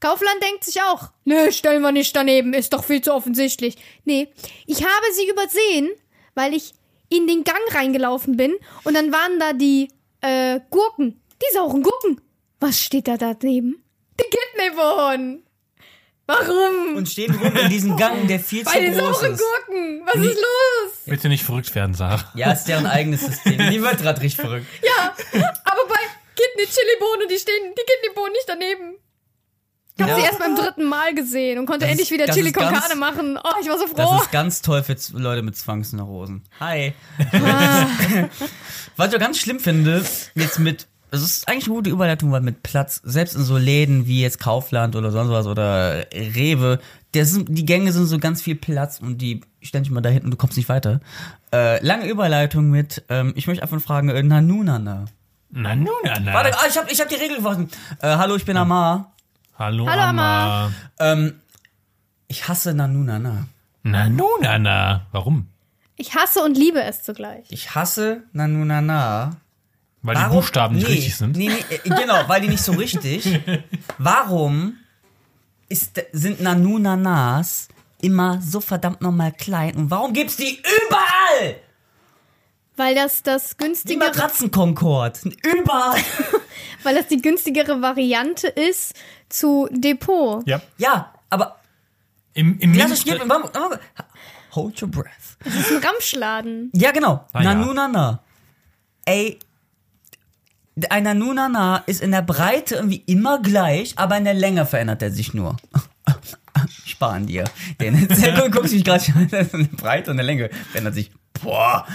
Kaufland 0.00 0.42
denkt 0.42 0.64
sich 0.64 0.82
auch, 0.82 1.12
nee, 1.24 1.50
stellen 1.50 1.80
wir 1.80 1.92
nicht 1.92 2.14
daneben, 2.14 2.52
ist 2.52 2.74
doch 2.74 2.84
viel 2.84 3.00
zu 3.00 3.14
offensichtlich. 3.14 3.76
Nee, 4.04 4.28
ich 4.66 4.82
habe 4.82 5.06
sie 5.14 5.30
übersehen, 5.30 5.88
weil 6.34 6.52
ich 6.52 6.74
in 7.08 7.26
den 7.26 7.44
Gang 7.44 7.62
reingelaufen 7.70 8.36
bin 8.36 8.54
und 8.82 8.94
dann 8.94 9.12
waren 9.12 9.38
da 9.38 9.54
die 9.54 9.88
äh, 10.20 10.60
Gurken, 10.68 11.22
die 11.40 11.54
sauren 11.54 11.82
Gurken. 11.82 12.20
Was 12.60 12.80
steht 12.80 13.08
da 13.08 13.16
daneben? 13.16 13.82
Die 14.20 14.24
Kidneybohnen. 14.24 15.44
Warum? 16.26 16.96
Und 16.96 17.08
stehen 17.08 17.34
rum 17.34 17.54
in 17.54 17.68
diesem 17.68 17.96
Gang, 17.96 18.26
der 18.28 18.40
viel 18.40 18.64
zu 18.64 18.72
Bei 18.72 18.80
den 18.80 18.96
groß 18.96 19.20
sauren 19.20 19.32
ist. 19.34 19.40
Gurken. 19.40 20.02
Was 20.06 20.14
ist 20.16 20.36
los? 20.36 20.92
Bitte 21.06 21.28
nicht 21.28 21.44
verrückt 21.44 21.74
werden, 21.74 21.94
Sarah. 21.94 22.30
Ja, 22.34 22.52
ist 22.52 22.64
deren 22.64 22.86
eigenes 22.86 23.20
System. 23.20 23.58
Die 23.70 23.82
wird 23.82 23.98
gerade 23.98 24.20
richtig 24.22 24.40
verrückt. 24.40 24.66
Ja, 24.82 25.12
aber 25.64 25.80
bei 25.88 26.00
Kidney 26.34 26.66
Chili 26.66 26.96
Bohnen, 26.98 27.28
die 27.30 27.36
stehen 27.38 27.72
die 27.76 27.82
Kidney 27.82 28.14
Bohnen 28.14 28.32
nicht 28.32 28.48
daneben. 28.48 28.94
Ich 29.96 30.02
habe 30.02 30.10
Ja. 30.12 30.16
sie 30.18 30.24
erst 30.24 30.38
beim 30.40 30.56
dritten 30.56 30.84
Mal 30.88 31.14
gesehen 31.14 31.58
und 31.58 31.66
konnte 31.66 31.80
Das 31.80 31.90
endlich 31.90 32.08
ist- 32.08 32.12
wieder 32.14 32.26
das 32.26 32.34
Chili 32.34 32.48
ist 32.48 32.56
con 32.56 32.64
Carne 32.72 32.96
machen. 32.96 33.38
Oh, 33.42 33.48
ich 33.62 33.68
war 33.68 33.78
so 33.78 33.86
Das 33.94 34.08
froh. 34.08 34.18
ist 34.22 34.32
ganz 34.32 34.60
toll 34.62 34.82
für 34.82 34.96
Leute 35.12 35.42
mit 35.42 35.56
Zwangsneurosen. 35.56 36.42
Hi. 36.58 36.94
Ah. 37.32 37.86
Was 38.96 39.08
ich 39.10 39.14
auch 39.16 39.20
ganz 39.20 39.38
schlimm 39.38 39.60
finde, 39.60 40.04
jetzt 40.34 40.58
mit, 40.58 40.86
das 41.14 41.22
ist 41.22 41.48
eigentlich 41.48 41.66
eine 41.66 41.74
gute 41.76 41.90
Überleitung, 41.90 42.32
weil 42.32 42.40
mit 42.40 42.62
Platz, 42.64 43.00
selbst 43.04 43.36
in 43.36 43.44
so 43.44 43.56
Läden 43.56 44.06
wie 44.06 44.20
jetzt 44.20 44.40
Kaufland 44.40 44.96
oder 44.96 45.12
sonst 45.12 45.30
was 45.30 45.46
oder 45.46 46.06
Rewe, 46.12 46.80
der 47.14 47.24
sind, 47.24 47.48
die 47.56 47.64
Gänge 47.64 47.92
sind 47.92 48.06
so 48.06 48.18
ganz 48.18 48.42
viel 48.42 48.56
Platz 48.56 48.98
und 49.00 49.18
die 49.18 49.40
ständig 49.62 49.92
mal 49.92 50.00
da 50.00 50.08
hinten 50.08 50.26
und 50.26 50.30
du 50.32 50.36
kommst 50.36 50.56
nicht 50.56 50.68
weiter. 50.68 51.00
Äh, 51.52 51.84
lange 51.86 52.08
Überleitung 52.08 52.68
mit, 52.68 53.04
ähm, 53.08 53.32
ich 53.36 53.46
möchte 53.46 53.62
einfach 53.62 53.80
fragen, 53.80 54.08
äh, 54.08 54.22
Nanunana. 54.22 55.04
Na 55.50 55.76
nun, 55.76 55.88
Anna. 56.04 56.34
Warte, 56.34 56.58
ah, 56.58 56.66
ich 56.68 56.76
hab, 56.76 56.90
ich 56.90 57.00
hab 57.00 57.08
die 57.08 57.14
Regel 57.14 57.36
gefunden. 57.36 57.70
Äh, 58.00 58.16
hallo, 58.16 58.34
ich 58.34 58.44
bin 58.44 58.56
Amar. 58.56 59.12
Hallo, 59.56 59.86
Hallo, 59.88 60.02
Amma. 60.02 60.72
Ähm, 60.98 61.34
ich 62.26 62.48
hasse 62.48 62.74
Nanunana. 62.74 63.46
Na 63.84 64.08
nun, 64.08 64.44
Anna. 64.44 65.06
Warum? 65.12 65.46
Ich 65.94 66.16
hasse 66.16 66.42
und 66.42 66.56
liebe 66.56 66.82
es 66.82 67.04
zugleich. 67.04 67.46
Ich 67.50 67.76
hasse 67.76 68.24
Nanunana. 68.32 69.36
Weil 70.04 70.16
die 70.16 70.34
Buchstaben 70.34 70.74
nicht 70.76 70.86
nee, 70.86 70.94
richtig 70.94 71.16
sind. 71.16 71.34
Nee, 71.34 71.48
nee, 71.48 71.76
äh, 71.76 71.78
genau, 71.78 72.28
weil 72.28 72.42
die 72.42 72.48
nicht 72.48 72.62
so 72.62 72.72
richtig. 72.72 73.40
Warum 73.98 74.76
ist, 75.70 75.98
sind 76.12 76.42
Nanunanas 76.42 77.68
immer 78.02 78.38
so 78.42 78.60
verdammt 78.60 79.00
nochmal 79.00 79.32
klein 79.32 79.74
und 79.76 79.90
warum 79.90 80.12
gibt's 80.12 80.36
die 80.36 80.60
überall? 80.60 81.56
Weil 82.76 82.94
das 82.94 83.22
das 83.22 83.50
Die 83.50 83.64
günstigere, 83.64 84.08
Matratzenkonkord. 84.08 85.20
Überall. 85.42 86.00
weil 86.82 86.96
das 86.96 87.06
die 87.06 87.22
günstigere 87.22 87.80
Variante 87.80 88.48
ist 88.48 88.92
zu 89.30 89.68
Depot. 89.70 90.46
Ja. 90.46 90.60
Ja, 90.76 91.14
aber 91.30 91.60
Im, 92.34 92.58
im 92.58 92.74
lass 92.74 92.90
uns 92.90 93.06
hold 94.54 94.82
your 94.82 94.90
breath. 94.90 95.38
Das 95.42 95.54
ist 95.54 95.72
ein 95.72 95.82
Ramschladen. 95.82 96.70
Ja, 96.74 96.90
genau. 96.90 97.24
Ah, 97.32 97.42
ja. 97.42 98.20
Ey, 99.06 99.38
ein 100.90 101.04
Nanunana 101.04 101.78
ist 101.86 102.00
in 102.02 102.10
der 102.10 102.22
Breite 102.22 102.76
irgendwie 102.76 103.02
immer 103.06 103.40
gleich, 103.40 103.94
aber 103.96 104.16
in 104.16 104.24
der 104.24 104.34
Länge 104.34 104.66
verändert 104.66 105.02
er 105.02 105.10
sich 105.10 105.34
nur. 105.34 105.56
Sparen 106.84 107.26
dir. 107.26 107.44
Den 107.80 108.08
du 108.08 108.50
guckst 108.50 108.72
mich 108.72 108.84
gerade 108.84 109.04
schon 109.04 109.14
an, 109.14 109.22
in 109.30 109.70
der 109.70 109.76
Breite 109.76 110.10
und 110.10 110.16
der 110.16 110.26
Länge 110.26 110.50
verändert 110.70 110.94
sich. 110.94 111.10
Boah. 111.42 111.86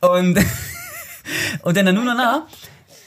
Und, 0.00 0.38
und 1.62 1.76
der 1.76 1.82
Nanunana, 1.82 2.46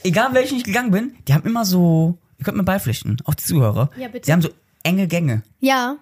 egal 0.04 0.34
welchen 0.34 0.58
ich 0.58 0.64
gegangen 0.64 0.92
bin, 0.92 1.16
die 1.28 1.34
haben 1.34 1.46
immer 1.46 1.66
so, 1.66 2.18
ihr 2.38 2.46
könnt 2.46 2.58
mir 2.58 2.64
beipflichten, 2.64 3.18
auch 3.26 3.34
die 3.34 3.44
Zuhörer. 3.44 3.90
Ja, 3.98 4.08
bitte. 4.08 4.26
Die 4.26 4.34
haben 4.34 4.42
so 4.42 4.50
enge 4.84 5.08
Gänge. 5.08 5.44
Ja. 5.60 5.98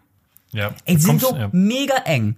ja. 0.51 0.73
Ey, 0.85 0.95
die 0.95 1.01
sind 1.01 1.21
so 1.21 1.35
ja. 1.35 1.49
mega 1.51 1.95
eng. 2.05 2.35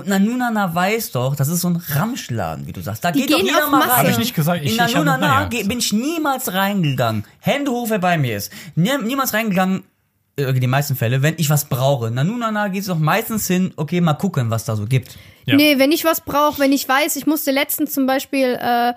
Und 0.00 0.08
Nanunana 0.08 0.74
weiß 0.74 1.12
doch, 1.12 1.36
das 1.36 1.48
ist 1.48 1.60
so 1.60 1.68
ein 1.68 1.76
Ramschladen, 1.76 2.66
wie 2.66 2.72
du 2.72 2.80
sagst. 2.80 3.04
Da 3.04 3.12
Die 3.12 3.20
geht 3.20 3.32
doch 3.32 3.38
jeder 3.42 3.68
mal 3.68 3.78
Masse. 3.78 3.90
rein. 3.92 3.98
Hab 4.04 4.08
ich 4.10 4.18
nicht 4.18 4.34
gesagt. 4.34 4.62
Ich- 4.64 4.70
In 4.70 4.74
ich 4.76 4.80
hab- 4.80 4.90
Nanunana 5.04 5.18
naja. 5.28 5.48
geh- 5.48 5.62
bin 5.64 5.78
ich 5.78 5.92
niemals 5.92 6.52
reingegangen. 6.52 7.24
Hände 7.40 7.70
hoch, 7.70 7.90
wer 7.90 7.98
bei 7.98 8.18
mir 8.18 8.36
ist. 8.36 8.52
Nie, 8.74 8.90
niemals 9.02 9.32
reingegangen, 9.34 9.84
äh, 10.36 10.52
die 10.52 10.66
meisten 10.66 10.96
Fälle, 10.96 11.22
wenn 11.22 11.34
ich 11.38 11.50
was 11.50 11.66
brauche. 11.66 12.10
Nanunana 12.10 12.68
geht 12.68 12.82
es 12.82 12.86
doch 12.88 12.98
meistens 12.98 13.46
hin, 13.46 13.72
okay, 13.76 14.00
mal 14.00 14.14
gucken, 14.14 14.50
was 14.50 14.64
da 14.64 14.76
so 14.76 14.86
gibt. 14.86 15.16
Ja. 15.46 15.56
Nee, 15.56 15.78
wenn 15.78 15.92
ich 15.92 16.04
was 16.04 16.20
brauche, 16.20 16.58
wenn 16.60 16.72
ich 16.72 16.88
weiß, 16.88 17.16
ich 17.16 17.26
musste 17.26 17.50
letztens 17.50 17.92
zum 17.92 18.06
Beispiel, 18.06 18.58
äh, 18.60 18.92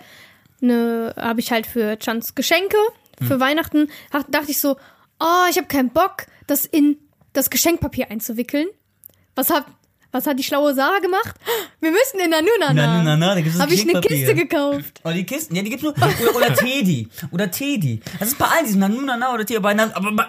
ne, 0.61 1.13
habe 1.17 1.39
ich 1.39 1.51
halt 1.51 1.67
für 1.67 1.97
Chans 1.99 2.35
Geschenke 2.35 2.77
für 3.21 3.39
Weihnachten, 3.39 3.89
hach- 4.11 4.25
dachte 4.29 4.51
ich 4.51 4.59
so, 4.59 4.75
oh, 5.19 5.45
ich 5.49 5.57
habe 5.57 5.67
keinen 5.67 5.89
Bock, 5.91 6.25
das 6.47 6.65
in 6.65 6.97
das 7.33 7.49
Geschenkpapier 7.49 8.11
einzuwickeln. 8.11 8.67
Was 9.35 9.49
hab, 9.49 9.65
Was 10.13 10.27
hat 10.27 10.37
die 10.37 10.43
schlaue 10.43 10.75
Sarah 10.75 10.99
gemacht? 10.99 11.33
Wir 11.79 11.89
müssen 11.89 12.19
in 12.19 12.29
Nanunana. 12.29 12.73
Nanunana, 12.73 13.33
da 13.33 13.41
gibt's 13.41 13.53
das 13.57 13.61
Habe 13.63 13.73
ich 13.73 13.81
eine. 13.81 13.99
Kiste 13.99 14.35
gekauft. 14.35 15.01
Oder 15.03 15.15
die 15.15 15.25
Kisten, 15.25 15.55
ja, 15.55 15.63
die 15.63 15.71
gibt's 15.71 15.83
nur. 15.83 15.93
Oder, 15.97 16.35
oder 16.35 16.53
Teddy. 16.53 17.09
Oder 17.31 17.49
Teddy. 17.49 17.99
Das 18.19 18.27
ist 18.27 18.37
bei 18.37 18.45
allen 18.45 18.65
diesen 18.65 18.79
Nanunana 18.79 19.33
oder 19.33 19.43
Teddy. 19.43 19.57
Aber 19.57 20.11
bei, 20.11 20.25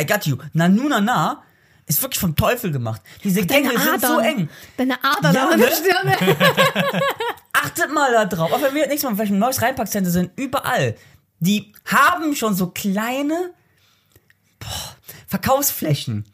I 0.00 0.06
got 0.06 0.24
you. 0.24 0.36
Nanunana 0.52 1.42
ist 1.86 2.00
wirklich 2.00 2.20
vom 2.20 2.36
Teufel 2.36 2.70
gemacht. 2.70 3.02
Diese 3.24 3.44
Gänge 3.44 3.76
sind 3.76 4.00
so 4.00 4.20
eng. 4.20 4.48
Deine 4.76 5.02
Adern 5.02 5.34
Ja, 5.34 5.48
an 5.48 5.58
ne? 5.58 5.66
der 5.66 5.74
Stirne. 5.74 6.36
Achtet 7.52 7.92
mal 7.92 8.12
da 8.12 8.24
drauf. 8.24 8.52
Auch 8.52 8.62
wenn 8.62 8.72
wir 8.72 8.86
nächstes 8.86 9.02
Mal 9.02 9.16
vielleicht 9.16 9.32
ein 9.32 9.38
neues 9.40 9.60
Reinpackcenter 9.60 10.10
sind, 10.10 10.30
überall. 10.36 10.94
Die 11.40 11.72
haben 11.86 12.36
schon 12.36 12.54
so 12.54 12.68
kleine 12.68 13.52
boah, 14.60 14.96
Verkaufsflächen. 15.26 16.24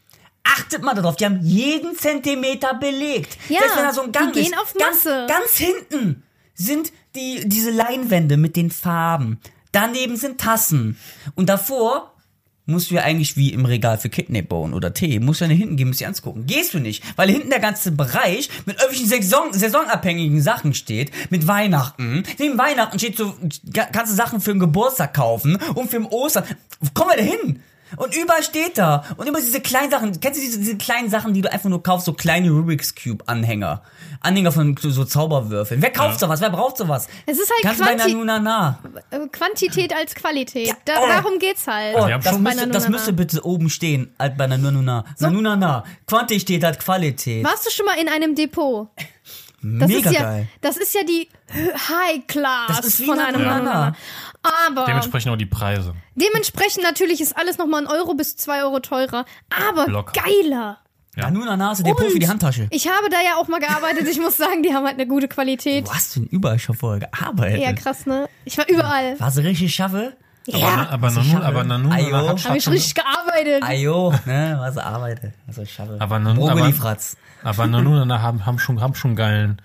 Achtet 0.45 0.82
mal 0.82 0.95
darauf, 0.95 1.16
die 1.16 1.24
haben 1.24 1.41
jeden 1.43 1.97
Zentimeter 1.97 2.74
belegt. 2.74 3.36
Ja, 3.49 3.61
Selbst 3.61 3.76
wenn 3.76 3.84
da 3.84 3.93
so 3.93 4.03
ein 4.03 4.12
Gang 4.12 4.32
die 4.32 4.41
gehen 4.43 4.53
ist. 4.53 4.59
auf 4.59 4.74
ganz, 4.74 5.05
Masse. 5.05 5.26
ganz 5.28 5.57
hinten 5.57 6.22
sind 6.55 6.93
die, 7.14 7.43
diese 7.49 7.70
Leinwände 7.70 8.36
mit 8.36 8.57
den 8.57 8.70
Farben. 8.70 9.39
Daneben 9.72 10.16
sind 10.16 10.41
Tassen. 10.41 10.99
Und 11.34 11.49
davor 11.49 12.14
musst 12.66 12.91
du 12.91 12.97
ja 12.97 13.03
eigentlich 13.03 13.36
wie 13.36 13.53
im 13.53 13.64
Regal 13.64 13.97
für 13.97 14.11
Kidneybone 14.11 14.74
oder 14.76 14.93
Tee, 14.93 15.20
musst 15.20 15.41
du 15.41 15.47
ja 15.47 15.51
nach 15.51 15.57
hinten 15.57 15.76
gehen, 15.76 15.89
musst 15.89 16.01
dir 16.01 16.09
angucken. 16.09 16.45
Gehst 16.47 16.74
du 16.74 16.78
nicht, 16.80 17.03
weil 17.16 17.30
hinten 17.30 17.49
der 17.49 17.61
ganze 17.61 17.93
Bereich 17.93 18.51
mit 18.66 18.76
irgendwelchen 18.76 19.09
Saison, 19.09 19.53
saisonabhängigen 19.53 20.43
Sachen 20.43 20.74
steht, 20.74 21.11
mit 21.30 21.47
Weihnachten. 21.47 22.24
Neben 22.39 22.59
Weihnachten 22.59 22.99
steht 22.99 23.16
so, 23.16 23.34
kannst 23.93 24.12
du 24.12 24.16
Sachen 24.16 24.41
für 24.43 24.53
den 24.53 24.61
Geburtstag 24.61 25.14
kaufen 25.14 25.57
und 25.74 25.91
für 25.91 25.97
den 25.99 26.07
Ostern. 26.07 26.45
Kommen 26.93 27.11
wir 27.11 27.16
da 27.16 27.22
hin? 27.22 27.62
Und 27.97 28.16
überall 28.16 28.43
steht 28.43 28.78
da. 28.78 29.05
Und 29.16 29.26
immer 29.26 29.41
diese 29.41 29.61
kleinen 29.61 29.91
Sachen. 29.91 30.20
Kennst 30.20 30.39
du 30.41 30.45
diese, 30.45 30.59
diese 30.59 30.76
kleinen 30.76 31.11
Sachen, 31.11 31.34
die 31.34 31.41
du 31.43 31.51
einfach 31.53 31.68
nur 31.68 31.82
kaufst? 31.82 32.07
So 32.07 32.12
kleine 32.12 32.51
Rubik's 32.51 32.95
Cube 32.95 33.24
Anhänger. 33.26 33.82
Anhänger 34.20 34.53
von 34.53 34.76
so, 34.76 34.91
so 34.91 35.05
Zauberwürfeln. 35.05 35.80
Wer 35.80 35.93
kauft 35.93 36.20
sowas? 36.20 36.41
Wer 36.41 36.51
braucht 36.51 36.76
sowas? 36.76 37.09
Es 37.26 37.39
ist 37.39 37.51
halt 37.51 37.62
Kannst 37.62 37.80
du 37.80 37.84
bei 37.84 37.95
Quanti- 37.95 38.12
Nanunana. 38.12 38.78
Äh, 39.11 39.28
Quantität 39.28 39.95
als 39.95 40.14
Qualität. 40.14 40.74
Da, 40.84 40.95
oh. 41.03 41.07
darum 41.07 41.39
geht's 41.39 41.66
halt. 41.66 41.97
Oh, 41.97 42.07
das, 42.07 42.34
schon- 42.34 42.43
müsste, 42.43 42.68
das 42.68 42.89
müsste 42.89 43.12
bitte 43.12 43.45
oben 43.45 43.70
stehen, 43.70 44.14
halt 44.18 44.36
bei 44.36 44.47
Nanunana. 44.47 45.05
Nanunana. 45.18 45.84
Quantität 46.07 46.64
hat 46.64 46.80
Qualität. 46.80 47.45
Warst 47.45 47.66
du 47.66 47.70
schon 47.70 47.86
mal 47.86 47.99
in 47.99 48.09
einem 48.09 48.34
Depot? 48.34 48.89
Das 49.61 49.89
Mega 49.89 50.11
ist 50.11 50.17
ja, 50.17 50.23
geil. 50.23 50.49
Das 50.61 50.77
ist 50.77 50.95
ja 50.95 51.01
die 51.03 51.29
High 51.53 52.27
Class 52.29 52.69
Das 52.69 52.85
ist 52.87 53.01
wie 53.01 53.07
von 53.07 53.19
einem. 53.19 53.43
Nanunana. 53.43 53.95
Aber 54.69 54.87
Dementsprechend 54.87 55.33
auch 55.33 55.37
die 55.37 55.47
Preise. 55.47 55.95
dementsprechend 56.15 56.85
natürlich 56.85 57.21
ist 57.21 57.37
alles 57.37 57.59
nochmal 57.59 57.83
ein 57.83 57.89
Euro 57.89 58.15
bis 58.15 58.37
zwei 58.37 58.63
Euro 58.63 58.79
teurer. 58.81 59.25
Aber 59.71 59.89
Locker. 59.89 60.13
geiler. 60.23 60.79
Ja. 61.17 61.25
Nanunana 61.31 61.73
ist 61.73 61.85
Depot 61.85 62.09
für 62.09 62.19
die 62.21 62.29
Handtasche. 62.29 62.69
Ich 62.71 62.87
habe 62.87 63.09
da 63.11 63.17
ja 63.21 63.35
auch 63.37 63.49
mal 63.49 63.59
gearbeitet. 63.59 64.07
Ich 64.09 64.21
muss 64.21 64.37
sagen, 64.37 64.63
die 64.63 64.73
haben 64.73 64.85
halt 64.87 64.95
eine 64.95 65.09
gute 65.09 65.27
Qualität. 65.27 65.89
Du 65.89 65.93
hast 65.93 66.15
denn 66.15 66.27
überall 66.27 66.61
schon 66.61 66.77
vorher 66.77 67.01
gearbeitet. 67.09 67.61
Ja, 67.61 67.73
krass, 67.73 68.07
ne? 68.07 68.29
Ich 68.45 68.57
war 68.57 68.69
überall. 68.69 69.19
War 69.19 69.31
sie 69.33 69.43
richtig 69.43 69.75
schaffe? 69.75 70.17
Ja, 70.47 70.89
Aber 70.91 71.11
Nanu, 71.11 71.43
aber 71.43 71.65
Nanu 71.65 71.91
Ayo. 71.91 72.29
hat, 72.29 72.45
habe 72.47 72.57
ich 72.57 72.69
richtig 72.71 72.95
gearbeitet. 72.95 73.63
Ajo, 73.63 74.15
ne, 74.25 74.57
war 74.59 74.73
sie 74.73 74.83
arbeitet. 74.83 75.35
Also 75.47 75.67
schaffe. 75.67 75.97
Aber 75.99 76.19
Nanu, 76.21 76.49
aber. 76.49 76.73
Aber 77.43 77.66
Nanu 77.66 77.97
haben, 78.09 78.45
haben 78.47 78.59
schon, 78.59 78.80
haben 78.80 78.95
schon 78.95 79.16
geilen, 79.16 79.61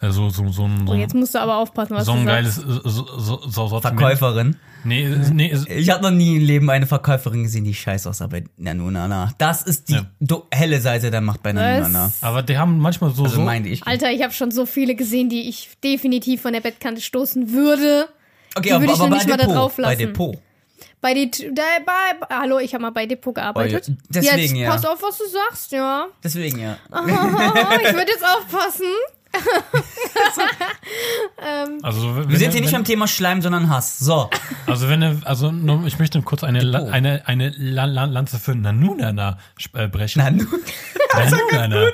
äh, 0.00 0.10
so, 0.10 0.30
so, 0.30 0.48
so, 0.50 0.64
ein- 0.64 0.86
so, 0.86 0.92
Oh, 0.92 0.96
jetzt 0.96 1.14
musst 1.14 1.34
du 1.34 1.40
aber 1.40 1.56
aufpassen, 1.56 1.94
was 1.96 2.06
so 2.06 2.12
du 2.14 2.18
ein 2.20 2.26
sagst. 2.26 2.64
geiles, 2.66 2.78
äh, 2.84 2.88
so, 2.88 3.18
so, 3.18 3.40
so 3.48 3.66
Sortiment. 3.68 4.00
Verkäuferin. 4.00 4.56
Nee, 4.84 5.08
nee, 5.32 5.52
Ich 5.74 5.90
habe 5.90 6.04
noch 6.04 6.12
nie 6.12 6.36
im 6.36 6.44
Leben 6.44 6.70
eine 6.70 6.86
Verkäuferin 6.86 7.42
gesehen, 7.42 7.64
die 7.64 7.74
scheiße 7.74 8.08
aussah 8.08 8.28
bei 8.28 8.44
Nanunana. 8.58 9.32
Das 9.38 9.62
ist 9.62 9.88
die 9.88 9.94
Ja. 10.20 10.42
helle 10.52 10.80
Seite 10.80 11.10
der 11.10 11.20
Macht 11.20 11.42
bei 11.42 11.52
Nanunana. 11.52 12.12
aber 12.20 12.42
die 12.44 12.56
haben 12.56 12.78
manchmal 12.78 13.10
so, 13.12 13.24
Also 13.24 13.36
so, 13.36 13.40
meinte 13.42 13.68
ich. 13.68 13.84
Alter, 13.88 14.12
ich 14.12 14.22
habe 14.22 14.32
schon 14.32 14.52
so 14.52 14.66
viele 14.66 14.94
gesehen, 14.94 15.28
die 15.28 15.48
ich 15.48 15.70
definitiv 15.82 16.42
von 16.42 16.52
der 16.52 16.60
Bettkante 16.60 17.00
stoßen 17.00 17.52
würde. 17.52 18.06
Okay, 18.56 18.68
die 18.68 18.80
würde 18.80 18.92
ich 18.92 18.98
noch 18.98 19.08
bei 19.10 19.16
nicht 19.16 19.28
mal 19.28 19.36
da 19.36 19.42
Depot, 19.42 19.56
drauf 19.56 19.76
Bei 19.76 19.82
lassen. 19.82 19.98
Depot. 19.98 20.38
Bei 21.00 21.14
die, 21.14 21.30
da, 21.30 21.62
bei, 21.84 22.26
hallo, 22.36 22.58
ich 22.58 22.74
habe 22.74 22.82
mal 22.82 22.90
bei 22.90 23.06
Depot 23.06 23.34
gearbeitet. 23.34 23.86
Oh 23.88 23.92
ja, 23.92 23.96
deswegen, 24.08 24.56
jetzt 24.56 24.66
ja. 24.66 24.70
pass 24.70 24.84
auf, 24.84 25.02
was 25.02 25.18
du 25.18 25.26
sagst, 25.26 25.72
ja. 25.72 26.08
Deswegen 26.22 26.58
ja. 26.58 26.78
Oh, 26.92 26.98
ich 27.06 27.94
würde 27.94 28.12
jetzt 28.12 28.24
aufpassen. 28.24 28.86
also, 31.82 32.16
wenn, 32.16 32.28
Wir 32.28 32.38
sind 32.38 32.52
hier 32.52 32.60
nicht 32.60 32.72
wenn, 32.72 32.80
beim 32.80 32.84
Thema 32.84 33.06
Schleim, 33.06 33.42
sondern 33.42 33.68
Hass. 33.70 33.98
So. 33.98 34.30
Also 34.66 34.88
wenn 34.88 35.02
er- 35.02 35.16
also 35.24 35.50
nur, 35.52 35.86
ich 35.86 35.98
möchte 35.98 36.20
kurz 36.22 36.44
eine 36.44 36.60
La, 36.60 36.78
Depot. 36.80 36.94
eine 36.94 37.26
eine 37.26 37.52
La, 37.56 37.84
La, 37.84 38.04
Lanze 38.04 38.38
für 38.38 38.54
Nanunana 38.54 39.38
äh, 39.74 39.88
brechen. 39.88 40.18
Nanu. 40.22 40.44
Nanunana. 41.14 41.90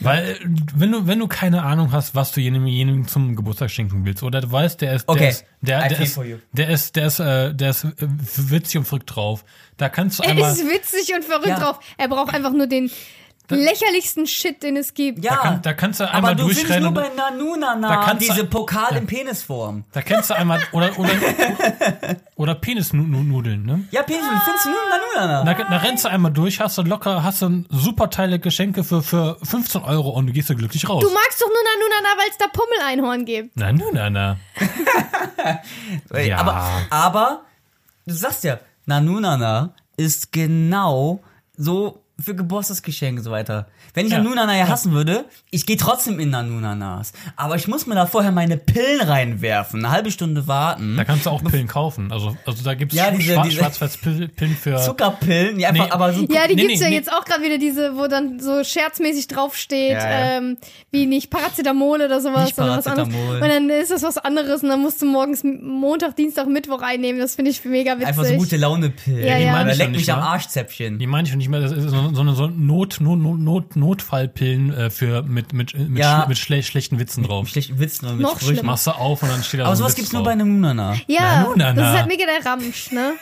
Weil 0.00 0.38
wenn 0.74 0.92
du 0.92 1.06
wenn 1.06 1.18
du 1.18 1.28
keine 1.28 1.62
Ahnung 1.62 1.92
hast, 1.92 2.14
was 2.14 2.32
du 2.32 2.40
jenem, 2.40 2.66
jenem 2.66 3.06
zum 3.06 3.36
Geburtstag 3.36 3.70
schenken 3.70 4.04
willst 4.06 4.22
oder 4.22 4.40
du 4.40 4.50
weißt, 4.50 4.80
der 4.80 4.94
ist 4.94 5.06
Okay. 5.08 5.18
der 5.20 5.28
ist 5.30 5.44
der, 5.60 5.88
der 5.88 6.00
ist 6.00 6.14
for 6.14 6.24
you. 6.24 6.36
der 6.52 6.68
ist 6.70 6.96
der 6.96 7.06
ist 7.06 7.20
äh, 7.20 7.54
der 7.54 7.70
ist 7.70 7.84
äh, 7.84 7.90
witzig 7.98 8.78
und 8.78 8.84
verrückt 8.86 9.14
drauf. 9.14 9.44
Da 9.76 9.88
kannst 9.88 10.18
du 10.18 10.22
Er 10.22 10.30
einmal 10.30 10.52
ist 10.52 10.60
witzig 10.64 11.14
und 11.14 11.24
verrückt 11.24 11.48
Ja. 11.48 11.58
drauf. 11.60 11.80
Er 11.98 12.08
braucht 12.08 12.34
einfach 12.34 12.52
nur 12.52 12.66
den 12.66 12.90
lächerlichsten 13.56 14.26
Shit, 14.26 14.62
den 14.62 14.76
es 14.76 14.92
gibt. 14.94 15.24
Ja. 15.24 15.34
da, 15.36 15.36
kann, 15.40 15.62
da 15.62 15.72
kannst 15.72 16.00
du 16.00 16.04
aber 16.04 16.14
einmal 16.14 16.36
du 16.36 16.42
findest 16.48 16.62
durchrennen 16.64 16.92
nur 16.92 17.02
bei 17.02 17.08
Nanunana 17.16 17.88
Da 17.88 18.04
kannst 18.04 18.28
du- 18.28 18.32
diese 18.32 18.44
Pokal 18.46 18.92
Ja. 18.92 18.98
in 18.98 19.06
Penisform. 19.06 19.84
da 19.92 20.02
kannst 20.02 20.30
du 20.30 20.34
einmal 20.34 20.60
oder 20.72 20.98
oder 20.98 21.10
oder 22.36 22.54
Penisnudeln, 22.54 23.64
ne? 23.64 23.84
Ja, 23.90 24.02
Penis, 24.02 24.22
findest 24.44 24.64
du 24.66 24.70
nur 24.70 24.78
Nanunana. 24.90 25.44
Da, 25.54 25.64
da 25.64 25.76
rennst 25.78 26.04
du 26.04 26.08
einmal 26.08 26.32
durch, 26.32 26.60
hast 26.60 26.78
du 26.78 26.82
locker, 26.82 27.22
hast 27.22 27.42
du 27.42 27.64
super 27.70 28.10
Teile 28.10 28.38
Geschenke 28.38 28.84
für, 28.84 29.02
für 29.02 29.38
15 29.42 29.82
Euro 29.82 30.10
und 30.10 30.26
du 30.26 30.32
gehst 30.32 30.50
da 30.50 30.54
glücklich 30.54 30.88
raus. 30.88 31.02
Du 31.02 31.10
magst 31.12 31.40
doch 31.40 31.48
nur 31.48 31.56
Nanunana, 31.56 32.20
weil 32.20 32.28
es 32.30 32.38
da 32.38 32.46
Pummeleinhorn 32.48 33.24
gibt. 33.24 33.56
na, 33.56 33.72
nu, 33.72 33.84
na, 33.92 34.10
na. 34.10 34.36
Ey, 36.12 36.28
Ja. 36.28 36.38
Aber, 36.38 36.66
aber, 36.90 37.42
du 38.06 38.14
sagst 38.14 38.44
ja, 38.44 38.58
Nanunana 38.86 39.74
ist 39.96 40.32
genau 40.32 41.20
so 41.56 42.02
für 42.20 42.34
Geburtstagsgeschenke 42.34 43.20
und 43.20 43.24
so 43.24 43.30
weiter. 43.30 43.68
Wenn 43.98 44.06
ich 44.06 44.12
Ja. 44.12 44.18
Nanunana 44.18 44.56
ja 44.56 44.68
hassen 44.68 44.92
würde, 44.92 45.24
ich 45.50 45.66
gehe 45.66 45.76
trotzdem 45.76 46.20
in 46.20 46.30
Nanunanas. 46.30 47.12
Aber 47.34 47.56
ich 47.56 47.66
muss 47.66 47.86
mir 47.88 47.96
da 47.96 48.06
vorher 48.06 48.30
meine 48.30 48.56
Pillen 48.56 49.00
reinwerfen, 49.00 49.84
eine 49.84 49.92
halbe 49.92 50.12
Stunde 50.12 50.46
warten. 50.46 50.96
Da 50.96 51.02
kannst 51.04 51.26
du 51.26 51.30
auch 51.30 51.42
Pillen 51.42 51.66
kaufen. 51.66 52.12
Also, 52.12 52.36
also 52.46 52.62
da 52.62 52.74
gibt's 52.74 52.94
Ja, 52.94 53.10
diese- 53.10 53.32
Schwar 53.32 53.42
diese- 53.44 53.56
Schwarz-Weiß-Pillen 53.56 54.56
für. 54.56 54.76
Zuckerpillen, 54.76 55.58
die 55.58 55.66
einfach, 55.66 55.86
Nee. 55.86 55.90
aber 55.90 56.12
so. 56.12 56.20
Ja, 56.30 56.46
die 56.46 56.54
Nee, 56.54 56.62
gibt's 56.66 56.78
nee, 56.78 56.84
ja 56.84 56.90
nee. 56.90 56.94
jetzt 56.96 57.12
auch 57.12 57.24
gerade 57.24 57.42
wieder 57.42 57.58
diese, 57.58 57.96
wo 57.96 58.06
dann 58.06 58.38
so 58.38 58.62
scherzmäßig 58.62 59.26
draufsteht, 59.26 59.92
Ja, 59.92 59.98
ja. 60.10 60.36
ähm, 60.38 60.58
wie 60.92 61.06
nicht 61.06 61.30
Paracetamol 61.30 62.00
oder 62.02 62.20
sowas 62.20 62.44
Nicht 62.46 62.58
oder 62.58 62.76
was 62.78 62.86
anderes. 62.86 63.08
Paracetamol. 63.08 63.34
Und 63.42 63.48
dann 63.48 63.70
ist 63.70 63.90
das 63.90 64.04
was 64.04 64.16
anderes 64.18 64.62
und 64.62 64.68
dann 64.68 64.80
musst 64.80 65.02
du 65.02 65.06
morgens 65.06 65.42
Montag, 65.42 66.14
Dienstag, 66.14 66.46
Mittwoch 66.46 66.82
einnehmen. 66.82 67.20
Das 67.20 67.34
finde 67.34 67.50
ich 67.50 67.64
mega 67.64 67.94
witzig. 67.94 68.06
Einfach 68.06 68.24
so 68.26 68.34
gute 68.34 68.56
Laune-Pillen. 68.56 69.26
Ja, 69.26 69.38
die 69.38 69.44
ja. 69.44 69.52
meine 69.52 69.64
Oder 69.64 69.72
ich 69.72 69.78
leck 69.78 69.88
mich 69.90 69.98
nicht 69.98 70.12
am. 70.12 70.20
Arschzäpfchen. 70.20 70.98
Die 70.98 71.06
meine 71.08 71.26
ich 71.26 71.34
nicht 71.34 71.48
mehr, 71.48 71.60
das 71.60 71.72
ist 71.72 71.84
so, 71.90 72.10
sondern 72.14 72.34
so 72.36 72.46
Not, 72.46 73.00
Not, 73.00 73.18
Not, 73.18 73.38
Not, 73.40 73.76
Notfallpillen 73.88 74.72
äh, 74.74 74.90
für 74.90 75.22
mit, 75.22 75.52
mit, 75.52 75.74
mit, 75.76 75.98
Ja. 75.98 76.26
mit 76.28 76.36
schle 76.38 76.62
schlechten 76.62 76.98
Witzen 76.98 77.22
drauf. 77.24 77.48
Schlechten 77.48 77.78
Witzen 77.78 78.10
mit 78.12 78.20
Noch 78.20 78.38
Sprüchen. 78.40 78.66
Machst 78.66 78.86
du 78.86 78.90
auf 78.90 79.22
und 79.22 79.30
dann 79.30 79.42
steht 79.42 79.60
da 79.60 79.64
Aber 79.66 79.76
so 79.76 79.84
ein 79.84 79.88
sowas 79.88 79.92
Witz 79.92 79.96
gibt's 79.96 80.12
nur 80.12 80.22
drauf. 80.22 80.32
bei 80.32 80.34
Nanunana. 80.36 80.94
Ja, 81.06 81.40
Nanunana. 81.42 81.72
das 81.72 81.90
ist 81.92 81.98
halt 81.98 82.08
mega 82.08 82.24
der 82.26 82.50
Ramsch, 82.50 82.92
ne? 82.92 83.12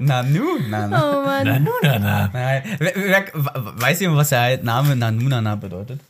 Nanunana. 0.00 1.20
Oh 1.20 1.24
Mann. 1.24 1.44
Na, 1.44 1.58
nu, 1.58 1.70
na, 1.82 1.98
na. 1.98 2.30
Nein. 2.32 2.62
Wer, 2.78 2.92
wer, 2.96 3.24
weiß 3.34 4.00
jemand, 4.00 4.18
was 4.18 4.28
der 4.30 4.62
Name 4.62 4.96
Nanunana 4.96 5.54
bedeutet? 5.56 6.00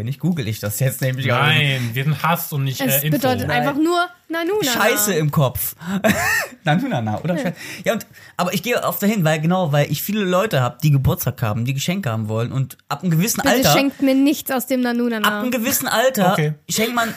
Wenn 0.00 0.06
nicht, 0.06 0.18
google 0.18 0.48
ich 0.48 0.60
das 0.60 0.80
jetzt 0.80 1.02
nämlich. 1.02 1.26
Nein, 1.26 1.90
wir 1.92 2.04
sind 2.04 2.22
Hass 2.22 2.50
und 2.54 2.64
nicht 2.64 2.80
Es 2.80 3.02
äh, 3.02 3.06
Info. 3.08 3.18
bedeutet 3.18 3.48
Nein. 3.48 3.58
einfach 3.68 3.74
nur 3.78 4.06
Nanuna. 4.30 4.64
Scheiße 4.72 5.12
im 5.12 5.30
Kopf. 5.30 5.76
Nanunana, 6.64 7.20
oder? 7.22 7.36
Scheiße. 7.36 7.52
Ja, 7.84 7.92
und, 7.92 8.06
aber 8.38 8.54
ich 8.54 8.62
gehe 8.62 8.82
oft 8.82 9.02
dahin, 9.02 9.24
weil 9.24 9.42
genau, 9.42 9.72
weil 9.72 9.92
ich 9.92 10.02
viele 10.02 10.24
Leute 10.24 10.62
habe, 10.62 10.78
die 10.82 10.90
Geburtstag 10.90 11.42
haben, 11.42 11.66
die 11.66 11.74
Geschenke 11.74 12.10
haben 12.10 12.28
wollen 12.28 12.50
und 12.50 12.78
ab 12.88 13.02
einem 13.02 13.10
gewissen 13.10 13.42
Bitte 13.42 13.56
Alter, 13.56 13.72
schenkt 13.72 14.00
mir 14.00 14.14
nichts 14.14 14.50
aus 14.50 14.66
dem 14.66 14.80
Nanunana. 14.80 15.28
ab 15.28 15.42
einem 15.42 15.50
gewissen 15.50 15.86
Alter, 15.86 16.32
Okay. 16.32 16.54
schenkt 16.70 16.94
man, 16.94 17.14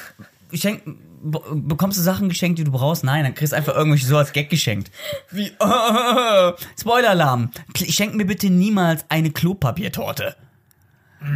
schenkt, 0.52 0.84
be- 1.24 1.42
bekommst 1.54 1.98
du 1.98 2.02
Sachen 2.02 2.28
geschenkt, 2.28 2.60
die 2.60 2.66
du 2.66 2.72
brauchst? 2.72 3.06
Nein, 3.06 3.24
dann 3.24 3.34
kriegst 3.34 3.54
du 3.54 3.58
einfach 3.58 3.76
irgendwelche 3.78 4.08
so 4.08 4.18
als 4.18 4.34
Gag 4.34 4.50
geschenkt. 4.50 4.92
Wie, 5.32 5.52
Spoiler-Alarm. 6.80 7.52
Kl- 7.74 7.92
Schenk 7.92 8.16
mir 8.16 8.26
bitte 8.26 8.50
niemals 8.50 9.06
eine 9.08 9.32
Klopapiertorte. 9.32 10.36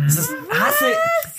Das 0.05 0.17
ist, 0.17 0.29
hasse, 0.51 0.85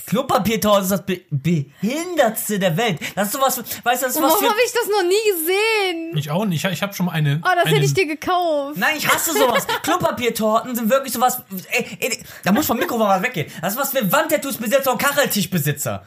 Klopapiertorte 0.06 0.82
ist 0.82 0.90
das 0.90 1.04
Be 1.04 1.20
Behindertste 1.30 2.58
der 2.58 2.76
Welt. 2.76 2.98
Das 3.14 3.26
ist 3.28 3.32
sowas, 3.34 3.58
weißt 3.58 3.66
du, 4.02 4.06
das 4.06 4.16
ist 4.16 4.22
was 4.22 4.22
Warum 4.22 4.38
für, 4.38 4.48
habe 4.50 4.58
ich 4.64 4.72
das 4.72 4.88
noch 4.88 5.02
nie 5.02 5.30
gesehen? 5.32 6.16
Ich 6.16 6.30
auch 6.30 6.44
nicht. 6.46 6.64
Ich, 6.64 6.72
ich 6.72 6.82
habe 6.82 6.94
schon 6.94 7.06
mal 7.06 7.12
eine. 7.12 7.40
Oh, 7.44 7.48
das 7.54 7.66
eine, 7.66 7.74
hätte 7.76 7.84
ich 7.84 7.94
dir 7.94 8.06
gekauft. 8.06 8.76
Nein, 8.78 8.96
ich 8.96 9.06
hasse 9.06 9.32
sowas. 9.34 9.66
Klopapiertorten 9.82 10.74
sind 10.74 10.88
wirklich 10.88 11.12
sowas. 11.12 11.42
Ey, 11.70 11.98
ey, 12.00 12.24
da 12.44 12.52
muss 12.52 12.66
vom 12.66 12.78
Mikrofon 12.78 13.06
was 13.06 13.22
weggehen. 13.22 13.50
Das 13.60 13.74
ist 13.74 13.78
was 13.78 13.90
für 13.90 14.10
Wandtattoos-Besitzer 14.10 14.92
und 14.92 14.98
Kacheltischbesitzer. 14.98 16.04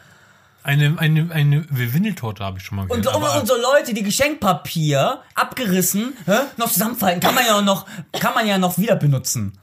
Eine, 0.64 0.96
eine, 1.00 1.30
eine 1.32 1.66
Windeltorte 1.70 2.44
habe 2.44 2.58
ich 2.60 2.64
schon 2.66 2.76
mal 2.78 2.84
Und, 2.84 2.90
gehört. 3.02 3.16
und, 3.16 3.24
aber- 3.24 3.40
und 3.40 3.48
so 3.48 3.56
Leute, 3.56 3.94
die 3.94 4.04
Geschenkpapier 4.04 5.20
abgerissen, 5.36 6.16
hä, 6.26 6.38
noch 6.58 6.72
zusammenfalten, 6.72 7.20
kann 7.20 7.34
man 7.36 7.46
ja 7.46 7.62
noch, 7.62 7.86
kann 8.20 8.34
man 8.36 8.48
ja 8.48 8.58
noch 8.60 8.78
wieder 8.78 8.96
benutzen. 8.96 9.54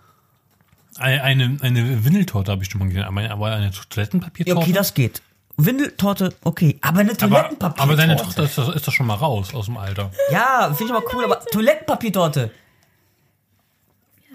Eine, 0.99 1.57
eine, 1.61 2.05
Windeltorte 2.05 2.51
habe 2.53 2.63
ich 2.63 2.71
schon 2.71 2.81
mal 2.81 2.89
gesehen, 2.89 3.05
aber 3.05 3.21
eine, 3.21 3.31
aber 3.31 3.53
eine 3.53 3.67
Ja, 3.67 3.73
Toilettenpapiertorte. 3.89 4.61
okay, 4.61 4.73
das 4.73 4.95
geht. 4.95 5.23
Windeltorte, 5.57 6.35
okay. 6.45 6.79
Aber 6.83 7.01
eine 7.01 7.11
aber, 7.11 7.19
Toilettenpapiertorte. 7.19 7.83
aber 7.83 7.97
deine 7.97 8.17
Tochter 8.17 8.43
ist, 8.45 8.59
doch- 8.59 8.75
ist 8.75 8.87
doch 8.87 8.93
schon 8.93 9.07
mal 9.07 9.15
raus 9.15 9.55
aus 9.55 9.67
dem 9.67 9.77
Alter. 9.77 10.11
Ja, 10.31 10.73
finde 10.75 10.93
ich 10.93 10.99
aber 10.99 11.15
cool, 11.15 11.25
aber 11.25 11.41
Toilettenpapiertorte. 11.47 12.51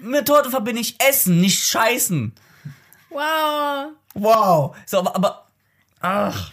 Mit 0.02 0.26
Torte 0.26 0.50
verbinde 0.50 0.80
ich 0.82 0.96
Essen, 1.02 1.40
nicht 1.40 1.58
Scheißen. 1.62 2.32
Wow. 3.10 3.92
Wow. 4.14 4.76
So, 4.86 4.98
aber, 4.98 5.14
aber 5.16 5.44
ach. 6.00 6.50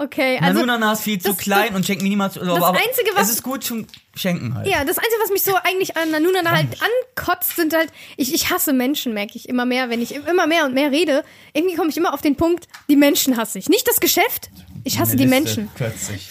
Okay, 0.00 0.38
also. 0.40 0.54
Nanunana 0.60 0.94
ist 0.94 1.02
viel 1.02 1.20
zu 1.20 1.28
das- 1.28 1.36
klein 1.36 1.74
und 1.74 1.84
schenkt 1.84 2.02
mir 2.02 2.08
niemals. 2.08 2.38
Aber, 2.38 2.46
das 2.46 2.62
aber 2.62 2.78
Einzige, 2.78 3.10
was- 3.14 3.28
Es 3.28 3.34
ist 3.34 3.42
gut 3.42 3.62
zum 3.62 3.86
Schenken 4.16 4.54
halt. 4.54 4.66
Ja, 4.66 4.82
das 4.82 4.96
Einzige, 4.96 5.16
was 5.22 5.28
mich 5.30 5.42
so 5.42 5.54
eigentlich 5.56 5.94
an 5.94 6.10
Nanunana 6.10 6.52
halt 6.52 6.68
ankotzt, 6.80 7.54
sind 7.56 7.74
halt, 7.74 7.92
ich, 8.16 8.32
ich 8.32 8.48
hasse 8.48 8.72
Menschen, 8.72 9.12
merke 9.12 9.36
ich 9.36 9.46
immer 9.46 9.66
mehr, 9.66 9.90
wenn 9.90 10.00
ich 10.00 10.14
immer 10.14 10.46
mehr 10.46 10.64
und 10.64 10.72
mehr 10.72 10.90
rede. 10.90 11.22
Irgendwie 11.52 11.76
komme 11.76 11.90
ich 11.90 11.98
immer 11.98 12.14
auf 12.14 12.22
den 12.22 12.34
Punkt, 12.34 12.66
die 12.88 12.96
Menschen 12.96 13.36
hasse 13.36 13.58
ich. 13.58 13.68
Nicht 13.68 13.86
das 13.86 14.00
Geschäft, 14.00 14.48
ich 14.84 14.98
hasse 14.98 15.16
die 15.16 15.26
Menschen. 15.26 15.68
Kürzlich. 15.74 16.26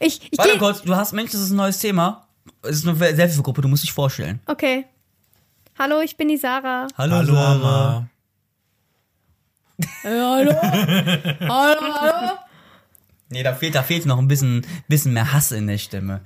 Ich, 0.00 0.22
ich 0.32 0.38
Warte 0.38 0.56
kurz, 0.56 0.80
du 0.80 0.96
hast 0.96 1.12
Mensch, 1.12 1.32
das 1.32 1.42
ist 1.42 1.50
ein 1.50 1.56
neues 1.56 1.78
Thema. 1.78 2.26
Es 2.62 2.76
ist 2.76 2.88
eine 2.88 2.96
Selbsthilfegruppe, 2.96 3.60
du 3.60 3.68
musst 3.68 3.82
dich 3.82 3.92
vorstellen. 3.92 4.40
Okay. 4.46 4.86
Hallo, 5.78 6.00
ich 6.00 6.16
bin 6.16 6.28
die 6.28 6.38
Sarah. 6.38 6.86
Hallo, 6.96 7.22
Mama. 7.30 8.08
Hallo? 10.02 10.52
hallo, 10.60 11.94
hallo? 11.94 12.32
Nee, 13.30 13.42
da 13.42 13.54
fehlt, 13.54 13.74
da 13.74 13.82
fehlt 13.82 14.06
noch 14.06 14.18
ein 14.18 14.28
bisschen, 14.28 14.66
bisschen 14.88 15.12
mehr 15.12 15.32
Hass 15.32 15.52
in 15.52 15.66
der 15.66 15.78
Stimme. 15.78 16.20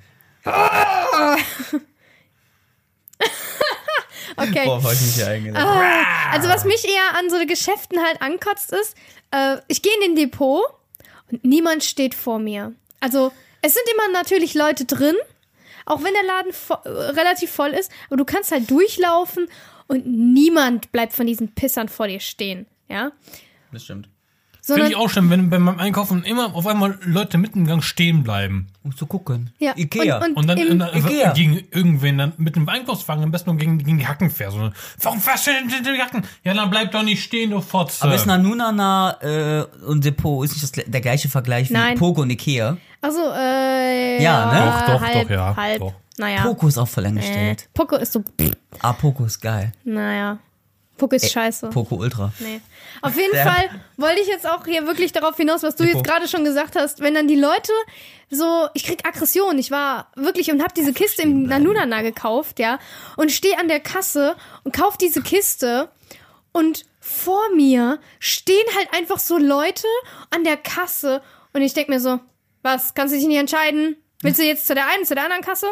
Okay. 4.41 4.67
Boah, 4.67 4.83
hab 4.83 4.93
ich 4.93 5.01
mich 5.01 5.15
hier 5.17 5.27
eingeladen. 5.27 6.07
Also 6.33 6.49
was 6.49 6.65
mich 6.65 6.85
eher 6.85 7.19
an 7.19 7.29
so 7.29 7.45
Geschäften 7.47 8.01
halt 8.01 8.23
ankotzt 8.23 8.73
ist, 8.73 8.97
äh, 9.33 9.57
ich 9.67 9.83
gehe 9.83 9.93
in 9.95 10.15
den 10.15 10.17
Depot 10.17 10.63
und 11.31 11.45
niemand 11.45 11.83
steht 11.83 12.15
vor 12.15 12.39
mir. 12.39 12.73
Also 13.01 13.33
es 13.63 13.75
sind 13.75 13.85
immer 13.93 14.13
natürlich 14.13 14.55
Leute 14.55 14.85
drin, 14.85 15.17
auch 15.87 16.05
wenn 16.05 16.13
der 16.15 16.23
Laden 16.23 16.53
vo 16.53 16.75
äh, 16.85 16.89
relativ 16.89 17.51
voll 17.51 17.71
ist, 17.71 17.91
aber 18.07 18.17
du 18.17 18.25
kannst 18.25 18.53
halt 18.53 18.71
durchlaufen 18.71 19.49
und 19.89 20.07
niemand 20.07 20.93
bleibt 20.93 21.15
von 21.15 21.27
diesen 21.27 21.55
Pissern 21.55 21.89
vor 21.89 22.07
dir 22.07 22.21
stehen, 22.21 22.67
ja? 22.89 23.11
Das 23.73 23.85
stimmt. 23.85 24.09
Finde 24.61 24.89
ich 24.89 24.97
auch 24.97 25.09
schlimm, 25.09 25.31
wenn 25.31 25.49
beim 25.49 25.66
Einkaufen 25.79 26.25
immer 26.25 26.55
auf 26.55 26.66
einmal 26.66 26.99
Leute 27.03 27.39
mitten 27.39 27.61
im 27.61 27.66
Gang 27.66 27.83
stehen 27.83 28.23
bleiben. 28.23 28.66
Um 28.83 28.95
zu 28.95 29.07
gucken. 29.07 29.51
ja, 29.59 29.73
Ikea. 29.77 30.19
und, 30.19 30.25
und, 30.25 30.37
Und 30.37 30.47
dann, 30.49 30.59
im, 30.59 30.73
und 30.73 30.79
dann 30.81 30.95
Ikea. 30.95 31.33
gegen 31.33 31.55
irgendwen 31.71 32.19
dann 32.19 32.33
mit 32.37 32.55
dem 32.55 32.69
Einkaufswagen 32.69 33.25
am 33.25 33.31
besten 33.31 33.49
nur 33.51 33.59
gegen, 33.59 33.79
gegen 33.79 33.97
die 33.99 34.07
Hacken 34.07 34.29
fährst. 34.31 34.57
So, 34.59 34.71
Warum 35.03 35.21
fährst 35.21 35.47
du 35.47 35.53
denn 35.53 35.95
die 35.95 36.03
Hacken? 36.03 36.23
Ja, 36.45 36.53
dann 36.53 36.69
bleib 36.69 36.93
doch 36.93 37.03
nicht 37.03 37.23
stehen, 37.23 37.51
du 37.51 37.62
Fotze. 37.62 38.03
Aber 38.05 38.14
ist 38.14 38.27
Nanunana 38.27 39.16
äh, 39.23 39.64
und 39.87 40.05
Depot 40.05 40.45
ist 40.45 40.53
nicht 40.53 40.62
das, 40.64 40.85
der 40.87 41.01
gleiche 41.01 41.31
Vergleich 41.31 41.71
wie 41.71 41.75
Nein. 41.75 41.97
Poco 41.97 42.21
und 42.23 42.31
Ikea? 42.31 42.77
also 43.01 43.21
äh, 43.35 44.23
Ja, 44.23 44.53
ne? 44.53 44.59
Doch, 44.87 44.95
doch, 44.95 45.01
halb, 45.01 45.23
doch, 45.29 45.31
ja, 45.31 45.57
halb. 45.57 45.79
doch. 45.79 45.95
Naja. 46.19 46.43
Poco 46.43 46.66
ist 46.69 46.77
auch 46.77 46.89
voll 46.89 47.05
äh, 47.05 47.09
angestellt. 47.09 47.69
Poco 47.73 47.97
ist 47.97 48.12
so, 48.12 48.21
pff, 48.21 48.51
Ah, 48.81 48.93
Poco 48.93 49.25
ist 49.25 49.41
geil. 49.41 49.73
naja. 49.85 50.39
Poco 50.99 51.15
ist 51.17 51.31
scheiße. 51.31 51.71
Poco 51.71 51.95
Ultra. 51.97 52.33
Nee. 52.41 52.61
Auf 53.01 53.17
jeden 53.17 53.33
Der- 53.33 53.45
Fall 53.47 53.71
wollte 53.97 54.21
ich 54.21 54.27
jetzt 54.29 54.47
auch 54.49 54.65
hier 54.67 54.87
wirklich 54.87 55.13
darauf 55.13 55.37
hinaus, 55.37 55.63
was 55.63 55.77
du 55.77 55.85
Depot. 55.85 56.01
jetzt 56.01 56.09
gerade 56.11 56.29
schon 56.29 56.45
gesagt 56.45 56.77
hast, 56.77 57.01
wenn 57.01 57.15
dann 57.15 57.29
die 57.29 57.37
Leute 57.37 57.73
so, 58.31 58.67
ich 58.75 58.85
krieg 58.85 59.07
Aggression, 59.07 59.59
ich 59.59 59.71
war 59.71 60.11
wirklich 60.17 60.51
und 60.51 60.63
hab 60.63 60.75
diese 60.75 60.93
Kiste 60.93 61.23
im 61.23 61.45
Nanunana 61.45 62.03
gekauft, 62.03 62.59
ja, 62.59 62.79
und 63.17 63.33
stehe 63.33 63.59
an 63.59 63.69
der 63.69 63.81
Kasse 63.81 64.37
und 64.65 64.75
kauf 64.75 64.97
diese 64.99 65.23
Kiste 65.23 65.89
und 66.53 66.85
vor 67.01 67.41
mir 67.55 67.99
stehen 68.19 68.67
halt 68.77 68.89
einfach 68.93 69.19
so 69.19 69.39
Leute 69.39 69.87
an 70.31 70.45
der 70.45 70.57
Kasse 70.59 71.23
und 71.55 71.63
ich 71.63 71.73
denk 71.73 71.89
mir 71.89 72.01
so, 72.01 72.21
was, 72.63 72.93
kannst 72.95 73.15
du 73.15 73.19
dich 73.19 73.27
nicht 73.27 73.39
entscheiden? 73.39 73.97
Willst 74.21 74.41
du 74.41 74.45
jetzt 74.45 74.67
zu 74.67 74.75
der 74.75 74.87
einen, 74.89 75.05
zu 75.07 75.15
der 75.15 75.25
anderen 75.25 75.43
Kasse? 75.45 75.69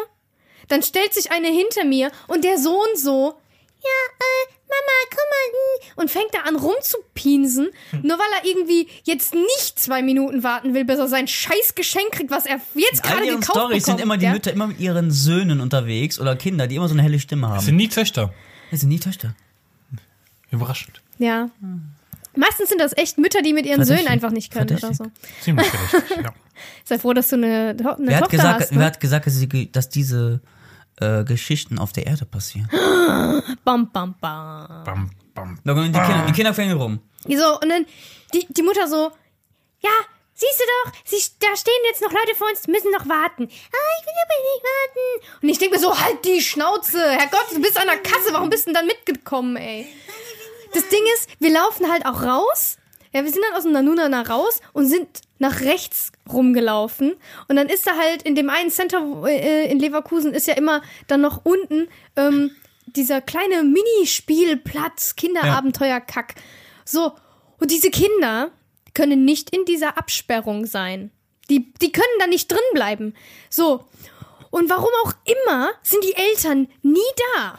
Dann 0.69 0.81
stellt 0.81 1.13
sich 1.13 1.31
eine 1.31 1.47
hinter 1.49 1.83
mir 1.85 2.11
und 2.27 2.43
der 2.43 2.57
Sohn 2.57 2.87
so, 2.95 3.35
ja, 3.83 3.89
äh, 4.19 4.53
Mama, 4.69 4.95
guck 5.09 5.17
mal, 5.17 6.01
und 6.03 6.11
fängt 6.11 6.33
da 6.33 6.39
an 6.47 6.55
rumzupinsen, 6.57 7.69
nur 8.03 8.17
weil 8.19 8.27
er 8.41 8.45
irgendwie 8.49 8.87
jetzt 9.03 9.33
nicht 9.33 9.79
zwei 9.79 10.01
Minuten 10.01 10.43
warten 10.43 10.73
will, 10.73 10.83
bis 10.85 10.99
er 10.99 11.07
sein 11.07 11.27
scheiß 11.27 11.73
Geschenk 11.75 12.11
kriegt, 12.11 12.31
was 12.31 12.45
er 12.45 12.59
jetzt 12.75 13.01
gerade 13.03 13.25
gekauft 13.25 13.45
Storys 13.45 13.83
bekommt. 13.83 13.85
sind 13.85 14.01
immer 14.01 14.17
die 14.17 14.25
ja? 14.25 14.31
Mütter 14.33 14.51
immer 14.51 14.67
mit 14.67 14.79
ihren 14.79 15.09
Söhnen 15.11 15.61
unterwegs 15.61 16.19
oder 16.19 16.35
Kinder, 16.35 16.67
die 16.67 16.75
immer 16.75 16.87
so 16.89 16.93
eine 16.95 17.03
helle 17.03 17.19
Stimme 17.19 17.43
Das 17.47 17.51
haben. 17.57 17.65
sind 17.65 17.75
nie 17.77 17.87
Töchter. 17.87 18.33
Das 18.71 18.81
sind 18.81 18.89
nie 18.89 18.99
Töchter. 18.99 19.33
Überraschend. 20.51 21.01
Ja. 21.17 21.49
Meistens 22.35 22.69
sind 22.69 22.79
das 22.79 22.95
echt 22.95 23.17
Mütter, 23.17 23.41
die 23.41 23.53
mit 23.53 23.65
ihren 23.65 23.77
Verdächtig. 23.77 23.97
Söhnen 24.05 24.13
einfach 24.13 24.31
nicht 24.31 24.51
können 24.53 24.69
oder 24.77 24.93
so. 24.93 25.05
Verdächtig. 25.05 25.41
Ziemlich 25.41 25.67
verdächtig, 25.67 26.17
ja. 26.25 26.33
Sei 26.85 26.99
froh, 26.99 27.13
dass 27.13 27.29
du 27.29 27.35
eine, 27.35 27.75
eine 27.77 27.77
Wer 27.99 28.15
hat, 28.17 28.23
Tochter 28.23 28.37
gesagt, 28.37 28.61
hast. 28.61 28.71
wer 28.71 28.77
Ne? 28.79 28.85
hat 28.85 28.99
gesagt, 28.99 29.25
dass, 29.27 29.35
sie, 29.37 29.71
dass 29.71 29.89
diese 29.89 30.41
äh, 30.99 31.23
Geschichten 31.23 31.79
auf 31.79 31.93
der 31.93 32.07
Erde 32.07 32.25
passieren? 32.25 32.69
Bam, 33.63 33.91
bam, 33.91 34.15
bam. 34.19 34.83
Bam, 34.83 35.11
bam. 35.33 35.59
Da 35.63 35.73
kommen 35.73 35.91
die, 35.91 35.99
Kinder, 35.99 36.25
die 36.27 36.33
Kinder 36.33 36.53
fängen 36.53 36.77
rum. 36.77 36.99
So, 37.27 37.59
und 37.59 37.69
dann 37.69 37.85
die, 38.33 38.45
die 38.49 38.61
Mutter 38.61 38.87
so, 38.87 39.11
ja, 39.81 39.91
siehst 40.33 40.59
du 40.59 40.63
doch, 40.65 40.93
sie, 41.05 41.31
da 41.39 41.55
stehen 41.55 41.73
jetzt 41.85 42.01
noch 42.01 42.11
Leute 42.11 42.35
vor 42.35 42.47
uns, 42.47 42.67
müssen 42.67 42.91
noch 42.91 43.07
warten. 43.07 43.43
Ah, 43.43 43.89
ich 43.99 44.05
will 44.05 44.13
aber 44.23 44.37
nicht 44.43 44.63
warten. 44.63 45.37
Und 45.41 45.49
ich 45.49 45.57
denke 45.57 45.75
mir 45.75 45.81
so, 45.81 45.99
halt 45.99 46.25
die 46.25 46.41
Schnauze. 46.41 46.99
Herrgott, 46.99 47.47
du 47.53 47.61
bist 47.61 47.77
an 47.77 47.87
der 47.87 47.97
Kasse, 47.97 48.31
warum 48.31 48.49
bist 48.49 48.65
du 48.65 48.71
denn 48.71 48.75
dann 48.75 48.87
mitgekommen, 48.87 49.55
ey? 49.57 49.87
Das 50.73 50.87
Ding 50.89 51.03
ist, 51.15 51.29
wir 51.39 51.51
laufen 51.51 51.91
halt 51.91 52.05
auch 52.05 52.21
raus. 52.21 52.77
Ja, 53.13 53.23
wir 53.23 53.31
sind 53.31 53.43
dann 53.47 53.57
aus 53.57 53.63
dem 53.63 53.71
Nanunana 53.71 54.21
raus 54.23 54.59
und 54.73 54.87
sind 54.87 55.21
nach 55.39 55.61
rechts 55.61 56.11
rumgelaufen. 56.31 57.15
Und 57.47 57.55
dann 57.55 57.69
ist 57.69 57.85
da 57.87 57.95
halt 57.97 58.23
in 58.23 58.35
dem 58.35 58.49
einen 58.49 58.69
Center 58.71 59.01
äh, 59.27 59.71
in 59.71 59.79
Leverkusen 59.79 60.33
ist 60.33 60.47
ja 60.47 60.55
immer 60.55 60.81
dann 61.07 61.21
noch 61.21 61.41
unten 61.45 61.87
ähm, 62.15 62.51
dieser 62.87 63.21
kleine 63.21 63.63
Minispielplatz, 63.63 65.15
Kinderabenteuer-Kack. 65.15 66.35
So, 66.85 67.13
und 67.59 67.71
diese 67.71 67.89
Kinder 67.91 68.51
können 68.93 69.25
nicht 69.25 69.55
in 69.55 69.65
dieser 69.65 69.97
Absperrung 69.97 70.65
sein. 70.65 71.11
Die, 71.49 71.71
die 71.81 71.91
können 71.91 72.05
da 72.19 72.27
nicht 72.27 72.51
drin 72.51 72.59
bleiben. 72.73 73.13
So. 73.49 73.85
Und 74.49 74.69
warum 74.69 74.89
auch 75.03 75.13
immer 75.25 75.69
sind 75.83 76.03
die 76.03 76.15
Eltern 76.15 76.67
nie 76.81 76.99
da. 77.35 77.57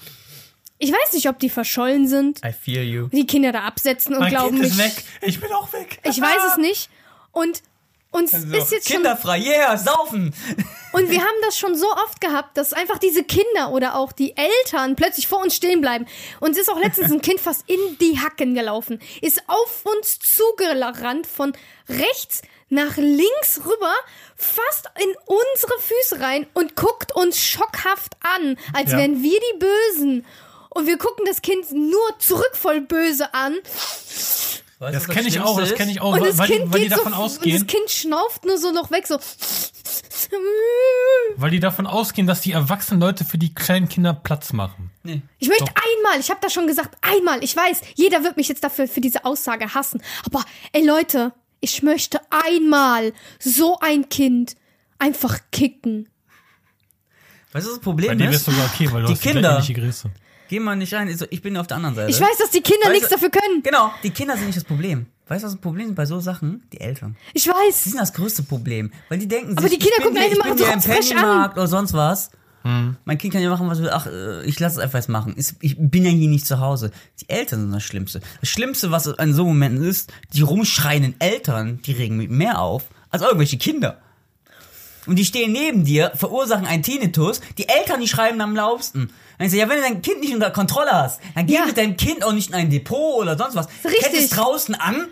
Ich 0.79 0.91
weiß 0.93 1.13
nicht, 1.13 1.29
ob 1.29 1.39
die 1.39 1.51
verschollen 1.51 2.07
sind, 2.07 2.41
I 2.45 2.53
feel 2.53 2.83
you. 2.83 3.09
die 3.09 3.27
Kinder 3.27 3.51
da 3.53 3.63
absetzen 3.63 4.15
und 4.15 4.21
Mein 4.21 4.31
glauben 4.31 4.57
Kind 4.61 4.67
ist 4.67 4.77
nicht. 4.77 4.97
weg. 4.97 5.05
Ich 5.23 5.41
bin 5.41 5.53
auch 5.53 5.73
weg. 5.73 5.99
Ich 6.05 6.21
weiß 6.21 6.53
es 6.53 6.57
nicht. 6.59 6.89
Und 7.33 7.63
uns 8.11 8.31
So, 8.31 8.39
ist 8.57 8.73
jetzt 8.73 8.89
schon 8.89 8.97
Kinderfrei, 8.97 9.39
yeah, 9.39 9.77
saufen. 9.77 10.35
und 10.93 11.11
wir 11.11 11.21
haben 11.21 11.37
das 11.43 11.59
schon 11.59 11.77
so 11.77 11.91
oft 11.93 12.21
gehabt, 12.21 12.57
dass 12.57 12.73
einfach 12.73 12.99
diese 12.99 13.23
Kinder 13.23 13.71
oder 13.71 13.97
auch 13.97 14.13
die 14.13 14.35
Eltern 14.37 14.97
plötzlich 14.97 15.27
vor 15.29 15.41
uns 15.43 15.55
stehen 15.55 15.81
bleiben. 15.81 16.07
Uns 16.41 16.57
ist 16.59 16.71
auch 16.71 16.79
letztens 16.79 17.13
ein 17.13 17.21
Kind 17.21 17.41
fast 17.41 17.65
in 17.69 17.79
die 18.01 18.19
Hacken 18.19 18.55
gelaufen, 18.55 19.01
ist 19.21 19.43
auf 19.47 19.85
uns 19.85 20.19
zugerannt 20.21 21.27
von 21.27 21.53
rechts 21.89 22.43
nach 22.71 22.97
links 22.97 23.61
rüber, 23.65 23.95
fast 24.37 24.89
in 25.03 25.15
unsere 25.27 25.73
Füße 25.81 26.21
rein 26.21 26.47
und 26.55 26.77
guckt 26.77 27.15
uns 27.15 27.39
schockhaft 27.41 28.17
an, 28.21 28.59
als 28.75 28.93
Ja. 28.93 28.99
wären 28.99 29.23
wir 29.23 29.41
die 29.41 29.59
Bösen. 29.59 30.27
Und 30.71 30.87
wir 30.87 30.99
gucken 30.99 31.25
das 31.25 31.41
Kind 31.43 31.73
nur 31.73 32.19
zurück 32.19 32.53
voll 32.55 32.83
böse 32.83 33.33
an. 33.35 33.57
Weißt 34.81 34.95
Das 34.95 35.09
kenne 35.09 35.27
ich 35.29 35.41
auch, 35.41 35.59
das 35.59 35.75
kenne 35.75 35.91
ich 35.91 36.01
auch, 36.01 36.13
Und 36.13 36.21
weil, 36.21 36.29
das 36.29 36.39
weil, 36.39 36.47
Kind 36.49 36.67
die, 36.67 36.73
weil 36.73 36.81
die 36.81 36.89
geht 36.89 36.97
so, 36.97 37.05
davon 37.05 37.13
und 37.15 37.19
das 37.25 37.37
ausgehen, 37.39 37.67
Kind 37.67 37.91
schnauft 37.91 38.45
nur 38.45 38.59
so 38.59 38.71
noch 38.71 38.91
weg, 38.93 39.07
so. 39.09 39.19
weil 41.37 41.51
die 41.51 41.61
davon 41.61 41.87
ausgehen, 41.87 42.27
dass 42.27 42.41
die 42.43 42.53
erwachsenen 42.53 43.01
Leute 43.01 43.25
für 43.25 43.39
die 43.39 43.55
kleinen 43.55 43.89
Kinder 43.89 44.13
Platz 44.15 44.53
machen. 44.53 44.91
Nee. 45.03 45.23
Ich 45.39 45.49
möchte 45.49 45.65
einmal, 45.67 46.21
ich 46.21 46.31
habe 46.31 46.41
das 46.43 46.53
schon 46.53 46.67
gesagt, 46.67 46.97
einmal, 47.01 47.43
ich 47.43 47.57
weiß, 47.57 47.81
jeder 47.95 48.23
wird 48.25 48.37
mich 48.37 48.49
jetzt 48.49 48.63
dafür 48.63 48.87
für 48.89 49.01
diese 49.01 49.25
Aussage 49.25 49.75
hassen. 49.75 50.03
Aber 50.25 50.45
ey 50.73 50.87
Leute, 50.87 51.33
ich 51.61 51.83
möchte 51.83 52.21
einmal 52.31 53.13
so 53.41 53.79
ein 53.81 54.09
Kind 54.09 54.55
einfach 54.99 55.39
kicken. 55.51 56.09
Weißt 57.53 57.67
du, 57.67 57.71
das 57.71 57.81
Problem 57.81 58.09
Bei 58.11 58.15
dir 58.15 58.31
ist? 58.31 58.45
sogar 58.45 58.67
okay, 58.73 58.93
weil 58.93 59.01
du 59.03 59.09
die 59.09 59.15
hast 59.15 59.25
die 59.25 59.29
Kinder- 59.31 59.53
ähnliche 59.55 59.75
Größe. 59.75 60.11
Geh 60.49 60.61
mal 60.61 60.77
nicht 60.77 60.95
rein. 60.95 61.09
Also, 61.09 61.27
Ich 61.31 61.43
bin 61.43 61.57
auf 61.57 61.67
der 61.67 61.77
anderen 61.77 61.95
Seite. 61.95 62.11
Ich 62.11 62.21
weiß, 62.21 62.39
dass 62.39 62.51
die 62.51 62.61
Kinder 62.61 62.87
Weißt 62.87 62.93
nichts 62.93 63.09
du- 63.09 63.15
dafür 63.15 63.31
können. 63.31 63.63
Genau, 63.63 63.93
die 64.03 64.11
Kinder 64.11 64.37
sind 64.37 64.47
nicht 64.47 64.57
das 64.57 64.65
Problem. 64.65 65.07
Weißt 65.29 65.43
du, 65.43 65.47
was 65.47 65.53
das 65.55 65.61
Problem 65.61 65.89
ist 65.89 65.95
bei 65.95 66.07
so 66.07 66.21
Sachen? 66.21 66.63
Die 66.73 66.81
Eltern. 66.81 67.17
Ich 67.35 67.45
Die 67.45 67.51
weiß. 67.51 67.85
sind 67.85 67.99
das 67.99 68.15
größte 68.15 68.43
Problem. 68.45 68.91
Weil 69.11 69.19
die 69.19 69.29
denken 69.29 69.53
Aber 69.59 69.69
sich, 69.69 69.79
die 69.79 69.79
Kinder 69.79 69.97
ich 69.99 70.05
bin 70.05 70.15
gucken 70.15 70.23
einen 70.23 70.33
ich 70.33 70.39
immer 70.39 70.57
so 70.59 70.65
im 70.73 70.81
frech 70.81 71.17
an. 71.19 71.53
Oder 71.53 71.67
sonst 71.67 71.93
was. 71.93 72.31
Mein 73.05 73.17
Kind 73.17 73.33
kann 73.33 73.41
ja 73.43 73.49
machen, 73.49 73.67
was 73.69 73.79
will. 73.81 73.89
Ach, 73.91 74.07
äh, 74.07 74.45
ich 74.45 74.61
lasse 74.61 74.77
es 74.77 74.83
einfach 74.83 74.99
jetzt 74.99 75.09
machen. 75.09 75.35
Ich 75.37 75.77
bin 75.79 76.05
ja 76.05 76.11
hier 76.11 76.29
nicht 76.29 76.45
zu 76.47 76.61
Hause. 76.61 76.91
Die 77.21 77.29
Eltern 77.31 77.61
sind 77.63 77.73
das 77.73 77.83
Schlimmste. 77.83 78.21
Das 78.41 78.51
Schlimmste, 78.51 78.91
was 78.91 79.07
in 79.07 79.33
so 79.33 79.47
Momenten 79.47 79.83
ist, 79.83 80.13
die 80.35 80.43
rumschreienden 80.43 81.15
Eltern, 81.19 81.81
die 81.87 81.93
regen 81.93 82.19
mich 82.19 82.29
mehr 82.29 82.61
auf 82.61 82.85
als 83.11 83.23
irgendwelche 83.23 83.57
Kinder. 83.57 83.99
und 85.07 85.17
die 85.17 85.25
stehen 85.25 85.53
neben 85.53 85.85
dir, 85.85 86.13
verursachen 86.15 86.67
einen 86.67 86.83
Tinnitus, 86.83 87.41
die 87.57 87.67
Eltern, 87.69 88.01
die 88.03 88.09
schreiben 88.09 88.41
am 88.43 88.55
laufsten. 88.55 89.11
Dann 89.39 89.47
ich 89.47 89.53
so, 89.53 89.57
ja, 89.59 89.69
wenn 89.69 89.77
du 89.77 89.83
dein 89.83 90.03
Kind 90.03 90.21
nicht 90.21 90.35
unter 90.35 90.51
Kontrolle 90.51 90.91
hast, 90.93 91.21
dann 91.35 91.47
geh 91.47 91.55
Ja. 91.55 91.65
mit 91.67 91.77
deinem 91.77 91.97
Kind 91.97 92.25
auch 92.25 92.33
nicht 92.33 92.49
in 92.51 92.55
ein 92.57 92.71
Depot 92.71 93.17
oder 93.23 93.39
sonst 93.39 93.55
was. 93.55 93.69
Richtig. 93.85 94.01
Kennt 94.03 94.15
es 94.17 94.31
draußen 94.31 94.75
an, 94.75 95.09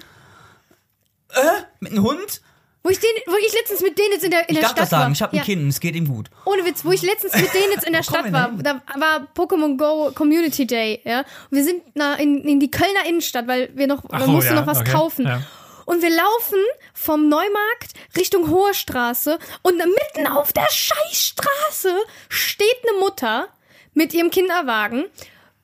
äh, 1.34 1.40
mit 1.80 1.92
einem 1.92 2.02
Hund. 2.04 2.40
Wo 2.82 2.90
ich, 2.90 3.00
den, 3.00 3.10
wo 3.26 3.34
ich 3.44 3.52
letztens 3.52 3.80
mit 3.80 3.98
denen 3.98 4.12
jetzt 4.12 4.24
in 4.24 4.30
der, 4.30 4.48
in 4.48 4.54
Ich 4.54 4.60
der 4.60 4.62
darf 4.62 4.70
Stadt 4.70 4.82
das 4.84 4.90
sagen, 4.90 5.04
war. 5.06 5.10
ich 5.12 5.22
habe 5.22 5.32
ein 5.32 5.36
Ja. 5.38 5.42
Kind 5.42 5.62
und 5.62 5.68
es 5.70 5.80
geht 5.80 5.96
ihm 5.96 6.06
gut. 6.06 6.30
Ohne 6.44 6.64
Witz, 6.64 6.84
wo 6.84 6.92
ich 6.92 7.02
letztens 7.02 7.34
mit 7.34 7.52
denen 7.52 7.72
jetzt 7.72 7.84
in 7.84 7.92
der 7.92 8.02
Stadt 8.04 8.26
wir 8.26 8.32
war, 8.32 8.50
da 8.62 8.80
war 8.96 9.26
Pokémon 9.34 9.76
Go 9.76 10.12
Community 10.14 10.68
Day, 10.68 11.00
ja. 11.04 11.20
Und 11.20 11.26
wir 11.50 11.64
sind 11.64 11.82
na, 11.94 12.14
in, 12.14 12.42
in 12.44 12.60
die 12.60 12.70
Kölner 12.70 13.04
Innenstadt, 13.08 13.48
weil 13.48 13.70
wir 13.74 13.88
noch, 13.88 14.04
Ach 14.08 14.12
man 14.20 14.26
so, 14.26 14.30
musste 14.30 14.54
ja, 14.54 14.60
noch 14.60 14.68
was 14.68 14.78
okay, 14.78 14.92
kaufen. 14.92 15.26
ja. 15.26 15.42
Und 15.84 16.00
wir 16.02 16.10
laufen 16.10 16.58
vom 16.94 17.28
Neumarkt 17.28 17.92
Richtung 18.16 18.50
Hohe 18.50 18.72
Straße 18.74 19.38
und 19.62 19.76
mitten 19.78 20.26
auf 20.28 20.52
der 20.52 20.68
Scheißstraße 20.70 21.92
steht 22.28 22.76
eine 22.88 23.00
Mutter 23.00 23.48
mit 23.96 24.14
ihrem 24.14 24.30
Kinderwagen, 24.30 25.04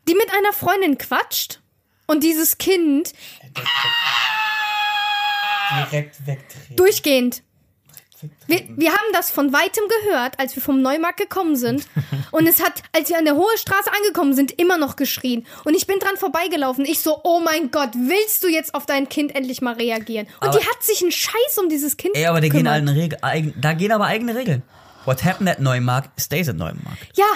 die 0.08 0.14
mit 0.14 0.32
einer 0.36 0.52
Freundin 0.52 0.98
quatscht. 0.98 1.60
Und 2.06 2.24
dieses 2.24 2.58
Kind 2.58 3.12
Direkt 5.90 6.26
wegdrehen. 6.26 6.76
durchgehend. 6.76 7.42
Wir, 8.46 8.60
wir 8.76 8.90
haben 8.92 9.12
das 9.12 9.30
von 9.30 9.52
weitem 9.52 9.82
gehört, 10.04 10.38
als 10.38 10.54
wir 10.54 10.62
vom 10.62 10.80
Neumarkt 10.80 11.18
gekommen 11.18 11.56
sind. 11.56 11.86
Und 12.30 12.46
es 12.46 12.62
hat, 12.62 12.82
als 12.92 13.08
wir 13.08 13.18
an 13.18 13.24
der 13.24 13.34
Hohe 13.34 13.56
Straße 13.58 13.90
angekommen 13.92 14.34
sind, 14.34 14.52
immer 14.60 14.78
noch 14.78 14.94
geschrien. 14.96 15.44
Und 15.64 15.74
ich 15.74 15.86
bin 15.88 15.98
dran 15.98 16.16
vorbeigelaufen. 16.16 16.84
Ich 16.84 17.00
so, 17.00 17.20
oh 17.24 17.40
mein 17.40 17.70
Gott, 17.72 17.90
willst 17.94 18.44
du 18.44 18.48
jetzt 18.48 18.74
auf 18.74 18.86
dein 18.86 19.08
Kind 19.08 19.34
endlich 19.34 19.60
mal 19.60 19.74
reagieren? 19.74 20.26
Und 20.40 20.48
Aber- 20.48 20.58
die 20.58 20.64
hat 20.64 20.82
sich 20.82 21.02
einen 21.02 21.10
Scheiß 21.12 21.58
um 21.60 21.68
dieses 21.68 21.96
Kind 21.96 22.14
Ey, 22.16 22.26
aber 22.26 22.40
da 22.40 22.48
gehen, 22.48 22.66
eigen, 22.68 23.54
da 23.60 23.72
gehen 23.72 23.90
aber 23.92 24.06
eigene 24.06 24.34
Regeln. 24.36 24.62
What 25.04 25.24
happened 25.24 25.50
at 25.50 25.58
Neumarkt 25.60 26.20
stays 26.20 26.48
at 26.48 26.56
Neumarkt. 26.56 26.98
Ja, 27.16 27.26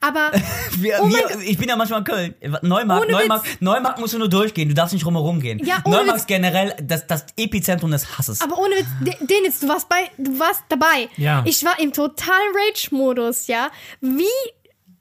aber 0.00 0.30
Wir, 0.78 0.98
Oh 1.00 1.08
wir, 1.08 1.40
ich 1.40 1.56
bin 1.58 1.68
ja 1.68 1.76
manchmal 1.76 2.00
in 2.00 2.04
Köln. 2.04 2.34
Neumarkt, 2.62 3.10
Neumarkt, 3.10 3.62
Neumarkt 3.62 3.98
musst 3.98 4.12
du 4.14 4.18
nur 4.18 4.28
durchgehen. 4.28 4.68
Du 4.68 4.74
darfst 4.74 4.92
nicht 4.92 5.06
rumherum 5.06 5.40
gehen. 5.40 5.58
Ja, 5.64 5.82
Neumarkt 5.86 6.18
ist 6.20 6.26
generell 6.28 6.74
das, 6.82 7.06
das 7.06 7.24
Epizentrum 7.36 7.90
des 7.90 8.18
Hasses. 8.18 8.40
Aber 8.42 8.58
ohne 8.58 8.74
Witz, 8.76 8.86
De- 9.00 9.26
Dennis, 9.26 9.60
du 9.60 9.68
warst 9.68 9.88
bei, 9.88 10.10
du 10.18 10.38
warst 10.38 10.62
dabei. 10.68 11.08
Ja. 11.16 11.42
Ich 11.46 11.64
war 11.64 11.78
im 11.80 11.92
totalen 11.92 12.52
Rage-Modus, 12.68 13.46
ja. 13.46 13.70
Wie, 14.00 14.24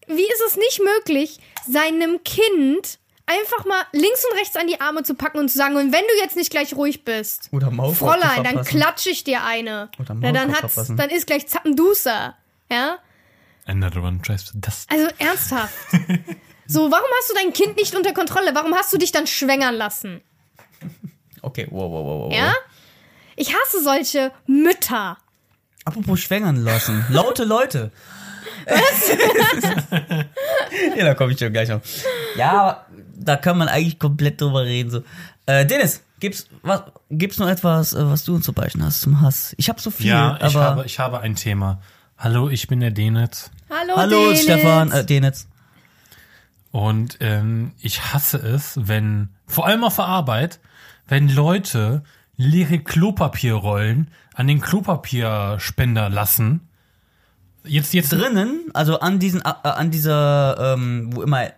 wie 0.07 0.23
ist 0.23 0.41
es 0.47 0.55
nicht 0.55 0.81
möglich, 0.81 1.39
seinem 1.69 2.23
Kind 2.23 2.99
einfach 3.25 3.65
mal 3.65 3.81
links 3.91 4.23
und 4.31 4.37
rechts 4.39 4.55
an 4.55 4.67
die 4.67 4.79
Arme 4.79 5.01
zu 5.03 5.15
packen 5.15 5.39
und 5.39 5.49
zu 5.49 5.57
sagen, 5.57 5.75
und 5.75 5.91
wenn 5.91 6.01
du 6.03 6.21
jetzt 6.23 6.35
nicht 6.35 6.51
gleich 6.51 6.75
ruhig 6.75 7.03
bist, 7.03 7.49
Oder 7.51 7.71
Maulkorb 7.71 8.19
Fräulein, 8.21 8.43
dann 8.43 8.63
klatsche 8.63 9.09
ich 9.09 9.23
dir 9.23 9.43
eine. 9.43 9.89
Oder 9.99 10.15
ja, 10.21 10.31
dann 10.31 10.49
hat's, 10.51 10.59
verpassen. 10.59 10.95
dann 10.95 11.09
ist 11.09 11.25
gleich 11.27 11.47
Zappenduster. 11.47 12.35
Ja? 12.71 12.97
Another 13.65 14.03
one 14.03 14.21
tries 14.21 14.51
das. 14.53 14.85
Also 14.89 15.07
ernsthaft. 15.17 15.73
so, 16.67 16.91
warum 16.91 17.07
hast 17.19 17.29
du 17.29 17.33
dein 17.35 17.51
Kind 17.53 17.75
nicht 17.77 17.95
unter 17.95 18.13
Kontrolle? 18.13 18.51
Warum 18.53 18.73
hast 18.75 18.93
du 18.93 18.97
dich 18.97 19.11
dann 19.11 19.27
schwängern 19.27 19.75
lassen? 19.75 20.21
Okay, 21.41 21.67
wow, 21.69 21.91
wow, 21.91 22.05
wow, 22.05 22.25
wow. 22.25 22.33
Ja? 22.33 22.53
Ich 23.35 23.53
hasse 23.53 23.83
solche 23.83 24.31
Mütter. 24.47 25.17
Apropos 25.83 26.19
schwängern 26.19 26.57
lassen. 26.63 27.05
Laute 27.09 27.43
Leute. 27.43 27.91
Was? 28.67 29.09
ja, 30.97 31.05
da 31.05 31.13
komme 31.13 31.33
ich 31.33 31.39
schon 31.39 31.51
gleich 31.53 31.69
noch. 31.69 31.81
Ja, 32.37 32.85
da 33.15 33.35
kann 33.35 33.57
man 33.57 33.67
eigentlich 33.67 33.99
komplett 33.99 34.41
drüber 34.41 34.63
reden. 34.63 34.89
So. 34.89 35.03
Äh, 35.45 35.65
Dennis, 35.65 36.01
gibt's, 36.19 36.47
was, 36.63 36.83
gibt's 37.11 37.37
noch 37.37 37.47
etwas, 37.47 37.93
äh, 37.93 38.05
was 38.07 38.23
du 38.23 38.35
uns 38.35 38.45
zu 38.45 38.53
beichten 38.53 38.83
hast 38.83 39.01
zum 39.01 39.21
Hass? 39.21 39.53
Ich 39.57 39.69
habe 39.69 39.79
so 39.79 39.91
viel, 39.91 40.07
Ja, 40.07 40.37
ich 40.37 40.43
aber. 40.43 40.63
habe, 40.63 40.85
ich 40.85 40.97
habe 40.99 41.19
ein 41.19 41.35
Thema. 41.35 41.81
Hallo, 42.17 42.49
ich 42.49 42.67
bin 42.67 42.79
der 42.79 42.91
Denitz 42.91 43.51
Hallo, 43.69 43.93
Hallo, 43.95 44.25
Dennis. 44.27 44.43
Stefan, 44.43 44.91
äh, 44.91 45.05
Denitz. 45.05 45.47
und 46.71 47.17
ähm, 47.19 47.71
ich 47.79 48.13
hasse 48.13 48.37
es, 48.37 48.73
wenn, 48.81 49.29
vor 49.47 49.65
allem 49.65 49.83
auf 49.83 49.95
der 49.95 50.05
Arbeit, 50.05 50.59
wenn 51.07 51.29
Leute 51.29 52.03
leere 52.37 52.79
Klopapierrollen 52.79 54.11
an 54.33 54.47
den 54.47 54.59
Klopapierspender 54.61 56.09
lassen. 56.09 56.67
Jetzt, 57.63 57.93
jetzt 57.93 58.11
Drinnen, 58.11 58.65
also 58.73 58.99
an 58.99 59.17
diesen, 59.19 59.41
äh, 59.41 59.53
an 59.63 59.89
dieser, 59.89 60.75
ähm, 60.75 61.09
wo 61.15 61.23
immer, 61.23 61.49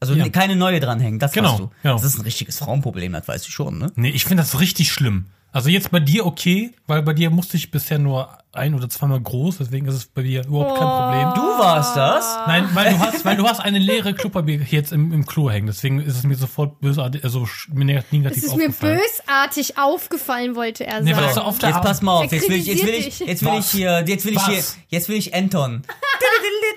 also 0.00 0.14
Ja. 0.14 0.28
keine 0.28 0.56
neue 0.56 0.80
dranhängen, 0.80 1.18
das 1.18 1.32
Genau, 1.32 1.52
hast 1.52 1.60
du. 1.60 1.70
genau. 1.82 1.94
Das 1.94 2.04
ist 2.04 2.18
ein 2.18 2.22
richtiges 2.22 2.58
Frauenproblem, 2.58 3.12
das 3.12 3.26
weißt 3.28 3.46
du 3.46 3.50
schon, 3.50 3.78
ne? 3.78 3.92
Nee, 3.96 4.10
ich 4.10 4.24
finde 4.24 4.42
das 4.42 4.60
richtig 4.60 4.92
schlimm. 4.92 5.26
Also 5.52 5.68
jetzt 5.68 5.90
bei 5.90 5.98
dir 5.98 6.26
okay, 6.26 6.72
weil 6.86 7.02
bei 7.02 7.12
dir 7.12 7.28
musste 7.30 7.56
ich 7.56 7.72
bisher 7.72 7.98
nur 7.98 8.28
ein 8.52 8.74
oder 8.74 8.88
zweimal 8.88 9.20
groß, 9.20 9.58
deswegen 9.58 9.86
ist 9.86 9.94
es 9.94 10.06
bei 10.06 10.22
dir 10.22 10.46
überhaupt 10.46 10.78
kein 10.78 10.86
Problem. 10.88 11.34
Du 11.34 11.58
warst 11.58 11.96
das? 11.96 12.38
Nein, 12.46 12.68
weil 12.74 12.92
du 12.92 12.98
hast, 13.00 13.24
weil 13.24 13.36
du 13.36 13.48
hast 13.48 13.58
eine 13.60 13.78
leere 13.78 14.14
Klopapier 14.14 14.60
jetzt 14.70 14.92
im, 14.92 15.12
im 15.12 15.26
Klo 15.26 15.50
hängen, 15.50 15.66
deswegen 15.66 16.00
ist 16.00 16.16
es 16.16 16.22
mir 16.22 16.36
sofort 16.36 16.80
bösartig, 16.80 17.24
also 17.24 17.48
mir 17.72 18.04
negativ 18.10 18.38
Es 18.38 18.44
ist 18.44 18.56
mir 18.56 18.70
bösartig 18.70 19.76
aufgefallen, 19.76 20.54
wollte 20.54 20.86
er 20.86 21.00
Nee, 21.00 21.14
sagen. 21.14 21.26
weißt 21.26 21.36
du, 21.38 21.40
auf 21.42 21.58
der 21.58 21.70
Jetzt 21.70 21.82
pass 21.82 22.02
mal 22.02 22.12
auf, 22.24 22.30
jetzt 22.32 22.48
will 22.48 22.56
ich, 22.56 22.66
jetzt 22.66 22.86
will 22.86 22.94
ich, 22.94 23.18
jetzt 23.18 23.44
will 23.44 23.58
ich 23.58 23.66
hier, 23.66 24.04
jetzt 24.06 24.24
will 24.26 24.34
ich 24.34 24.46
hier, 24.46 24.62
jetzt 24.88 25.08
will 25.08 25.16
ich 25.16 25.34
Anton. 25.34 25.82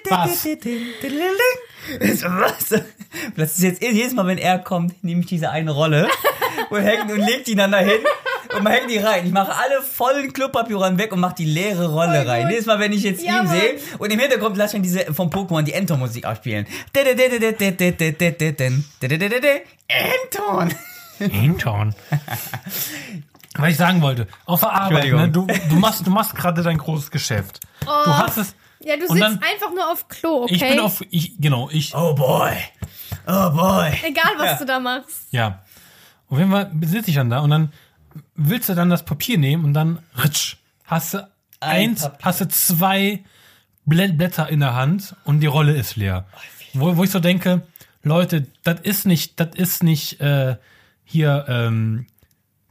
Was? 0.10 0.46
Was? 2.24 2.82
Das 3.36 3.52
ist 3.58 3.64
jetzt 3.64 3.82
jedes 3.84 4.14
Mal, 4.14 4.26
wenn 4.26 4.38
er 4.38 4.58
kommt, 4.60 5.04
nehme 5.04 5.22
ich 5.22 5.28
diese 5.28 5.50
eine 5.50 5.72
Rolle 5.72 6.08
und 6.70 6.82
hängt 6.82 7.12
und 7.12 7.20
legt 7.20 7.48
die 7.48 7.56
dann 7.56 7.72
dahin 7.72 8.00
und 8.58 8.68
hängt 8.68 8.90
die 8.90 8.98
rein. 8.98 9.26
Ich 9.26 9.32
mache 9.32 9.52
alle 9.56 9.82
vollen 9.82 10.32
Klopapierrollen 10.34 10.98
weg 10.98 11.12
und 11.12 11.20
mache 11.20 11.36
die 11.36 11.46
leere 11.46 11.88
Rolle 11.92 12.20
Voll 12.22 12.30
rein. 12.30 12.42
gut. 12.44 12.52
Jedes 12.52 12.66
Mal, 12.66 12.80
wenn 12.80 12.92
ich 12.94 13.04
jetzt 13.04 13.24
Ja, 13.24 13.42
ihn 13.42 13.48
sehe 13.48 13.80
und 14.00 14.12
im 14.12 14.20
Hintergrund 14.20 14.58
lasse 14.58 14.78
ich 14.78 14.82
dann 14.82 14.84
diese 14.84 15.14
vom 15.14 15.30
Pokémon 15.30 15.62
die 15.64 15.76
Anton-Musik 15.76 16.26
abspielen. 16.26 16.66
Anton! 19.90 20.74
Anton. 21.20 21.96
Was 23.56 23.70
ich 23.70 23.78
sagen 23.78 24.02
wollte, 24.02 24.28
auf 24.46 24.62
der 24.62 24.72
Arbeit, 24.74 25.12
ne, 25.12 25.30
du, 25.30 25.46
du 25.70 25.76
machst, 25.76 26.06
du 26.06 26.10
machst 26.10 26.36
gerade 26.36 26.64
dein 26.64 26.78
großes 26.78 27.12
Geschäft. 27.12 27.60
Du 27.82 27.88
hast 28.18 28.38
es, 28.38 28.56
ja, 28.80 28.96
du 28.96 29.02
sitzt 29.08 29.22
dann- 29.22 29.34
einfach 29.44 29.70
nur 29.74 29.92
auf 29.92 30.08
Klo, 30.08 30.44
okay? 30.44 30.56
ich 30.56 30.62
bin 30.62 30.80
auf, 30.80 31.02
ich, 31.12 31.34
genau, 31.40 31.70
ich, 31.72 31.94
Oh 31.94 32.16
boy! 32.16 32.52
Oh 33.28 33.50
boy! 33.52 33.92
Egal, 34.04 34.34
was 34.38 34.46
Ja. 34.52 34.56
du 34.58 34.66
da 34.66 34.80
machst. 34.80 35.28
ja. 35.32 35.60
Auf 36.30 36.40
jeden 36.40 36.50
Fall 36.50 36.72
sitze 36.82 37.12
ich 37.12 37.16
dann 37.16 37.30
da 37.30 37.42
und 37.42 37.52
dann 37.52 37.72
willst 38.36 38.70
du 38.70 38.76
dann 38.76 38.90
das 38.90 39.06
Papier 39.06 39.38
nehmen 39.38 39.66
und 39.66 39.74
dann 39.74 40.00
ritsch, 40.24 40.58
hast 40.86 41.14
du 41.16 41.18
Ein 41.60 41.90
eins, 41.90 42.02
Papier. 42.04 42.26
hast 42.26 42.42
du 42.42 42.48
zwei 42.48 43.24
Blä- 43.88 44.14
Blätter 44.16 44.50
in 44.50 44.60
der 44.62 44.74
Hand 44.76 45.16
und 45.26 45.40
die 45.42 45.48
Rolle 45.48 45.74
ist 45.76 45.96
leer. 45.96 46.26
Wo, 46.74 46.96
wo 46.98 47.04
ich 47.04 47.12
so 47.12 47.20
denke, 47.20 47.62
Leute, 48.04 48.48
das 48.64 48.80
ist 48.82 49.06
nicht, 49.06 49.40
das 49.40 49.56
ist 49.56 49.84
nicht 49.84 50.20
äh, 50.22 50.58
hier, 51.04 51.46
ähm, 51.48 52.08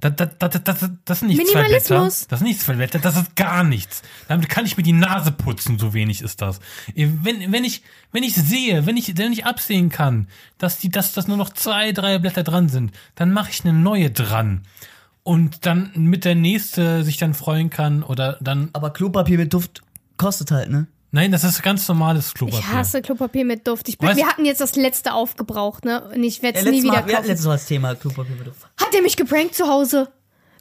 das, 0.00 0.14
das, 0.16 0.30
das, 0.38 0.64
das, 0.64 0.90
das 1.04 1.18
sind 1.20 1.28
nicht 1.28 1.46
zwei 1.46 1.62
Blätter. 1.68 2.00
Das 2.04 2.26
sind 2.28 2.42
nicht 2.42 2.60
zwei 2.60 2.72
Blätter, 2.74 2.98
das 2.98 3.16
ist 3.16 3.36
gar 3.36 3.62
nichts. 3.62 4.02
Damit 4.26 4.48
kann 4.48 4.66
ich 4.66 4.76
mir 4.76 4.82
die 4.82 4.92
Nase 4.92 5.30
putzen, 5.30 5.78
so 5.78 5.94
wenig 5.94 6.22
ist 6.22 6.42
das. 6.42 6.58
Wenn, 6.96 7.52
wenn 7.52 7.62
ich, 7.64 7.82
wenn 8.10 8.24
ich 8.24 8.34
sehe, 8.34 8.84
wenn 8.84 8.96
ich, 8.96 9.16
wenn 9.16 9.32
ich 9.32 9.46
absehen 9.46 9.90
kann, 9.90 10.26
dass 10.58 10.78
die, 10.78 10.88
dass, 10.90 11.12
dass 11.12 11.28
nur 11.28 11.36
noch 11.36 11.50
zwei, 11.50 11.92
drei 11.92 12.18
Blätter 12.18 12.42
dran 12.42 12.68
sind, 12.68 12.92
dann 13.14 13.32
mache 13.32 13.50
ich 13.50 13.64
eine 13.64 13.72
neue 13.74 14.10
dran. 14.10 14.62
Und 15.24 15.66
dann 15.66 15.92
mit 15.94 16.24
der 16.24 16.34
nächste 16.34 17.04
sich 17.04 17.16
dann 17.16 17.34
freuen 17.34 17.70
kann 17.70 18.02
oder 18.02 18.38
dann, 18.40 18.70
Aber 18.72 18.90
Klopapier 18.90 19.38
mit 19.38 19.54
Duft 19.54 19.82
kostet 20.16 20.50
halt, 20.50 20.68
ne? 20.70 20.86
nein, 21.12 21.30
das 21.30 21.44
ist 21.44 21.62
ganz 21.62 21.86
normales 21.88 22.34
Klopapier. 22.34 22.60
Ich 22.60 22.66
hasse 22.72 23.02
Klopapier 23.02 23.44
mit 23.44 23.66
Duft. 23.68 23.88
Ich 23.88 23.98
bin, 23.98 24.08
Weißt- 24.08 24.16
wir 24.16 24.26
hatten 24.26 24.44
jetzt 24.44 24.60
das 24.60 24.74
letzte 24.76 25.12
aufgebraucht, 25.14 25.84
ne? 25.84 26.02
Und 26.14 26.22
ich 26.24 26.42
werde 26.42 26.58
Ja, 26.58 26.64
es 26.64 26.70
nie 26.70 26.76
letztes 26.78 26.84
wieder 26.84 26.92
Mal, 27.02 27.06
wir 27.08 27.14
hatten 27.14 27.22
kaufen. 27.22 27.28
letztes 27.28 27.46
Mal 27.46 27.52
das 27.52 27.66
Thema 27.66 27.94
Klopapier 27.94 28.34
mit 28.36 28.46
Duft. 28.48 28.62
Hat 28.80 28.92
der 28.94 29.02
mich 29.02 29.16
geprankt 29.16 29.54
zu 29.54 29.68
Hause? 29.68 30.08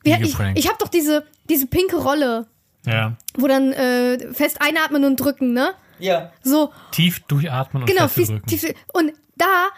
Wir, 0.03 0.19
Wie 0.19 0.23
ich 0.23 0.31
geprankt? 0.31 0.59
ich 0.59 0.67
habe 0.67 0.77
doch 0.79 0.89
diese, 0.89 1.25
diese 1.49 1.65
pinke 1.67 1.95
Rolle, 1.97 2.47
Ja. 2.85 3.15
wo 3.37 3.47
dann 3.47 3.71
äh, 3.73 4.33
fest 4.33 4.57
einatmen 4.61 5.05
und 5.05 5.15
drücken, 5.17 5.53
ne? 5.53 5.71
Ja. 5.99 6.31
So, 6.43 6.71
Tief 6.91 7.19
durchatmen 7.21 7.83
und 7.83 7.89
genau. 7.89 8.07
Fies, 8.07 8.27
drücken. 8.27 8.45
tief, 8.47 8.65
und 8.93 9.13
da, 9.37 9.69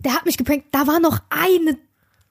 der 0.00 0.14
hat 0.14 0.24
mich 0.26 0.36
geprankt, 0.38 0.66
da 0.72 0.86
war 0.86 0.98
noch 1.00 1.20
eine 1.30 1.76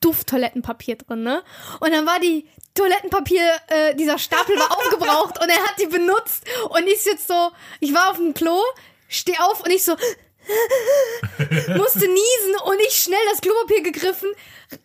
Duft-Toilettenpapier 0.02 0.98
drin, 0.98 1.24
ne? 1.24 1.44
Und 1.80 1.92
dann 1.92 2.06
war 2.06 2.20
die 2.20 2.48
Toilettenpapier, 2.74 3.42
äh, 3.68 3.96
dieser 3.96 4.18
Stapel 4.20 4.56
war 4.58 4.72
aufgebraucht 4.78 5.42
und 5.42 5.50
er 5.50 5.64
hat 5.64 5.80
die 5.80 5.88
benutzt. 5.88 6.44
Und 6.70 6.88
ich 6.88 7.06
jetzt 7.06 7.28
so, 7.28 7.52
ich 7.80 7.94
war 7.94 8.12
auf 8.12 8.18
dem 8.18 8.34
Klo, 8.34 8.60
steh 9.08 9.38
auf 9.40 9.62
und 9.62 9.72
ich 9.72 9.84
so, 9.84 9.96
musste 11.78 12.00
niesen 12.08 12.56
und 12.66 12.80
ich 12.88 12.94
schnell 12.96 13.20
das 13.32 13.42
Klopapier 13.42 13.82
gegriffen, 13.82 14.30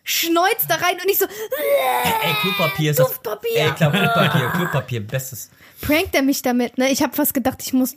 schneuz 0.03 0.65
da 0.67 0.75
rein 0.75 0.95
und 1.01 1.09
ich 1.09 1.17
so, 1.17 1.25
Ey, 1.25 2.33
Klopapier 2.41 2.91
ist 2.91 2.99
das. 2.99 3.07
Duftpapier. 3.07 3.55
Ey, 3.55 3.71
klar, 3.73 3.91
Klopapier, 3.91 4.49
Klopapier, 4.55 4.99
bestes. 5.01 5.49
prankt 5.81 6.15
er 6.15 6.21
mich 6.23 6.41
damit, 6.41 6.77
ne? 6.77 6.89
Ich 6.91 7.01
habe 7.03 7.13
fast 7.15 7.33
gedacht, 7.33 7.57
ich 7.61 7.73
muss, 7.73 7.95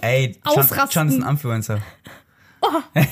Ey, 0.00 0.32
Chan, 0.42 0.58
Ausrasten. 0.58 1.22
Ein 1.22 1.30
Influencer. 1.30 1.80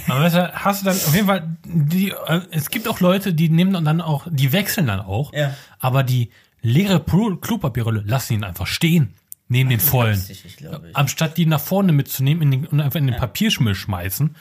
Aber 0.08 0.20
weißt 0.20 0.34
du, 0.36 0.52
hast 0.54 0.80
du 0.82 0.84
dann 0.86 0.96
auf 0.96 1.14
jeden 1.14 1.26
Fall, 1.26 1.56
die, 1.64 2.10
äh, 2.10 2.40
es 2.50 2.70
gibt 2.70 2.88
auch 2.88 3.00
Leute, 3.00 3.34
die 3.34 3.48
nehmen 3.48 3.84
dann 3.84 4.00
auch, 4.00 4.26
die 4.30 4.52
wechseln 4.52 4.86
dann 4.86 5.00
auch, 5.00 5.32
Ja. 5.32 5.54
aber 5.78 6.02
die 6.02 6.30
leere 6.60 7.00
Klopapierrolle 7.00 8.02
lassen 8.06 8.34
ihn 8.34 8.44
einfach 8.44 8.66
stehen. 8.66 9.14
Nehmen 9.48 9.68
den 9.70 9.80
vollen. 9.80 10.18
Richtig, 10.28 10.56
glaube 10.56 10.88
ich. 10.90 10.96
Anstatt 10.96 11.36
die 11.36 11.44
nach 11.46 11.60
vorne 11.60 11.92
mitzunehmen 11.92 12.42
in 12.42 12.50
den, 12.62 12.66
und 12.68 12.80
einfach 12.80 12.98
in 13.00 13.06
den 13.06 13.16
Papierschmill 13.16 13.74
schmeißen. 13.74 14.34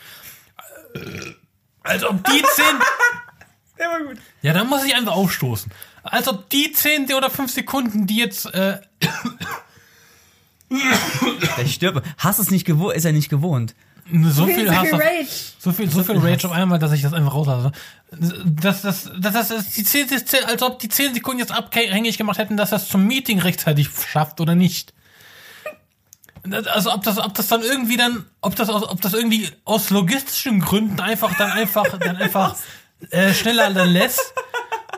Als 1.83 2.03
ob 2.05 2.23
die 2.25 2.41
zehn. 2.55 2.65
Der 3.79 3.87
war 3.89 3.99
gut. 4.03 4.17
Ja, 4.41 4.53
dann 4.53 4.67
muss 4.69 4.85
ich 4.85 4.93
einfach 4.95 5.13
aufstoßen. 5.13 5.71
Als 6.03 6.27
ob 6.27 6.49
die 6.49 6.71
10 6.71 7.11
oder 7.13 7.29
5 7.31 7.51
Sekunden, 7.51 8.05
die 8.07 8.17
jetzt. 8.17 8.45
Äh, 8.53 8.79
Der 11.57 11.65
stirbt. 11.65 12.07
Hast 12.17 12.39
es 12.39 12.51
nicht 12.51 12.65
gewohnt, 12.65 12.95
ist 12.95 13.05
er 13.05 13.11
nicht 13.11 13.29
gewohnt. 13.29 13.75
So 14.31 14.45
viel 14.45 14.69
Hass. 14.75 14.91
auf- 14.93 14.99
Rage. 14.99 15.27
So 15.59 15.71
viel, 15.71 15.89
so 15.91 16.03
viel 16.03 16.17
Rage 16.17 16.47
auf 16.47 16.53
einmal, 16.53 16.79
dass 16.79 16.91
ich 16.91 17.01
das 17.01 17.13
einfach 17.13 17.33
rauslasse. 17.33 17.71
Das, 18.11 18.81
das, 18.81 19.09
das, 19.19 19.33
das, 19.33 19.47
das, 19.49 19.69
die 19.69 19.83
10, 19.83 20.07
die 20.07 20.25
10, 20.25 20.45
als 20.45 20.61
ob 20.63 20.79
die 20.79 20.89
10 20.89 21.13
Sekunden 21.13 21.39
jetzt 21.39 21.51
abhängig 21.51 22.17
gemacht 22.17 22.37
hätten, 22.39 22.57
dass 22.57 22.71
das 22.71 22.87
zum 22.89 23.05
Meeting 23.05 23.39
rechtzeitig 23.39 23.89
schafft 24.11 24.41
oder 24.41 24.55
nicht. 24.55 24.93
Das- 26.43 26.67
Also 26.67 26.91
ob 26.93 27.03
das, 27.03 27.17
ob 27.19 27.33
das 27.35 27.47
dann 27.47 27.61
irgendwie 27.61 27.97
dann, 27.97 28.25
ob 28.41 28.55
das, 28.55 28.69
aus, 28.69 28.83
ob 28.89 29.01
das 29.01 29.13
irgendwie 29.13 29.49
aus 29.65 29.89
logistischen 29.91 30.59
Gründen 30.61 30.99
einfach 30.99 31.35
dann 31.37 31.51
einfach, 31.51 31.85
dann 31.99 32.17
einfach 32.17 32.55
äh, 33.11 33.33
schneller 33.33 33.71
dann 33.71 33.89
lässt 33.89 34.33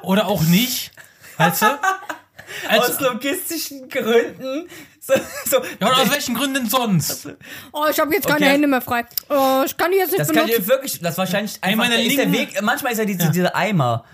oder 0.01 0.27
auch 0.27 0.41
nicht, 0.43 0.91
weißt 1.37 1.61
du? 1.63 1.65
Als, 2.69 2.91
Aus 2.91 2.99
logistischen 3.01 3.89
Gründen. 3.89 4.69
So, 5.05 5.13
so. 5.49 5.57
ja, 5.81 5.87
oder 5.87 6.01
aus 6.01 6.11
welchen 6.11 6.33
Gründen 6.35 6.69
sonst? 6.69 7.27
Oh, 7.73 7.83
ich 7.91 7.99
habe 7.99 8.13
jetzt 8.13 8.25
keine 8.25 8.37
Okay. 8.45 8.53
Hände 8.53 8.67
mehr 8.67 8.79
frei. 8.81 9.03
Oh, 9.29 9.63
ich 9.65 9.75
kann 9.75 9.91
die 9.91 9.97
jetzt 9.97 10.11
nicht 10.11 10.21
Das 10.21 10.27
kann 10.29 10.45
benutzen. 10.45 10.61
dir 10.61 10.67
wirklich, 10.67 10.99
das 11.01 11.17
wahrscheinlich 11.17 11.57
einfach, 11.61 11.77
meine 11.77 11.97
der, 11.97 12.05
ist 12.05 12.17
der 12.17 12.31
Weg, 12.31 12.61
manchmal 12.61 12.93
ist 12.93 12.99
ja 12.99 13.05
diese, 13.05 13.29
dieser 13.29 13.53
Eimer, 13.55 14.05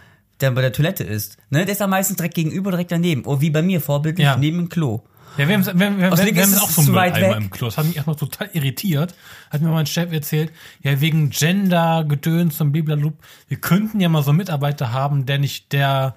der 0.42 0.50
bei 0.52 0.62
der 0.62 0.74
Toilette 0.74 1.04
ist, 1.04 1.38
ne, 1.52 1.66
der 1.66 1.74
ist 1.74 1.80
ja 1.80 1.86
meistens 1.88 2.18
direkt 2.18 2.34
gegenüber, 2.34 2.72
direkt 2.72 2.92
daneben. 2.92 3.24
Oder 3.26 3.40
wie 3.42 3.52
bei 3.52 3.62
mir, 3.62 3.82
vorbildlich, 3.82 4.26
Ja. 4.26 4.36
neben 4.38 4.58
dem 4.58 4.70
Klo. 4.70 5.02
Ja, 5.38 5.48
wir 5.48 5.56
haben, 5.56 5.66
wir, 5.66 5.76
wir, 5.76 5.98
wir, 6.00 6.36
wir, 6.36 6.44
haben 6.44 6.54
auch 6.56 6.70
so 6.70 6.82
einen 6.82 6.92
Mülleimer 6.92 7.38
im 7.38 7.50
Klo. 7.52 7.68
Das 7.68 7.78
hat 7.78 7.86
mich 7.86 7.96
erstmal 7.96 8.16
total 8.16 8.50
irritiert. 8.54 9.14
Hat 9.52 9.62
mir 9.62 9.70
mein 9.70 9.86
Chef 9.86 10.12
erzählt, 10.12 10.52
ja, 10.82 11.00
wegen 11.00 11.30
Gender, 11.30 12.04
Gedöns 12.08 12.60
und 12.62 12.72
blablabla. 12.72 13.12
Wir 13.48 13.58
könnten 13.62 14.00
ja 14.00 14.10
mal 14.10 14.24
so 14.24 14.32
einen 14.32 14.38
Mitarbeiter 14.38 14.92
haben, 14.92 15.28
der 15.28 15.38
nicht, 15.38 15.72
der, 15.72 16.16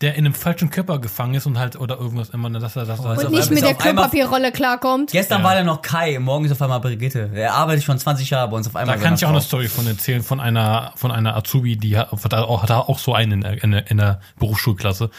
der 0.00 0.14
in 0.14 0.24
einem 0.26 0.34
falschen 0.34 0.70
Körper 0.70 1.00
gefangen 1.00 1.34
ist 1.34 1.46
und 1.46 1.58
halt, 1.58 1.74
oder 1.74 1.98
irgendwas 1.98 2.30
immer, 2.30 2.48
dass 2.50 2.76
er 2.76 2.84
das, 2.86 3.00
Also 3.00 3.08
Und 3.08 3.16
auf 3.26 3.30
nicht 3.32 3.50
mit 3.50 3.58
ist 3.58 3.66
der 3.66 3.74
Klopapierrolle 3.74 4.52
klarkommt. 4.52 5.10
Gestern 5.10 5.40
Ja. 5.40 5.44
war 5.48 5.54
da 5.56 5.64
noch 5.64 5.82
Kai, 5.82 6.18
morgen 6.20 6.44
ist 6.44 6.52
auf 6.52 6.62
einmal 6.62 6.78
Brigitte. 6.80 7.30
Er 7.34 7.54
arbeitet 7.54 7.82
schon 7.82 7.98
20 7.98 8.30
Jahre 8.30 8.48
bei 8.48 8.56
uns 8.56 8.68
auf 8.68 8.76
einmal. 8.76 8.96
da 8.96 9.02
kann 9.02 9.14
ich 9.14 9.24
auch 9.26 9.30
eine 9.30 9.40
Story 9.40 9.66
von 9.68 9.86
erzählen, 9.88 10.22
von 10.22 10.38
einer, 10.38 10.92
von 10.94 11.10
einer 11.10 11.36
Azubi, 11.36 11.76
die 11.76 11.98
hat, 11.98 12.12
hat 12.12 12.34
auch, 12.34 12.62
hat 12.62 12.70
auch 12.70 12.98
so 13.00 13.12
einen 13.14 13.32
in, 13.32 13.40
der- 13.40 13.64
in, 13.64 13.70
der- 13.72 13.90
in 13.90 13.96
der 13.96 14.20
Berufsschulklasse. 14.38 15.10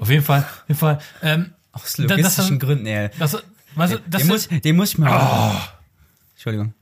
Auf 0.00 0.10
jeden 0.10 0.22
Fall, 0.22 0.40
auf 0.40 0.64
jeden 0.68 0.78
Fall, 0.80 0.98
ähm, 1.22 1.52
Aus 1.72 1.94
da- 1.94 2.02
das- 2.04 2.10
logistischen 2.18 2.58
Gründen, 2.58 2.86
ey. 2.86 3.08
das, 3.18 3.38
weißt 3.74 3.94
du, 3.94 3.98
das 4.06 4.20
Den 4.22 4.28
muss, 4.28 4.48
den 4.48 4.76
muss 4.76 4.88
ich 4.90 4.98
mal. 4.98 5.18
Oh. 5.18 5.56
Entschuldigung. 6.34 6.74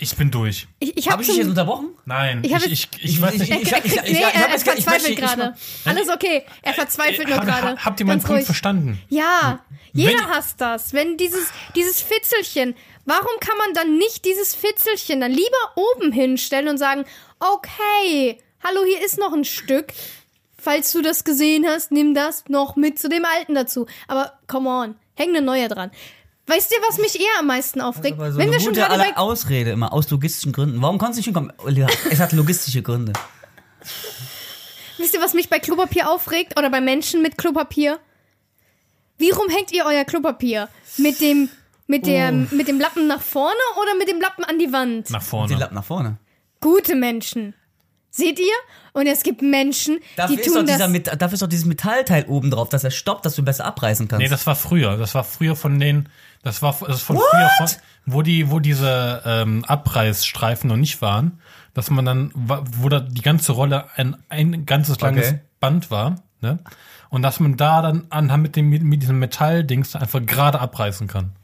Ich 0.00 0.14
bin 0.16 0.30
durch. 0.30 0.66
Ich, 0.78 0.96
ich 0.96 1.06
Habe 1.06 1.12
habe 1.14 1.22
ich 1.22 1.28
dich 1.28 1.36
jetzt 1.38 1.48
unterbrochen? 1.48 1.88
Nein, 2.04 2.40
Ich 2.44 2.50
ich, 2.50 2.54
hab 2.54 2.62
ich, 2.66 2.88
ich, 3.02 3.20
weiß 3.22 3.34
nicht. 3.38 3.50
Er, 3.50 3.58
Ich- 3.62 3.72
ich- 3.72 3.84
ich- 3.96 4.02
nee, 4.02 4.08
ich 4.10 4.20
er, 4.20 4.34
hab 4.42 4.56
ich 4.56 4.62
verzweifelt 4.62 5.16
gerade. 5.16 5.54
Alles 5.84 6.08
okay. 6.08 6.44
Er 6.62 6.74
verzweifelt 6.74 7.28
nur 7.28 7.38
Hab- 7.38 7.44
gerade. 7.46 7.76
Habt 7.84 8.00
ihr 8.00 8.06
meinen 8.06 8.20
Punkt 8.20 8.32
ruhig. 8.38 8.44
verstanden? 8.46 9.00
Ja, 9.08 9.60
jeder 9.92 10.12
Wenn- 10.18 10.28
hasst 10.28 10.60
das. 10.60 10.92
Wenn 10.92 11.16
dieses, 11.16 11.48
dieses 11.74 12.00
Fitzelchen, 12.02 12.74
warum 13.04 13.30
kann 13.40 13.56
man 13.58 13.74
dann 13.74 13.96
nicht 13.98 14.24
dieses 14.24 14.54
Fitzelchen 14.54 15.20
dann 15.20 15.32
lieber 15.32 15.72
oben 15.74 16.12
hinstellen 16.12 16.68
und 16.68 16.78
sagen, 16.78 17.04
okay, 17.40 18.38
hallo, 18.62 18.80
hier 18.86 19.04
ist 19.04 19.18
noch 19.18 19.32
ein 19.32 19.44
Stück. 19.44 19.92
Falls 20.58 20.90
du 20.92 21.00
das 21.02 21.22
gesehen 21.24 21.64
hast, 21.66 21.92
nimm 21.92 22.14
das 22.14 22.44
noch 22.48 22.74
mit 22.76 22.98
zu 22.98 23.08
dem 23.08 23.24
alten 23.24 23.54
dazu. 23.54 23.86
Aber 24.08 24.32
come 24.48 24.68
on, 24.68 24.96
häng 25.14 25.28
eine 25.30 25.42
neue 25.42 25.68
dran. 25.68 25.90
Weißt 26.48 26.70
ihr, 26.70 26.78
was 26.88 26.98
mich 26.98 27.18
eher 27.18 27.40
am 27.40 27.46
meisten 27.48 27.80
aufregt? 27.80 28.18
Aber 28.18 28.30
so 28.30 28.38
Wenn 28.38 28.44
eine 28.48 28.52
wir 28.52 28.60
schon 28.60 28.74
gute 28.74 28.80
gerade 28.86 28.98
bei 29.02 29.16
Ausrede 29.16 29.70
immer, 29.72 29.92
aus 29.92 30.08
logistischen 30.10 30.52
Gründen. 30.52 30.80
Warum 30.80 30.98
kannst 30.98 31.16
du 31.16 31.18
nicht 31.18 31.24
hinkommen? 31.26 31.52
Oliver, 31.58 31.88
Es 32.10 32.20
hat 32.20 32.32
logistische 32.32 32.82
Gründe. 32.82 33.12
Wisst 34.98 35.14
ihr, 35.14 35.20
was 35.20 35.34
mich 35.34 35.48
bei 35.50 35.58
Klopapier 35.58 36.08
aufregt? 36.10 36.58
Oder 36.58 36.70
bei 36.70 36.80
Menschen 36.80 37.20
mit 37.22 37.36
Klopapier? 37.36 37.98
Wie 39.18 39.30
rum 39.30 39.48
hängt 39.48 39.72
ihr 39.72 39.84
euer 39.86 40.04
Klopapier? 40.04 40.68
Mit 40.98 41.20
dem, 41.20 41.48
mit 41.86 42.06
dem, 42.06 42.48
mit 42.50 42.68
dem 42.68 42.80
Lappen 42.80 43.06
nach 43.06 43.20
vorne 43.22 43.54
oder 43.82 43.94
mit 43.96 44.08
dem 44.08 44.20
Lappen 44.20 44.44
an 44.44 44.58
die 44.58 44.72
Wand? 44.72 45.10
Nach 45.10 45.20
Den 45.22 45.26
vorne. 45.28 45.54
Lappen 45.56 45.74
nach 45.74 45.84
vorne. 45.84 46.16
Gute 46.60 46.94
Menschen. 46.94 47.54
Seht 48.10 48.38
ihr? 48.38 48.46
Und 48.94 49.06
es 49.06 49.22
gibt 49.22 49.42
Menschen, 49.42 49.98
Dafür 50.16 50.36
die 50.36 50.42
tun 50.42 50.66
das. 50.66 50.88
Met- 50.88 51.08
dafür 51.20 51.34
ist 51.34 51.42
doch 51.42 51.48
dieses 51.48 51.66
Metallteil 51.66 52.24
oben 52.26 52.50
drauf, 52.50 52.70
dass 52.70 52.82
er 52.82 52.90
stoppt, 52.90 53.26
dass 53.26 53.34
du 53.34 53.42
besser 53.42 53.66
abreißen 53.66 54.08
kannst. 54.08 54.22
Nee, 54.22 54.30
das 54.30 54.46
war 54.46 54.56
früher. 54.56 54.96
Das 54.96 55.14
war 55.14 55.22
früher 55.22 55.54
von 55.54 55.78
den, 55.78 56.08
das 56.42 56.62
war 56.62 56.76
das 56.86 56.98
ist 56.98 57.02
von 57.02 57.16
früher, 57.16 57.50
von, 57.58 57.68
wo 58.06 58.22
die, 58.22 58.50
wo 58.50 58.60
diese 58.60 59.22
ähm, 59.24 59.64
Abreißstreifen 59.64 60.68
noch 60.68 60.76
nicht 60.76 61.02
waren, 61.02 61.40
dass 61.74 61.90
man 61.90 62.04
dann, 62.04 62.30
wo 62.34 62.88
da 62.88 63.00
die 63.00 63.22
ganze 63.22 63.52
Rolle 63.52 63.86
ein, 63.96 64.16
ein 64.28 64.66
ganzes 64.66 65.00
langes 65.00 65.28
Okay. 65.28 65.40
Band 65.60 65.90
war, 65.90 66.16
ne? 66.40 66.58
Und 67.08 67.22
dass 67.22 67.40
man 67.40 67.56
da 67.56 67.82
dann 67.82 68.06
anhand 68.10 68.42
mit 68.42 68.56
dem 68.56 68.68
mit 68.68 69.02
diesem 69.02 69.18
Metalldings 69.18 69.94
einfach 69.94 70.24
gerade 70.24 70.60
abreißen 70.60 71.06
kann. 71.06 71.35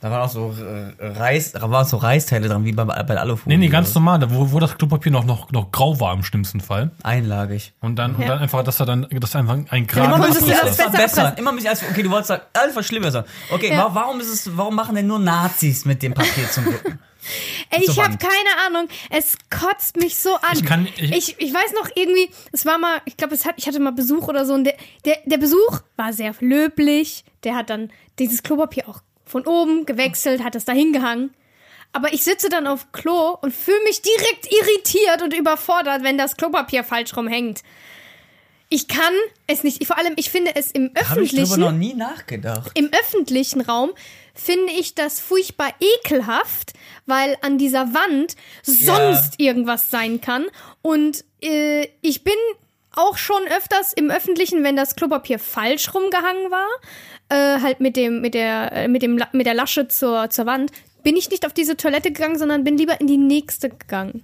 Da 0.00 0.10
waren 0.12 0.22
auch 0.22 0.28
so 0.30 0.54
äh, 0.62 1.06
Reis, 1.06 1.52
da 1.52 1.68
waren 1.70 1.84
so 1.84 1.96
Reisteile 1.96 2.48
dran, 2.48 2.64
wie 2.64 2.70
bei, 2.72 2.84
bei 2.84 3.02
der 3.02 3.20
Alufolie. 3.20 3.58
Nee, 3.58 3.66
nee, 3.66 3.70
ganz 3.70 3.92
normal, 3.96 4.20
da 4.20 4.32
wo, 4.32 4.52
wo 4.52 4.60
das 4.60 4.78
Klopapier 4.78 5.10
noch, 5.10 5.24
noch, 5.24 5.50
noch 5.50 5.72
grau 5.72 5.98
war 5.98 6.14
im 6.14 6.22
schlimmsten 6.22 6.60
Fall. 6.60 6.92
Einlagig. 7.02 7.72
Und 7.80 7.96
dann, 7.96 8.14
und 8.14 8.22
Ja. 8.22 8.28
dann 8.28 8.38
einfach, 8.38 8.62
dass 8.62 8.78
er 8.78 8.86
dann, 8.86 9.08
dass 9.10 9.34
er 9.34 9.40
einfach 9.40 9.54
ein 9.54 9.66
Immer 9.70 9.86
geraden 9.86 10.10
konntest 10.12 10.40
müssen 10.42 10.50
du 10.50 10.54
sie 10.54 10.60
das 10.66 10.78
alles 10.80 10.92
besser. 10.96 11.36
Immer 11.38 11.58
sie 11.60 11.66
alles, 11.68 11.82
okay, 11.90 12.02
du 12.04 12.10
wolltest 12.10 12.28
sagen, 12.28 12.42
alles 12.52 12.74
verschlimmbessern. 12.74 13.24
Okay, 13.50 13.70
Ja. 13.72 13.86
wa- 13.86 13.90
warum 13.94 14.20
ist 14.20 14.28
es, 14.32 14.56
warum 14.56 14.76
machen 14.76 14.94
denn 14.94 15.08
nur 15.08 15.18
Nazis 15.18 15.84
mit 15.84 16.00
dem 16.02 16.14
Papier 16.14 16.48
zum 16.48 16.64
Drucken? 16.66 17.00
Ey, 17.70 17.82
ich 17.82 17.98
habe 18.00 18.12
Wand. 18.12 18.20
keine 18.20 18.66
Ahnung. 18.68 18.88
Es 19.10 19.36
kotzt 19.50 19.96
mich 19.96 20.16
so 20.16 20.36
an. 20.36 20.40
Ich 20.54 20.64
kann- 20.64 20.86
ich- 20.96 21.10
ich, 21.12 21.40
ich 21.40 21.52
weiß 21.52 21.72
noch 21.74 21.90
irgendwie, 21.96 22.30
es 22.52 22.64
war 22.64 22.78
mal, 22.78 23.00
ich 23.04 23.16
glaube, 23.16 23.34
es 23.34 23.44
hat, 23.44 23.54
ich 23.58 23.66
hatte 23.66 23.80
mal 23.80 23.92
Besuch 23.92 24.28
oder 24.28 24.46
so 24.46 24.54
und 24.54 24.62
der, 24.64 24.74
der, 25.04 25.16
der 25.26 25.38
Besuch 25.38 25.80
war 25.96 26.12
sehr 26.12 26.32
löblich. 26.38 27.24
Der 27.44 27.54
hat 27.56 27.70
dann 27.70 27.90
dieses 28.18 28.42
Klopapier 28.42 28.88
auch 28.88 29.00
von 29.28 29.46
oben 29.46 29.86
gewechselt, 29.86 30.42
hat 30.42 30.54
es 30.54 30.64
da 30.64 30.72
hingehangen. 30.72 31.34
Aber 31.92 32.12
ich 32.12 32.22
sitze 32.22 32.48
dann 32.48 32.66
auf 32.66 32.92
Klo 32.92 33.36
und 33.40 33.54
fühle 33.54 33.82
mich 33.84 34.02
direkt 34.02 34.52
irritiert 34.52 35.22
und 35.22 35.34
überfordert, 35.34 36.02
wenn 36.02 36.18
das 36.18 36.36
Klopapier 36.36 36.84
falsch 36.84 37.16
rumhängt. 37.16 37.62
Ich 38.70 38.88
kann 38.88 39.14
es 39.46 39.64
nicht. 39.64 39.86
Vor 39.86 39.96
allem, 39.96 40.12
ich 40.16 40.28
finde 40.30 40.54
es 40.54 40.70
im 40.70 40.90
Habe 40.90 41.22
ich 41.22 41.32
öffentlichen 41.32 41.48
darüber 41.48 41.56
noch 41.56 41.72
nie 41.72 41.94
nachgedacht. 41.94 42.72
im 42.74 42.90
öffentlichen 42.92 43.62
Raum 43.62 43.92
finde 44.34 44.72
ich 44.72 44.94
das 44.94 45.20
furchtbar 45.20 45.72
ekelhaft, 45.80 46.74
weil 47.06 47.36
an 47.40 47.56
dieser 47.56 47.94
Wand 47.94 48.36
sonst 48.62 49.40
irgendwas 49.40 49.90
sein 49.90 50.20
kann. 50.20 50.46
Und 50.82 51.24
äh, 51.42 51.88
ich 52.02 52.22
bin 52.24 52.34
auch 52.94 53.16
schon 53.16 53.42
öfters 53.56 53.92
im 53.94 54.10
öffentlichen, 54.10 54.62
wenn 54.64 54.76
das 54.76 54.96
Klopapier 54.96 55.38
falsch 55.38 55.94
rumgehangen 55.94 56.50
war, 56.50 56.68
äh, 57.28 57.60
halt 57.60 57.80
mit 57.80 57.96
dem 57.96 58.20
mit 58.20 58.34
der 58.34 58.72
äh, 58.72 58.88
mit 58.88 59.02
dem 59.02 59.20
mit 59.32 59.46
der 59.46 59.54
Lasche 59.54 59.88
zur 59.88 60.30
zur 60.30 60.46
Wand, 60.46 60.70
bin 61.02 61.16
ich 61.16 61.30
nicht 61.30 61.46
auf 61.46 61.52
diese 61.52 61.76
Toilette 61.76 62.12
gegangen, 62.12 62.38
sondern 62.38 62.64
bin 62.64 62.76
lieber 62.78 63.00
in 63.00 63.06
die 63.06 63.16
nächste 63.18 63.68
gegangen, 63.70 64.22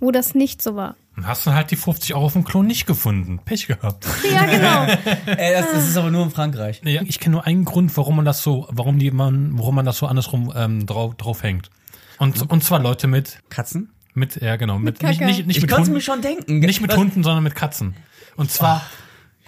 wo 0.00 0.10
das 0.10 0.34
nicht 0.34 0.62
so 0.62 0.74
war. 0.76 0.96
Dann 1.16 1.26
hast 1.26 1.44
du 1.46 1.52
halt 1.52 1.72
die 1.72 1.76
50 1.76 2.14
Euro 2.14 2.26
auf 2.26 2.32
dem 2.34 2.44
Klo 2.44 2.62
nicht 2.62 2.86
gefunden. 2.86 3.40
Pech 3.44 3.66
gehabt. 3.66 4.06
Ja, 4.32 4.44
genau. 4.46 4.84
Ey, 5.36 5.52
das, 5.52 5.72
das 5.72 5.88
ist 5.88 5.96
aber 5.96 6.10
nur 6.12 6.22
in 6.24 6.30
Frankreich. 6.30 6.80
Ja, 6.84 7.02
ich 7.02 7.18
kenne 7.18 7.32
nur 7.32 7.44
einen 7.46 7.64
Grund, 7.64 7.96
warum 7.96 8.14
man 8.16 8.24
das 8.24 8.42
so, 8.42 8.68
warum 8.70 9.00
die 9.00 9.10
man, 9.10 9.58
warum 9.58 9.74
man 9.74 9.84
das 9.84 9.98
so 9.98 10.06
andersrum 10.06 10.52
ähm, 10.54 10.86
drauf, 10.86 11.16
drauf 11.16 11.42
hängt. 11.42 11.70
Und, 12.18 12.48
und 12.50 12.62
zwar 12.62 12.78
Leute 12.80 13.08
mit, 13.08 13.40
Katzen? 13.48 13.90
mit, 14.14 14.36
ja 14.40 14.54
genau, 14.56 14.78
mit, 14.78 15.02
Mit 15.02 15.02
nicht, 15.02 15.20
nicht, 15.20 15.46
nicht 15.46 15.56
Ich 15.56 15.62
mit 15.62 15.70
konnte 15.70 15.82
Hunden, 15.86 15.94
mir 15.94 16.00
schon 16.00 16.20
denken. 16.22 16.58
nicht 16.60 16.80
mit 16.80 16.90
Was- 16.92 16.98
Hunden, 16.98 17.22
sondern 17.24 17.42
mit 17.42 17.54
Katzen. 17.56 17.94
Und 18.36 18.50
zwar, 18.52 18.82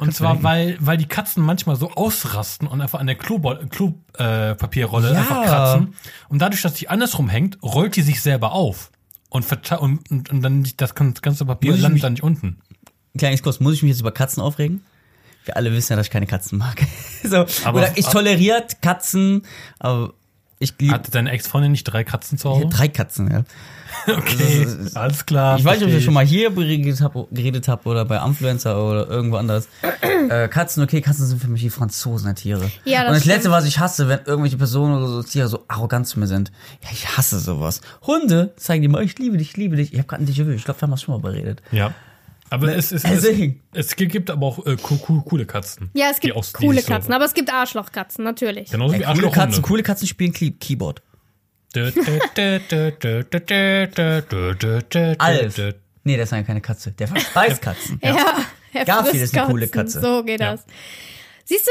und 0.00 0.14
zwar, 0.14 0.42
weil, 0.42 0.76
weil 0.80 0.96
die 0.96 1.06
Katzen 1.06 1.42
manchmal 1.44 1.76
so 1.76 1.90
ausrasten 1.92 2.66
und 2.66 2.80
einfach 2.80 2.98
an 3.00 3.06
der 3.06 3.16
Klopapierrolle 3.16 3.68
Klo, 3.68 3.94
äh, 4.18 4.54
Papierrolle 4.54 5.12
Ja. 5.12 5.20
einfach 5.20 5.44
kratzen. 5.44 5.94
Und 6.28 6.40
dadurch, 6.40 6.62
dass 6.62 6.74
die 6.74 6.88
andersrum 6.88 7.28
hängt, 7.28 7.58
rollt 7.62 7.96
die 7.96 8.02
sich 8.02 8.20
selber 8.20 8.52
auf. 8.52 8.90
Und, 9.28 9.46
und, 9.80 10.10
und, 10.10 10.30
und 10.30 10.42
dann 10.42 10.60
nicht- 10.60 10.80
das 10.80 10.94
ganze 10.94 11.44
Papier 11.44 11.72
landet 11.72 11.92
mich- 11.92 12.02
dann 12.02 12.12
nicht 12.14 12.22
unten. 12.22 12.58
Kleines 13.16 13.42
Kurs, 13.42 13.60
muss 13.60 13.74
ich 13.74 13.82
mich 13.82 13.90
jetzt 13.90 14.00
über 14.00 14.12
Katzen 14.12 14.42
aufregen? 14.42 14.82
Wir 15.44 15.56
alle 15.56 15.72
wissen 15.72 15.92
ja, 15.92 15.96
dass 15.96 16.06
ich 16.06 16.12
keine 16.12 16.26
Katzen 16.26 16.58
mag. 16.58 16.80
so, 17.24 17.46
Aber- 17.64 17.78
oder 17.78 17.96
ich 17.96 18.06
toleriere 18.06 18.64
Katzen, 18.82 19.42
aber 19.78 20.12
ich 20.62 20.74
liebe 20.78 20.92
Hatte 20.92 21.10
deine 21.10 21.30
Ex-Freundin 21.30 21.72
nicht 21.72 21.84
drei 21.84 22.04
Katzen 22.04 22.36
zu 22.36 22.50
Hause? 22.50 22.66
drei 22.68 22.86
Katzen, 22.88 23.30
ja. 23.30 23.44
Okay, 24.06 24.66
alles 24.94 25.24
klar. 25.24 25.58
Ich 25.58 25.64
weiß 25.64 25.80
nicht, 25.80 25.88
ob 25.88 25.94
ich 25.94 26.04
schon 26.04 26.14
mal 26.14 26.24
hier 26.24 26.50
geredet 26.50 27.00
habe 27.00 27.26
geredet 27.30 27.66
hab 27.66 27.86
oder 27.86 28.04
bei 28.04 28.22
Influencer 28.24 28.76
oder 28.82 29.08
irgendwo 29.08 29.36
anders. 29.36 29.68
äh, 30.28 30.48
Katzen, 30.48 30.82
okay, 30.82 31.00
Katzen 31.00 31.26
sind 31.26 31.40
für 31.40 31.48
mich 31.48 31.62
die 31.62 31.70
Franzosen 31.70 32.26
der 32.26 32.34
Tiere. 32.34 32.70
Ja, 32.84 33.00
das 33.00 33.08
Und 33.08 33.14
das 33.14 33.22
stimmt. 33.22 33.34
Letzte, 33.36 33.50
was 33.50 33.64
ich 33.64 33.78
hasse, 33.78 34.08
wenn 34.08 34.20
irgendwelche 34.26 34.58
Personen 34.58 34.96
oder 34.96 35.08
so 35.08 35.22
Tiere 35.22 35.48
so 35.48 35.64
arrogant 35.66 36.06
zu 36.06 36.20
mir 36.20 36.26
sind. 36.26 36.52
Ja, 36.82 36.90
ich 36.92 37.16
hasse 37.16 37.38
sowas. 37.40 37.80
Hunde 38.06 38.52
zeigen 38.56 38.82
dir 38.82 38.90
mal, 38.90 39.02
ich 39.02 39.18
liebe 39.18 39.38
dich, 39.38 39.50
ich 39.50 39.56
liebe 39.56 39.76
dich. 39.76 39.92
Ich 39.94 39.98
habe 39.98 40.08
gerade 40.08 40.24
ein 40.24 40.28
Déjà-vu, 40.28 40.50
ich 40.50 40.64
glaube, 40.64 40.78
wir 40.78 40.82
haben 40.82 40.90
das 40.90 41.02
schon 41.02 41.14
mal 41.14 41.20
beredet. 41.20 41.62
Ja. 41.72 41.94
Aber 42.50 42.76
es, 42.76 42.92
es, 42.92 43.04
es, 43.04 43.22
Deswegen. 43.22 43.62
es 43.72 43.94
gibt 43.96 44.28
aber 44.30 44.46
auch 44.46 44.66
äh, 44.66 44.76
co- 44.76 44.96
co- 44.96 45.22
coole 45.22 45.46
Katzen. 45.46 45.88
Ja, 45.94 46.10
es 46.10 46.20
gibt 46.20 46.34
die 46.36 46.52
coole 46.52 46.80
so- 46.82 46.88
Katzen, 46.88 47.14
aber 47.14 47.24
es 47.24 47.32
gibt 47.34 47.52
Arschlochkatzen, 47.52 48.24
natürlich. 48.24 48.70
Genauso 48.70 48.94
Ey, 48.94 49.00
wie 49.00 49.04
coole 49.04 49.30
Katzen, 49.30 49.62
coole 49.62 49.82
Katzen 49.82 50.06
spielen 50.08 50.32
Key 50.32 50.50
Keyboard. 50.50 51.02
Alf. 55.18 55.58
Nee, 56.04 56.16
das 56.16 56.28
ist 56.28 56.32
ja 56.32 56.42
keine 56.42 56.60
Katze. 56.60 56.92
Der 56.92 57.08
verspeist 57.08 57.62
Katzen. 57.62 58.00
Ja, 58.02 58.38
er 58.72 58.84
Garfield 58.84 59.22
ist 59.22 59.36
eine 59.36 59.46
coole 59.46 59.68
Katzen. 59.68 60.00
Katze. 60.00 60.16
So 60.16 60.24
geht 60.24 60.40
Ja. 60.40 60.52
das. 60.52 60.64
Siehst 61.44 61.66
du, 61.66 61.70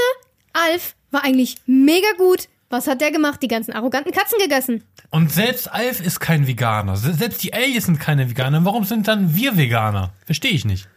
Alf 0.53 0.95
war 1.11 1.23
eigentlich 1.23 1.55
mega 1.65 2.07
gut. 2.17 2.47
Was 2.69 2.87
hat 2.87 3.01
der 3.01 3.11
gemacht? 3.11 3.41
Die 3.41 3.47
ganzen 3.47 3.73
arroganten 3.73 4.11
Katzen 4.11 4.37
gegessen. 4.39 4.83
Und 5.09 5.31
selbst 5.31 5.71
Alf 5.71 6.01
ist 6.01 6.19
kein 6.19 6.45
Veganer. 6.45 6.95
Se- 6.97 7.13
Selbst 7.13 7.41
die 7.43 7.53
Aliens 7.53 7.85
sind 7.85 7.99
keine 7.99 8.29
Veganer. 8.29 8.63
Warum 8.63 8.83
sind 8.83 9.07
dann 9.07 9.33
wir 9.35 9.57
Veganer? 9.57 10.11
Verstehe 10.25 10.51
ich 10.51 10.65
nicht. 10.65 10.87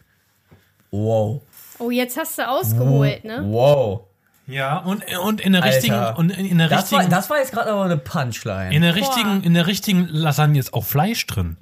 Wow. 0.91 1.41
Oh, 1.79 1.89
jetzt 1.89 2.15
hast 2.17 2.37
du 2.37 2.47
ausgeholt, 2.47 3.23
ne? 3.25 3.43
Wow. 3.47 4.01
Ja, 4.45 4.77
und, 4.79 5.03
und 5.23 5.41
in 5.41 5.53
der 5.53 5.63
Alter. 5.63 5.75
richtigen, 5.77 6.15
und 6.17 6.29
in, 6.37 6.45
in 6.45 6.57
der 6.59 6.67
Das 6.67 6.91
war, 6.91 6.99
richtigen, 6.99 7.09
das 7.15 7.29
war 7.29 7.37
jetzt 7.39 7.53
gerade 7.53 7.71
aber 7.71 7.85
eine 7.85 7.97
Punchline. 7.97 8.75
in 8.75 8.81
der 8.83 8.93
richtigen, 8.93 9.41
in 9.41 9.53
der 9.55 9.65
richtigen 9.67 10.05
Lasagne 10.09 10.59
ist 10.59 10.73
auch 10.73 10.83
Fleisch 10.85 11.25
drin. 11.25 11.57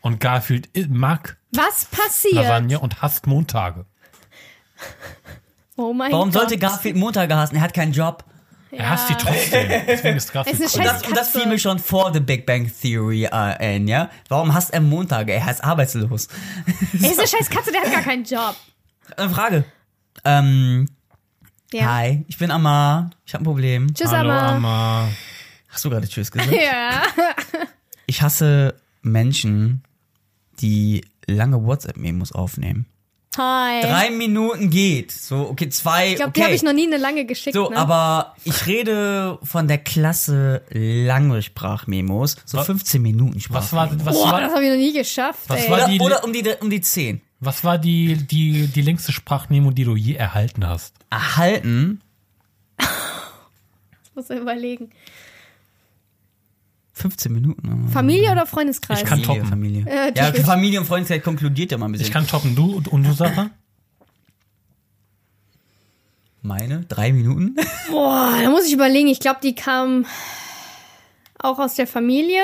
Und 0.00 0.20
Garfield 0.20 0.68
mag 0.88 1.36
Was 1.52 1.84
passiert? 1.86 2.34
Lasagne 2.36 2.78
und 2.78 3.02
hasst 3.02 3.26
Montage. 3.26 3.84
Oh 5.76 5.92
mein 5.92 6.12
Warum 6.12 6.30
Gott. 6.30 6.40
sollte 6.42 6.56
Garfield 6.58 6.96
Montage 6.96 7.36
hassen? 7.36 7.56
Er 7.56 7.62
hat 7.62 7.74
keinen 7.74 7.92
Job. 7.92 8.24
Er 8.70 8.90
hasst 8.90 9.08
die 9.08 9.14
trotzdem. 9.14 9.68
Deswegen 9.86 10.16
ist 10.16 10.32
Garfield 10.32 10.60
Es 10.60 10.66
ist 10.66 10.76
cool. 10.76 10.84
Das, 10.84 11.02
und 11.06 11.16
das 11.16 11.30
fiel 11.30 11.46
mir 11.46 11.58
schon 11.58 11.78
vor 11.78 12.12
The 12.12 12.20
Big 12.20 12.44
Bang 12.46 12.70
Theory 12.82 13.24
äh, 13.24 13.28
ein, 13.30 13.88
ja? 13.88 14.10
Warum 14.28 14.52
hasst 14.54 14.72
er 14.72 14.80
Montage? 14.80 15.32
Er 15.32 15.50
ist 15.50 15.64
arbeitslos. 15.64 16.28
Er 17.00 17.10
ist 17.10 17.18
eine 17.18 17.28
scheiß 17.28 17.48
Katze, 17.50 17.72
der 17.72 17.82
hat 17.82 17.92
gar 17.92 18.02
keinen 18.02 18.24
Job. 18.24 18.54
Eine 19.16 19.30
Frage. 19.30 19.64
Ähm, 20.24 20.88
Ja. 21.72 21.94
hi, 21.96 22.24
ich 22.28 22.36
bin 22.38 22.50
Amar. 22.50 23.10
Ich 23.24 23.32
habe 23.34 23.42
ein 23.42 23.46
Problem. 23.46 23.94
Tschüss, 23.94 24.10
Hallo, 24.10 24.30
Amma. 24.30 24.56
Amma. 24.56 25.08
Hast 25.68 25.84
du 25.84 25.90
gerade 25.90 26.08
Tschüss 26.08 26.30
gesagt? 26.30 26.52
Ja. 26.60 27.02
Ich 28.06 28.22
hasse 28.22 28.74
Menschen, 29.02 29.82
die 30.60 31.04
lange 31.26 31.64
WhatsApp-Memos 31.64 32.32
aufnehmen. 32.32 32.86
Hi. 33.38 33.80
Drei 33.82 34.10
Minuten 34.10 34.68
geht. 34.68 35.12
So, 35.12 35.48
okay, 35.50 35.68
zwei. 35.68 36.08
ich 36.10 36.16
glaube, 36.16 36.30
okay. 36.30 36.40
die 36.40 36.44
habe 36.44 36.54
ich 36.54 36.62
noch 36.64 36.72
nie 36.72 36.86
eine 36.86 36.96
lange 36.96 37.24
geschickt. 37.24 37.54
So, 37.54 37.70
ne? 37.70 37.76
aber 37.76 38.34
ich 38.44 38.66
rede 38.66 39.38
von 39.44 39.68
der 39.68 39.78
Klasse 39.78 40.62
lange 40.70 41.40
Sprachmemos. 41.42 42.36
So 42.44 42.58
Was- 42.58 42.66
15 42.66 43.00
Minuten 43.00 43.36
Was 43.36 43.44
Sprachmemos. 43.68 44.04
war, 44.04 44.06
was 44.06 44.14
Boah, 44.14 44.32
war, 44.32 44.40
das 44.40 44.52
habe 44.54 44.64
ich 44.64 44.70
noch 44.70 44.76
nie 44.76 44.92
geschafft, 44.92 45.40
Was 45.48 45.64
ey. 45.64 45.70
war- 45.70 45.78
Oder, 45.78 45.88
die- 45.88 46.00
oder 46.00 46.24
um, 46.24 46.32
die, 46.32 46.44
um 46.60 46.68
die 46.70 46.80
10. 46.80 47.20
was 47.40 47.62
war 47.62 47.78
die, 47.78 48.16
die, 48.16 48.66
die 48.66 48.82
längste 48.82 49.12
Sprachmemo, 49.12 49.70
die 49.70 49.84
du 49.84 49.94
je 49.94 50.14
erhalten 50.14 50.66
hast? 50.66 50.94
Erhalten 51.10 52.00
Muss 54.14 54.30
ich 54.30 54.38
überlegen. 54.40 54.90
15 56.98 57.32
Minuten. 57.32 57.88
Familie 57.88 58.32
oder 58.32 58.46
Freundeskreis? 58.46 59.00
Ich 59.00 59.04
kann 59.04 59.20
Familie, 59.20 59.42
toppen. 59.42 59.48
Familie. 59.48 59.86
Äh, 59.86 60.12
ja. 60.16 60.32
Familie 60.44 60.80
und 60.80 60.86
Freundeskreis 60.86 61.22
konkludiert 61.22 61.72
ja 61.72 61.78
mal 61.78 61.86
ein 61.86 61.92
bisschen. 61.92 62.06
Ich 62.06 62.12
kann 62.12 62.26
toppen. 62.26 62.54
Du 62.54 62.76
und, 62.76 62.88
und 62.88 63.04
du, 63.04 63.12
Sarah? 63.12 63.50
Meine? 66.42 66.84
Drei 66.88 67.12
Minuten? 67.12 67.56
Boah, 67.90 68.32
da 68.42 68.50
muss 68.50 68.66
ich 68.66 68.72
überlegen. 68.72 69.08
Ich 69.08 69.20
glaube, 69.20 69.40
die 69.42 69.54
kam 69.54 70.06
auch 71.38 71.58
aus 71.58 71.74
der 71.74 71.86
Familie. 71.86 72.42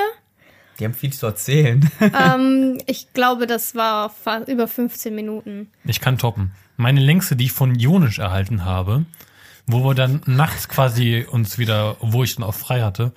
Die 0.78 0.84
haben 0.84 0.94
viel 0.94 1.12
zu 1.12 1.26
erzählen. 1.26 1.88
ähm, 2.00 2.78
ich 2.86 3.12
glaube, 3.12 3.46
das 3.46 3.74
war 3.74 4.12
über 4.46 4.66
15 4.66 5.14
Minuten. 5.14 5.70
Ich 5.84 6.00
kann 6.00 6.18
toppen. 6.18 6.52
Meine 6.76 7.00
längste, 7.00 7.36
die 7.36 7.44
ich 7.44 7.52
von 7.52 7.76
Jonisch 7.76 8.18
erhalten 8.18 8.64
habe, 8.64 9.04
wo 9.66 9.82
wir 9.84 9.94
dann 9.94 10.20
nachts 10.26 10.68
quasi 10.68 11.26
uns 11.30 11.56
wieder, 11.58 11.96
wo 12.00 12.22
ich 12.22 12.34
dann 12.34 12.44
auch 12.44 12.54
frei 12.54 12.82
hatte, 12.82 13.12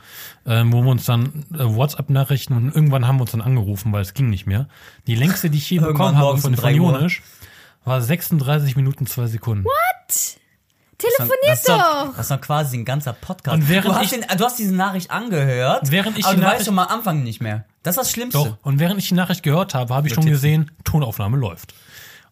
äh, 0.46 0.64
wo 0.68 0.82
wir 0.84 0.92
uns 0.92 1.06
dann 1.06 1.46
äh, 1.54 1.60
WhatsApp-Nachrichten 1.60 2.54
und 2.54 2.74
irgendwann 2.74 3.06
haben 3.08 3.18
wir 3.18 3.22
uns 3.24 3.32
dann 3.32 3.42
angerufen, 3.42 3.92
weil 3.92 4.02
es 4.02 4.14
ging 4.14 4.30
nicht 4.30 4.46
mehr. 4.48 4.68
Die 5.08 5.16
längste, 5.16 5.50
die 5.50 5.58
ich 5.58 5.70
je 5.70 5.78
Irgendwann 5.78 5.94
bekommen 5.94 6.18
habe 6.18 6.38
von, 6.38 6.56
von 6.56 6.64
3 6.64 6.80
Uhr. 6.80 6.94
Jonisch, 6.94 7.22
war 7.84 8.02
36 8.02 8.76
Minuten, 8.76 9.06
2 9.08 9.28
Sekunden. 9.28 9.66
Telefoniert 10.98 11.38
das 11.48 11.60
ist 11.60 11.70
doch! 11.70 12.08
Das 12.16 12.20
ist 12.22 12.32
doch 12.32 12.42
quasi 12.42 12.78
ein 12.78 12.86
ganzer 12.86 13.14
Podcast. 13.14 13.56
Und 13.56 13.70
während 13.70 13.86
du, 13.86 13.94
hast 13.96 14.12
ich- 14.14 14.20
den, 14.20 14.38
du 14.38 14.44
hast 14.44 14.58
diese 14.58 14.74
Nachricht 14.74 15.12
angehört, 15.12 15.92
Während 15.92 16.18
ich 16.18 16.26
aber 16.26 16.34
die 16.36 16.40
du 16.42 16.46
weißt 16.46 16.54
Nachricht- 16.54 16.66
schon 16.66 16.76
mal 16.76 16.86
am 16.86 16.98
Anfang 17.00 17.24
nicht 17.24 17.40
mehr. 17.40 17.66
Das 17.84 17.96
ist 17.96 18.00
das 18.02 18.12
Schlimmste. 18.12 18.40
Doch. 18.40 18.58
Und 18.64 18.80
während 18.80 19.00
ich 19.00 19.08
die 19.10 19.14
Nachricht 19.14 19.44
gehört 19.44 19.76
habe, 19.76 19.94
habe 19.94 20.08
ich 20.08 20.14
schon 20.16 20.26
gesehen, 20.26 20.72
Tonaufnahme 20.86 21.38
läuft. 21.38 21.76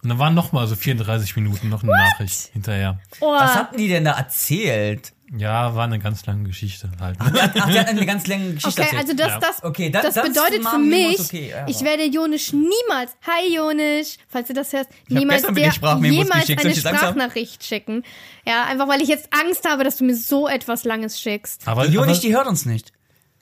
Und 0.05 0.09
dann 0.09 0.19
waren 0.19 0.35
noch 0.35 0.51
mal 0.51 0.67
so 0.67 0.75
34 0.75 1.35
Minuten 1.35 1.67
noch 1.69 1.81
eine 1.81 1.91
Nachricht 1.91 2.51
hinterher. 2.53 2.99
Oh, 3.21 3.33
Was 3.33 3.55
hatten 3.55 3.75
die 3.77 3.87
denn 3.87 4.05
da 4.05 4.11
erzählt? 4.11 5.13
Ja, 5.35 5.73
war 5.73 5.85
eine 5.85 5.97
ganz 5.97 6.23
lange 6.27 6.43
Geschichte 6.43 6.91
halt. 6.99 7.17
Ach, 7.17 7.31
die 7.67 7.79
hat 7.79 7.87
eine 7.87 8.05
ganz 8.05 8.27
lange 8.27 8.53
Geschichte 8.53 8.83
okay, 8.83 8.95
erzählt. 8.95 9.01
also 9.01 9.13
das, 9.15 9.27
Ja. 9.29 9.39
das, 9.39 9.63
Okay, 9.63 9.89
das- 9.89 10.03
das, 10.03 10.13
das 10.13 10.27
bedeutet 10.27 10.63
für 10.63 10.77
mich, 10.77 11.19
okay, 11.19 11.49
ja, 11.49 11.67
ich 11.67 11.81
werde 11.83 12.05
Jonisch 12.05 12.53
niemals, 12.53 13.13
hi 13.25 13.55
Jonisch, 13.55 14.17
falls 14.29 14.47
du 14.47 14.53
das 14.53 14.71
hörst, 14.73 14.91
niemals 15.07 15.41
Sprachmemos 15.73 16.15
jemals 16.15 16.49
eine 16.49 16.75
Sprachnachricht 16.75 17.63
schicken. 17.65 18.03
Ja, 18.45 18.65
einfach 18.65 18.87
weil 18.87 19.01
ich 19.01 19.07
jetzt 19.07 19.29
Angst 19.33 19.67
habe, 19.67 19.83
dass 19.83 19.97
du 19.97 20.03
mir 20.03 20.15
so 20.15 20.47
etwas 20.47 20.83
Langes 20.83 21.19
schickst. 21.19 21.67
Aber, 21.67 21.87
Die 21.87 21.97
aber, 21.97 22.13
die 22.13 22.35
hört 22.35 22.45
uns 22.45 22.67
nicht. 22.67 22.91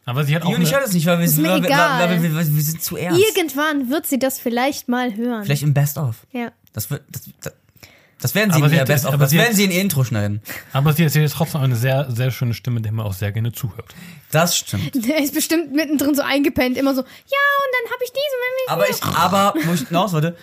Aber 0.06 0.24
sie 0.26 0.36
hat 0.36 0.44
auch 0.44 0.54
eine, 0.54 0.70
hört 0.70 0.84
uns 0.86 0.94
nicht, 0.94 1.06
weil 1.06 1.20
wir, 1.20 1.30
sind, 1.30 1.44
mir 1.44 1.50
weil, 1.52 1.62
wir- 1.64 1.70
egal. 1.70 2.10
weil, 2.10 2.22
wir, 2.24 2.36
weil 2.36 2.48
wir 2.56 2.62
sind 2.62 2.82
zu 2.84 2.98
ernst. 2.98 3.20
Irgendwann 3.22 3.90
wird 3.90 4.06
sie 4.06 4.20
das 4.20 4.40
vielleicht 4.40 4.88
mal 4.90 5.16
hören. 5.16 5.44
Vielleicht 5.46 5.64
im 5.64 5.74
Best-of. 5.74 6.18
Ja. 6.32 6.52
Das, 6.74 6.90
wird, 6.90 7.04
das, 7.10 7.22
das, 7.42 7.54
das 8.20 8.36
werden 8.36 8.52
sie 8.52 8.58
Aber 8.58 8.66
in 8.66 8.70
sie 8.72 8.76
ihr 8.76 8.82
hat- 8.82 8.88
Best-of. 8.88 9.14
aber 9.14 9.24
Das 9.24 9.30
sie 9.32 9.38
hat- 9.40 9.46
werden 9.46 9.56
sie 9.56 9.64
in 9.66 9.72
ihr 9.72 9.82
Intro 9.82 10.04
schneiden. 10.04 10.42
aber 10.74 10.94
sie 10.94 11.06
hat 11.06 11.32
trotzdem 11.32 11.62
eine 11.62 11.76
sehr, 11.76 12.10
sehr 12.12 12.32
schöne 12.32 12.54
Stimme, 12.54 12.82
der 12.82 12.92
man 12.92 13.06
auch 13.06 13.14
sehr 13.14 13.32
gerne 13.32 13.52
zuhört. 13.52 13.94
Das 14.32 14.58
stimmt. 14.58 14.94
Der 15.08 15.20
ist 15.22 15.34
bestimmt 15.34 15.74
mittendrin 15.74 16.16
so 16.16 16.22
eingepennt, 16.24 16.78
immer 16.78 16.96
so, 16.96 17.02
ja, 17.02 17.06
und 17.06 17.72
dann 17.86 17.92
habe 17.94 18.04
ich 18.04 18.12
diese. 18.12 18.72
Aber 18.72 18.90
ich, 18.90 19.04
aber, 19.04 19.54
wo 19.68 19.74
ich 19.74 19.88
hinaus 19.88 20.12
wollte, 20.14 20.36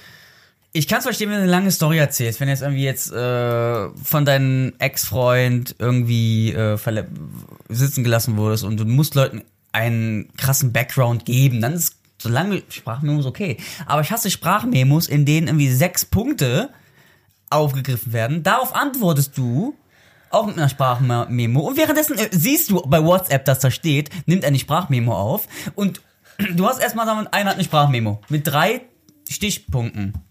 ich 0.73 0.87
kann 0.87 0.99
es 0.99 1.05
verstehen, 1.05 1.31
wenn 1.31 1.37
du 1.37 1.43
eine 1.43 1.51
lange 1.51 1.71
Story 1.71 1.99
erzählst, 1.99 2.39
wenn 2.41 2.49
jetzt 2.49 2.63
irgendwie 2.63 2.85
jetzt 2.85 3.13
äh, 3.13 3.89
von 3.89 4.25
deinem 4.25 4.73
Ex-Freund 4.79 5.75
irgendwie 5.79 6.53
äh, 6.53 6.79
sitzen 7.69 8.05
gelassen 8.05 8.37
wurdest 8.37 8.65
und 8.65 8.79
du 8.79 8.85
musst 8.85 9.15
Leuten 9.17 9.43
einen 9.73 10.33
krassen 10.37 10.73
Background 10.73 11.25
geben, 11.25 11.61
dann 11.61 11.73
ist 11.73 11.97
so 12.19 12.29
lange 12.29 12.63
Sprachmemos 12.69 13.27
okay. 13.27 13.57
Aber 13.87 14.03
ich 14.03 14.11
hasse 14.11 14.31
Sprachmemos, 14.31 15.09
in 15.09 15.25
denen 15.25 15.49
irgendwie 15.49 15.71
sechs 15.71 16.05
Punkte 16.05 16.71
aufgegriffen 17.49 18.13
werden. 18.13 18.43
Darauf 18.43 18.75
antwortest 18.75 19.37
du 19.37 19.75
auch 20.31 20.47
mit 20.47 20.57
einer 20.57 20.69
Sprachmemo. 20.69 21.61
Und 21.61 21.77
währenddessen 21.77 22.17
äh, 22.17 22.29
siehst 22.31 22.71
du 22.71 22.83
bei 22.83 23.03
WhatsApp, 23.05 23.45
dass 23.45 23.59
da 23.59 23.71
steht, 23.73 24.11
nimmt 24.27 24.45
eine 24.45 24.59
Sprachmemo 24.59 25.13
auf. 25.13 25.49
Und 25.75 26.01
du 26.55 26.69
hast 26.69 26.79
erstmal, 26.81 27.07
wir, 27.07 27.35
einer 27.35 27.51
hat 27.51 27.57
eine 27.57 27.65
Sprachmemo 27.65 28.21
mit 28.29 28.47
drei 28.47 28.83
Stichpunkten. 29.29 30.30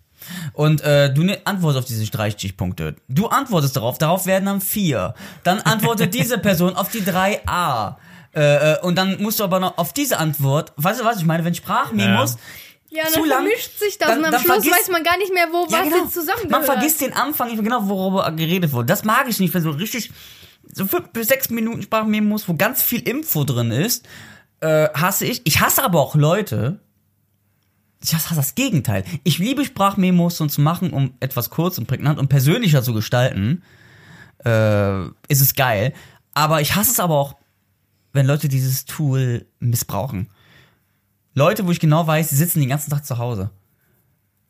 Und 0.53 0.82
äh, 0.82 1.13
du 1.13 1.24
ne- 1.24 1.39
antwortest 1.45 1.80
auf 1.80 1.86
diese 1.86 2.09
drei 2.11 2.32
Stichpunkte. 2.32 2.95
Du 3.07 3.28
antwortest 3.28 3.76
darauf, 3.76 3.97
darauf 3.97 4.26
werden 4.26 4.45
dann 4.45 4.61
vier. 4.61 5.13
Dann 5.43 5.59
antwortet 5.59 6.13
diese 6.13 6.38
Person 6.38 6.76
auf 6.76 6.89
die 6.89 7.03
drei 7.03 7.41
A. 7.47 7.97
Äh, 8.36 8.74
äh, 8.74 8.80
und 8.82 8.95
dann 8.95 9.22
musst 9.22 9.39
du 9.39 9.43
aber 9.43 9.59
noch 9.59 9.78
auf 9.78 9.91
diese 9.93 10.17
Antwort, 10.20 10.74
weißt 10.78 11.01
du 11.01 11.05
was 11.05 11.17
ich 11.17 11.26
meine, 11.26 11.43
wenn 11.45 11.55
Sprachmemos 11.55 12.38
Ja, 12.91 13.05
zu 13.07 13.20
dann 13.22 13.28
lang, 13.30 13.43
vermischt 13.45 13.80
sich 13.80 13.97
das 13.97 14.07
dann- 14.09 14.20
und 14.20 14.26
am 14.26 14.32
dann 14.34 14.41
Schluss 14.41 14.57
vergisst- 14.57 14.72
weiß 14.80 14.89
man 14.89 15.03
gar 15.03 15.17
nicht 15.17 15.34
mehr, 15.34 15.47
wo 15.51 15.65
ja, 15.70 15.80
was 15.80 15.84
genau. 15.86 16.03
jetzt 16.03 16.13
zusammengehört. 16.13 16.51
Man 16.51 16.63
vergisst 16.63 17.01
den 17.01 17.13
Anfang 17.13 17.47
nicht 17.47 17.55
mehr 17.61 17.63
genau, 17.63 17.88
worüber 17.89 18.32
geredet 18.32 18.72
wurde. 18.72 18.86
Das 18.86 19.03
mag 19.03 19.26
ich 19.28 19.39
nicht, 19.39 19.53
wenn 19.53 19.63
so 19.63 19.72
richtig 19.72 20.11
so 20.72 20.86
fünf 20.86 21.09
bis 21.09 21.28
sechs 21.28 21.49
Minuten 21.49 21.82
Sprachmemos, 21.82 22.47
wo 22.47 22.53
ganz 22.53 22.84
viel 22.84 23.01
Info 23.01 23.43
drin 23.45 23.72
ist, 23.72 24.07
äh, 24.59 24.89
hasse 24.93 25.26
ich. 25.26 25.41
Ich 25.45 25.59
hasse 25.61 25.84
aber 25.84 25.99
auch 25.99 26.13
Leute. 26.15 26.80
Ich 28.02 28.14
hasse 28.14 28.34
das 28.34 28.56
Gegenteil. 28.56 29.04
Ich 29.24 29.39
liebe 29.39 29.66
Sprachmemos 29.66 30.38
so 30.38 30.47
zu 30.47 30.62
machen, 30.62 30.91
um 30.91 31.14
etwas 31.20 31.50
kurz 31.50 31.78
und 31.78 31.88
prägnant 31.88 32.18
und 32.18 32.30
persönlicher 32.30 32.82
zu 32.82 32.93
gestalten. 32.93 33.64
Äh, 34.45 35.08
ist 35.28 35.41
es 35.41 35.54
geil. 35.56 35.93
Aber 36.34 36.62
ich 36.62 36.76
hasse 36.76 36.91
es 36.91 37.00
aber 37.00 37.16
auch, 37.16 37.36
wenn 38.14 38.26
Leute 38.26 38.47
dieses 38.47 38.86
Tool 38.86 39.45
missbrauchen. 39.60 40.30
Leute, 41.34 41.68
wo 41.68 41.72
ich 41.72 41.80
genau 41.80 42.08
weiß, 42.08 42.30
die 42.30 42.36
sitzen 42.36 42.60
den 42.62 42.70
ganzen 42.70 42.89
Tag 42.89 43.06
zu 43.06 43.18
Hause. 43.18 43.52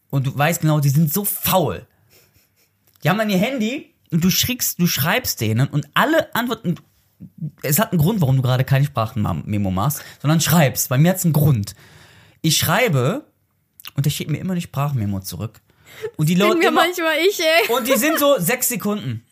Und 0.09 0.27
du 0.27 0.37
weißt 0.37 0.61
genau, 0.61 0.79
die 0.79 0.89
sind 0.89 1.13
so 1.13 1.25
faul. 1.25 1.85
Die 3.03 3.09
haben 3.09 3.17
dann 3.17 3.29
ihr 3.29 3.37
Handy 3.37 3.93
und 4.11 4.23
du 4.23 4.29
schrickst, 4.29 4.79
du 4.79 4.87
schreibst 4.87 5.41
denen 5.41 5.67
und 5.67 5.87
alle 5.93 6.33
antworten. 6.35 6.75
Es 7.63 7.79
hat 7.79 7.91
einen 7.91 8.01
Grund, 8.01 8.21
warum 8.21 8.37
du 8.37 8.41
gerade 8.41 8.63
keine 8.63 8.85
Sprachmemo 8.85 9.71
machst, 9.71 10.03
sondern 10.21 10.41
schreibst. 10.41 10.89
Bei 10.89 10.97
mir 10.97 11.09
hat 11.09 11.17
es 11.17 11.25
einen 11.25 11.33
Grund. 11.33 11.75
Ich 12.41 12.57
schreibe 12.57 13.25
und 13.95 14.05
der 14.05 14.09
schickt 14.09 14.29
mir 14.29 14.37
immer 14.37 14.53
eine 14.53 14.61
Sprachmemo 14.61 15.19
zurück. 15.21 15.61
Und 16.17 16.29
die 16.29 16.35
Leute 16.35 16.59
wir 16.59 16.69
immer, 16.69 16.81
manchmal 16.81 17.15
ich, 17.27 17.39
ey. 17.39 17.75
und 17.75 17.87
die 17.87 17.97
sind 17.97 18.19
so 18.19 18.35
sechs 18.39 18.69
Sekunden. 18.69 19.23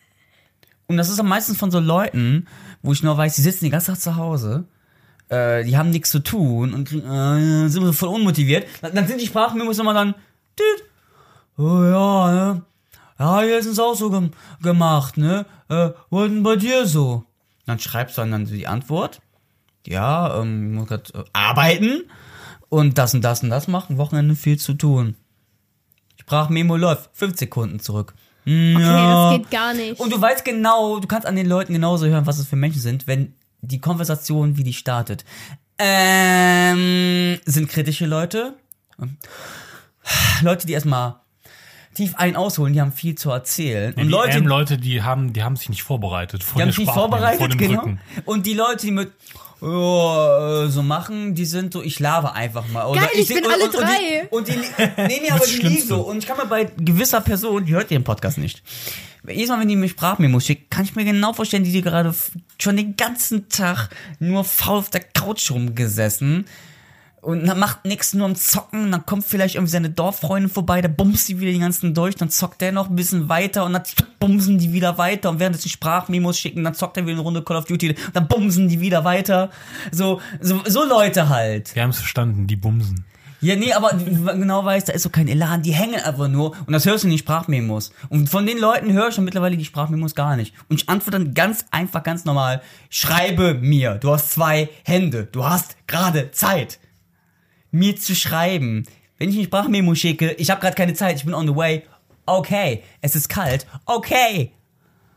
Und 0.86 0.96
das 0.96 1.08
ist 1.08 1.20
am 1.20 1.28
meisten 1.28 1.54
von 1.54 1.70
so 1.70 1.80
Leuten, 1.80 2.46
wo 2.82 2.92
ich 2.92 3.02
nur 3.02 3.16
weiß, 3.16 3.36
die 3.36 3.42
sitzen 3.42 3.66
die 3.66 3.70
ganze 3.70 3.92
Zeit 3.92 4.00
zu 4.00 4.16
Hause, 4.16 4.64
äh, 5.28 5.64
die 5.64 5.76
haben 5.76 5.90
nichts 5.90 6.10
zu 6.10 6.20
tun 6.20 6.72
und 6.72 6.88
kriegen, 6.88 7.06
äh, 7.06 7.68
sind 7.68 7.84
so 7.84 7.92
voll 7.92 8.08
unmotiviert. 8.08 8.66
Dann, 8.80 8.94
dann 8.94 9.06
sind 9.06 9.20
die 9.20 9.26
Sprachmemos 9.26 9.78
immer 9.78 9.94
dann, 9.94 10.14
düt, 10.58 10.84
oh 11.58 11.82
ja, 11.84 12.32
ne? 12.32 12.62
Ja, 13.18 13.42
hier 13.42 13.58
ist 13.58 13.66
es 13.66 13.78
auch 13.78 13.94
so 13.94 14.10
gem 14.10 14.30
gemacht, 14.62 15.16
ne? 15.16 15.44
Äh, 15.68 15.90
was 16.10 16.28
denn 16.28 16.42
bei 16.42 16.56
dir 16.56 16.86
so? 16.86 17.24
Dann 17.66 17.78
schreibst 17.78 18.16
du 18.16 18.24
dann 18.24 18.46
die 18.46 18.66
Antwort. 18.66 19.20
Ja, 19.86 20.40
ähm, 20.40 20.70
ich 20.70 20.78
muss 20.78 20.88
grad 20.88 21.14
äh, 21.14 21.24
arbeiten 21.32 22.04
und 22.68 22.98
das 22.98 23.14
und 23.14 23.22
das 23.22 23.42
und 23.42 23.50
das 23.50 23.68
machen. 23.68 23.98
Wochenende 23.98 24.34
viel 24.34 24.58
zu 24.58 24.74
tun. 24.74 25.16
Sprachmemo 26.20 26.76
läuft. 26.76 27.10
Fünf 27.12 27.38
Sekunden 27.38 27.80
zurück. 27.80 28.14
Okay, 28.42 28.72
Ja. 28.72 29.30
das 29.30 29.38
geht 29.38 29.50
gar 29.50 29.74
nicht. 29.74 30.00
Und 30.00 30.12
du 30.12 30.20
weißt 30.20 30.44
genau, 30.44 31.00
du 31.00 31.06
kannst 31.08 31.26
an 31.26 31.36
den 31.36 31.46
Leuten 31.46 31.72
genauso 31.72 32.06
hören, 32.06 32.26
was 32.26 32.38
es 32.38 32.46
für 32.46 32.56
Menschen 32.56 32.80
sind, 32.80 33.06
wenn 33.06 33.34
die 33.60 33.80
Konversation, 33.80 34.56
wie 34.56 34.62
die 34.62 34.72
startet. 34.72 35.24
Ähm, 35.78 37.38
sind 37.44 37.68
kritische 37.68 38.06
Leute. 38.06 38.54
Leute, 40.42 40.66
die 40.66 40.72
erstmal 40.72 41.16
tief 41.94 42.14
ein 42.16 42.36
ausholen, 42.36 42.72
die 42.72 42.80
haben 42.80 42.92
viel 42.92 43.16
zu 43.16 43.30
erzählen. 43.30 43.92
Nee, 43.96 44.02
und 44.02 44.08
die 44.08 44.12
Leute, 44.12 44.38
ähm, 44.38 44.46
Leute, 44.46 44.78
die 44.78 45.02
haben, 45.02 45.32
die 45.32 45.42
haben 45.42 45.56
sich 45.56 45.68
nicht 45.68 45.82
vorbereitet. 45.82 46.42
Vor 46.42 46.56
die 46.56 46.62
haben 46.62 46.70
sich 46.70 46.78
nicht 46.78 46.92
vorbereitet, 46.92 47.38
vor 47.38 47.48
dem 47.48 47.58
genau. 47.58 47.80
Rücken. 47.80 48.00
Und 48.24 48.46
die 48.46 48.54
Leute, 48.54 48.86
die 48.86 48.92
mit 48.92 49.12
oh, 49.60 50.66
so 50.68 50.82
machen, 50.82 51.34
die 51.34 51.44
sind 51.44 51.72
so, 51.72 51.82
ich 51.82 52.00
laber 52.00 52.34
einfach 52.34 52.68
mal. 52.68 52.86
Oder 52.86 53.00
Geil, 53.00 53.10
ich 53.14 53.28
bin 53.28 53.44
und, 53.44 53.52
alle 53.52 53.64
und, 53.64 53.74
drei. 53.74 54.28
Und 54.30 54.48
die, 54.48 54.52
und 54.52 54.58
die 54.78 55.02
nee, 55.02 55.20
nee, 55.22 55.30
aber 55.30 55.46
die 55.46 55.56
liegen 55.56 55.86
so. 55.86 56.00
Und 56.00 56.18
ich 56.18 56.26
kann 56.26 56.36
mir 56.36 56.46
bei 56.46 56.70
gewisser 56.78 57.20
Person, 57.20 57.64
die 57.64 57.72
hört 57.72 57.90
den 57.90 58.04
Podcast 58.04 58.38
nicht. 58.38 58.62
Jedes 59.26 59.48
Mal, 59.48 59.60
wenn 59.60 59.68
die 59.68 59.76
mir 59.76 59.88
Sprachmemos 59.88 60.46
schickt, 60.46 60.70
kann 60.70 60.84
ich 60.84 60.94
mir 60.94 61.04
genau 61.04 61.32
vorstellen, 61.32 61.64
die 61.64 61.72
die 61.72 61.82
gerade 61.82 62.14
schon 62.60 62.76
den 62.76 62.96
ganzen 62.96 63.48
Tag 63.48 63.90
nur 64.20 64.44
faul 64.44 64.78
auf 64.78 64.90
der 64.90 65.02
Couch 65.02 65.50
rumgesessen 65.50 66.46
und 67.28 67.46
dann 67.46 67.58
macht 67.58 67.84
nix 67.84 68.14
nur 68.14 68.24
am 68.24 68.34
Zocken, 68.34 68.90
dann 68.90 69.04
kommt 69.04 69.22
vielleicht 69.22 69.56
irgendwie 69.56 69.70
seine 69.70 69.90
Dorffreundin 69.90 70.48
vorbei, 70.48 70.80
der 70.80 70.88
bumst 70.88 71.28
die 71.28 71.38
wieder 71.38 71.52
den 71.52 71.60
ganzen 71.60 71.92
durch, 71.92 72.16
dann 72.16 72.30
zockt 72.30 72.62
der 72.62 72.72
noch 72.72 72.88
ein 72.88 72.96
bisschen 72.96 73.28
weiter 73.28 73.66
und 73.66 73.74
dann 73.74 73.82
bumsen 74.18 74.56
die 74.56 74.72
wieder 74.72 74.96
weiter 74.96 75.28
und 75.28 75.38
während 75.38 75.60
sie 75.60 75.68
Sprachmemos 75.68 76.38
schicken, 76.38 76.64
dann 76.64 76.72
zockt 76.72 76.96
er 76.96 77.02
wieder 77.02 77.16
eine 77.16 77.20
Runde 77.20 77.42
Call 77.42 77.58
of 77.58 77.66
Duty, 77.66 77.96
dann 78.14 78.28
bumsen 78.28 78.70
die 78.70 78.80
wieder 78.80 79.04
weiter. 79.04 79.50
So, 79.92 80.22
so, 80.40 80.62
so 80.66 80.86
Leute 80.86 81.28
halt. 81.28 81.74
Wir 81.74 81.82
haben 81.82 81.90
es 81.90 81.98
verstanden, 81.98 82.46
die 82.46 82.56
Bumsen. 82.56 83.04
Ja, 83.42 83.56
nee, 83.56 83.74
aber 83.74 83.90
genau 83.92 84.64
weiß, 84.64 84.86
da 84.86 84.94
ist 84.94 85.02
so 85.02 85.10
kein 85.10 85.28
Elan, 85.28 85.60
die 85.60 85.72
hängen 85.72 86.00
einfach 86.00 86.28
nur 86.28 86.56
und 86.66 86.72
das 86.72 86.86
hörst 86.86 87.04
du 87.04 87.08
in 87.08 87.12
den 87.12 87.18
Sprachmemos. 87.18 87.92
Und 88.08 88.30
von 88.30 88.46
den 88.46 88.56
Leuten 88.56 88.94
höre 88.94 89.08
ich 89.08 89.14
schon 89.14 89.24
mittlerweile 89.24 89.58
die 89.58 89.66
Sprachmemos 89.66 90.14
gar 90.14 90.34
nicht. 90.36 90.54
Und 90.70 90.80
ich 90.80 90.88
antworte 90.88 91.18
dann 91.18 91.34
ganz 91.34 91.66
einfach, 91.70 92.02
ganz 92.02 92.24
normal, 92.24 92.62
schreibe 92.88 93.52
mir, 93.52 93.96
du 93.96 94.12
hast 94.12 94.32
zwei 94.32 94.70
Hände, 94.82 95.28
du 95.30 95.44
hast 95.44 95.76
gerade 95.86 96.30
Zeit, 96.30 96.78
mir 97.70 97.96
zu 97.96 98.14
schreiben. 98.14 98.84
Wenn 99.18 99.30
ich 99.30 99.36
eine 99.36 99.44
Sprachmemo 99.44 99.94
schicke, 99.94 100.32
ich 100.32 100.50
habe 100.50 100.60
gerade 100.60 100.76
keine 100.76 100.94
Zeit, 100.94 101.16
ich 101.16 101.24
bin 101.24 101.34
on 101.34 101.46
the 101.46 101.56
way, 101.56 101.82
okay, 102.26 102.82
es 103.00 103.16
ist 103.16 103.28
kalt, 103.28 103.66
okay. 103.86 104.52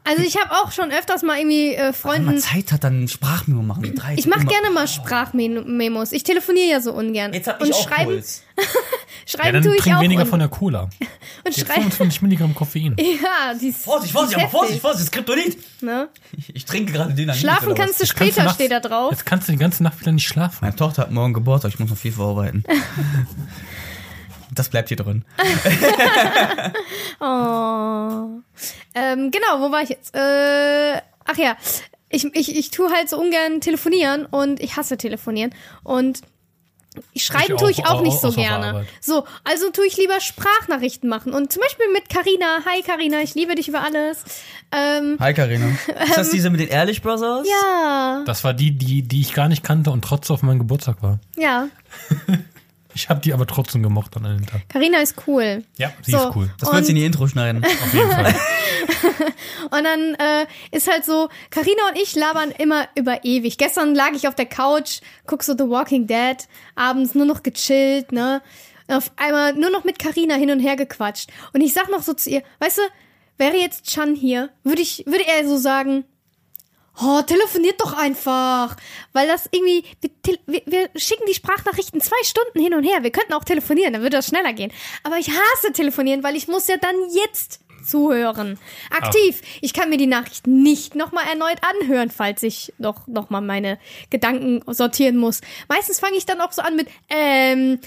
Also 0.03 0.23
ich 0.23 0.35
habe 0.35 0.51
auch 0.51 0.71
schon 0.71 0.91
öfters 0.91 1.21
mal 1.21 1.37
irgendwie 1.37 1.73
äh, 1.75 1.77
Wenn 1.77 1.85
man 1.85 1.93
Freunden. 1.93 2.37
Zeit 2.39 2.71
hat, 2.71 2.83
dann 2.83 3.07
Sprachmemo 3.07 3.61
machen. 3.61 3.83
drei 3.95 4.15
Ich 4.15 4.25
mache 4.25 4.45
gerne 4.45 4.71
mal 4.71 4.87
Sprachmemos. 4.87 6.11
Ich 6.11 6.23
telefoniere 6.23 6.67
ja 6.69 6.81
so 6.81 6.91
ungern. 6.93 7.33
Jetzt 7.33 7.47
hab 7.47 7.61
ich 7.61 7.67
und 7.67 7.73
auch 7.75 7.83
schreiben, 7.87 8.05
Puls. 8.05 8.43
Ja, 9.27 9.37
schreiben 9.39 9.53
dann 9.53 9.63
tue 9.63 9.75
ich 9.75 9.81
trink 9.81 9.95
auch. 9.97 10.01
weniger 10.01 10.23
und, 10.23 10.27
von 10.27 10.39
der 10.39 10.47
Cola. 10.49 10.89
und 11.45 11.53
schreiben. 11.55 11.83
25 11.83 12.21
Milligramm 12.23 12.55
Koffein. 12.55 12.95
Ja, 12.99 13.53
die 13.53 13.67
ist, 13.67 13.83
Vorsicht, 13.83 14.11
Vorsicht, 14.11 14.39
aber 14.39 14.49
Vorsicht, 14.49 14.81
Vorsicht, 14.81 15.11
Kryptonit. 15.11 15.57
Ne? 15.81 16.09
Ich, 16.35 16.55
ich 16.55 16.65
trinke 16.65 16.91
gerade 16.91 17.13
Dynamit. 17.13 17.39
Schlafen 17.39 17.75
kannst 17.75 17.99
du 17.99 18.03
Jetzt 18.03 18.15
kannst 18.15 18.33
später, 18.33 18.43
nachts- 18.43 18.55
steht 18.55 18.71
da 18.71 18.79
drauf. 18.79 19.11
Jetzt 19.11 19.25
kannst 19.25 19.47
du 19.47 19.51
die 19.51 19.57
ganze 19.59 19.83
Nacht 19.83 19.99
wieder 20.01 20.11
nicht 20.11 20.27
schlafen. 20.27 20.57
Meine 20.61 20.75
Tochter 20.75 21.03
hat 21.03 21.11
morgen 21.11 21.33
Geburtstag, 21.33 21.71
ich 21.73 21.79
muss 21.79 21.89
noch 21.91 21.97
viel 21.97 22.11
vorarbeiten. 22.11 22.63
Das 24.53 24.69
bleibt 24.69 24.89
hier 24.89 24.97
drin. 24.97 25.23
Oh. 27.23 28.41
Ähm, 28.93 29.31
genau, 29.31 29.59
wo 29.59 29.71
war 29.71 29.81
ich 29.83 29.89
jetzt? 29.89 30.15
Äh, 30.15 31.01
ach 31.25 31.37
ja, 31.37 31.55
ich, 32.09 32.25
ich, 32.33 32.55
ich 32.57 32.71
tue 32.71 32.89
halt 32.91 33.09
so 33.09 33.17
ungern 33.19 33.61
telefonieren 33.61 34.25
und 34.25 34.59
ich 34.59 34.75
hasse 34.75 34.97
telefonieren. 34.97 35.53
Und 35.83 36.21
schreiben 37.15 37.53
Ich 37.55 37.61
tue 37.61 37.71
ich 37.71 37.85
auch 37.85 37.99
au- 37.99 38.01
nicht 38.01 38.19
so 38.19 38.31
gerne. 38.31 38.85
So, 38.99 39.25
also 39.43 39.69
tue 39.69 39.85
ich 39.87 39.95
lieber 39.97 40.19
Sprachnachrichten 40.19 41.07
machen. 41.07 41.33
Und 41.33 41.53
zum 41.53 41.61
Beispiel 41.61 41.85
mit 41.93 42.09
Karina. 42.09 42.59
Hi 42.65 42.81
Karina, 42.81 43.21
ich 43.21 43.35
liebe 43.35 43.55
dich 43.55 43.67
über 43.69 43.81
alles. 43.83 44.23
Ähm, 44.73 45.17
Hi 45.19 45.33
Carina. 45.33 45.67
Ist 46.03 46.17
das 46.17 46.29
diese 46.31 46.49
mit 46.49 46.59
den 46.59 46.69
Ehrlich 46.69 47.01
Brothers? 47.01 47.47
ja, 47.47 48.23
Das 48.25 48.43
war 48.43 48.53
die, 48.53 48.71
die, 48.77 49.03
die 49.03 49.21
ich 49.21 49.33
gar 49.33 49.47
nicht 49.47 49.63
kannte 49.63 49.91
und 49.91 50.03
trotzdem 50.03 50.33
auf 50.33 50.43
meinem 50.43 50.59
Geburtstag 50.59 51.01
war. 51.01 51.19
ja. 51.37 51.67
Ich 52.93 53.09
habe 53.09 53.19
die 53.21 53.33
aber 53.33 53.47
trotzdem 53.47 53.83
gemocht 53.83 54.15
an 54.17 54.25
einem 54.25 54.45
Tag. 54.45 54.67
Karina 54.69 54.99
ist 54.99 55.15
cool. 55.27 55.63
Ja, 55.77 55.91
sie 56.01 56.11
So. 56.11 56.17
ist 56.17 56.35
cool. 56.35 56.49
Das 56.59 56.71
wird 56.71 56.85
sie 56.85 56.91
in 56.91 56.95
die 56.97 57.05
Intro 57.05 57.27
schneiden. 57.27 57.63
Auf 57.83 57.93
jeden 57.93 58.11
Fall. 58.11 58.35
Und 59.71 59.83
dann 59.83 60.15
äh, 60.15 60.45
ist 60.71 60.91
halt 60.91 61.05
so, 61.05 61.29
Karina 61.49 61.81
und 61.89 61.97
ich 62.01 62.15
labern 62.15 62.51
immer 62.51 62.87
über 62.95 63.23
ewig. 63.23 63.57
Gestern 63.57 63.95
lag 63.95 64.11
ich 64.13 64.27
auf 64.27 64.35
der 64.35 64.45
Couch, 64.47 64.99
guck 65.27 65.43
so 65.43 65.53
The 65.53 65.69
Walking 65.69 66.07
Dead, 66.07 66.35
abends 66.75 67.15
nur 67.15 67.25
noch 67.25 67.41
gechillt, 67.43 68.11
ne? 68.11 68.41
Auf 68.87 69.11
einmal 69.15 69.53
nur 69.53 69.69
noch 69.69 69.83
mit 69.85 69.97
Karina 69.99 70.35
hin 70.35 70.51
und 70.51 70.59
her 70.59 70.75
gequatscht. 70.75 71.29
Und 71.53 71.61
ich 71.61 71.73
sag 71.73 71.89
noch 71.89 72.01
so 72.01 72.13
zu 72.13 72.29
ihr, 72.29 72.43
weißt 72.59 72.79
du, 72.79 72.81
wäre 73.37 73.55
jetzt 73.55 73.85
Chan 73.87 74.15
hier, 74.15 74.49
würde 74.63 74.81
ich, 74.81 75.05
würde 75.05 75.25
er 75.25 75.47
so 75.47 75.57
sagen, 75.57 76.03
oh, 76.99 77.21
telefoniert 77.21 77.79
doch 77.79 77.93
einfach. 77.93 78.75
Weil 79.13 79.27
das 79.27 79.47
irgendwie, 79.51 79.83
wir, 80.01 80.37
wir, 80.45 80.61
wir 80.65 80.89
schicken 80.95 81.25
die 81.27 81.33
Sprachnachrichten 81.33 82.01
zwei 82.01 82.21
Stunden 82.23 82.59
hin 82.59 82.73
und 82.73 82.83
her. 82.83 83.03
Wir 83.03 83.11
könnten 83.11 83.33
auch 83.33 83.43
telefonieren, 83.43 83.93
dann 83.93 84.01
würde 84.01 84.17
das 84.17 84.27
schneller 84.27 84.53
gehen. 84.53 84.71
Aber 85.03 85.17
ich 85.17 85.29
hasse 85.29 85.71
telefonieren, 85.73 86.23
weil 86.23 86.35
ich 86.35 86.47
muss 86.47 86.67
ja 86.67 86.77
dann 86.77 86.95
jetzt 87.11 87.61
zuhören. 87.85 88.59
Aktiv. 88.89 89.41
Ich 89.61 89.73
kann 89.73 89.89
mir 89.89 89.97
die 89.97 90.07
Nachricht 90.07 90.47
nicht 90.47 90.95
nochmal 90.95 91.25
erneut 91.27 91.57
anhören, 91.63 92.09
falls 92.09 92.43
ich 92.43 92.73
noch, 92.77 93.07
noch 93.07 93.29
mal 93.29 93.41
meine 93.41 93.79
Gedanken 94.09 94.61
sortieren 94.71 95.17
muss. 95.17 95.41
Meistens 95.67 95.99
fange 95.99 96.17
ich 96.17 96.25
dann 96.25 96.41
auch 96.41 96.51
so 96.51 96.61
an 96.61 96.75
mit, 96.75 96.87
ähm, 97.09 97.79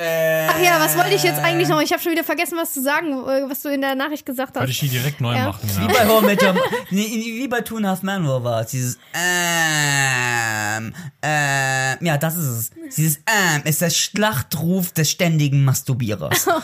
Ach 0.00 0.60
ja, 0.62 0.78
was 0.78 0.96
wollte 0.96 1.14
ich 1.14 1.24
jetzt 1.24 1.40
eigentlich 1.40 1.68
noch? 1.68 1.80
Ich 1.80 1.92
habe 1.92 2.00
schon 2.00 2.12
wieder 2.12 2.22
vergessen, 2.22 2.56
was 2.56 2.72
zu 2.72 2.80
sagen, 2.82 3.08
äh, 3.12 3.50
was 3.50 3.62
du 3.62 3.68
in 3.68 3.80
der 3.80 3.96
Nachricht 3.96 4.24
gesagt 4.24 4.54
hast. 4.54 4.60
Würde 4.62 4.70
ich 4.70 4.78
die 4.78 4.88
direkt 4.88 5.20
neu 5.20 5.34
Ja. 5.34 5.46
machen. 5.46 5.68
Wie 5.68 5.80
Ja. 5.82 5.88
bei 5.88 6.06
How 6.08 6.22
I 6.22 6.26
Met 6.26 6.42
Your 6.42 6.54
nee, 6.90 7.06
wie 7.08 7.48
bei 7.48 7.60
Two 7.62 7.78
and 7.78 7.86
a 7.86 7.88
Half 7.90 8.02
Men, 8.02 8.24
wo 8.24 8.42
war 8.44 8.60
es? 8.60 8.70
Dieses 8.70 8.98
ähm, 9.14 10.94
ähm, 11.22 11.98
ja, 12.00 12.16
das 12.16 12.36
ist 12.36 12.46
es. 12.46 12.70
Dieses 12.96 13.16
ähm 13.26 13.62
ist 13.64 13.80
der 13.82 13.90
Schlachtruf 13.90 14.92
des 14.92 15.10
ständigen 15.10 15.64
Masturbierers. 15.64 16.46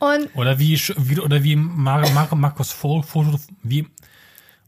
Und 0.00 0.34
Oder 0.34 0.58
wie, 0.58 0.76
wie 0.96 1.20
oder 1.20 1.44
wie 1.44 1.54
Mar 1.54 2.08
Mar 2.10 2.26
Markus 2.34 2.72
Foto, 2.72 3.38
wie 3.62 3.86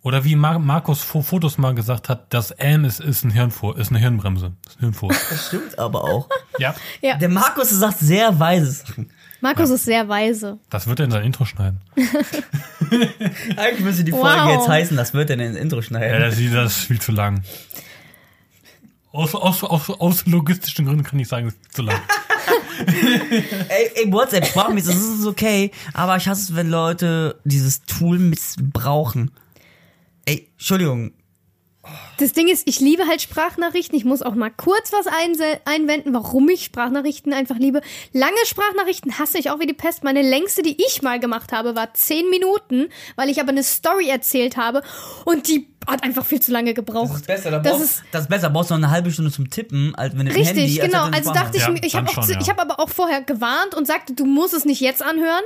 oder 0.05 0.23
wie 0.25 0.37
Mar 0.37 0.59
Markus 0.61 1.03
Fo 1.03 1.21
Fotos 1.23 1.59
mal 1.59 1.75
gesagt 1.75 2.09
hat, 2.09 2.33
das 2.33 2.53
M 2.53 2.85
ist, 2.85 3.01
ist 3.01 3.25
ein 3.25 3.31
Hirnfur, 3.31 3.77
ist 3.79 3.89
eine 3.91 3.99
Hirnbremse, 3.99 4.53
ist 4.69 4.77
ein 4.77 4.81
Hirnfur. 4.81 5.09
Das 5.31 5.49
stimmt 5.49 5.77
aber 5.79 6.05
auch. 6.05 6.29
ja, 6.59 6.75
ja, 7.01 7.17
Der 7.17 7.29
Markus 7.29 7.71
sagt 7.71 7.99
sehr 7.99 8.39
weise 8.39 8.71
Sachen. 8.71 9.11
Markus 9.41 9.69
ist 9.71 9.85
sehr 9.85 10.09
weise. 10.09 10.59
das 10.71 10.87
wird 10.87 11.01
er 11.01 11.07
in 11.07 11.11
sein 11.11 11.25
Intro 11.25 11.45
schneiden. 11.45 11.81
Eigentlich 13.57 13.81
müsste 13.81 14.05
die 14.05 14.13
Folge 14.13 14.25
Wow. 14.45 14.53
jetzt 14.53 14.69
heißen, 14.69 14.97
das 14.97 15.13
wird 15.15 15.31
er 15.31 15.35
in 15.35 15.41
den 15.41 15.57
Intro 15.57 15.77
Ja, 15.77 15.83
schneiden. 15.83 16.21
das, 16.21 16.39
ist- 16.39 16.55
das 16.55 16.77
ist 16.79 16.85
viel 16.87 17.01
zu 17.01 17.13
lang. 17.13 17.43
Aus, 19.13 19.35
aus, 19.35 19.63
aus, 19.63 19.91
aus 19.91 20.27
logistischen 20.27 20.87
Gründen 20.87 21.05
kann 21.05 21.19
ich 21.19 21.29
sagen, 21.29 21.47
es 21.49 21.55
ist 21.55 21.73
zu 21.75 21.83
lang. 21.83 22.01
Ey, 23.69 23.91
ey, 23.95 24.13
WhatsApp, 24.13 24.47
Sprachmäßig, 24.47 24.95
das 24.95 25.03
ist 25.05 25.27
okay, 25.27 25.71
aber 25.93 26.17
ich 26.17 26.27
hasse 26.27 26.43
es, 26.53 26.57
wenn 26.57 26.69
Leute 26.69 27.39
dieses 27.45 27.83
Tool 27.85 28.19
missbrauchen. 28.19 29.31
Ey, 30.27 30.49
Entschuldigung, 30.53 31.13
Das 32.19 32.33
Ding 32.33 32.49
ist, 32.49 32.67
ich 32.67 32.81
liebe 32.81 33.07
halt 33.07 33.21
Sprachnachrichten. 33.21 33.95
Ich 33.99 34.07
muss 34.07 34.23
auch 34.23 34.35
mal 34.35 34.51
kurz 34.51 34.91
was 34.93 35.07
einwenden, 35.67 36.15
warum 36.15 36.49
ich 36.49 36.65
Sprachnachrichten 36.65 37.35
einfach 37.35 37.57
liebe. 37.59 37.83
Lange 38.13 38.37
Sprachnachrichten 38.47 39.19
hasse 39.19 39.37
ich 39.39 39.51
auch 39.51 39.59
wie 39.61 39.67
die 39.67 39.75
Pest. 39.75 40.03
Meine 40.03 40.23
längste, 40.23 40.63
die 40.63 40.77
ich 40.83 41.03
mal 41.03 41.21
gemacht 41.21 41.53
habe, 41.53 41.77
war 41.77 41.93
zehn 41.93 42.31
Minuten, 42.31 42.89
weil 43.17 43.29
ich 43.29 43.39
aber 43.41 43.51
eine 43.51 43.63
Story 43.63 44.09
erzählt 44.09 44.57
habe 44.57 44.83
und 45.27 45.47
die 45.49 45.69
hat 45.87 46.03
einfach 46.03 46.25
viel 46.25 46.41
zu 46.41 46.53
lange 46.53 46.73
gebraucht. 46.73 47.11
das 47.11 47.17
ist 47.21 47.27
besser, 47.27 47.51
da 47.51 47.59
Das 47.59 47.73
brauchst, 47.77 47.85
ist- 47.85 48.03
das 48.13 48.23
ist 48.23 48.29
besser, 48.31 48.49
brauchst 48.49 48.71
du 48.71 48.75
noch 48.75 48.83
eine 48.83 48.91
halbe 48.91 49.11
Stunde 49.11 49.31
zum 49.31 49.51
Tippen, 49.51 49.95
als 49.95 50.17
wenn 50.17 50.25
du 50.25 50.33
Richtig, 50.33 50.49
Handy 50.57 50.81
als 50.81 50.91
genau. 50.91 51.07
hätte 51.09 51.17
Also 51.19 51.33
dachte 51.35 51.57
ich 51.59 51.63
Ja, 51.65 51.71
mir, 51.71 51.85
ich 51.85 51.93
dann 51.93 52.07
habe 52.07 52.33
ja. 52.33 52.41
ich 52.41 52.49
hab 52.49 52.59
aber 52.59 52.81
auch 52.81 52.89
vorher 52.89 53.21
gewarnt 53.21 53.75
und 53.75 53.87
sagte, 53.87 54.15
du 54.15 54.25
musst 54.25 54.55
es 54.55 54.65
nicht 54.65 54.81
jetzt 54.81 55.03
anhören. 55.03 55.43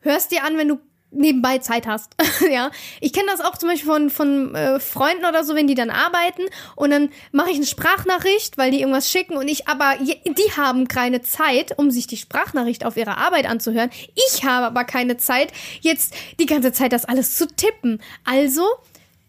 Hörst 0.00 0.32
dir 0.32 0.44
an, 0.44 0.58
wenn 0.58 0.68
du 0.68 0.80
nebenbei 1.12 1.58
Zeit 1.58 1.86
hast. 1.86 2.14
ja, 2.50 2.70
ich 3.00 3.12
kenne 3.12 3.28
das 3.30 3.40
auch 3.40 3.56
zum 3.56 3.68
Beispiel 3.68 3.90
von 3.90 4.10
von 4.10 4.54
äh, 4.54 4.80
Freunden 4.80 5.24
oder 5.24 5.44
so, 5.44 5.54
wenn 5.54 5.66
die 5.66 5.74
dann 5.74 5.90
arbeiten 5.90 6.42
und 6.76 6.90
dann 6.90 7.10
mache 7.30 7.50
ich 7.50 7.56
eine 7.56 7.66
Sprachnachricht, 7.66 8.58
weil 8.58 8.70
die 8.70 8.80
irgendwas 8.80 9.10
schicken 9.10 9.36
und 9.36 9.48
ich 9.48 9.68
aber 9.68 9.94
die 10.00 10.52
haben 10.56 10.88
keine 10.88 11.22
Zeit, 11.22 11.78
um 11.78 11.90
sich 11.90 12.06
die 12.06 12.16
Sprachnachricht 12.16 12.84
auf 12.84 12.96
ihre 12.96 13.18
Arbeit 13.18 13.48
anzuhören. 13.48 13.90
Ich 14.14 14.44
habe 14.44 14.66
aber 14.66 14.84
keine 14.84 15.16
Zeit, 15.16 15.52
jetzt 15.80 16.14
die 16.40 16.46
ganze 16.46 16.72
Zeit 16.72 16.92
das 16.92 17.04
alles 17.04 17.36
zu 17.36 17.46
tippen. 17.46 18.00
Also 18.24 18.64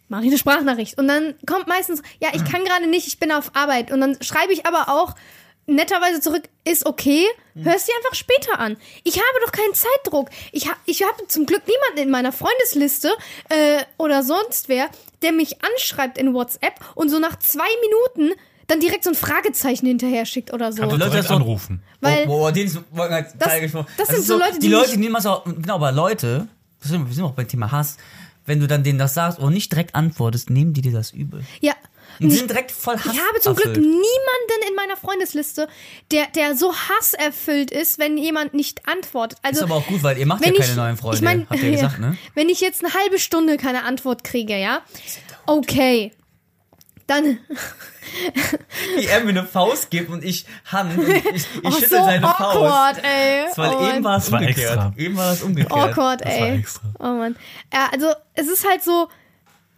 mache 0.10 0.24
ich 0.24 0.30
eine 0.30 0.38
Sprachnachricht. 0.38 0.98
Und 0.98 1.08
dann 1.08 1.36
kommt 1.48 1.68
meistens, 1.68 2.02
ja, 2.20 2.30
ich 2.34 2.46
kann 2.46 2.64
gerade 2.64 2.88
nicht, 2.88 3.08
ich 3.08 3.20
bin 3.20 3.32
auf 3.32 3.56
Arbeit. 3.56 3.92
Und 3.92 4.00
dann 4.00 4.18
schreibe 4.22 4.54
ich 4.54 4.66
aber 4.66 4.90
auch 4.90 5.16
netterweise 5.66 6.20
zurück, 6.20 6.44
ist 6.66 6.86
okay, 6.86 7.26
hörst 7.56 7.88
dir 7.88 7.94
einfach 7.98 8.16
später 8.16 8.60
an. 8.60 8.78
Ich 9.04 9.16
habe 9.16 9.26
doch 9.46 9.52
keinen 9.52 9.74
Zeitdruck. 9.74 10.30
Ich, 10.52 10.68
ha 10.68 10.74
ich 10.86 11.04
habe 11.04 11.28
zum 11.28 11.46
Glück 11.46 11.62
niemanden 11.68 12.04
in 12.08 12.10
meiner 12.12 12.32
Freundesliste 12.32 13.12
äh, 13.50 13.84
oder 13.98 14.24
sonst 14.24 14.68
wer, 14.70 14.90
der 15.22 15.32
mich 15.32 15.58
anschreibt 15.64 16.18
in 16.18 16.34
WhatsApp 16.34 16.74
und 16.96 17.10
so 17.10 17.20
nach 17.20 17.38
zwei 17.40 17.68
Minuten 17.82 18.34
dann 18.68 18.80
direkt 18.80 19.04
so 19.04 19.10
ein 19.12 19.16
Fragezeichen 19.16 19.86
hinterher 19.88 20.26
schickt 20.26 20.54
oder 20.54 20.72
so. 20.72 20.84
Du 20.84 20.96
Leute, 20.96 21.18
das 21.18 21.30
anrufen. 21.32 21.84
Weil- 22.02 22.24
oh, 22.24 22.28
boah, 22.28 22.52
den 22.52 22.66
ist, 22.68 22.78
das, 22.96 23.38
das- 23.40 23.86
das 23.98 24.08
sind 24.10 24.26
so 24.26 24.38
Leute, 24.38 24.54
die 24.54 24.60
die 24.62 24.68
Leute, 24.70 24.92
die 24.92 24.98
nehmen 24.98 25.14
das 25.16 25.26
auch, 25.26 25.44
genau, 25.46 25.76
aber 25.76 25.92
Leute, 25.92 26.48
wir 26.82 27.14
sind 27.14 27.24
auch 27.24 27.32
beim 27.32 27.48
Thema 27.48 27.72
Hass, 27.72 27.98
wenn 28.46 28.60
du 28.60 28.68
dann 28.68 28.84
denen 28.84 29.00
das 29.00 29.14
sagst 29.14 29.40
und 29.40 29.54
nicht 29.54 29.72
direkt 29.72 29.96
antwortest, 29.96 30.50
nehmen 30.50 30.74
die 30.74 30.82
dir 30.82 30.92
das 30.92 31.12
übel. 31.12 31.44
Ja. 31.62 31.74
Und 32.20 32.30
ich, 32.32 32.38
sind 32.40 32.50
direkt 32.50 32.72
voll 32.72 32.96
Hass 32.98 33.14
ich 33.14 33.20
habe 33.20 33.40
zum 33.40 33.56
Glück 33.56 33.68
erfüllt. 33.68 33.86
niemanden 33.86 34.68
in 34.70 34.76
meiner 34.76 34.96
Freundesliste, 34.98 35.68
der, 36.12 36.28
der 36.28 36.56
so 36.56 36.74
hasserfüllt 36.74 37.72
ist, 37.72 38.00
wenn 38.00 38.18
jemand 38.18 38.54
nicht 38.54 38.88
antwortet. 38.88 39.40
Also, 39.42 39.60
Ist 39.60 39.64
aber 39.64 39.76
auch 39.76 39.88
gut, 39.88 40.04
weil 40.04 40.18
ihr 40.18 40.26
macht 40.26 40.46
ja 40.46 40.52
keine 40.52 40.66
ich, 40.66 40.76
neuen 40.76 40.98
Freunde, 40.98 41.18
ich 41.18 41.24
mein, 41.24 41.48
habt 41.50 41.62
ihr 41.62 41.70
ja 41.70 41.76
gesagt, 41.76 42.00
ne? 42.00 42.18
Wenn 42.36 42.50
ich 42.50 42.62
jetzt 42.62 42.84
eine 42.84 42.94
halbe 42.94 43.20
Stunde 43.20 43.58
keine 43.58 43.84
Antwort 43.84 44.24
kriege, 44.24 44.58
ja, 44.58 44.82
okay, 45.46 46.12
dann, 47.08 47.40
Wie 48.98 49.06
er 49.06 49.22
mir 49.24 49.30
eine 49.30 49.44
Faust 49.46 49.90
gibt 49.90 50.10
und 50.10 50.24
ich 50.24 50.46
Hand, 50.66 50.98
und 50.98 51.10
ich, 51.10 51.26
ich 51.34 51.46
oh, 51.64 51.72
schüttel 51.72 51.90
so 51.90 52.04
seine 52.06 52.28
Faust. 52.28 52.42
awkward, 52.58 53.04
ey. 53.04 53.46
Weil 53.56 53.74
oh, 53.76 53.90
eben 53.90 54.04
war 54.04 54.18
es 54.18 54.24
Das 54.26 54.32
war 54.32 54.40
umgekehrt. 54.40 54.72
extra. 54.72 54.94
Eben 54.98 55.18
war 55.18 55.34
es 55.34 55.42
umgekehrt. 55.42 55.72
awkward, 55.72 56.22
Das 56.22 56.40
war 56.40 56.48
ey. 56.48 56.60
extra. 56.60 56.82
Oh 57.00 57.04
Mann. 57.04 57.36
Ja, 57.74 57.90
also 57.92 58.14
es 58.36 58.48
ist 58.48 58.68
halt 58.70 58.84
so, 58.84 59.10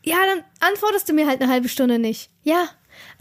ja, 0.05 0.17
dann 0.25 0.43
antwortest 0.71 1.09
du 1.09 1.13
mir 1.13 1.27
halt 1.27 1.41
eine 1.41 1.51
halbe 1.51 1.67
Stunde 1.69 1.99
nicht. 1.99 2.29
Ja, 2.43 2.67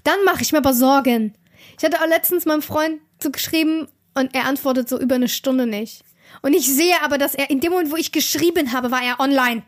dann 0.04 0.22
mache 0.24 0.42
ich 0.42 0.52
mir 0.52 0.58
aber 0.58 0.74
Sorgen. 0.74 1.34
Ich 1.78 1.84
hatte 1.84 2.00
auch 2.00 2.06
letztens 2.06 2.44
meinem 2.46 2.62
Freund 2.62 3.00
so 3.22 3.30
geschrieben 3.30 3.88
und 4.14 4.34
er 4.34 4.44
antwortet 4.46 4.88
so 4.88 4.98
über 5.00 5.16
eine 5.16 5.28
Stunde 5.28 5.66
nicht. 5.66 6.04
Und 6.42 6.52
ich 6.54 6.66
sehe 6.68 6.94
aber, 7.02 7.18
dass 7.18 7.34
er 7.34 7.50
in 7.50 7.60
dem 7.60 7.72
Moment, 7.72 7.90
wo 7.92 7.96
ich 7.96 8.12
geschrieben 8.12 8.72
habe, 8.72 8.90
war 8.90 9.02
er 9.02 9.18
online. 9.20 9.62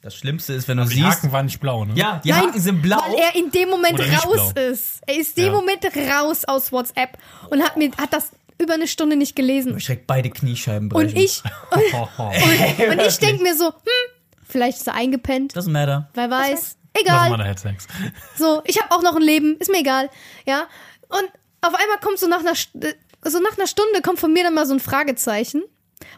Das 0.00 0.14
Schlimmste 0.14 0.52
ist, 0.52 0.68
wenn 0.68 0.76
du 0.78 0.84
Die 0.84 0.94
siehst, 0.96 1.06
Haken 1.06 1.32
waren 1.32 1.46
nicht 1.46 1.58
blau, 1.60 1.84
ne? 1.84 1.92
ja, 1.96 2.20
die 2.24 2.32
Haken 2.32 2.60
sind 2.60 2.82
blau. 2.82 2.98
weil 3.04 3.14
er 3.16 3.34
in 3.34 3.50
dem 3.50 3.68
Moment 3.68 3.98
raus 3.98 4.52
blau. 4.54 4.68
ist. 4.70 5.00
Er 5.06 5.16
ist 5.18 5.36
in 5.36 5.44
dem 5.44 5.52
Ja. 5.54 5.58
Moment 5.58 5.84
raus 6.12 6.44
aus 6.44 6.70
WhatsApp 6.70 7.18
und 7.50 7.62
hat 7.64 7.76
mir 7.76 7.90
hat 7.98 8.12
das 8.12 8.30
über 8.60 8.74
eine 8.74 8.86
Stunde 8.88 9.16
nicht 9.16 9.34
gelesen. 9.36 9.76
Ich 9.76 9.86
direkt 9.86 10.06
beide 10.06 10.30
Kniescheiben 10.30 10.88
brechen. 10.88 11.08
Und 11.16 11.16
ich 11.16 11.42
Oh, 11.94 12.08
oh. 12.18 12.22
und 12.90 13.00
ich 13.00 13.18
denke 13.18 13.42
mir 13.42 13.56
so, 13.56 13.66
hm, 13.66 13.72
vielleicht 14.48 14.78
ist 14.78 14.86
er 14.86 14.94
eingepennt. 14.94 15.54
Doesn't 15.56 15.70
matter. 15.70 16.08
Wer 16.14 16.30
weiß. 16.30 16.76
Egal. 16.94 17.30
mal 17.30 17.36
der 17.38 17.56
Sex. 17.56 17.86
So, 18.36 18.62
ich 18.64 18.80
habe 18.80 18.92
auch 18.94 19.02
noch 19.02 19.14
ein 19.16 19.22
Leben, 19.22 19.56
ist 19.58 19.70
mir 19.70 19.78
egal. 19.78 20.10
Ja. 20.46 20.66
Und 21.08 21.28
auf 21.60 21.74
einmal 21.74 21.98
kommt 22.02 22.18
so 22.18 22.26
nach 22.26 22.40
einer 22.40 22.52
St- 22.54 22.84
äh, 22.84 22.94
so 23.24 23.40
nach 23.40 23.56
einer 23.58 23.66
Stunde 23.66 24.00
kommt 24.02 24.18
von 24.20 24.32
mir 24.32 24.44
dann 24.44 24.54
mal 24.54 24.66
so 24.66 24.74
ein 24.74 24.80
Fragezeichen, 24.80 25.62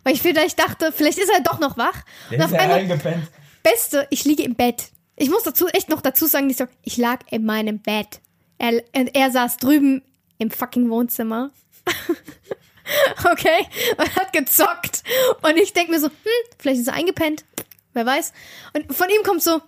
weil 0.05 0.15
ich 0.15 0.23
vielleicht 0.23 0.59
dachte, 0.59 0.93
vielleicht 0.93 1.19
ist 1.19 1.31
er 1.31 1.41
doch 1.41 1.59
noch 1.59 1.77
wach. 1.77 2.03
Und 2.31 2.43
auf 2.43 2.53
einmal 2.53 2.79
eingepennt. 2.79 3.27
Beste, 3.63 4.07
ich 4.11 4.25
liege 4.25 4.43
im 4.43 4.55
Bett. 4.55 4.91
Ich 5.17 5.29
muss 5.31 5.43
dazu 5.43 5.67
echt 5.69 5.89
noch 5.91 6.01
dazu 6.03 6.27
sagen, 6.27 6.49
ich, 6.51 6.57
so, 6.57 6.67
ich 6.83 6.97
lag 6.97 7.21
in 7.31 7.45
meinem 7.45 7.79
Bett. 7.81 8.21
Er, 8.59 8.83
und 8.95 9.15
er 9.15 9.31
saß 9.31 9.57
drüben 9.59 10.03
im 10.39 10.51
fucking 10.51 10.89
Wohnzimmer. 10.91 11.51
okay, 13.31 13.67
und 13.99 14.17
hat 14.17 14.33
gezockt. 14.33 15.03
Und 15.43 15.57
ich 15.57 15.73
denke 15.73 15.93
mir 15.93 16.01
so, 16.01 16.07
hm, 16.09 16.13
vielleicht 16.59 16.81
ist 16.81 16.89
er 16.89 16.95
eingepennt. 16.95 17.45
Wer 17.93 18.07
weiß. 18.07 18.33
Und 18.75 18.95
von 18.95 19.09
ihm 19.09 19.23
kommt 19.25 19.43
so, 19.43 19.61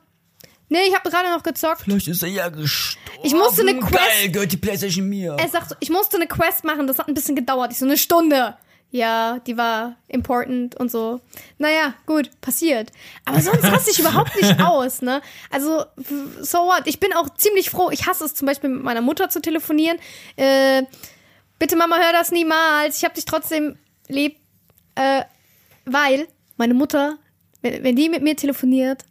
nee, 0.68 0.82
ich 0.88 0.94
habe 0.94 1.10
gerade 1.10 1.30
noch 1.30 1.42
gezockt. 1.42 1.82
Vielleicht 1.82 2.08
ist 2.08 2.22
er 2.22 2.28
ja 2.28 2.48
gestorben. 2.48 3.00
Ich 3.24 3.34
musste 3.34 3.62
eine 3.62 3.78
Quest- 3.78 3.92
Geil, 3.92 4.30
gehört 4.30 4.52
die 4.52 4.56
Playstation 4.56 5.08
mir. 5.08 5.36
Er 5.38 5.48
sagt 5.48 5.70
so, 5.70 5.74
ich 5.80 5.90
musste 5.90 6.16
eine 6.16 6.26
Quest 6.26 6.64
machen, 6.64 6.86
das 6.86 6.98
hat 6.98 7.08
ein 7.08 7.14
bisschen 7.14 7.36
gedauert. 7.36 7.72
Ich 7.72 7.78
so, 7.78 7.84
eine 7.86 7.96
Stunde. 7.98 8.56
Ja, 8.94 9.38
die 9.46 9.56
war 9.56 9.96
important 10.08 10.74
und 10.76 10.90
so. 10.90 11.20
Naja, 11.56 11.94
gut, 12.04 12.30
passiert. 12.42 12.92
Aber 13.24 13.40
sonst 13.40 13.64
raste 13.72 13.90
ich 13.90 13.98
überhaupt 14.00 14.36
nicht 14.36 14.60
aus, 14.60 15.00
ne? 15.00 15.22
Also, 15.50 15.86
so 16.42 16.58
what? 16.58 16.82
Ich 16.84 17.00
bin 17.00 17.14
auch 17.14 17.30
ziemlich 17.36 17.70
froh. 17.70 17.88
Ich 17.90 18.06
hasse 18.06 18.24
es 18.26 18.34
zum 18.34 18.44
Beispiel 18.46 18.68
mit 18.68 18.82
meiner 18.82 19.00
Mutter 19.00 19.30
zu 19.30 19.40
telefonieren. 19.40 19.98
Äh, 20.36 20.82
bitte 21.58 21.74
Mama, 21.76 21.96
hör 21.96 22.12
das 22.12 22.32
niemals. 22.32 22.98
Ich 22.98 23.04
hab 23.04 23.14
dich 23.14 23.24
trotzdem 23.24 23.78
lieb. 24.08 24.36
Äh, 24.94 25.22
weil 25.86 26.28
meine 26.58 26.74
Mutter, 26.74 27.16
wenn, 27.62 27.82
wenn 27.84 27.96
die 27.96 28.08
mit 28.08 28.22
mir 28.22 28.36
telefoniert, 28.36 29.04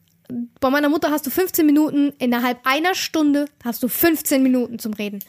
bei 0.62 0.70
meiner 0.70 0.88
Mutter 0.88 1.12
hast 1.12 1.26
du 1.26 1.30
15 1.30 1.66
Minuten, 1.66 2.14
innerhalb 2.18 2.60
einer 2.66 2.96
Stunde 2.96 3.48
hast 3.66 3.84
du 3.84 3.88
15 3.90 4.42
Minuten 4.42 4.80
zum 4.80 4.94
Reden. 4.94 5.20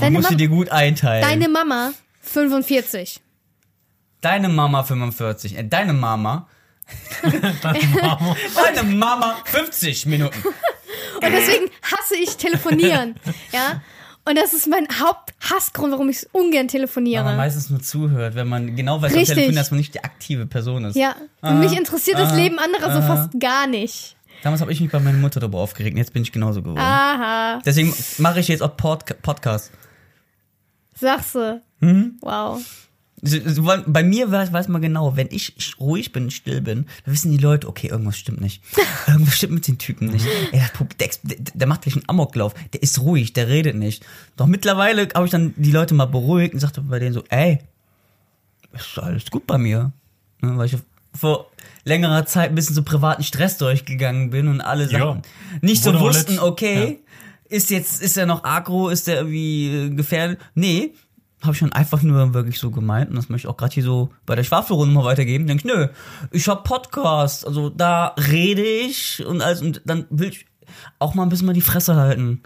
Deine, 0.00 0.12
musst 0.12 0.28
du 0.30 0.32
Mam 0.32 0.38
dir 0.38 0.48
gut 0.48 0.70
einteilen. 0.70 1.22
deine 1.28 1.48
Mama 1.48 1.92
45. 2.22 3.20
Deine 4.22 4.48
Mama 4.48 4.82
45. 4.82 5.58
Äh, 5.58 5.64
deine 5.68 5.92
Mama. 5.92 6.48
Deine 7.62 8.82
Mama 8.94 9.36
50 9.44 10.06
Minuten. 10.06 10.42
Und 10.44 11.32
deswegen 11.32 11.66
hasse 11.82 12.16
ich 12.16 12.36
telefonieren. 12.36 13.16
ja. 13.52 13.82
Und 14.28 14.36
das 14.36 14.52
ist 14.52 14.66
mein 14.66 14.88
Haupthassgrund, 15.00 15.92
warum 15.92 16.08
ich 16.08 16.26
ungern 16.32 16.52
Weil 16.52 16.60
man 16.62 16.68
telefoniere. 16.68 17.36
meistens 17.36 17.70
nur 17.70 17.80
zuhört, 17.80 18.34
wenn 18.34 18.48
man 18.48 18.74
genau 18.74 19.00
weiß, 19.00 19.12
am 19.12 19.18
Richtig. 19.18 19.36
Telefon, 19.36 19.54
dass 19.54 19.70
man 19.70 19.78
nicht 19.78 19.94
die 19.94 20.02
aktive 20.02 20.46
Person 20.46 20.84
ist. 20.84 20.96
Ja. 20.96 21.14
Und 21.42 21.60
mich 21.60 21.76
interessiert 21.76 22.18
das 22.18 22.34
Leben 22.34 22.58
anderer 22.58 22.92
so 22.92 23.02
fast 23.02 23.38
gar 23.38 23.66
nicht. 23.68 24.16
Damals 24.42 24.60
habe 24.60 24.72
ich 24.72 24.80
mich 24.80 24.90
bei 24.90 24.98
meiner 24.98 25.18
Mutter 25.18 25.40
darüber 25.40 25.58
aufgeregt 25.58 25.94
und 25.94 25.98
jetzt 25.98 26.12
bin 26.12 26.22
ich 26.22 26.32
genauso 26.32 26.60
geworden. 26.60 26.80
Aha. 26.80 27.60
Deswegen 27.64 27.94
mache 28.18 28.40
ich 28.40 28.48
jetzt 28.48 28.62
auch 28.62 28.76
Podca 28.76 29.14
Podcast. 29.14 29.70
Sagst 30.94 31.34
du. 31.34 31.62
Mhm. 31.80 32.18
Wow. 32.20 32.60
Bei 33.86 34.02
mir 34.02 34.30
weiß, 34.30 34.52
weiß 34.52 34.68
man 34.68 34.82
genau, 34.82 35.16
wenn 35.16 35.28
ich 35.30 35.54
ruhig 35.80 36.12
bin, 36.12 36.30
still 36.30 36.60
bin, 36.60 36.86
dann 37.04 37.14
wissen 37.14 37.32
die 37.32 37.38
Leute, 37.38 37.66
okay, 37.66 37.88
irgendwas 37.88 38.18
stimmt 38.18 38.40
nicht. 38.40 38.62
irgendwas 39.06 39.36
stimmt 39.36 39.54
mit 39.54 39.66
den 39.66 39.78
Typen 39.78 40.08
nicht. 40.08 40.26
Ey, 40.52 40.62
der, 41.00 41.08
der, 41.54 41.66
macht 41.66 41.82
gleich 41.82 41.96
einen 41.96 42.08
Amoklauf. 42.08 42.54
Der 42.72 42.82
ist 42.82 43.00
ruhig, 43.00 43.32
der 43.32 43.48
redet 43.48 43.74
nicht. 43.74 44.04
Doch 44.36 44.46
mittlerweile 44.46 45.08
habe 45.14 45.24
ich 45.24 45.30
dann 45.30 45.54
die 45.56 45.72
Leute 45.72 45.94
mal 45.94 46.04
beruhigt 46.06 46.52
und 46.54 46.60
sagte 46.60 46.82
bei 46.82 46.98
denen 46.98 47.14
so, 47.14 47.24
ey, 47.30 47.58
ist 48.74 48.98
alles 48.98 49.30
gut 49.30 49.46
bei 49.46 49.56
mir. 49.56 49.92
Ne, 50.42 50.56
weil 50.58 50.66
ich 50.66 50.76
vor 51.14 51.50
längerer 51.84 52.26
Zeit 52.26 52.50
ein 52.50 52.54
bisschen 52.54 52.74
so 52.74 52.82
privaten 52.82 53.22
Stress 53.22 53.56
durchgegangen 53.56 54.30
bin 54.30 54.48
und 54.48 54.60
alle 54.60 54.90
Ja. 54.90 54.98
Sachen 54.98 55.22
nicht 55.62 55.82
so 55.82 55.98
wussten, 55.98 56.38
okay, 56.38 57.00
ist 57.48 57.70
jetzt, 57.70 58.02
ist 58.02 58.16
er 58.16 58.26
noch 58.26 58.44
agro, 58.44 58.88
ist 58.88 59.08
er 59.08 59.16
irgendwie 59.16 59.68
äh, 59.68 59.90
gefährdet? 59.90 60.40
Nee, 60.54 60.92
habe 61.46 61.52
ich 61.54 61.58
schon 61.58 61.72
einfach 61.72 62.02
nur 62.02 62.34
wirklich 62.34 62.58
so 62.58 62.70
gemeint 62.70 63.10
und 63.10 63.16
das 63.16 63.28
möchte 63.28 63.46
ich 63.46 63.50
auch 63.52 63.56
gerade 63.56 63.72
hier 63.74 63.82
so 63.82 64.10
bei 64.26 64.34
der 64.34 64.44
Schwafelrunde 64.44 64.94
mal 64.94 65.04
weitergeben. 65.04 65.46
Denk 65.46 65.60
ich, 65.60 65.64
nö, 65.64 65.88
ich 66.30 66.48
hab 66.48 66.64
Podcast, 66.64 67.46
also 67.46 67.70
da 67.70 68.14
rede 68.30 68.62
ich 68.62 69.24
und 69.26 69.40
alles 69.42 69.62
und 69.62 69.80
dann 69.84 70.06
will 70.10 70.28
ich 70.28 70.46
auch 70.98 71.14
mal 71.14 71.22
ein 71.22 71.28
bisschen 71.28 71.46
mal 71.46 71.52
die 71.52 71.60
Fresse 71.60 71.96
halten. 71.96 72.42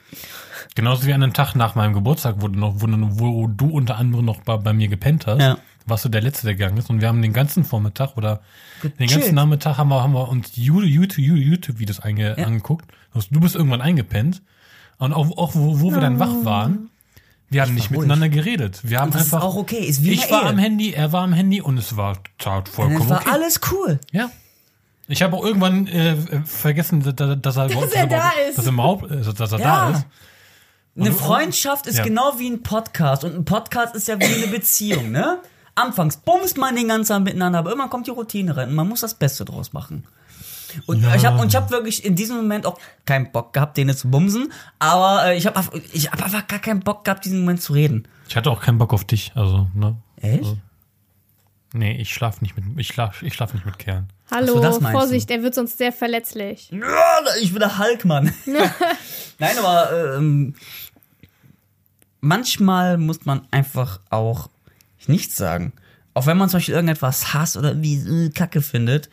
Genauso 0.75 1.07
wie 1.07 1.13
an 1.13 1.23
einem 1.23 1.33
Tag 1.33 1.55
nach 1.55 1.75
meinem 1.75 1.95
Geburtstag, 1.95 2.37
wo 2.39 2.49
du, 2.49 2.59
noch, 2.59 2.75
wo, 2.81 2.87
du- 2.87 3.19
wo 3.19 3.47
du 3.49 3.71
unter 3.71 3.97
anderem 3.97 4.25
noch 4.25 4.43
bei, 4.43 4.57
bei 4.57 4.73
mir 4.73 4.89
gepennt 4.89 5.27
hast, 5.27 5.41
Ja. 5.41 5.59
warst 5.87 6.05
du 6.05 6.09
der 6.11 6.21
Letzte, 6.23 6.47
der 6.47 6.55
gegangen 6.55 6.77
ist. 6.77 6.91
Und 6.91 7.01
wir 7.01 7.09
haben 7.09 7.23
den 7.23 7.33
ganzen 7.33 7.65
Vormittag 7.65 8.17
oder 8.17 8.41
den 8.83 8.93
Gechillt. 8.99 9.11
ganzen 9.23 9.35
Nachmittag 9.35 9.79
haben 9.79 9.89
wir, 9.89 10.03
haben 10.03 10.13
wir 10.13 10.29
uns 10.29 10.53
YouTube- 10.55 11.19
YouTube-Videos 11.19 12.01
ange, 12.01 12.37
Ja. 12.39 12.47
angeguckt. 12.47 12.87
Du 13.31 13.41
bist 13.41 13.57
irgendwann 13.57 13.81
eingepennt. 13.81 14.43
Und 14.99 15.13
auch, 15.15 15.37
auch 15.39 15.55
wo, 15.55 15.81
wo 15.81 15.93
wir 15.93 16.01
dann 16.01 16.19
wach 16.21 16.45
waren, 16.45 16.91
wir 17.51 17.63
haben 17.63 17.75
nicht 17.75 17.91
ruhig. 17.91 17.99
miteinander 18.01 18.29
geredet. 18.29 18.81
Wir 18.83 18.99
haben 19.01 19.07
Und 19.09 19.15
das 19.17 19.27
ist 19.27 19.35
einfach. 19.35 19.47
auch 19.47 19.57
okay, 19.57 19.79
ist 19.85 20.03
wie 20.03 20.13
ich 20.13 20.31
war 20.31 20.43
Ehe. 20.45 20.49
am 20.49 20.59
Handy, 20.59 20.93
er 20.95 21.13
war 21.13 21.23
am 21.23 21.33
Handy 21.33 21.61
und 21.61 21.77
es 21.79 21.97
war 21.97 22.17
tat 22.39 22.69
Und 22.69 22.75
vollkommen 22.75 23.03
es 23.03 23.09
war 23.09 23.21
okay. 23.21 23.31
alles 23.33 23.61
cool. 23.73 24.01
Ja. 24.13 24.31
Ich 25.09 25.23
habe 25.23 25.37
auch 25.37 25.45
irgendwann 25.45 25.87
äh, 25.89 26.17
vergessen, 26.45 27.03
dass, 27.03 27.15
dass 27.41 27.57
er, 27.57 27.67
überhaupt- 27.67 27.93
er 27.95 28.07
dass 28.07 28.23
da 28.23 28.31
ist. 28.49 28.59
Dass 28.59 28.67
er, 28.67 28.73
überhaupt, 28.73 29.11
äh, 29.11 29.35
dass 29.35 29.53
er 29.53 29.59
Ja. 29.59 29.91
da 29.91 29.99
ist. 29.99 30.07
Eine 30.97 31.11
Und- 31.11 31.17
Freundschaft 31.17 31.87
ist 31.87 31.99
Ja. 31.99 32.05
genau 32.05 32.35
wie 32.39 32.49
ein 32.49 32.63
Podcast 32.63 33.25
und 33.25 33.35
ein 33.35 33.45
Podcast 33.45 33.95
ist 33.97 34.07
ja 34.09 34.19
wie 34.21 34.25
eine 34.25 34.47
Beziehung, 34.49 35.11
ne? 35.11 35.39
Anfangs 35.75 36.17
bumst 36.19 36.59
man 36.59 36.77
den 36.77 36.89
ganzen 36.89 37.13
Tag 37.13 37.23
miteinander, 37.23 37.61
aber 37.61 37.71
irgendwann 37.71 37.91
kommt 37.91 38.07
die 38.07 38.11
Routine 38.11 38.57
rein 38.57 38.69
und 38.71 38.75
man 38.75 38.89
muss 38.89 39.01
das 39.01 39.15
Beste 39.15 39.45
draus 39.45 39.73
machen. 39.73 40.05
Und 40.87 41.05
ich 41.15 41.25
habe 41.25 41.41
und 41.41 41.49
ich 41.49 41.57
habe 41.57 41.71
wirklich 41.71 42.05
in 42.05 42.17
diesem 42.17 42.37
Moment 42.37 42.67
auch 42.67 42.79
keinen 43.05 43.33
Bock 43.33 43.53
gehabt, 43.53 43.77
denen 43.77 43.97
zu 43.97 44.11
bumsen, 44.11 44.53
aber 44.79 45.27
äh, 45.27 45.37
ich 45.37 45.47
habe 45.47 45.61
ich 45.93 46.11
hab 46.11 46.23
einfach 46.23 46.47
gar 46.47 46.59
keinen 46.59 46.81
Bock 46.81 47.05
gehabt, 47.05 47.25
diesen 47.25 47.41
Moment 47.41 47.63
zu 47.63 47.73
reden. 47.73 48.07
Ich 48.29 48.37
hatte 48.37 48.51
auch 48.51 48.61
keinen 48.61 48.79
Bock 48.79 48.93
auf 48.93 49.05
dich, 49.05 49.33
also, 49.35 49.69
ne? 49.75 49.97
Echt? 50.21 50.39
Also, 50.39 50.59
nee, 51.75 51.97
ich 51.97 52.13
schlaf 52.13 52.41
nicht 52.41 52.57
mit, 52.57 52.65
ich 52.79 52.89
schlaf, 52.89 53.23
ich 53.23 53.35
schlaf 53.35 53.55
nicht 53.55 53.67
mit 53.67 53.79
Kerlen. 53.79 54.09
Hallo, 54.31 54.63
so, 54.63 54.81
Vorsicht, 54.81 55.29
er 55.31 55.43
wird 55.43 55.55
sonst 55.55 55.79
sehr 55.79 55.93
verletzlich. 55.93 56.71
Ja, 56.73 57.19
ich 57.41 57.53
bin 57.53 57.61
der 57.61 57.79
Hulkmann. 57.79 58.33
Nein, 59.39 59.59
aber 59.59 60.17
ähm, 60.17 60.55
manchmal 62.21 62.97
muss 62.97 63.25
man 63.25 63.47
einfach 63.51 64.01
auch 64.11 64.49
nichts 65.07 65.37
sagen. 65.37 65.73
Auch 66.15 66.27
wenn 66.27 66.37
man 66.37 66.49
zum 66.49 66.59
Beispiel 66.59 66.75
irgendetwas 66.75 67.35
hasst 67.35 67.57
oder 67.57 67.81
wie 67.83 67.97
äh, 67.97 68.31
Kacke 68.31 68.63
findet. 68.63 69.09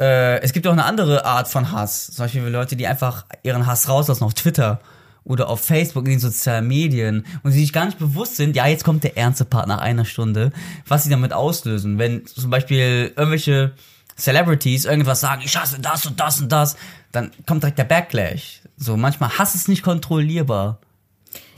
Äh, 0.00 0.40
es 0.40 0.52
gibt 0.52 0.66
auch 0.66 0.72
eine 0.72 0.84
andere 0.84 1.24
Art 1.24 1.46
von 1.46 1.70
Hass. 1.72 2.06
Zum 2.06 2.24
Beispiel 2.24 2.42
Leute, 2.42 2.74
die 2.74 2.86
einfach 2.86 3.26
ihren 3.42 3.66
Hass 3.66 3.88
rauslassen 3.88 4.24
auf 4.24 4.34
Twitter 4.34 4.80
oder 5.24 5.48
auf 5.50 5.60
Facebook 5.60 6.06
in 6.06 6.12
den 6.12 6.20
sozialen 6.20 6.66
Medien 6.66 7.26
und 7.42 7.52
sie 7.52 7.60
sich 7.60 7.72
gar 7.74 7.84
nicht 7.84 7.98
bewusst 7.98 8.36
sind, 8.36 8.56
ja, 8.56 8.66
jetzt 8.66 8.84
kommt 8.84 9.04
der 9.04 9.18
ernste 9.18 9.44
Part 9.44 9.68
nach 9.68 9.78
einer 9.78 10.06
Stunde, 10.06 10.52
was 10.88 11.04
sie 11.04 11.10
damit 11.10 11.34
auslösen. 11.34 11.98
Wenn 11.98 12.24
zum 12.26 12.50
Beispiel 12.50 13.12
irgendwelche 13.14 13.72
Celebrities 14.16 14.86
irgendwas 14.86 15.20
sagen, 15.20 15.42
ich 15.44 15.56
hasse 15.56 15.78
das 15.80 16.06
und 16.06 16.18
das 16.18 16.40
und 16.40 16.50
das, 16.50 16.76
dann 17.12 17.30
kommt 17.46 17.62
direkt 17.62 17.78
der 17.78 17.84
Backlash. 17.84 18.62
So, 18.78 18.96
manchmal 18.96 19.38
Hass 19.38 19.54
ist 19.54 19.68
nicht 19.68 19.82
kontrollierbar. 19.82 20.78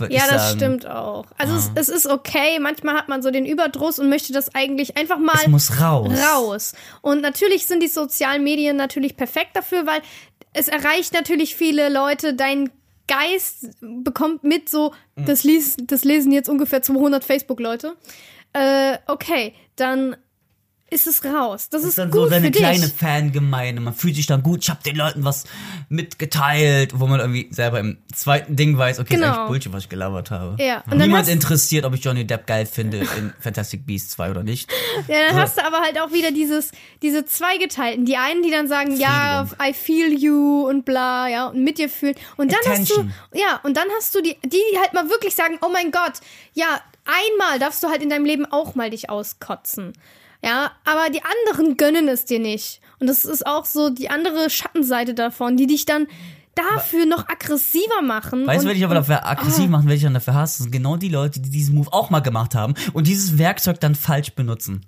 Ja, 0.08 0.26
das 0.28 0.42
sagen. 0.48 0.58
stimmt 0.58 0.86
auch. 0.86 1.26
Also 1.38 1.54
es, 1.54 1.70
es 1.74 1.88
ist 1.88 2.06
okay, 2.06 2.58
manchmal 2.60 2.94
hat 2.96 3.08
man 3.08 3.22
so 3.22 3.30
den 3.30 3.46
Überdruss 3.46 3.98
und 3.98 4.08
möchte 4.08 4.32
das 4.32 4.54
eigentlich 4.54 4.96
einfach 4.96 5.18
mal 5.18 5.34
Es 5.40 5.46
muss 5.48 5.80
raus. 5.80 6.10
raus. 6.32 6.72
Und 7.00 7.20
natürlich 7.22 7.66
sind 7.66 7.82
die 7.82 7.88
sozialen 7.88 8.42
Medien 8.42 8.76
natürlich 8.76 9.16
perfekt 9.16 9.50
dafür, 9.54 9.86
weil 9.86 10.02
es 10.52 10.68
erreicht 10.68 11.14
natürlich 11.14 11.56
viele 11.56 11.88
Leute, 11.88 12.34
dein 12.34 12.70
Geist 13.08 13.68
bekommt 13.80 14.44
mit 14.44 14.68
so, 14.68 14.92
Mhm. 15.16 15.24
das, 15.26 15.44
lies, 15.44 15.76
das 15.82 16.04
lesen 16.04 16.32
jetzt 16.32 16.48
ungefähr 16.48 16.82
200 16.82 17.24
Facebook-Leute. 17.24 17.94
Äh, 18.52 18.98
okay, 19.06 19.54
dann 19.76 20.16
ist 20.92 21.06
es 21.06 21.24
raus. 21.24 21.68
Das, 21.70 21.82
Das 21.82 21.88
ist 21.90 21.98
dann 21.98 22.10
gut 22.10 22.24
so 22.24 22.28
seine 22.28 22.46
für 22.46 22.50
dich. 22.52 22.60
kleine 22.60 22.86
Fangemeinde. 22.88 23.80
Man 23.80 23.94
fühlt 23.94 24.14
sich 24.16 24.26
dann 24.26 24.42
gut. 24.42 24.62
Ich 24.62 24.70
habe 24.70 24.82
den 24.84 24.96
Leuten 24.96 25.24
was 25.24 25.44
mitgeteilt, 25.88 26.98
wo 26.98 27.06
man 27.06 27.20
irgendwie 27.20 27.48
selber 27.50 27.80
im 27.80 27.98
zweiten 28.14 28.56
Ding 28.56 28.76
weiß, 28.76 28.98
okay, 29.00 29.14
Genau. 29.14 29.26
ist 29.26 29.32
eigentlich 29.36 29.48
Bullshit, 29.48 29.72
was 29.72 29.82
ich 29.84 29.88
gelabert 29.88 30.30
habe. 30.30 30.62
Ja, 30.62 30.82
und 30.90 30.98
Niemand 30.98 31.28
interessiert, 31.28 31.84
ob 31.84 31.94
ich 31.94 32.04
Johnny 32.04 32.26
Depp 32.26 32.46
geil 32.46 32.66
finde 32.66 32.98
in 32.98 33.32
Fantastic 33.40 33.86
Beasts 33.86 34.10
2 34.12 34.30
oder 34.30 34.42
nicht. 34.42 34.70
Ja, 35.08 35.16
dann 35.28 35.36
hast 35.36 35.56
du 35.58 35.64
aber 35.64 35.80
halt 35.80 35.98
auch 36.00 36.12
wieder 36.12 36.30
dieses, 36.32 36.70
diese 37.02 37.24
Zweigeteilten. 37.24 38.04
Die 38.04 38.16
einen, 38.16 38.42
die 38.42 38.50
dann 38.50 38.68
sagen, 38.68 38.96
ja, 38.96 39.48
I 39.62 39.72
feel 39.72 40.12
you 40.12 40.66
und 40.68 40.84
bla, 40.84 41.28
ja, 41.28 41.46
und 41.48 41.64
mit 41.64 41.78
dir 41.78 41.88
fühlen. 41.88 42.14
Und 42.36 42.52
dann 42.52 42.60
Attention. 42.60 43.08
hast 43.08 43.34
du, 43.34 43.38
ja, 43.38 43.60
und 43.62 43.76
dann 43.76 43.86
hast 43.96 44.14
du 44.14 44.20
die, 44.20 44.36
die 44.44 44.50
die 44.72 44.78
halt 44.78 44.92
mal 44.92 45.08
wirklich 45.08 45.34
sagen, 45.34 45.58
oh 45.62 45.68
mein 45.72 45.90
Gott, 45.90 46.14
ja, 46.54 46.80
einmal 47.04 47.58
darfst 47.58 47.82
du 47.82 47.88
halt 47.88 48.02
in 48.02 48.10
deinem 48.10 48.24
Leben 48.26 48.46
auch 48.46 48.74
mal 48.74 48.90
dich 48.90 49.10
auskotzen. 49.10 49.92
Ja, 50.44 50.72
aber 50.84 51.10
die 51.10 51.20
anderen 51.22 51.76
gönnen 51.76 52.08
es 52.08 52.24
dir 52.24 52.38
nicht. 52.40 52.80
Und 52.98 53.06
das 53.06 53.24
ist 53.24 53.46
auch 53.46 53.64
so 53.64 53.90
die 53.90 54.10
andere 54.10 54.50
Schattenseite 54.50 55.14
davon, 55.14 55.56
die 55.56 55.66
dich 55.66 55.84
dann 55.86 56.06
dafür 56.54 57.06
noch 57.06 57.28
aggressiver 57.28 58.02
machen. 58.02 58.46
Weißt 58.46 58.58
du, 58.58 58.62
und, 58.62 58.68
wer 58.68 58.74
dich 58.74 58.84
aber 58.84 58.94
dafür 58.94 59.26
aggressiv 59.26 59.68
machen, 59.70 59.84
wer 59.86 59.94
dich 59.94 60.02
dann 60.02 60.14
dafür 60.14 60.34
hasst? 60.34 60.56
Das 60.58 60.64
sind 60.64 60.72
genau 60.72 60.96
die 60.96 61.08
Leute, 61.08 61.40
die 61.40 61.50
diesen 61.50 61.74
Move 61.76 61.92
auch 61.92 62.10
mal 62.10 62.20
gemacht 62.20 62.54
haben 62.54 62.74
und 62.92 63.06
dieses 63.06 63.38
Werkzeug 63.38 63.80
dann 63.80 63.94
falsch 63.94 64.32
benutzen. 64.34 64.84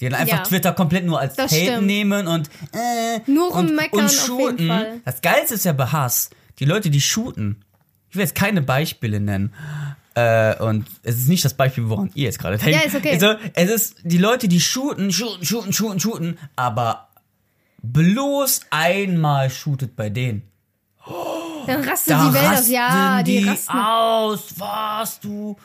Die 0.00 0.08
dann 0.08 0.20
einfach 0.20 0.38
Ja. 0.38 0.42
Twitter 0.42 0.72
komplett 0.72 1.04
nur 1.06 1.18
als 1.20 1.34
Das 1.34 1.52
Hate 1.52 1.62
stimmt. 1.62 1.86
nehmen 1.86 2.26
und 2.26 2.48
äh, 2.72 3.20
Nur 3.30 3.52
und, 3.54 3.70
rummeckern 3.70 4.00
und 4.00 4.04
auf 4.06 4.28
jeden 4.28 4.58
shooten. 4.58 5.02
Das 5.04 5.20
Geilste 5.22 5.54
ist 5.54 5.64
ja 5.64 5.72
bei 5.72 5.86
Hass, 5.86 6.30
die 6.58 6.64
Leute, 6.64 6.90
die 6.90 7.00
shooten. 7.00 7.64
Ich 8.10 8.16
will 8.16 8.22
jetzt 8.22 8.34
keine 8.34 8.62
Beispiele 8.62 9.18
nennen. 9.20 9.52
Äh, 10.14 10.56
und 10.62 10.86
es 11.02 11.16
ist 11.16 11.28
nicht 11.28 11.44
das 11.44 11.54
Beispiel, 11.54 11.88
woran 11.88 12.10
ihr 12.14 12.24
jetzt 12.24 12.38
gerade 12.38 12.56
denkt. 12.56 12.72
Ja, 12.74 12.86
ist 12.86 12.94
okay. 12.94 13.12
Also, 13.12 13.34
es 13.54 13.70
ist 13.70 13.96
die 14.04 14.18
Leute, 14.18 14.46
die 14.48 14.60
shooten, 14.60 15.10
shooten, 15.12 15.44
shooten, 15.44 15.72
shooten, 15.72 15.98
shooten, 16.00 16.38
aber 16.56 17.08
bloß 17.82 18.60
einmal 18.70 19.50
shootet 19.50 19.96
bei 19.96 20.10
denen. 20.10 20.42
dann 21.66 21.82
rastet 21.82 22.12
Da 22.14 22.28
die 22.28 22.34
Welt 22.34 22.44
aus. 22.44 22.52
rasten 22.58 22.72
Ja, 22.72 23.22
die, 23.22 23.40
die 23.40 23.48
rasten. 23.48 23.76
aus. 23.78 24.54
Was 24.56 25.20
du? 25.20 25.56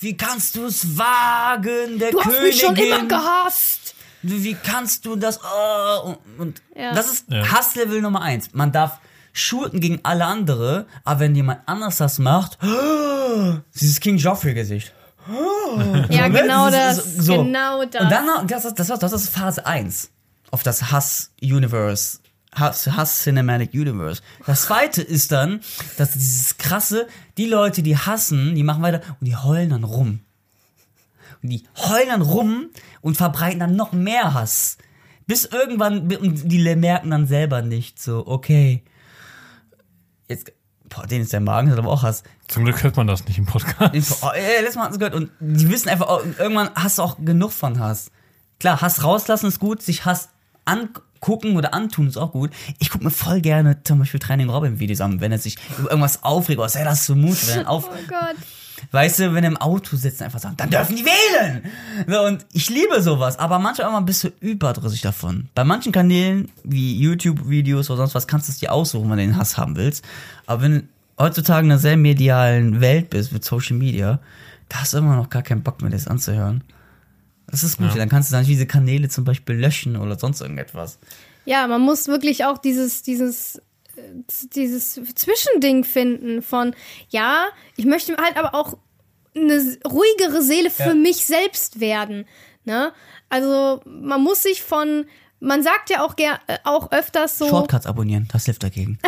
Wie 0.00 0.16
kannst 0.16 0.56
du 0.56 0.64
es 0.66 0.98
wagen, 0.98 1.98
der 1.98 2.10
Du 2.10 2.18
hast 2.20 2.24
Königin? 2.24 2.46
mich 2.46 2.60
schon 2.60 2.76
immer 2.76 3.04
gehasst. 3.06 3.94
Wie 4.22 4.54
kannst 4.54 5.04
du 5.04 5.16
das? 5.16 5.38
Oh, 5.42 6.08
und, 6.08 6.18
und 6.38 6.62
Ja. 6.74 6.92
das 6.94 7.12
ist 7.12 7.26
Ja. 7.30 7.50
Hasslevel 7.52 8.00
Nummer 8.00 8.22
eins. 8.22 8.50
Man 8.52 8.72
darf 8.72 8.98
shooten 9.32 9.80
gegen 9.80 10.00
alle 10.02 10.24
andere, 10.26 10.86
aber 11.04 11.20
wenn 11.20 11.34
jemand 11.34 11.60
anders 11.66 11.96
das 11.98 12.18
macht, 12.18 12.58
dieses 13.74 14.00
King 14.00 14.16
Joffrey 14.18 14.54
Gesicht. 14.54 14.92
Ja, 16.10 16.28
Ne? 16.28 16.40
genau 16.42 16.70
Das 16.70 16.96
das. 16.96 17.06
ist 17.06 17.22
so. 17.22 17.44
Genau 17.44 17.84
das. 17.84 18.02
Und 18.02 18.10
dann, 18.10 18.46
das, 18.48 18.64
ist- 18.64 18.78
das, 18.78 18.88
war- 18.88 18.98
das 18.98 19.12
ist 19.12 19.28
Phase 19.28 19.64
1 19.66 20.10
auf 20.50 20.62
das 20.62 20.90
Hass-Universe. 20.90 22.18
Hass, 22.54 22.86
Hass 22.86 23.22
Cinematic 23.22 23.72
Universe. 23.72 24.20
Das 24.44 24.62
zweite 24.62 25.00
ist 25.00 25.32
dann, 25.32 25.60
dass 25.96 26.12
dieses 26.12 26.58
krasse, 26.58 27.06
die 27.38 27.46
Leute, 27.46 27.82
die 27.82 27.96
hassen, 27.96 28.54
die 28.54 28.62
machen 28.62 28.82
weiter 28.82 29.00
und 29.20 29.26
die 29.26 29.36
heulen 29.36 29.70
dann 29.70 29.84
rum. 29.84 30.20
Und 31.42 31.48
die 31.48 31.64
heulen 31.78 32.08
dann 32.08 32.20
rum 32.20 32.66
und 33.00 33.16
verbreiten 33.16 33.60
dann 33.60 33.74
noch 33.74 33.92
mehr 33.92 34.34
Hass. 34.34 34.76
Bis 35.26 35.46
irgendwann, 35.46 36.14
und 36.14 36.50
die 36.52 36.74
merken 36.76 37.10
dann 37.10 37.26
selber 37.26 37.62
nicht 37.62 38.02
so, 38.02 38.26
okay, 38.26 38.82
jetzt, 40.32 40.52
boah, 40.88 41.06
denen 41.06 41.22
ist 41.22 41.32
der 41.32 41.40
Magen, 41.40 41.70
hat 41.70 41.78
aber 41.78 41.90
auch 41.90 42.02
Hass. 42.02 42.22
Zum 42.48 42.64
Glück 42.64 42.82
hört 42.82 42.96
man 42.96 43.06
das 43.06 43.26
nicht 43.26 43.38
im 43.38 43.46
Podcast. 43.46 44.22
Oh, 44.22 44.30
ey, 44.34 44.60
letztes 44.60 44.76
Mal 44.76 44.84
hatten 44.84 44.94
sie 44.94 44.98
gehört 44.98 45.14
und 45.14 45.30
die 45.40 45.68
wissen 45.70 45.88
einfach, 45.88 46.08
oh, 46.08 46.20
irgendwann 46.38 46.70
hast 46.74 46.98
du 46.98 47.02
auch 47.02 47.16
genug 47.18 47.52
von 47.52 47.78
Hass. 47.78 48.10
Klar, 48.60 48.80
Hass 48.80 49.02
rauslassen 49.02 49.46
ist 49.46 49.58
gut, 49.60 49.82
sich 49.82 50.04
Hass 50.04 50.28
angucken 50.64 51.56
oder 51.56 51.74
antun 51.74 52.06
ist 52.06 52.16
auch 52.16 52.32
gut. 52.32 52.50
Ich 52.78 52.90
gucke 52.90 53.04
mir 53.04 53.10
voll 53.10 53.40
gerne 53.40 53.82
zum 53.84 53.98
Beispiel 53.98 54.20
Training 54.20 54.48
Robin 54.48 54.78
Videos 54.78 55.00
an, 55.00 55.20
wenn 55.20 55.32
er 55.32 55.38
sich 55.38 55.56
über 55.78 55.90
irgendwas 55.90 56.22
aufregt, 56.22 56.58
was 56.58 56.76
er 56.76 56.84
das 56.84 57.06
so 57.06 57.14
Mut, 57.14 57.36
wenn 57.48 57.60
er 57.60 57.70
auf, 57.70 57.88
oh 57.88 58.08
Gott. 58.08 58.36
Weißt 58.90 59.18
du, 59.20 59.34
wenn 59.34 59.44
im 59.44 59.56
Auto 59.56 59.96
sitzt 59.96 60.20
und 60.20 60.26
einfach 60.26 60.38
sagt, 60.40 60.60
dann 60.60 60.70
dürfen 60.70 60.96
die 60.96 61.04
wählen. 61.04 61.62
So, 62.06 62.22
und 62.22 62.44
ich 62.52 62.68
liebe 62.68 63.00
sowas, 63.02 63.38
aber 63.38 63.58
manchmal 63.58 63.88
auch 63.88 63.92
mal 63.92 64.00
bist 64.00 64.24
du 64.24 64.28
überdrüssig 64.40 65.00
davon. 65.02 65.48
Bei 65.54 65.64
manchen 65.64 65.92
Kanälen, 65.92 66.50
wie 66.64 66.98
YouTube-Videos 66.98 67.88
oder 67.90 67.98
sonst 67.98 68.14
was, 68.14 68.26
kannst 68.26 68.48
du 68.48 68.52
es 68.52 68.58
dir 68.58 68.72
aussuchen, 68.72 69.08
wenn 69.10 69.18
du 69.18 69.24
den 69.24 69.36
Hass 69.36 69.56
haben 69.56 69.76
willst. 69.76 70.04
Aber 70.46 70.62
wenn 70.62 70.72
du 70.80 70.82
heutzutage 71.18 71.64
in 71.66 71.70
einer 71.72 71.78
sehr 71.80 71.96
medialen 71.96 72.80
Welt 72.80 73.10
bist, 73.10 73.32
mit 73.32 73.44
Social 73.44 73.76
Media, 73.76 74.18
da 74.68 74.80
hast 74.80 74.92
du 74.94 74.98
immer 74.98 75.16
noch 75.16 75.30
gar 75.30 75.42
keinen 75.42 75.62
Bock 75.62 75.80
mehr, 75.82 75.90
das 75.90 76.08
anzuhören. 76.08 76.64
Das 77.46 77.62
ist 77.62 77.76
gut, 77.76 77.88
Ja. 77.90 77.96
dann 77.96 78.08
kannst 78.08 78.30
du 78.30 78.36
dann 78.36 78.44
diese 78.46 78.66
Kanäle 78.66 79.08
zum 79.08 79.24
Beispiel 79.24 79.56
löschen 79.56 79.96
oder 79.96 80.18
sonst 80.18 80.40
irgendetwas. 80.40 80.98
Ja, 81.44 81.66
man 81.66 81.80
muss 81.82 82.08
wirklich 82.08 82.44
auch 82.44 82.56
dieses, 82.58 83.02
dieses, 83.02 83.60
dieses 84.54 84.94
Zwischending 85.14 85.84
finden 85.84 86.42
von, 86.42 86.74
ja, 87.08 87.46
ich 87.76 87.84
möchte 87.84 88.16
halt 88.16 88.36
aber 88.36 88.54
auch 88.54 88.78
eine 89.34 89.78
ruhigere 89.86 90.42
Seele 90.42 90.70
für 90.70 90.88
Ja. 90.88 90.94
mich 90.94 91.24
selbst 91.24 91.80
werden. 91.80 92.26
Ne? 92.64 92.92
Also 93.28 93.80
man 93.84 94.22
muss 94.22 94.42
sich 94.42 94.62
von, 94.62 95.06
man 95.40 95.62
sagt 95.62 95.90
ja 95.90 96.04
auch 96.04 96.16
ger 96.16 96.38
äh, 96.46 96.58
auch 96.64 96.92
öfters 96.92 97.38
so, 97.38 97.48
Shortcuts 97.48 97.86
abonnieren, 97.86 98.28
das 98.32 98.44
hilft 98.44 98.62
dagegen. 98.62 98.98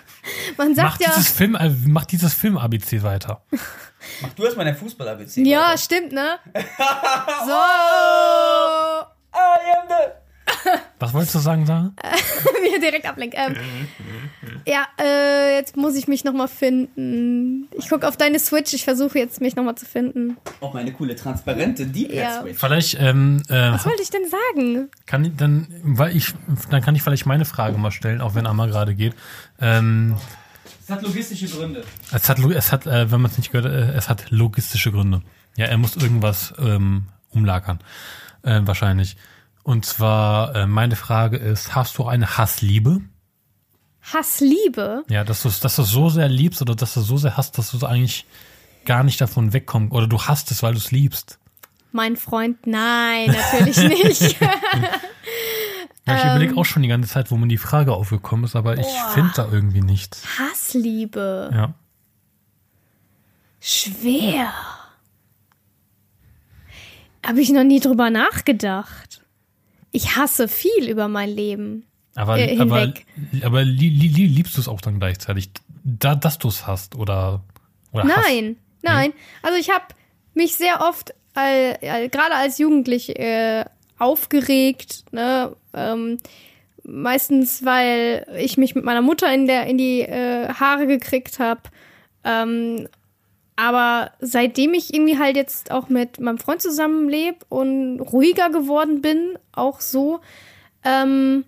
man 0.56 0.68
Mach 0.70 0.76
sagt 0.76 1.00
ja, 1.02 1.12
dieses 1.16 1.30
Film, 1.30 1.54
äh, 1.54 1.70
mach 1.86 2.04
dieses 2.04 2.34
Film-ABC 2.34 3.02
weiter. 3.02 3.42
Mach 4.22 4.32
du 4.32 4.44
erstmal 4.44 4.64
dein 4.64 4.76
Fußball-ABC. 4.76 5.42
ja, 5.46 5.76
stimmt, 5.76 6.12
ne? 6.12 6.38
so, 7.46 7.52
Was 10.98 11.12
wolltest 11.14 11.34
du 11.34 11.38
sagen, 11.38 11.66
Sarah? 11.66 11.92
mir 12.62 12.80
direkt 12.80 13.06
ablenkt. 13.06 13.36
Ähm, 13.38 13.56
ja, 14.66 14.86
äh, 15.00 15.56
jetzt 15.56 15.76
muss 15.76 15.94
ich 15.96 16.08
mich 16.08 16.24
nochmal 16.24 16.48
finden. 16.48 17.68
Ich 17.78 17.88
gucke 17.88 18.06
auf 18.06 18.16
deine 18.16 18.38
Switch, 18.38 18.72
ich 18.74 18.84
versuche 18.84 19.18
jetzt 19.18 19.40
mich 19.40 19.56
nochmal 19.56 19.74
zu 19.76 19.86
finden. 19.86 20.36
Auch 20.60 20.74
meine 20.74 20.92
coole, 20.92 21.16
transparente 21.16 21.84
Ja. 21.84 21.88
D-Pad-Switch. 22.42 22.58
Vielleicht 22.58 22.96
ähm, 23.00 23.42
äh, 23.48 23.72
Was 23.72 23.86
wollte 23.86 24.02
ich 24.02 24.10
denn 24.10 24.22
sagen? 24.28 24.88
kann 25.06 25.24
ich 25.24 25.36
dann, 25.36 25.68
weil 25.82 26.16
ich, 26.16 26.34
dann 26.70 26.82
kann 26.82 26.94
ich 26.94 27.02
vielleicht 27.02 27.26
meine 27.26 27.44
Frage 27.44 27.78
mal 27.78 27.90
stellen, 27.90 28.20
auch 28.20 28.34
wenn 28.34 28.46
Amma 28.46 28.66
gerade 28.66 28.94
geht. 28.94 29.14
Ähm, 29.60 30.16
Das 30.86 30.96
hat 30.98 31.02
logistische 31.02 31.48
Gründe. 31.48 31.82
es 32.12 32.28
hat, 32.28 32.38
es 32.38 32.72
hat, 32.72 32.86
äh, 32.86 33.10
wenn 33.10 33.20
man 33.20 33.30
es 33.30 33.38
nicht 33.38 33.52
gehört, 33.52 33.72
äh, 33.72 33.92
es 33.96 34.08
hat 34.08 34.30
logistische 34.30 34.92
Gründe. 34.92 35.22
Ja, 35.56 35.66
er 35.66 35.78
muss 35.78 35.96
irgendwas 35.96 36.54
ähm, 36.58 37.06
umlagern, 37.30 37.80
äh, 38.42 38.60
wahrscheinlich. 38.64 39.16
Und 39.62 39.84
zwar 39.84 40.54
äh, 40.54 40.66
meine 40.66 40.96
Frage 40.96 41.36
ist: 41.36 41.74
Hast 41.74 41.98
du 41.98 42.06
eine 42.06 42.38
Hassliebe? 42.38 43.00
Hassliebe? 44.02 45.04
Ja, 45.08 45.24
dass 45.24 45.42
du 45.42 45.50
dass 45.50 45.78
es 45.78 45.88
so 45.90 46.08
sehr 46.08 46.28
liebst 46.28 46.62
oder 46.62 46.74
dass 46.74 46.94
du 46.94 47.00
es 47.00 47.06
so 47.06 47.16
sehr 47.18 47.36
hast, 47.36 47.58
dass 47.58 47.70
du 47.70 47.86
eigentlich 47.86 48.26
gar 48.86 49.02
nicht 49.04 49.20
davon 49.20 49.52
wegkommst 49.52 49.92
oder 49.92 50.06
du 50.06 50.20
hasst 50.22 50.50
es, 50.50 50.62
weil 50.62 50.72
du 50.72 50.78
es 50.78 50.90
liebst. 50.90 51.38
Mein 51.92 52.16
Freund? 52.16 52.66
Nein, 52.66 53.26
natürlich 53.52 53.76
nicht. 54.04 54.40
Ja, 54.40 56.16
ich 56.16 56.24
Ähm. 56.24 56.30
überlege 56.30 56.56
auch 56.56 56.64
schon 56.64 56.82
die 56.82 56.88
ganze 56.88 57.10
Zeit, 57.10 57.30
wo 57.30 57.36
mir 57.36 57.48
die 57.48 57.58
Frage 57.58 57.92
aufgekommen 57.92 58.44
ist, 58.46 58.56
aber 58.56 58.78
ich 58.78 58.86
finde 59.12 59.32
da 59.36 59.48
irgendwie 59.52 59.82
nichts. 59.82 60.24
Hassliebe. 60.38 61.50
Ja. 61.52 61.74
Schwer. 63.60 64.50
Habe 67.26 67.40
ich 67.42 67.50
noch 67.50 67.64
nie 67.64 67.80
drüber 67.80 68.08
nachgedacht. 68.08 69.19
Ich 69.92 70.16
hasse 70.16 70.48
viel 70.48 70.88
über 70.88 71.08
mein 71.08 71.30
Leben. 71.30 71.86
Aber, 72.14 72.38
Äh, 72.38 72.58
aber, 72.58 72.92
aber 73.42 73.64
li, 73.64 73.88
li, 73.88 74.08
li, 74.08 74.26
liebst 74.26 74.56
du 74.56 74.60
es 74.60 74.68
auch 74.68 74.80
dann 74.80 74.98
gleichzeitig, 74.98 75.50
da, 75.84 76.14
dass 76.14 76.38
du 76.38 76.48
es 76.48 76.66
hast 76.66 76.96
oder, 76.96 77.42
oder 77.92 78.04
hast? 78.04 78.26
Nein, 78.28 78.56
nein. 78.82 79.12
Also 79.42 79.58
ich 79.58 79.70
habe 79.70 79.84
mich 80.34 80.54
sehr 80.54 80.80
oft, 80.80 81.14
all, 81.34 81.78
all, 81.82 82.08
gerade 82.08 82.34
als 82.34 82.58
Jugendlich, 82.58 83.18
äh, 83.18 83.64
aufgeregt. 84.00 85.04
Ne? 85.12 85.54
Ähm, 85.74 86.18
meistens, 86.82 87.64
weil 87.64 88.26
ich 88.38 88.56
mich 88.56 88.74
mit 88.74 88.84
meiner 88.84 89.02
Mutter 89.02 89.32
in, 89.32 89.46
der, 89.46 89.66
in 89.66 89.78
die 89.78 90.00
äh, 90.00 90.48
Haare 90.48 90.86
gekriegt 90.86 91.38
habe. 91.38 91.60
Ähm, 92.24 92.88
aber 93.60 94.12
seitdem 94.20 94.72
ich 94.72 94.94
irgendwie 94.94 95.18
halt 95.18 95.36
jetzt 95.36 95.70
auch 95.70 95.90
mit 95.90 96.18
meinem 96.18 96.38
Freund 96.38 96.62
zusammenlebe 96.62 97.44
und 97.50 98.00
ruhiger 98.00 98.48
geworden 98.48 99.02
bin, 99.02 99.38
auch 99.52 99.80
so, 99.80 100.20
ähm, 100.82 101.44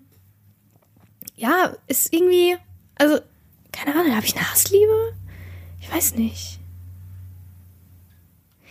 ja, 1.35 1.73
ist 1.87 2.13
irgendwie, 2.13 2.55
also, 2.99 3.17
keine 3.71 3.95
Ahnung, 3.99 4.15
habe 4.15 4.27
ich 4.27 4.35
eine 4.35 4.51
Hassliebe? 4.51 5.13
Ich 5.81 5.91
weiß 5.91 6.13
nicht. 6.13 6.59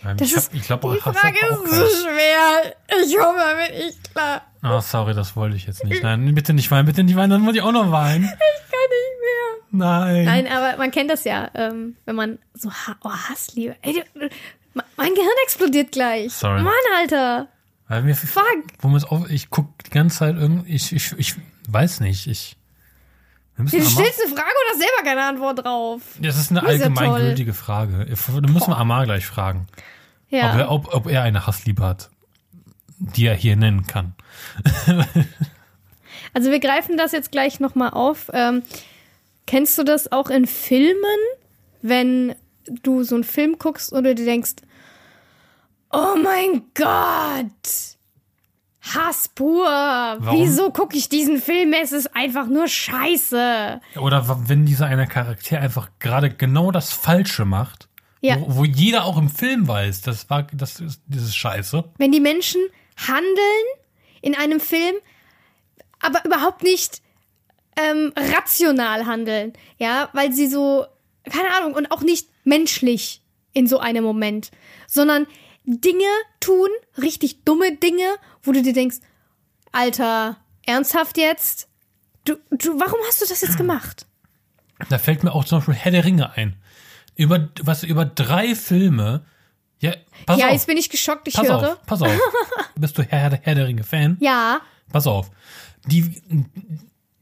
Nein, 0.03 0.15
Das 0.15 0.29
ich 0.29 0.37
ist, 0.37 0.47
hab, 0.47 0.53
ich 0.55 0.63
glaube, 0.63 0.93
die 0.93 1.01
Frage 1.01 1.37
ist 1.49 1.69
so 1.69 2.07
schwer. 2.07 2.75
Ich 3.03 3.19
hoffe, 3.19 3.39
damit 3.39 3.71
ich 3.89 4.03
klar. 4.03 4.41
Ah, 4.63 4.81
sorry, 4.81 5.13
das 5.13 5.35
wollte 5.35 5.57
ich 5.57 5.67
jetzt 5.67 5.83
nicht. 5.83 6.03
Nein, 6.03 6.33
bitte 6.33 6.53
nicht 6.53 6.71
weinen, 6.71 6.85
bitte 6.85 7.03
nicht 7.03 7.15
weinen, 7.17 7.31
dann 7.31 7.41
muss 7.41 7.55
ich 7.55 7.61
auch 7.61 7.71
noch 7.71 7.91
weinen. 7.91 8.23
Ich 8.63 8.71
kann 8.71 8.89
nicht 8.89 9.81
mehr. 9.81 9.87
Nein. 9.87 10.25
Nein, 10.25 10.47
aber 10.47 10.77
man 10.77 10.89
kennt 10.89 11.09
das 11.11 11.25
ja, 11.25 11.49
ähm, 11.53 11.95
wenn 12.05 12.15
man 12.15 12.39
so 12.53 12.71
ha 12.71 12.95
oh, 13.03 13.09
Hassliebe. 13.11 13.75
Ey, 13.81 14.03
mein- 14.73 15.13
Gehirn 15.13 15.29
explodiert 15.43 15.91
gleich. 15.91 16.33
Sorry. 16.33 16.63
Mann, 16.63 16.73
Alter. 16.97 17.47
Weil 17.87 18.03
mir, 18.03 18.15
Fuck. 18.15 18.43
Wo 18.79 18.95
auf, 18.95 19.29
ich 19.29 19.49
guck 19.49 19.83
die 19.83 19.91
ganze 19.91 20.19
Zeit 20.19 20.35
irgendwie, 20.35 20.73
ich, 20.73 20.91
ich, 20.93 21.13
ich 21.17 21.35
weiß 21.67 21.99
nicht, 21.99 22.27
ich. 22.27 22.57
Du 23.57 23.67
stellst 23.67 23.95
eine 23.95 24.33
Frage 24.33 24.49
und 24.49 24.71
hast 24.71 24.79
selber 24.79 25.03
keine 25.03 25.23
Antwort 25.25 25.63
drauf. 25.63 26.01
das 26.19 26.37
ist 26.37 26.49
eine 26.49 26.63
allgemeingültige 26.63 27.53
Frage. 27.53 28.05
Da 28.05 28.49
müssen 28.51 28.69
wir 28.71 28.77
Amar 28.77 29.05
gleich 29.05 29.27
fragen, 29.27 29.67
ob, 29.69 29.83
Ja. 30.31 30.57
er, 30.57 30.71
ob, 30.71 30.91
ob 30.93 31.07
er 31.07 31.21
eine 31.21 31.45
Hassliebe 31.45 31.83
hat, 31.83 32.09
die 33.15 33.25
er 33.27 33.35
hier 33.35 33.55
nennen 33.55 33.85
kann. 33.87 34.13
Also 36.35 36.49
wir 36.49 36.59
greifen 36.59 36.97
das 36.97 37.11
jetzt 37.11 37.31
gleich 37.31 37.59
nochmal 37.59 37.91
auf. 37.91 38.31
Ähm, 38.33 38.63
kennst 39.45 39.77
du 39.77 39.83
das 39.83 40.11
auch 40.11 40.31
in 40.31 40.47
Filmen, 40.47 40.97
wenn 41.83 42.33
du 42.81 43.03
so 43.03 43.13
einen 43.15 43.23
Film 43.23 43.57
guckst 43.59 43.93
und 43.93 44.03
du 44.05 44.15
dir 44.15 44.25
denkst, 44.25 44.53
oh 45.91 46.15
mein 46.23 46.63
Gott, 46.73 47.97
Hass 48.81 49.27
pur. 49.29 49.63
Warum? 49.67 50.39
Wieso 50.39 50.71
gucke 50.71 50.97
ich 50.97 51.07
diesen 51.07 51.39
Film? 51.39 51.73
Es 51.73 51.91
ist 51.91 52.15
einfach 52.15 52.47
nur 52.47 52.67
Scheiße. 52.67 53.79
Oder 53.99 54.47
wenn 54.49 54.65
dieser 54.65 54.87
eine 54.87 55.05
Charakter 55.07 55.59
einfach 55.61 55.89
gerade 55.99 56.31
genau 56.31 56.71
das 56.71 56.91
Falsche 56.93 57.45
macht, 57.45 57.89
Ja. 58.21 58.39
wo, 58.41 58.55
wo 58.57 58.65
jeder 58.65 59.05
auch 59.05 59.17
im 59.17 59.29
Film 59.29 59.67
weiß, 59.67 60.01
das 60.01 60.29
war, 60.31 60.43
das 60.51 60.79
ist 60.79 61.01
dieses 61.05 61.35
Scheiße. 61.35 61.83
Wenn 61.97 62.11
die 62.11 62.19
Menschen 62.19 62.59
handeln 63.07 63.65
in 64.21 64.35
einem 64.35 64.59
Film, 64.59 64.95
aber 65.99 66.23
überhaupt 66.25 66.63
nicht 66.63 67.01
ähm, 67.75 68.13
rational 68.15 69.05
handeln, 69.05 69.53
ja, 69.77 70.09
weil 70.13 70.31
sie 70.31 70.47
so, 70.47 70.85
keine 71.29 71.55
Ahnung, 71.55 71.73
und 71.73 71.91
auch 71.91 72.01
nicht 72.01 72.29
menschlich 72.43 73.21
in 73.53 73.67
so 73.67 73.79
einem 73.79 74.03
Moment, 74.03 74.51
sondern 74.87 75.27
Dinge 75.65 76.09
tun, 76.39 76.69
richtig 77.01 77.43
dumme 77.45 77.75
Dinge, 77.75 78.15
wo 78.41 78.51
du 78.51 78.61
dir 78.61 78.73
denkst, 78.73 78.97
Alter, 79.71 80.37
ernsthaft 80.65 81.17
jetzt? 81.17 81.67
Du, 82.25 82.35
du, 82.51 82.79
warum 82.79 82.99
hast 83.07 83.21
du 83.21 83.25
das 83.25 83.41
jetzt 83.41 83.57
gemacht? 83.57 84.05
Da 84.89 84.97
fällt 84.97 85.23
mir 85.23 85.33
auch 85.33 85.45
zum 85.45 85.59
Beispiel 85.59 85.75
Herr 85.75 85.91
der 85.91 86.05
Ringe 86.05 86.31
ein. 86.33 86.55
Über, 87.15 87.49
was, 87.61 87.83
über 87.83 88.05
drei 88.05 88.55
Filme, 88.55 89.25
ja, 89.79 89.93
pass 90.25 90.39
ja, 90.39 90.47
auf, 90.47 90.53
jetzt 90.53 90.67
bin 90.67 90.77
ich 90.77 90.89
geschockt, 90.89 91.27
ich 91.27 91.35
pass 91.35 91.47
höre. 91.47 91.73
auf, 91.73 91.85
pass 91.85 92.01
auf. 92.01 92.11
Bist 92.75 92.97
du 92.97 93.03
Herr, 93.03 93.31
Herr 93.41 93.55
der 93.55 93.67
Ringe 93.67 93.83
Fan? 93.83 94.17
Ja, 94.19 94.61
Pass 94.91 95.07
auf. 95.07 95.31
Die, 95.87 96.01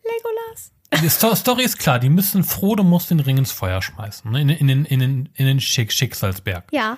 Legolas. 0.03 0.71
Die 1.01 1.09
Sto 1.09 1.33
Story 1.35 1.63
ist 1.63 1.79
klar, 1.79 1.99
die 1.99 2.09
müssen, 2.09 2.43
Frodo 2.43 2.83
muss 2.83 3.07
den 3.07 3.19
Ring 3.21 3.37
ins 3.37 3.51
Feuer 3.51 3.81
schmeißen, 3.81 4.29
ne? 4.31 4.41
in, 4.41 4.49
in, 4.49 4.67
den- 4.67 4.85
in, 4.85 4.99
den, 4.99 5.29
in 5.35 5.45
den 5.45 5.59
Schick 5.61 5.91
Schicksalsberg. 5.93 6.65
Ja, 6.71 6.97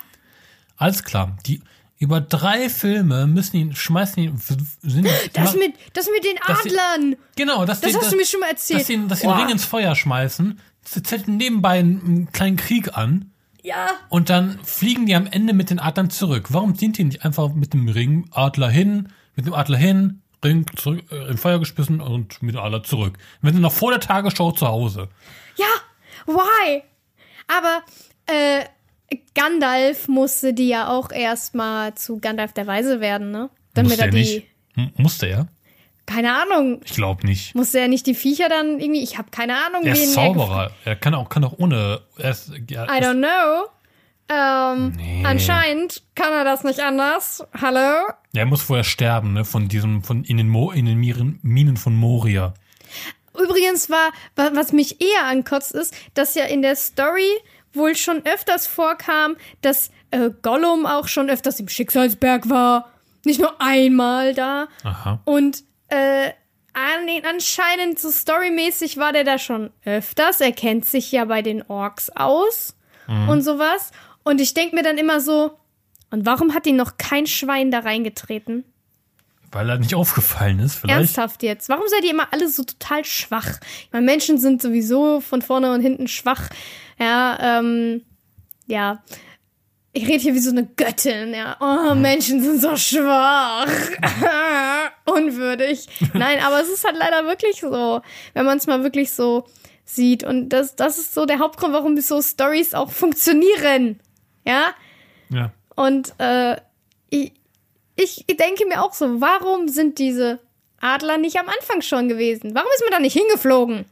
Alles 0.76 1.04
klar. 1.04 1.36
Die 1.46 1.62
über 1.98 2.20
drei 2.20 2.68
Filme 2.68 3.26
müssen 3.28 3.56
ihn, 3.56 3.74
schmeißen 3.76 4.20
ihn, 4.22 4.36
sind, 4.82 5.06
das 5.32 5.54
mit, 5.54 5.74
das 5.92 6.08
mit 6.12 6.24
den 6.24 6.36
Adlern. 6.42 7.16
genau, 7.36 7.64
dass 7.64 7.80
Das 7.80 7.92
die, 7.92 7.96
hast 7.98 8.12
du 8.12 8.16
mir 8.16 8.26
schon 8.26 8.40
mal 8.40 8.50
erzählt. 8.50 8.80
Dass 8.80 8.86
sie, 8.88 9.06
dass 9.06 9.20
sie 9.20 9.26
den. 9.28 9.36
Ring 9.36 9.48
ins 9.50 9.64
Feuer 9.64 9.94
schmeißen, 9.94 10.58
zetteln 10.82 11.36
nebenbei 11.36 11.78
einen, 11.78 12.04
einen 12.04 12.32
kleinen 12.32 12.56
Krieg 12.56 12.96
an 12.96 13.30
Ja. 13.66 13.88
und 14.10 14.28
dann 14.30 14.58
fliegen 14.62 15.06
die 15.06 15.14
am 15.16 15.26
Ende 15.26 15.54
mit 15.54 15.70
den 15.70 15.80
Adlern 15.80 16.10
zurück. 16.10 16.48
Warum 16.50 16.74
sind 16.74 16.98
die 16.98 17.04
nicht 17.04 17.24
einfach 17.24 17.48
mit 17.54 17.72
dem 17.72 17.88
Ring 17.88 18.28
Adler 18.30 18.68
hin, 18.68 19.08
mit 19.36 19.46
dem 19.46 19.54
Adler 19.54 19.78
hin, 19.78 20.20
Ring 20.44 20.66
zurück, 20.76 21.02
äh, 21.10 21.30
in 21.30 21.38
Feuer 21.38 21.58
gespissen 21.58 22.02
und 22.02 22.42
mit 22.42 22.54
dem 22.54 22.60
Adler 22.60 22.82
zurück? 22.82 23.16
Wir 23.40 23.52
sind 23.52 23.62
noch 23.62 23.72
vor 23.72 23.90
der 23.90 24.00
Tagesschau 24.00 24.52
zu 24.52 24.68
Hause. 24.68 25.08
Ja, 25.56 25.66
why? 26.26 26.82
Aber 27.48 27.82
äh, 28.26 28.64
Gandalf 29.34 30.08
musste 30.08 30.52
die 30.54 30.68
ja 30.68 30.88
auch 30.88 31.10
erstmal 31.10 31.94
zu 31.94 32.18
Gandalf 32.20 32.52
der 32.52 32.66
Weise 32.66 33.00
werden, 33.00 33.30
ne? 33.30 33.48
Damit 33.74 33.90
Musste 33.92 34.02
er 34.02 34.06
er 34.08 34.12
die. 34.12 34.18
nicht? 34.18 34.46
M- 34.76 34.92
Musste 34.96 35.26
er? 35.26 35.48
Keine 36.06 36.34
Ahnung. 36.34 36.80
Ich 36.84 36.92
glaube 36.94 37.26
nicht. 37.26 37.54
Musste 37.54 37.80
er 37.80 37.88
nicht 37.88 38.06
die 38.06 38.14
Viecher 38.14 38.48
dann 38.48 38.78
irgendwie. 38.78 39.02
Ich 39.02 39.16
habe 39.18 39.30
keine 39.30 39.54
Ahnung, 39.66 39.84
Er 39.84 39.92
ist 39.94 40.12
Zauberer. 40.14 40.70
Er 40.84 40.96
kann 40.96 41.14
auch, 41.14 41.28
kann 41.28 41.44
auch 41.44 41.54
ohne. 41.58 42.00
Er 42.18 42.30
ist, 42.30 42.52
ja, 42.68 42.84
I 42.84 43.00
don't 43.02 43.18
know. 43.18 43.68
Ähm, 44.28 44.92
Nee. 44.96 45.22
Anscheinend 45.26 46.02
kann 46.14 46.32
er 46.32 46.44
das 46.44 46.64
nicht 46.64 46.80
anders. 46.80 47.44
Hallo? 47.60 48.08
er 48.34 48.46
muss 48.46 48.62
vorher 48.62 48.84
sterben, 48.84 49.32
ne? 49.34 49.44
Von 49.44 49.68
diesem, 49.68 50.02
von 50.02 50.24
in 50.24 50.36
den, 50.38 50.48
Mo, 50.48 50.70
in 50.72 50.86
den 50.86 50.98
Miren, 50.98 51.38
Minen 51.42 51.76
von 51.76 51.94
Moria. 51.94 52.54
Übrigens 53.38 53.90
war, 53.90 54.10
wa- 54.36 54.50
was 54.54 54.72
mich 54.72 55.00
eher 55.00 55.26
ankotzt, 55.26 55.72
ist, 55.72 55.94
dass 56.14 56.34
ja 56.34 56.44
in 56.44 56.62
der 56.62 56.76
Story 56.76 57.28
wohl 57.72 57.96
schon 57.96 58.24
öfters 58.24 58.66
vorkam, 58.66 59.36
dass 59.60 59.90
äh, 60.10 60.30
Gollum 60.42 60.86
auch 60.86 61.08
schon 61.08 61.28
öfters 61.28 61.58
im 61.60 61.68
Schicksalsberg 61.68 62.48
war. 62.48 62.90
Nicht 63.24 63.40
nur 63.40 63.60
einmal 63.60 64.34
da. 64.34 64.68
Aha. 64.84 65.20
Und 65.24 65.64
äh, 65.94 66.32
an, 66.72 67.08
anscheinend 67.28 67.98
so 67.98 68.10
storymäßig 68.10 68.96
war 68.96 69.12
der 69.12 69.24
da 69.24 69.38
schon 69.38 69.70
öfters. 69.84 70.40
Er 70.40 70.52
kennt 70.52 70.84
sich 70.86 71.12
ja 71.12 71.24
bei 71.24 71.42
den 71.42 71.62
Orks 71.62 72.10
aus 72.10 72.76
und 73.28 73.42
sowas. 73.42 73.90
Und 74.24 74.40
ich 74.40 74.54
denke 74.54 74.74
mir 74.74 74.82
dann 74.82 74.98
immer 74.98 75.20
so, 75.20 75.58
und 76.10 76.26
warum 76.26 76.54
hat 76.54 76.66
ihn 76.66 76.76
noch 76.76 76.96
kein 76.96 77.26
Schwein 77.26 77.70
da 77.70 77.80
reingetreten? 77.80 78.64
Weil 79.52 79.68
er 79.68 79.78
nicht 79.78 79.94
aufgefallen 79.94 80.58
ist, 80.58 80.76
vielleicht. 80.76 80.96
Ernsthaft 80.96 81.42
jetzt? 81.42 81.68
Warum 81.68 81.84
seid 81.88 82.04
ihr 82.04 82.10
immer 82.10 82.32
alle 82.32 82.48
so 82.48 82.64
total 82.64 83.04
schwach? 83.04 83.60
Ich 83.82 83.92
meine, 83.92 84.06
Menschen 84.06 84.38
sind 84.38 84.60
sowieso 84.60 85.20
von 85.20 85.42
vorne 85.42 85.72
und 85.72 85.80
hinten 85.80 86.08
schwach. 86.08 86.48
Ja, 86.98 87.58
ähm, 87.58 88.02
ja. 88.66 89.02
Ich 89.96 90.06
rede 90.08 90.18
hier 90.18 90.34
wie 90.34 90.40
so 90.40 90.50
eine 90.50 90.66
Göttin, 90.66 91.32
ja. 91.34 91.56
Oh, 91.60 91.94
Menschen 91.94 92.42
sind 92.42 92.60
so 92.60 92.76
schwach. 92.76 93.68
Unwürdig. 95.06 95.86
Nein, 96.14 96.40
aber 96.44 96.60
es 96.60 96.68
ist 96.68 96.84
halt 96.84 96.96
leider 96.96 97.26
wirklich 97.26 97.60
so, 97.60 98.00
wenn 98.32 98.44
man 98.44 98.58
es 98.58 98.66
mal 98.66 98.82
wirklich 98.82 99.12
so 99.12 99.46
sieht. 99.84 100.24
Und 100.24 100.48
das, 100.48 100.74
das 100.76 100.98
ist 100.98 101.14
so 101.14 101.26
der 101.26 101.38
Hauptgrund, 101.38 101.72
warum 101.72 101.96
so 102.00 102.20
Stories 102.20 102.74
auch 102.74 102.90
funktionieren. 102.90 104.00
Ja, 104.44 104.74
Ja. 105.30 105.52
und 105.76 106.12
äh, 106.18 106.56
ich, 107.10 107.32
ich 107.96 108.26
denke 108.36 108.66
mir 108.66 108.82
auch 108.82 108.92
so, 108.92 109.20
warum 109.20 109.68
sind 109.68 109.98
diese 109.98 110.40
Adler 110.80 111.16
nicht 111.18 111.38
am 111.38 111.46
Anfang 111.48 111.80
schon 111.82 112.08
gewesen? 112.08 112.54
Warum 112.54 112.68
ist 112.74 112.82
man 112.82 112.90
da 112.90 112.98
nicht 112.98 113.16
hingeflogen? 113.16 113.84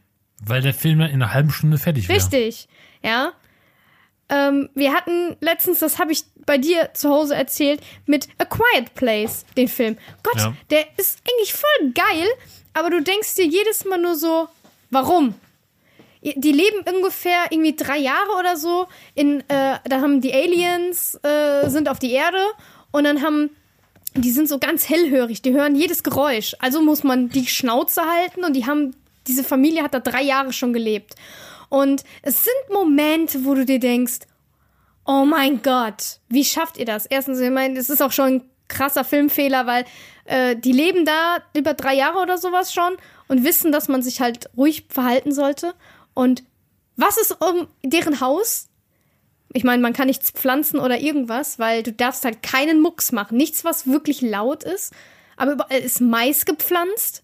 Weil 0.45 0.61
der 0.61 0.73
Film 0.73 0.99
dann 0.99 1.09
in 1.09 1.21
einer 1.23 1.33
halben 1.33 1.49
Stunde 1.51 1.77
fertig 1.77 2.09
wäre. 2.09 2.17
Richtig, 2.19 2.67
ja. 3.01 3.31
Ähm, 4.29 4.69
wir 4.73 4.93
hatten 4.93 5.35
letztens, 5.41 5.79
das 5.79 5.99
habe 5.99 6.11
ich 6.11 6.23
bei 6.45 6.57
dir 6.57 6.89
zu 6.93 7.09
Hause 7.09 7.35
erzählt, 7.35 7.81
mit 8.05 8.27
A 8.37 8.45
Quiet 8.45 8.93
Place, 8.95 9.45
den 9.57 9.67
Film. 9.67 9.97
Gott, 10.23 10.37
Ja. 10.37 10.53
der 10.69 10.85
ist 10.97 11.19
eigentlich 11.27 11.53
voll 11.53 11.91
geil, 11.93 12.27
aber 12.73 12.89
du 12.89 13.01
denkst 13.01 13.35
dir 13.35 13.45
jedes 13.45 13.85
Mal 13.85 13.99
nur 13.99 14.15
so, 14.15 14.47
warum? 14.89 15.35
Die 16.21 16.51
leben 16.53 16.85
ungefähr 16.95 17.47
irgendwie 17.49 17.75
drei 17.75 17.97
Jahre 17.97 18.31
oder 18.39 18.55
so. 18.55 18.87
In, 19.13 19.41
äh, 19.49 19.77
da 19.83 19.99
haben 20.01 20.21
die 20.21 20.33
Aliens 20.33 21.15
äh, 21.21 21.69
sind 21.69 21.89
auf 21.89 21.99
die 21.99 22.11
Erde 22.13 22.39
und 22.91 23.03
dann 23.03 23.21
haben 23.21 23.49
die 24.15 24.31
sind 24.31 24.47
so 24.47 24.59
ganz 24.59 24.87
hellhörig, 24.89 25.41
die 25.41 25.53
hören 25.53 25.75
jedes 25.75 26.03
Geräusch. 26.03 26.55
Also 26.59 26.81
muss 26.83 27.03
man 27.03 27.29
die 27.29 27.47
Schnauze 27.47 28.03
halten 28.03 28.43
und 28.43 28.53
die 28.53 28.65
haben, 28.67 28.95
diese 29.27 29.43
Familie 29.43 29.81
hat 29.83 29.95
da 29.95 29.99
drei 29.99 30.21
Jahre 30.21 30.53
schon 30.53 30.71
gelebt. 30.71 31.15
Und 31.73 32.03
es 32.21 32.43
sind 32.43 32.71
Momente, 32.71 33.45
wo 33.45 33.55
du 33.55 33.65
dir 33.65 33.79
denkst, 33.79 34.27
oh 35.07 35.25
mein 35.25 35.63
Gott, 35.63 36.19
wie 36.29 36.45
schafft 36.45 36.77
ihr 36.77 36.85
das? 36.85 37.07
Erstens, 37.07 37.39
ich 37.39 37.49
meine, 37.49 37.79
es 37.79 37.89
ist 37.89 37.99
auch 38.03 38.11
schon 38.11 38.25
ein 38.27 38.43
krasser 38.67 39.03
Filmfehler, 39.03 39.65
weil 39.65 39.85
äh, 40.25 40.55
die 40.55 40.71
leben 40.71 41.03
da 41.03 41.39
über 41.57 41.73
drei 41.73 41.95
Jahre 41.95 42.19
oder 42.19 42.37
sowas 42.37 42.75
schon 42.75 42.95
und 43.27 43.43
wissen, 43.43 43.71
dass 43.71 43.87
man 43.87 44.03
sich 44.03 44.21
halt 44.21 44.51
ruhig 44.55 44.85
verhalten 44.89 45.31
sollte. 45.31 45.73
Und 46.13 46.43
was 46.95 47.17
ist 47.17 47.41
um 47.41 47.67
deren 47.83 48.19
Haus? 48.19 48.69
Ich 49.51 49.63
meine, 49.63 49.81
man 49.81 49.93
kann 49.93 50.05
nichts 50.05 50.29
pflanzen 50.29 50.79
oder 50.79 50.99
irgendwas, 50.99 51.57
weil 51.57 51.81
du 51.81 51.91
darfst 51.91 52.23
halt 52.23 52.43
keinen 52.43 52.81
Mucks 52.81 53.11
machen. 53.11 53.35
Nichts, 53.35 53.65
was 53.65 53.87
wirklich 53.87 54.21
laut 54.21 54.63
ist. 54.63 54.93
Aber 55.37 55.53
überall 55.53 55.79
ist 55.79 56.01
Mais 56.01 56.45
gepflanzt. 56.45 57.23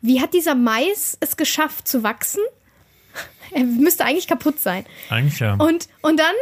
Wie 0.00 0.20
hat 0.20 0.34
dieser 0.34 0.56
Mais 0.56 1.16
es 1.20 1.36
geschafft 1.36 1.86
zu 1.86 2.02
wachsen? 2.02 2.42
Er 3.50 3.62
müsste 3.62 4.04
eigentlich 4.04 4.26
kaputt 4.26 4.58
sein. 4.58 4.84
Eigentlich 5.10 5.38
ja. 5.38 5.54
Und, 5.54 5.88
und 6.02 6.18
dann, 6.18 6.34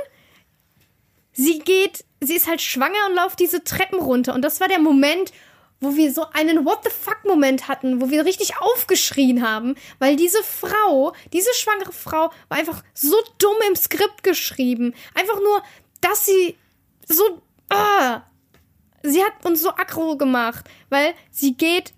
sie 1.32 1.59
geht, 1.59 2.05
sie 2.20 2.36
ist 2.36 2.49
halt 2.49 2.62
schwanger 2.62 2.97
und 3.09 3.16
läuft 3.16 3.39
diese 3.39 3.65
Treppen 3.65 3.99
runter. 3.99 4.35
Und 4.35 4.43
das 4.43 4.61
war 4.61 4.69
der 4.69 4.78
Moment, 4.78 5.32
wo 5.82 5.97
wir 5.97 6.12
so 6.12 6.27
einen 6.32 6.65
What 6.65 6.85
the 6.85 6.90
fuck-Moment 6.90 7.69
hatten, 7.69 8.01
wo 8.01 8.09
wir 8.09 8.24
richtig 8.24 8.57
aufgeschrien 8.59 9.47
haben, 9.47 9.74
weil 9.99 10.16
diese 10.16 10.43
Frau, 10.43 11.12
diese 11.32 11.53
schwangere 11.55 11.93
Frau, 11.93 12.31
war 12.49 12.59
einfach 12.59 12.82
so 12.94 13.16
dumm 13.39 13.57
im 13.69 13.77
Skript 13.77 14.23
geschrieben. 14.23 14.94
Einfach 15.15 15.39
nur, 15.40 15.62
dass 16.01 16.24
sie 16.24 16.57
so. 17.07 17.43
Ah, 17.69 18.23
sie 19.03 19.23
hat 19.23 19.44
uns 19.44 19.61
so 19.61 19.70
aggro 19.70 20.16
gemacht, 20.16 20.66
weil 20.89 21.15
sie 21.31 21.55
geht 21.55 21.93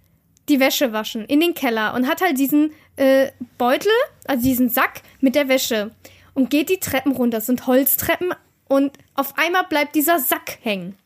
die 0.48 0.60
Wäsche 0.60 0.92
waschen 0.92 1.24
in 1.24 1.40
den 1.40 1.54
Keller 1.54 1.94
und 1.94 2.06
hat 2.06 2.20
halt 2.20 2.38
diesen 2.38 2.72
äh, 2.96 3.30
Beutel, 3.58 3.90
also 4.26 4.42
diesen 4.44 4.68
Sack 4.68 5.02
mit 5.20 5.34
der 5.34 5.48
Wäsche 5.48 5.90
und 6.34 6.50
geht 6.50 6.68
die 6.68 6.78
Treppen 6.80 7.12
runter. 7.12 7.38
Das 7.38 7.46
sind 7.46 7.66
Holztreppen 7.66 8.32
und 8.68 8.96
auf 9.14 9.36
einmal 9.38 9.64
bleibt 9.64 9.94
dieser 9.94 10.18
Sack 10.18 10.58
hängen. 10.62 10.96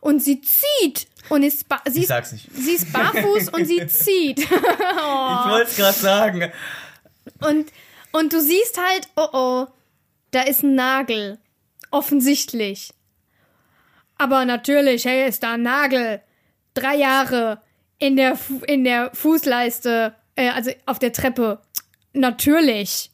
Und 0.00 0.22
sie 0.22 0.40
zieht 0.42 1.06
und 1.30 1.42
ist 1.42 1.64
sie, 1.88 2.00
Ich 2.00 2.06
sag's 2.06 2.32
nicht. 2.32 2.48
sie 2.54 2.72
ist 2.72 2.92
barfuß 2.92 3.48
und 3.50 3.64
sie 3.64 3.86
zieht. 3.86 4.38
Ich 4.40 4.50
wollte 4.50 5.70
es 5.70 5.76
gerade 5.76 5.98
sagen. 5.98 6.52
Und, 7.40 7.72
und 8.12 8.32
du 8.32 8.40
siehst 8.40 8.78
halt, 8.78 9.08
oh 9.16 9.28
oh, 9.32 9.66
da 10.30 10.42
ist 10.42 10.62
ein 10.62 10.74
Nagel. 10.74 11.38
Offensichtlich. 11.90 12.92
Aber 14.18 14.44
natürlich, 14.44 15.04
hey, 15.06 15.26
ist 15.28 15.42
da 15.42 15.54
ein 15.54 15.62
Nagel. 15.62 16.20
Drei 16.74 16.96
Jahre 16.96 17.60
in 17.98 18.16
der, 18.16 18.36
Fu 18.36 18.60
in 18.66 18.84
der 18.84 19.10
Fußleiste, 19.14 20.14
äh, 20.36 20.50
also 20.50 20.70
auf 20.86 20.98
der 20.98 21.12
Treppe. 21.12 21.60
Natürlich. 22.12 23.10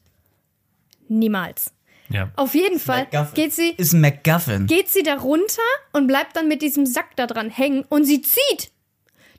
Niemals. 1.09 1.73
ja. 2.09 2.31
Auf 2.37 2.55
jeden 2.55 2.79
Fall 2.79 3.07
MacGuffin. 3.13 3.35
geht 3.35 3.53
sie, 3.53 3.71
Ist 3.77 3.93
ein 3.93 4.01
MacGuffin. 4.01 4.67
geht 4.67 4.89
sie 4.89 5.03
da 5.03 5.15
runter 5.17 5.63
und 5.93 6.07
bleibt 6.07 6.37
dann 6.37 6.49
mit 6.49 6.63
diesem 6.63 6.87
Sack 6.87 7.17
da 7.17 7.27
dran 7.27 7.51
hängen 7.51 7.85
und 7.89 8.05
sie 8.05 8.23
zieht. 8.23 8.71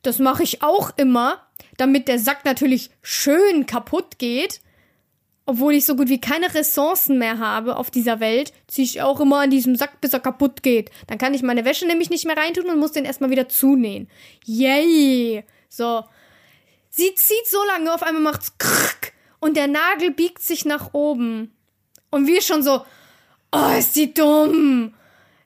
Das 0.02 0.20
mache 0.20 0.44
ich 0.44 0.64
auch 0.64 0.92
immer, 0.98 1.42
damit 1.78 2.08
der 2.08 2.20
Sack 2.20 2.44
natürlich 2.44 2.90
schön 3.02 3.66
kaputt 3.68 4.18
geht. 4.18 4.62
Obwohl 5.46 5.74
ich 5.74 5.86
so 5.86 5.96
gut 5.96 6.08
wie 6.10 6.22
keine 6.22 6.54
Ressourcen 6.54 7.18
mehr 7.18 7.40
habe 7.40 7.76
auf 7.76 7.90
dieser 7.92 8.20
Welt, 8.20 8.54
ziehe 8.68 8.86
ich 8.86 9.02
auch 9.02 9.20
immer 9.20 9.40
an 9.42 9.50
diesem 9.50 9.76
Sack, 9.76 10.00
bis 10.00 10.14
er 10.14 10.20
kaputt 10.20 10.62
geht. 10.64 10.92
Dann 11.08 11.18
kann 11.18 11.34
ich 11.34 11.42
meine 11.42 11.66
Wäsche 11.66 11.86
nämlich 11.88 12.10
nicht 12.10 12.26
mehr 12.26 12.38
reintun 12.38 12.70
und 12.70 12.80
muss 12.80 12.92
den 12.92 13.06
erstmal 13.06 13.32
wieder 13.32 13.50
zunähen. 13.50 14.08
Yay! 14.46 15.44
So. 15.70 16.04
Sie 16.92 17.16
zieht 17.16 17.48
so 17.48 17.64
lange, 17.66 17.94
auf 17.94 18.04
einmal 18.04 18.22
macht's 18.22 18.58
krrk 18.58 19.14
und 19.40 19.56
der 19.56 19.68
Nagel 19.68 20.12
biegt 20.12 20.44
sich 20.44 20.66
nach 20.66 20.94
oben. 20.94 21.56
Und 22.10 22.28
wir 22.28 22.42
schon 22.42 22.64
so, 22.64 22.86
oh, 23.54 23.78
ist 23.78 23.96
die 23.96 24.14
dumm. 24.14 24.94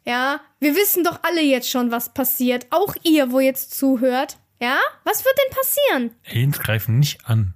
Ja, 0.04 0.42
wir 0.60 0.76
wissen 0.76 1.04
doch 1.04 1.20
alle 1.22 1.42
jetzt 1.42 1.70
schon, 1.70 1.92
was 1.92 2.14
passiert. 2.14 2.66
Auch 2.72 2.96
ihr, 3.04 3.32
wo 3.32 3.40
jetzt 3.40 3.78
zuhört. 3.78 4.38
Ja, 4.60 4.80
was 5.04 5.24
wird 5.24 5.36
denn 5.38 5.58
passieren? 5.58 6.16
Aliens 6.28 6.60
greifen 6.60 7.00
nicht 7.00 7.20
an. 7.26 7.54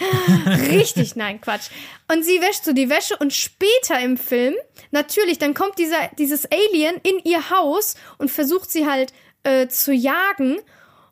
Richtig, 0.70 1.14
nein, 1.14 1.40
Quatsch. 1.40 1.68
Und 2.10 2.24
sie 2.24 2.40
wäscht 2.40 2.64
so 2.64 2.72
die 2.72 2.90
Wäsche 2.90 3.16
und 3.16 3.32
später 3.32 4.00
im 4.00 4.16
Film, 4.16 4.54
natürlich, 4.90 5.38
dann 5.38 5.54
kommt 5.54 5.78
dieser, 5.78 6.08
dieses 6.18 6.46
Alien 6.50 6.96
in 7.04 7.20
ihr 7.24 7.50
Haus 7.50 7.94
und 8.16 8.30
versucht 8.30 8.70
sie 8.70 8.86
halt 8.86 9.12
äh, 9.44 9.68
zu 9.68 9.92
jagen. 9.92 10.58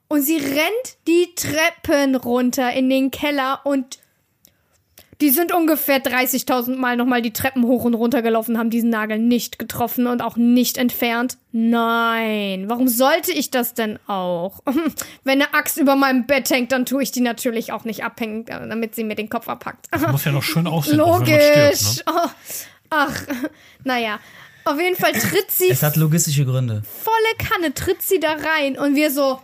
Und 0.08 0.22
sie 0.22 0.36
rennt 0.36 0.96
die 1.08 1.34
Treppen 1.34 2.14
runter 2.14 2.72
in 2.72 2.88
den 2.88 3.10
Keller 3.10 3.60
und 3.64 3.98
die 5.22 5.30
sind 5.30 5.50
ungefähr 5.52 6.02
30.000 6.02 6.76
Mal 6.76 6.96
nochmal 6.98 7.22
die 7.22 7.32
Treppen 7.32 7.64
hoch 7.64 7.84
und 7.84 7.94
runter 7.94 8.20
gelaufen, 8.20 8.58
haben 8.58 8.68
diesen 8.68 8.90
Nagel 8.90 9.18
nicht 9.18 9.58
getroffen 9.58 10.06
und 10.06 10.20
auch 10.20 10.36
nicht 10.36 10.76
entfernt. 10.76 11.38
Nein, 11.52 12.64
warum 12.68 12.86
sollte 12.86 13.32
ich 13.32 13.50
das 13.50 13.72
denn 13.72 13.98
auch? 14.06 14.60
Wenn 15.24 15.40
eine 15.40 15.54
Axt 15.54 15.78
über 15.78 15.96
meinem 15.96 16.26
Bett 16.26 16.50
hängt, 16.50 16.70
dann 16.70 16.84
tue 16.84 17.02
ich 17.02 17.12
die 17.12 17.22
natürlich 17.22 17.72
auch 17.72 17.84
nicht 17.84 18.04
abhängen, 18.04 18.44
damit 18.44 18.94
sie 18.94 19.04
mir 19.04 19.14
den 19.14 19.30
Kopf 19.30 19.48
abhackt. 19.48 19.86
Das 19.90 20.06
muss 20.08 20.24
ja 20.26 20.32
noch 20.32 20.42
schön 20.42 20.66
aussehen, 20.66 21.00
auch 21.00 21.20
wenn 21.20 21.30
man 21.30 21.38
Logisch. 21.38 21.78
stirbt. 21.78 22.06
Ne? 22.06 22.12
Oh, 22.14 22.28
ach, 22.90 23.22
naja. 23.84 24.20
Auf 24.66 24.78
jeden 24.80 24.96
Fall 24.96 25.12
tritt 25.12 25.50
sie 25.50 25.70
Es 25.70 25.82
hat 25.82 25.96
logistische 25.96 26.44
Gründe. 26.44 26.82
volle 27.02 27.48
Kanne, 27.48 27.72
tritt 27.72 28.02
sie 28.02 28.20
da 28.20 28.32
rein 28.32 28.76
und 28.78 28.96
wir 28.96 29.10
so. 29.10 29.40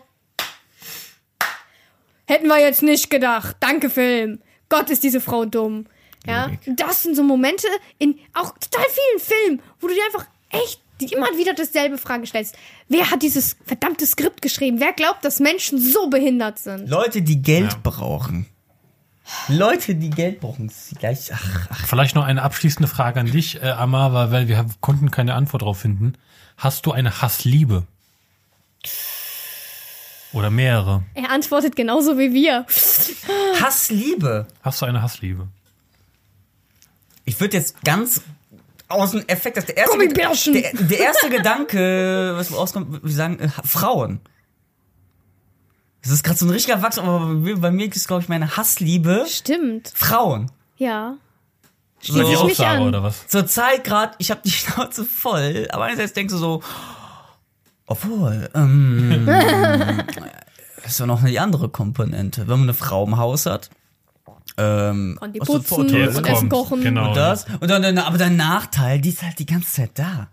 Hätten 2.27 2.47
wir 2.49 2.59
jetzt 2.61 2.83
nicht 2.83 3.11
gedacht. 3.11 3.57
Danke, 3.61 3.91
Film. 3.91 4.41
Gott, 4.69 4.91
ist 4.91 5.03
diese 5.05 5.21
Frau 5.21 5.45
dumm. 5.45 5.87
Ja, 6.27 6.51
das 6.67 7.03
sind 7.03 7.17
so 7.17 7.23
Momente 7.25 7.67
in 7.99 8.19
auch 8.33 8.53
total 8.59 8.87
vielen 8.89 9.21
Filmen, 9.21 9.63
wo 9.81 9.89
du 9.89 9.95
dir 9.95 10.05
einfach 10.07 10.27
echt 10.51 10.81
immer 11.13 11.37
wieder 11.37 11.53
dasselbe 11.53 11.99
Frage 11.99 12.27
stellst. 12.29 12.57
Wer 12.89 13.11
hat 13.11 13.23
dieses 13.23 13.57
verdammte 13.67 14.07
Skript 14.07 14.41
geschrieben? 14.41 14.79
Wer 14.79 14.93
glaubt, 14.93 15.25
dass 15.25 15.41
Menschen 15.41 15.79
so 15.81 16.09
behindert 16.09 16.61
sind? 16.61 16.89
Leute, 16.89 17.23
die 17.23 17.43
Geld 17.43 17.73
Ja. 17.73 17.79
brauchen. 17.83 18.47
Leute, 19.49 19.97
die 19.97 20.11
Geld 20.11 20.41
brauchen. 20.41 20.71
Gleich, 20.99 21.33
ach, 21.33 21.67
ach, 21.71 21.87
Vielleicht 21.87 22.15
noch 22.15 22.25
eine 22.25 22.43
abschließende 22.43 22.87
Frage 22.89 23.19
an 23.19 23.27
dich, 23.27 23.61
äh, 23.61 23.71
Amar, 23.71 24.31
weil 24.31 24.47
wir 24.47 24.65
konnten 24.81 25.11
keine 25.11 25.35
Antwort 25.35 25.63
darauf 25.63 25.79
finden. 25.81 26.15
Hast 26.57 26.87
du 26.87 26.93
eine 26.93 27.21
Hassliebe? 27.21 27.85
Oder 30.33 30.51
mehrere? 30.51 31.03
Er 31.15 31.31
antwortet 31.31 31.77
genauso 31.77 32.19
wie 32.19 32.33
wir. 32.33 32.65
Hass, 33.61 33.91
Liebe. 33.91 34.47
Hast 34.63 34.81
du 34.81 34.87
eine 34.87 35.03
Hassliebe? 35.03 35.49
Ich 37.25 37.39
würde 37.41 37.57
jetzt 37.57 37.83
ganz 37.85 38.23
aus 38.89 39.13
dem 39.13 39.27
Effekt, 39.29 39.57
dass 39.57 39.67
der 39.67 39.77
erste, 39.77 39.97
Gummibärchen. 39.97 40.55
der, 40.55 40.73
der 40.75 40.99
erste 40.99 41.31
Gedanke, 41.31 42.33
was 42.37 42.53
rauskommt, 42.53 43.03
wir 43.05 43.13
sagen, 43.13 43.39
äh, 43.41 43.49
Frauen. 43.65 44.21
Das 46.03 46.11
ist 46.13 46.25
gerade 46.25 46.39
so 46.39 46.47
ein 46.47 46.51
richtiger 46.51 46.83
Wachstum, 46.83 47.09
aber 47.09 47.21
bei 47.27 47.33
mir- 47.35 47.57
bei 47.61 47.71
mir 47.71 47.87
ist, 47.95 48.09
glaube 48.09 48.23
ich, 48.23 48.29
meine 48.29 48.57
Hassliebe 48.57 49.25
Stimmt. 49.29 49.93
Frauen. 49.95 50.51
Ja. 50.77 51.15
Schließe 52.01 52.25
dir 52.25 52.31
ich 52.33 52.37
auch, 52.39 52.45
mich 52.47 52.61
an. 52.67 52.83
oder 52.83 53.03
was? 53.05 53.27
Zur 53.29 53.47
Zeit 53.47 53.85
gerade, 53.85 54.15
ich 54.19 54.31
habe 54.33 54.41
die 54.45 54.51
Schnauze 54.51 55.05
voll, 55.05 55.69
aber 55.71 55.85
einerseits 55.85 56.13
denkst 56.15 56.33
du 56.33 56.39
so, 56.39 56.63
obwohl, 57.93 58.49
ähm, 58.55 59.29
ist 60.85 60.99
ja 60.99 61.07
noch 61.07 61.23
eine 61.23 61.39
andere 61.41 61.69
Komponente. 61.69 62.43
Wenn 62.43 62.61
man 62.61 62.63
eine 62.63 62.75
Frau 62.75 63.05
im 63.05 63.19
Haus 63.19 63.45
hat, 63.47 63.69
ähm, 64.57 65.17
Kann 65.21 65.33
die 65.33 65.41
putzen? 65.41 65.89
Jetzt 65.89 66.17
und 66.17 66.27
Essen 66.27 66.49
kochen. 66.49 66.83
Genau. 66.83 67.09
Und 67.09 67.17
das. 67.17 67.45
Und 67.61 67.71
dann, 67.71 67.83
dann, 67.83 67.99
aber 67.99 68.19
der 68.19 68.31
Nachteil, 68.31 69.01
die 69.01 69.11
ist 69.11 69.23
halt 69.23 69.39
die 69.39 69.47
ganze 69.47 69.73
Zeit 69.73 69.91
da. 69.95 70.29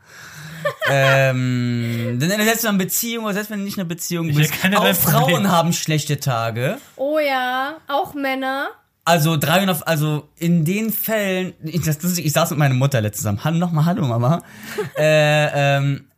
ähm, 0.89 2.17
denn 2.19 2.29
selbst 2.29 2.63
in 2.63 2.69
einer 2.69 2.77
Beziehung, 2.77 3.25
oder 3.25 3.33
selbst 3.33 3.49
wenn 3.49 3.59
du 3.59 3.65
nicht 3.65 3.77
in 3.77 3.81
einer 3.81 3.89
Beziehung 3.89 4.33
bist, 4.33 4.53
auch 4.75 4.93
Frauen 4.93 5.23
Problem. 5.23 5.51
haben 5.51 5.73
schlechte 5.73 6.19
Tage. 6.19 6.77
Oh 6.97 7.19
ja, 7.19 7.75
auch 7.87 8.13
Männer. 8.13 8.69
Also 9.05 9.37
300, 9.37 9.87
also 9.87 10.29
in 10.37 10.65
den 10.65 10.91
Fällen, 10.91 11.53
ich, 11.63 11.81
das, 11.81 11.97
das, 11.97 12.17
ich 12.17 12.31
saß 12.31 12.51
mit 12.51 12.59
meiner 12.59 12.75
Mutter 12.75 13.01
letztens 13.01 13.21
zusammen. 13.21 13.43
Hallo 13.43 13.57
nochmal, 13.57 13.85
hallo 13.85 14.05
Mama. 14.05 14.43
äh, 14.97 15.77
ähm, 15.77 16.08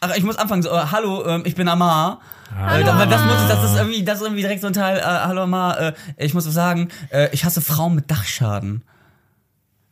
ach, 0.00 0.16
ich 0.16 0.24
muss 0.24 0.36
anfangen. 0.36 0.62
So, 0.62 0.70
äh, 0.70 0.86
hallo, 0.90 1.24
ähm, 1.26 1.42
ich 1.44 1.54
bin 1.54 1.68
Amar. 1.68 2.20
Äh, 2.58 2.82
aber 2.84 3.06
das, 3.06 3.22
muss, 3.24 3.48
das 3.48 3.64
ist 3.64 3.76
irgendwie, 3.76 4.02
das 4.02 4.16
ist 4.16 4.24
irgendwie 4.24 4.42
direkt 4.42 4.62
so 4.62 4.66
ein 4.66 4.72
Teil. 4.72 4.98
Äh, 4.98 5.02
hallo 5.02 5.42
Amar, 5.42 5.78
äh, 5.78 5.92
ich 6.16 6.34
muss 6.34 6.46
was 6.46 6.54
sagen. 6.54 6.88
Äh, 7.10 7.28
ich 7.32 7.44
hasse 7.44 7.60
Frauen 7.60 7.94
mit 7.94 8.10
Dachschaden. 8.10 8.82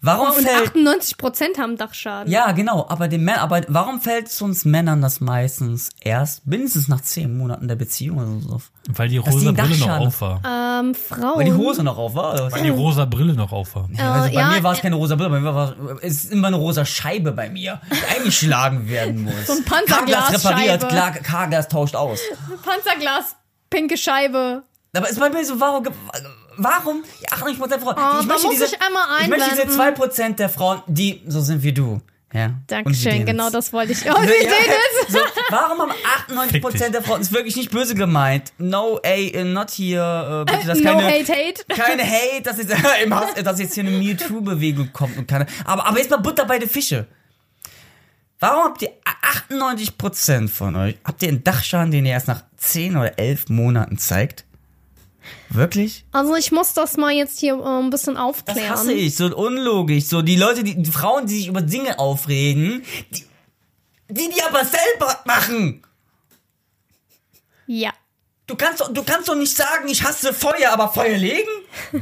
Warum 0.01 0.29
Und 0.29 0.47
fällt 0.47 0.77
98% 0.77 1.59
haben 1.59 1.77
Dachschaden. 1.77 2.31
ja, 2.31 2.53
genau, 2.53 2.87
aber 2.89 3.09
den 3.09 3.25
Männern, 3.25 3.41
aber 3.41 3.63
warum 3.69 4.01
fällt 4.01 4.29
es 4.29 4.41
uns 4.41 4.65
Männern 4.65 5.01
das 5.03 5.21
meistens 5.21 5.89
erst 6.01 6.47
mindestens 6.47 6.87
nach 6.87 7.01
zehn 7.01 7.37
Monaten 7.37 7.67
der 7.67 7.75
Beziehung 7.75 8.19
oder 8.19 8.41
so? 8.41 8.59
auf? 8.59 8.71
Weil 8.89 9.09
die 9.09 9.15
die 9.15 9.19
rosa 9.19 9.49
einen 9.49 9.57
Brille 9.57 9.79
noch 9.79 9.99
auf 9.99 10.21
war. 10.21 10.41
Ähm, 10.45 10.95
Frauen. 10.95 11.39
Weil 11.39 11.45
die 11.45 11.53
Hose 11.53 11.83
noch 11.83 11.99
auf 11.99 12.15
war. 12.15 12.35
Oder? 12.35 12.53
Weil 12.53 12.63
die 12.63 12.69
rosa 12.71 13.05
Brille 13.05 13.35
noch 13.35 13.53
auf 13.53 13.75
war. 13.75 13.89
Ja, 13.93 14.13
also 14.13 14.29
bei 14.35 14.41
ja, 14.41 14.49
mir 14.51 14.63
war 14.63 14.73
es 14.73 14.79
äh, 14.79 14.83
keine 14.83 14.97
rosa 14.97 15.17
Brille, 15.17 15.31
bei 15.31 15.41
mir 15.41 15.55
war 15.55 15.75
es 16.03 16.25
ist 16.25 16.33
immer 16.33 16.49
eine 16.49 16.57
rosa 16.57 16.85
Scheibe 16.85 17.33
bei 17.33 17.49
mir, 17.51 17.81
die 17.91 18.17
eingeschlagen 18.19 18.89
werden 18.89 19.25
muss. 19.25 19.47
So 19.47 19.53
ein 19.55 19.65
Carglass 19.65 20.33
repariert, 20.33 20.81
Panzerglasscheibe. 20.81 20.87
klar, 20.87 21.11
Carglass 21.13 21.69
tauscht 21.69 21.97
aus. 21.97 22.21
Panzerglas, 22.65 23.37
pinke 23.71 23.97
Scheibe. 23.97 24.63
Aber 24.97 25.09
ist 25.09 25.21
bei 25.21 25.31
mir 25.31 25.45
so, 25.45 25.61
warum, 25.61 25.85
warum, 26.59 27.03
ja, 27.21 27.37
98% 27.39 27.81
Frauen, 27.81 27.97
Oh, 27.97 28.21
ich 28.21 28.27
möchte 28.27 28.47
muss 28.47 28.53
diese, 28.53 28.65
ich 28.67 28.83
einmal 28.83 29.03
ich 29.23 29.29
möchte 29.29 29.51
diese 29.51 29.63
einwenden. 29.63 30.03
2% 30.03 30.37
der 30.37 30.49
Frauen, 30.49 30.83
die 30.87 31.23
so 31.27 31.41
sind 31.41 31.63
wie 31.63 31.73
du. 31.73 32.01
Ja. 32.31 32.51
Dankeschön, 32.67 33.25
genau 33.25 33.49
das 33.49 33.73
wollte 33.73 33.93
ich. 33.93 34.03
Oh, 34.05 34.09
Ja, 34.15 34.21
Sie 34.21 34.29
sehen 34.29 34.51
es. 35.07 35.13
so, 35.15 35.19
warum 35.49 35.79
haben 35.81 36.51
Fick 36.51 36.63
98% 36.63 36.73
dich. 36.73 36.91
der 36.91 37.03
Frauen, 37.03 37.21
ist 37.23 37.33
wirklich 37.33 37.57
nicht 37.57 37.71
böse 37.71 37.95
gemeint. 37.95 38.53
No, 38.59 38.99
ey, 39.03 39.31
äh, 39.31 39.45
not 39.45 39.71
here, 39.71 40.45
äh, 40.47 40.53
bitte, 40.53 40.67
dass 40.67 40.79
No 40.83 40.91
keine, 40.99 41.05
hate, 41.11 41.33
hate. 41.33 41.65
keine 41.69 42.03
Hate, 42.05 42.43
dass 42.43 42.59
jetzt, 42.59 42.71
dass 43.47 43.59
jetzt 43.59 43.75
hier 43.75 43.85
eine 43.87 43.97
MeToo-Bewegung 43.97 44.93
kommt 44.93 45.17
und 45.17 45.27
keine, 45.27 45.47
aber, 45.65 45.87
aber 45.87 45.97
jetzt 45.99 46.11
mal 46.11 46.19
Butter 46.19 46.45
bei 46.45 46.59
den 46.59 46.69
Fische. 46.69 47.07
Warum 48.41 48.65
habt 48.65 48.83
ihr 48.83 48.91
98% 49.57 50.49
von 50.49 50.77
euch, 50.77 50.97
habt 51.05 51.23
ihr 51.23 51.29
einen 51.31 51.43
Dachschaden, 51.43 51.91
den 51.91 52.05
ihr 52.07 52.13
erst 52.13 52.29
nach 52.29 52.43
10 52.59 52.97
oder 52.97 53.19
11 53.19 53.49
Monaten 53.49 53.97
zeigt? 53.99 54.45
Wirklich? 55.51 56.05
Also 56.13 56.35
ich 56.35 56.53
muss 56.53 56.75
das 56.75 56.97
mal 56.97 57.13
jetzt 57.13 57.39
hier 57.41 57.55
äh, 57.55 57.63
ein 57.83 57.91
bisschen 57.91 58.15
Das 58.15 58.23
aufklären. 58.23 58.71
hasse 58.71 58.93
ich, 58.93 59.17
so 59.17 59.27
unlogisch. 59.37 60.05
So 60.07 60.23
die 60.23 60.37
Leute, 60.37 60.63
die, 60.65 60.81
die 60.83 60.91
Frauen, 60.91 61.27
die 61.27 61.37
sich 61.39 61.49
über 61.49 61.63
Dinge 61.63 61.99
aufregen, 61.99 62.83
die 63.11 63.25
die, 64.11 64.31
die 64.35 64.43
aber 64.43 64.65
selber 64.65 65.21
machen. 65.27 65.83
Ja. 67.67 67.93
Du 68.47 68.57
kannst, 68.57 68.81
doch- 68.81 68.93
du 68.93 69.03
kannst 69.03 69.29
doch 69.29 69.35
nicht 69.35 69.55
sagen, 69.55 69.89
ich 69.89 70.03
hasse 70.03 70.33
Feuer, 70.33 70.71
aber 70.73 70.89
Feuer 70.89 71.19
legen? 71.19 71.49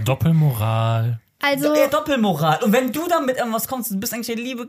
Doppelmoral. 0.04 1.20
Also, 1.40 1.74
Eher 1.74 1.88
Doppelmoral. 1.88 2.62
Und 2.62 2.72
wenn 2.72 2.92
du 2.92 3.08
dann 3.08 3.26
mit 3.26 3.36
irgendwas 3.36 3.66
kommst, 3.68 3.90
du 3.90 3.98
bist 3.98 4.14
eigentlich 4.14 4.28
der 4.28 4.36
liebe 4.36 4.68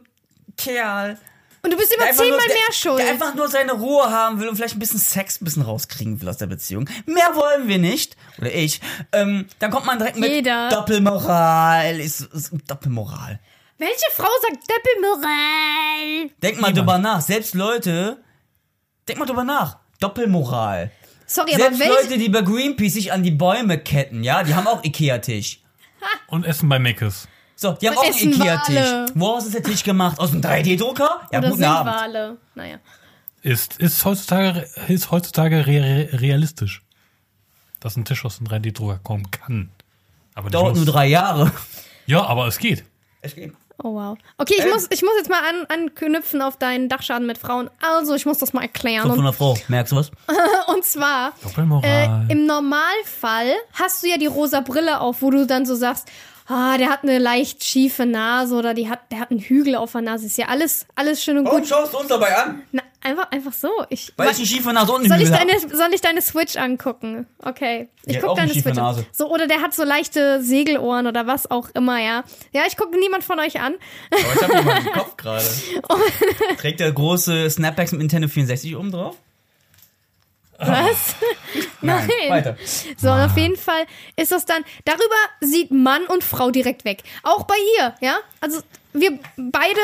Kerl. 0.57 1.19
Und 1.68 1.72
du 1.72 1.77
bist 1.77 1.94
immer 1.94 2.06
zehnmal 2.11 2.30
nur, 2.30 2.48
mehr 2.48 2.72
schuld. 2.72 2.99
Der 2.99 3.10
einfach 3.10 3.35
nur 3.35 3.49
seine 3.49 3.73
Ruhe 3.73 4.10
haben 4.10 4.39
will 4.39 4.48
und 4.48 4.56
vielleicht 4.56 4.77
ein 4.77 4.80
bisschen 4.80 5.02
Sex 5.02 5.41
ein 5.41 5.44
bisschen 5.45 5.64
rauskriegen 5.64 6.22
will 6.22 6.30
aus 6.30 6.38
der 6.38 6.45
Beziehung. 6.45 6.89
Mehr 7.06 7.35
wollen 7.35 7.68
wir 7.68 7.77
nicht. 7.77 8.15
Oder 8.38 8.53
ich. 8.53 8.80
Ähm, 9.11 9.48
dann 9.60 9.69
kommt 9.69 9.85
man 9.85 9.98
direkt 9.98 10.18
mit 10.18 10.31
Jeder. 10.31 10.69
Doppelmoral. 10.69 11.99
Ist, 11.99 12.22
ist 12.22 12.53
Doppelmoral. 12.68 13.41
Welche 13.77 14.06
Frau 14.14 14.30
sagt 14.41 14.64
Doppelmoral? 14.69 16.30
Denk 16.41 16.61
mal 16.61 16.72
drüber 16.72 16.99
nach. 16.99 17.19
Selbst 17.19 17.53
Leute, 17.53 18.23
denk 19.06 19.19
mal 19.19 19.26
drüber 19.26 19.44
nach. 19.44 19.80
Doppelmoral. 19.99 20.91
Sorry, 21.26 21.53
aber 21.53 21.64
Selbst 21.64 21.80
welche... 21.81 21.94
Leute, 21.94 22.18
die 22.18 22.30
bei 22.30 22.44
Greenpeace 22.44 22.94
sich 22.94 23.11
an 23.11 23.23
die 23.23 23.31
Bäume 23.31 23.77
ketten, 23.77 24.23
ja, 24.23 24.44
die 24.44 24.56
haben 24.56 24.68
auch 24.68 24.85
Ikea-Tisch. 24.85 25.60
Und 26.27 26.45
Essen 26.45 26.69
bei 26.69 26.80
Meckes. 26.80 27.27
So, 27.59 27.71
die 27.73 27.88
haben 27.89 27.97
Und 27.97 28.05
auch 28.05 28.21
einen 28.21 28.34
Ikea-Tisch. 28.34 29.11
Woraus 29.15 29.45
ist 29.45 29.55
der 29.55 29.63
Tisch 29.63 29.84
gemacht? 29.84 30.19
Aus 30.19 30.31
einem 30.31 30.41
3D-Drucker? 30.41 31.21
Ja, 31.31 31.39
Oder 31.39 31.47
guten 31.49 31.59
sind 31.61 31.65
Abend. 31.69 31.91
Wale. 31.95 32.38
Naja. 32.53 32.77
Ist, 33.41 33.77
ist 33.79 34.05
heutzutage, 34.05 34.67
ist 34.88 35.09
heutzutage 35.09 35.65
re 35.65 36.09
realistisch, 36.13 36.84
dass 37.79 37.95
ein 37.97 38.05
Tisch 38.05 38.23
aus 38.25 38.38
dem 38.38 38.47
3D-Drucker 38.47 38.99
kommen 39.03 39.31
kann. 39.31 39.71
Aber 40.35 40.51
Dauert 40.51 40.75
muss. 40.75 40.85
nur 40.85 40.93
drei 40.93 41.07
Jahre. 41.07 41.51
Ja, 42.05 42.23
aber 42.25 42.45
es 42.45 42.59
geht. 42.59 42.84
Oh 43.84 43.93
wow. 43.95 44.17
Okay, 44.38 44.53
ich, 44.57 44.63
Ähm. 44.63 44.69
muss, 44.71 44.88
ich 44.91 45.01
muss 45.01 45.13
jetzt 45.17 45.29
mal 45.29 45.41
an, 45.49 45.65
anknüpfen 45.67 46.41
auf 46.43 46.57
deinen 46.57 46.89
Dachschaden 46.89 47.25
mit 47.25 47.39
Frauen. 47.39 47.69
Also, 47.81 48.13
ich 48.13 48.25
muss 48.27 48.38
das 48.38 48.53
mal 48.53 48.61
erklären. 48.61 49.01
Von 49.03 49.11
Und, 49.13 49.19
einer 49.19 49.34
Frau. 49.34 49.57
Merkst 49.67 49.91
du 49.93 49.97
was? 49.97 50.11
und 50.67 50.84
zwar, 50.85 51.34
Doppelmoral. 51.41 52.25
äh, 52.27 52.31
im 52.31 52.45
Normalfall 52.45 53.51
hast 53.73 54.03
du 54.03 54.07
ja 54.09 54.17
die 54.19 54.25
rosa 54.27 54.61
Brille 54.61 54.99
auf, 55.01 55.21
wo 55.23 55.31
du 55.31 55.45
dann 55.47 55.65
so 55.65 55.75
sagst, 55.75 56.07
ah, 56.48 56.78
der 56.78 56.90
hat 56.90 57.03
eine 57.03 57.19
leicht 57.19 57.64
schiefe 57.64 58.06
Nase 58.06 58.56
oder 58.56 58.74
die 58.74 58.90
hat, 58.90 59.11
der 59.11 59.19
hat 59.19 59.32
einen 59.32 59.40
Hügel 59.40 59.76
auf 59.76 59.91
der 59.91 60.02
Nase. 60.02 60.26
Ist 60.26 60.38
ja 60.38 60.48
alles, 60.48 60.86
alles 60.95 61.24
schön 61.24 61.38
und 61.38 61.45
gut. 61.45 61.68
schaust 61.68 61.94
du 61.94 61.98
uns 61.99 62.07
dabei 62.07 62.36
an? 62.36 62.61
Na, 62.72 62.84
einfach, 63.02 63.30
einfach 63.32 63.53
so. 63.53 63.69
Ich, 63.90 64.14
Weil 64.18 64.32
ich 64.32 64.38
einen 64.38 64.45
schiefen 64.45 64.74
Nase 64.74 64.91
unten 64.91 65.10
soll, 65.10 65.22
ich 65.22 65.32
hab. 65.32 65.40
deine, 65.40 65.60
soll 65.60 65.94
ich 65.94 66.02
deine 66.02 66.22
Switch 66.22 66.56
angucken? 66.56 67.28
Okay. 67.44 67.90
Ich 68.06 68.15
Die 68.15 68.19
guck 68.22 68.32
eine 68.32 68.38
deine 68.41 68.53
schiefe 68.53 68.69
Switch 68.69 68.78
an. 68.78 68.84
Nase. 68.84 69.06
So, 69.11 69.30
oder 69.32 69.48
der 69.48 69.61
hat 69.61 69.74
so 69.74 69.84
leichte 69.84 70.41
Segelohren 70.41 71.07
oder 71.07 71.28
was 71.28 71.49
auch 71.52 71.69
immer, 71.74 71.99
ja. 72.02 72.24
Ja, 72.53 72.64
ich 72.68 72.78
gucke 72.78 72.98
niemand 72.98 73.24
von 73.24 73.40
euch 73.40 73.60
an. 73.60 73.76
Aber 74.11 74.19
ich 74.22 74.41
hab 74.41 74.56
jemanden 74.56 74.88
im 74.88 74.94
Kopf 74.94 75.18
gerade. 75.18 75.45
Trägt 76.60 76.80
der 76.80 76.91
große 76.91 77.49
Snapbacks 77.49 77.91
mit 77.91 77.99
Nintendo 77.99 78.28
64 78.28 78.76
oben 78.76 78.91
drauf? 78.91 79.15
Was? 80.59 81.15
Nein. 81.81 82.09
Weiter. 82.29 82.57
So, 82.97 83.11
und 83.11 83.19
auf 83.21 83.38
jeden 83.38 83.57
Fall 83.57 83.85
ist 84.15 84.31
das 84.31 84.45
dann, 84.45 84.63
darüber 84.85 85.03
sieht 85.41 85.71
Mann 85.71 86.05
und 86.07 86.23
Frau 86.23 86.51
direkt 86.51 86.85
weg. 86.85 87.03
Auch 87.23 87.43
bei 87.43 87.55
ihr, 87.77 87.93
ja? 88.01 88.17
Also, 88.41 88.61
wir 88.93 89.19
beide 89.38 89.79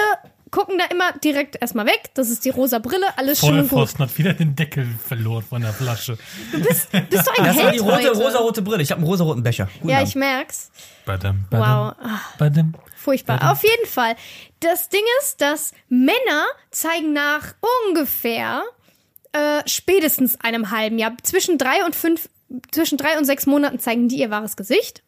gucken 0.50 0.78
da 0.78 0.86
immer 0.86 1.12
direkt 1.14 1.60
erstmal 1.62 1.86
weg. 1.88 2.12
Das 2.14 2.30
ist 2.30 2.46
die 2.46 2.50
rosa 2.52 2.78
Brille, 2.80 3.08
alles 3.18 3.40
schön 3.40 3.50
und 3.56 3.62
gut. 3.62 3.70
Vollpfosten 3.70 4.06
hat 4.06 4.18
wieder 4.20 4.34
den 4.34 4.56
Deckel 4.56 4.88
verloren 5.04 5.44
von 5.48 5.62
der 5.64 5.74
Flasche. 5.74 6.18
Bist 6.52 6.94
du 6.94 6.98
ein 6.98 7.08
Das 7.10 7.26
war 7.26 7.34
Held 7.54 7.74
die 7.76 7.80
rote, 7.80 7.96
heute? 7.96 8.10
rosarote 8.12 8.62
Brille. 8.62 8.84
Ich 8.84 8.92
habe 8.92 9.00
einen 9.00 9.08
rosaroten 9.08 9.42
Becher. 9.42 9.68
Guten 9.80 9.90
Ja, 9.90 9.98
Abend. 9.98 10.10
ich 10.10 10.16
merk's. 10.16 10.72
Badam, 11.06 11.46
Wow. 11.50 11.60
badam, 11.60 11.96
Ah, 12.04 12.20
badam. 12.38 12.74
Furchtbar. 12.96 13.52
Auf 13.52 13.64
jeden 13.64 13.88
Fall. 13.88 14.16
Das 14.60 14.90
Ding 14.90 15.02
ist, 15.22 15.42
dass 15.42 15.72
Männer 15.90 16.46
zeigen 16.72 17.14
nach 17.14 17.56
ungefähr 17.88 18.62
äh, 19.34 19.62
spätestens 19.68 20.40
einem 20.42 20.72
halben 20.72 20.98
Jahr, 20.98 21.16
zwischen 21.24 21.58
drei 21.58 21.86
und 21.86 21.96
fünf, 21.96 22.30
zwischen 22.72 22.98
drei 22.98 23.18
und 23.18 23.26
sechs 23.26 23.46
Monaten 23.46 23.80
zeigen 23.80 24.08
die 24.08 24.18
ihr 24.20 24.30
wahres 24.30 24.56
Gesicht. 24.56 25.04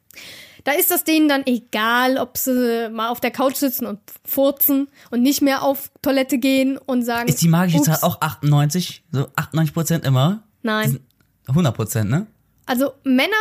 Da 0.64 0.72
ist 0.72 0.90
das 0.90 1.04
denen 1.04 1.30
dann 1.30 1.44
egal, 1.46 2.18
ob 2.18 2.38
sie 2.38 2.90
mal 2.92 3.10
auf 3.10 3.20
der 3.20 3.30
Couch 3.30 3.56
sitzen 3.56 3.86
und 3.86 4.00
furzen 4.26 4.88
und 5.12 5.22
nicht 5.22 5.42
mehr 5.44 5.62
auf 5.62 5.92
Toilette 6.02 6.40
gehen 6.40 6.78
und 6.78 7.04
sagen. 7.04 7.30
Ist 7.30 7.42
die 7.44 7.48
magische. 7.48 7.84
Zahl 7.84 8.00
auch 8.02 8.20
98? 8.22 9.04
So 9.12 9.28
98 9.36 9.74
Prozent 9.74 10.06
immer? 10.06 10.44
Nein. 10.64 11.00
100 11.48 11.76
Prozent, 11.76 12.10
ne? 12.10 12.26
Also 12.66 12.94
Männer 13.04 13.32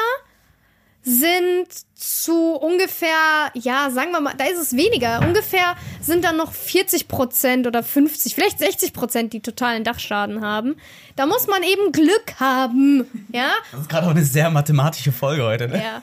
sind 1.04 1.66
zu 1.94 2.54
ungefähr, 2.54 3.50
ja, 3.52 3.90
sagen 3.90 4.10
wir 4.12 4.20
mal, 4.20 4.32
da 4.36 4.44
ist 4.46 4.58
es 4.58 4.74
weniger. 4.74 5.20
Ungefähr 5.20 5.76
sind 6.00 6.24
dann 6.24 6.38
noch 6.38 6.52
40 6.52 7.08
Prozent 7.08 7.66
oder 7.66 7.82
50, 7.82 8.34
vielleicht 8.34 8.58
60 8.58 8.94
Prozent, 8.94 9.32
die 9.34 9.40
totalen 9.40 9.84
Dachschaden 9.84 10.40
haben. 10.40 10.76
Da 11.16 11.26
muss 11.26 11.46
man 11.46 11.62
eben 11.62 11.92
Glück 11.92 12.40
haben, 12.40 13.26
ja. 13.32 13.50
Das 13.70 13.82
ist 13.82 13.88
gerade 13.90 14.06
auch 14.06 14.12
eine 14.12 14.24
sehr 14.24 14.50
mathematische 14.50 15.12
Folge 15.12 15.44
heute, 15.44 15.68
ne? 15.68 15.82
Ja. 15.82 16.02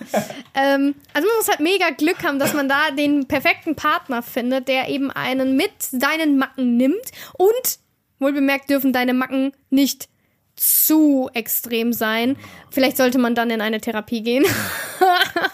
ähm, 0.53 0.93
also 1.13 1.27
man 1.27 1.37
muss 1.37 1.47
halt 1.49 1.59
mega 1.61 1.89
Glück 1.89 2.23
haben, 2.23 2.37
dass 2.37 2.53
man 2.53 2.69
da 2.69 2.91
den 2.91 3.27
perfekten 3.27 3.75
Partner 3.75 4.21
findet, 4.21 4.67
der 4.67 4.87
eben 4.87 5.09
einen 5.09 5.57
mit 5.57 5.73
seinen 5.81 6.37
Macken 6.37 6.77
nimmt. 6.77 7.11
Und, 7.33 7.79
wohlbemerkt, 8.19 8.69
dürfen 8.69 8.93
deine 8.93 9.15
Macken 9.15 9.51
nicht 9.71 10.09
zu 10.61 11.29
extrem 11.33 11.91
sein. 11.91 12.37
Vielleicht 12.69 12.97
sollte 12.97 13.17
man 13.17 13.35
dann 13.35 13.49
in 13.49 13.61
eine 13.61 13.81
Therapie 13.81 14.21
gehen. 14.21 14.45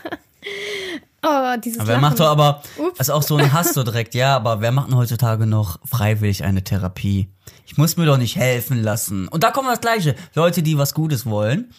oh, 1.24 1.56
dieses 1.64 1.80
Aber 1.80 1.88
wer 1.88 1.96
Lachen. 1.96 2.02
macht 2.02 2.20
doch 2.20 2.28
aber, 2.28 2.62
Ups. 2.78 2.98
das 2.98 3.08
ist 3.08 3.14
auch 3.14 3.24
so 3.24 3.38
ein 3.38 3.54
Hass 3.54 3.74
so 3.74 3.84
direkt, 3.84 4.16
ja, 4.16 4.36
aber 4.36 4.62
wer 4.62 4.72
macht 4.72 4.90
denn 4.90 4.98
heutzutage 4.98 5.46
noch 5.46 5.80
freiwillig 5.86 6.44
eine 6.44 6.64
Therapie? 6.64 7.30
Ich 7.66 7.78
muss 7.78 7.98
mir 7.98 8.06
doch 8.06 8.18
nicht 8.18 8.36
helfen 8.36 8.82
lassen. 8.82 9.28
Und 9.28 9.44
da 9.44 9.52
kommt 9.52 9.68
das 9.70 9.82
Gleiche. 9.82 10.16
Leute, 10.36 10.64
die 10.64 10.78
was 10.78 10.94
Gutes 10.94 11.26
wollen, 11.26 11.72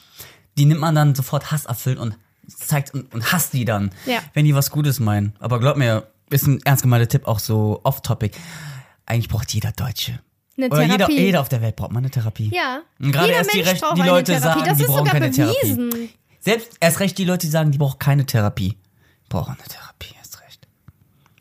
die 0.56 0.64
nimmt 0.64 0.80
man 0.80 0.94
dann 0.94 1.14
sofort 1.14 1.50
hasserfüllt 1.50 1.98
und 1.98 2.16
zeigt 2.48 2.94
und, 2.94 3.12
und 3.12 3.32
hasst 3.32 3.52
die 3.52 3.64
dann, 3.64 3.90
Ja. 4.06 4.18
wenn 4.34 4.44
die 4.44 4.54
was 4.54 4.70
Gutes 4.70 5.00
meinen. 5.00 5.34
Aber 5.38 5.60
glaub 5.60 5.76
mir, 5.76 6.06
ist 6.30 6.46
ein 6.46 6.60
ernst 6.64 6.82
gemeinter 6.82 7.08
Tipp 7.08 7.26
auch 7.26 7.38
so 7.38 7.80
off-topic. 7.84 8.36
Eigentlich 9.06 9.28
braucht 9.28 9.52
jeder 9.52 9.72
Deutsche. 9.72 10.18
Eine 10.58 10.66
Oder 10.70 10.82
jeder, 10.82 10.96
Therapie. 10.98 11.20
jeder 11.20 11.40
auf 11.40 11.48
der 11.48 11.62
Welt 11.62 11.76
braucht 11.76 11.92
mal 11.92 11.98
eine 12.00 12.10
Therapie. 12.10 12.50
ja. 12.52 12.80
Und 13.00 13.12
gerade 13.12 13.26
Jeder 13.28 13.38
erst 13.38 13.52
die 13.54 13.58
Mensch 13.58 13.70
Recht- 13.70 13.80
braucht 13.80 13.96
die 13.96 14.02
eine 14.02 14.10
Leute 14.10 14.32
Therapie. 14.32 14.44
sagen, 14.58 14.64
das 14.68 14.76
die 14.76 14.82
ist 14.82 14.88
brauchen 14.88 14.98
sogar 14.98 15.12
keine 15.12 15.30
Therapie. 15.30 15.56
bewiesen. 15.62 16.08
Selbst 16.40 16.72
erst 16.80 17.00
recht 17.00 17.16
die 17.18 17.24
Leute, 17.24 17.46
die 17.46 17.50
sagen, 17.50 17.70
die 17.70 17.78
brauchen 17.78 17.98
keine 17.98 18.26
Therapie. 18.26 18.76
Brauchen 19.28 19.54
eine 19.54 19.62
Therapie, 19.68 20.14
erst 20.18 20.40
recht. 20.42 20.66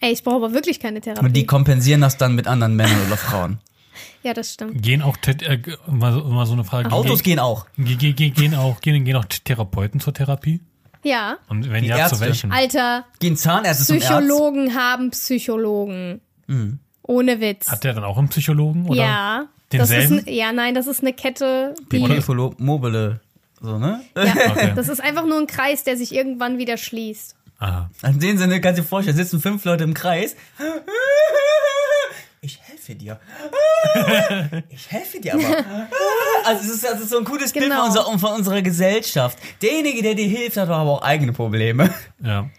Ey, 0.02 0.12
ich 0.14 0.24
brauche 0.24 0.36
aber 0.38 0.54
wirklich 0.54 0.80
keine 0.80 1.02
Therapie. 1.02 1.26
Und 1.26 1.34
die 1.34 1.46
kompensieren 1.46 2.02
das 2.02 2.18
dann 2.18 2.36
mit 2.36 2.48
anderen 2.48 2.76
Männern 2.76 3.00
oder 3.08 3.18
Frauen. 3.18 3.60
ja, 4.24 4.34
das 4.34 4.54
stimmt. 4.54 4.82
Gehen 4.84 5.02
auch, 5.02 5.18
äh, 5.26 5.60
mal, 5.88 6.14
so- 6.14 6.24
mal 6.26 6.46
so 6.46 6.54
eine 6.54 6.64
Frage. 6.64 6.92
Autos 6.92 7.24
gehen 7.24 7.40
auch. 7.40 7.66
Gehen, 7.78 7.98
gehen, 7.98 8.16
gehen, 8.16 8.34
gehen 8.34 8.56
auch, 8.56 8.82
gehen, 8.82 9.04
gehen 9.04 9.16
auch 9.16 9.26
Therapeuten 9.26 10.00
zur 10.00 10.14
Therapie? 10.14 10.62
Ja. 11.04 11.38
Und 11.48 11.70
wenn 11.72 11.84
Die 11.84 11.90
ja, 11.90 11.98
Ärzte. 11.98 12.16
zu 12.18 12.22
welchen? 12.22 12.52
Alter, 12.52 13.06
Gehen 13.20 13.38
Zahnärzte 13.38 13.86
zum 13.86 13.96
Arzt. 13.98 14.08
Psychologen 14.08 14.76
haben 14.76 15.12
Psychologen. 15.12 16.22
Ohne 17.08 17.40
Witz. 17.42 17.70
Hat 17.72 17.84
der 17.84 17.94
dann 17.94 18.04
auch 18.04 18.18
einen 18.18 18.30
Psychologen? 18.30 18.88
Oder? 18.88 19.00
ja. 19.02 19.46
Das 19.70 19.90
ist 19.90 19.92
denselben? 19.92 20.28
ein, 20.28 20.34
ja, 20.34 20.52
nein, 20.54 20.76
das 20.76 20.88
ist 20.88 21.02
eine 21.02 21.12
Kette, 21.14 21.74
die. 21.92 22.00
Piccolo 22.00 22.54
mobile. 22.58 23.20
So, 23.60 23.78
ne? 23.80 24.02
Ja, 24.16 24.24
Okay. 24.52 24.72
Das 24.76 24.88
ist 24.88 25.02
einfach 25.02 25.26
nur 25.26 25.40
ein 25.40 25.48
Kreis, 25.48 25.84
der 25.84 25.98
sich 25.98 26.14
irgendwann 26.14 26.58
wieder 26.58 26.78
schließt. 26.78 27.36
Aha. 27.60 27.90
In 28.04 28.20
dem 28.20 28.38
Sinne 28.38 28.62
kannst 28.62 28.78
du 28.78 28.84
dir 28.84 28.88
vorstellen, 28.88 29.18
sitzen 29.18 29.42
fünf 29.42 29.66
Leute 29.66 29.84
im 29.84 29.94
Kreis. 29.94 30.36
Ich 32.42 32.60
helfe 32.62 32.96
dir. 32.96 33.20
Ich 34.70 34.90
helfe 34.92 35.20
dir 35.20 35.34
aber. 35.34 35.44
Also 36.46 36.62
es 36.64 36.76
ist, 36.76 36.84
das 36.84 37.00
ist 37.02 37.10
so 37.10 37.18
ein 37.20 37.24
cooles 37.26 37.52
Bild 37.52 37.66
Genau. 37.66 37.78
von, 37.78 37.88
unserer, 37.88 38.20
von 38.20 38.32
unserer 38.34 38.62
Gesellschaft. 38.62 39.38
Derjenige, 39.62 40.02
der 40.02 40.16
dir 40.16 40.28
hilft, 40.28 40.58
hat 40.58 40.70
aber 40.70 40.90
auch 40.92 41.02
eigene 41.02 41.34
Probleme. 41.34 41.94
Ja. 42.24 42.50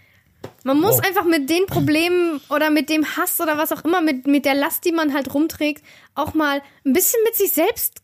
Man 0.68 0.80
muss 0.82 0.96
Oh. 0.96 1.02
einfach 1.06 1.24
mit 1.24 1.48
den 1.48 1.64
Problemen 1.64 2.42
oder 2.50 2.68
mit 2.68 2.90
dem 2.90 3.06
Hass 3.16 3.40
oder 3.40 3.56
was 3.56 3.72
auch 3.72 3.86
immer, 3.86 4.02
mit, 4.02 4.26
mit 4.26 4.44
der 4.44 4.52
Last, 4.54 4.84
die 4.84 4.92
man 4.92 5.14
halt 5.14 5.32
rumträgt, 5.32 5.82
auch 6.14 6.34
mal 6.34 6.60
ein 6.84 6.92
bisschen 6.92 7.18
mit 7.24 7.34
sich 7.36 7.52
selbst 7.52 8.02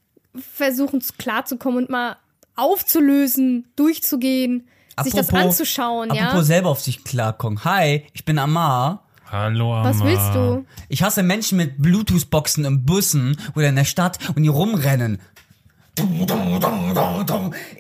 versuchen 0.55 1.03
klarzukommen 1.19 1.81
und 1.85 1.91
mal 1.91 2.17
aufzulösen, 2.57 3.67
durchzugehen, 3.77 4.67
sich 5.03 5.13
das 5.13 5.29
anzuschauen, 5.29 6.15
ja. 6.15 6.29
Apropos 6.29 6.47
selber 6.47 6.71
auf 6.71 6.81
sich 6.81 7.05
klarkommen. 7.05 7.65
Hi, 7.65 8.07
ich 8.15 8.25
bin 8.25 8.39
Amar. 8.39 9.05
Hallo, 9.31 9.75
Amma. 9.75 9.91
Was 9.91 10.03
willst 10.03 10.35
du? 10.35 10.65
Ich 10.89 11.03
hasse 11.03 11.23
Menschen 11.23 11.59
mit 11.59 11.83
Bluetooth-Boxen 11.83 12.65
im 12.65 12.87
Bussen 12.87 13.37
oder 13.55 13.69
in 13.69 13.77
der 13.77 13.85
Stadt 13.85 14.19
und 14.35 14.43
die 14.43 14.49
rumrennen. 14.49 15.21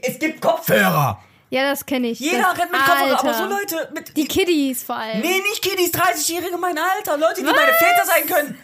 Es 0.02 0.18
gibt 0.18 0.42
Kopfhörer. 0.42 1.20
Ja, 1.54 1.70
das 1.70 1.86
kenne 1.86 2.08
ich. 2.08 2.18
Jeder 2.18 2.38
das, 2.40 2.58
rennt 2.58 2.72
mit 2.72 2.80
Kopfhörer, 2.80 3.20
aber 3.20 3.34
so 3.34 3.44
Leute 3.44 3.88
mit. 3.94 4.16
Die 4.16 4.24
Kiddies 4.26 4.82
vor 4.82 4.96
allem. 4.96 5.20
nee, 5.20 5.38
nicht 5.40 5.62
Kiddies, 5.62 5.92
30-Jährige 5.94 6.58
mein 6.58 6.76
Alter. 6.76 7.16
Leute, 7.16 7.36
die 7.36 7.42
meine 7.44 7.72
Väter 7.72 8.04
sein 8.04 8.26
können. 8.26 8.58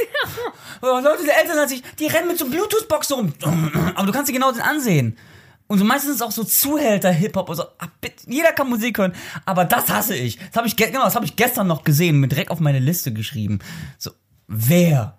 Oder 0.80 1.02
Leute, 1.02 1.24
die 1.24 1.28
Eltern 1.28 1.58
als 1.58 1.72
ich, 1.72 1.82
die 1.98 2.06
rennen 2.06 2.28
mit 2.28 2.38
so 2.38 2.46
Bluetooth-Boxen 2.48 3.16
rum. 3.42 3.92
Aber 3.94 4.06
du 4.06 4.12
kannst 4.12 4.30
dir 4.30 4.32
genau 4.32 4.50
den 4.50 4.62
ansehen. 4.62 5.18
Und 5.66 5.78
so 5.78 5.84
meistens 5.84 6.10
ist 6.12 6.16
es 6.16 6.22
auch 6.22 6.32
so 6.32 6.42
Zuhälter-Hip-Hop. 6.44 7.50
Also, 7.50 7.64
ah, 7.78 7.86
jeder 8.26 8.52
kann 8.52 8.68
Musik 8.70 8.96
hören, 8.98 9.14
aber 9.44 9.66
das 9.66 9.90
hasse 9.90 10.14
ich. 10.16 10.38
Das 10.38 10.56
habe 10.56 10.66
ich, 10.66 10.76
ge- 10.76 10.86
genau, 10.90 11.04
das 11.04 11.14
hab 11.14 11.24
ich 11.24 11.36
gestern 11.36 11.66
noch 11.66 11.84
gesehen, 11.84 12.18
mir 12.18 12.28
direkt 12.28 12.50
auf 12.50 12.60
meine 12.60 12.78
Liste 12.78 13.12
geschrieben. 13.12 13.58
So, 13.98 14.10
wer? 14.48 15.18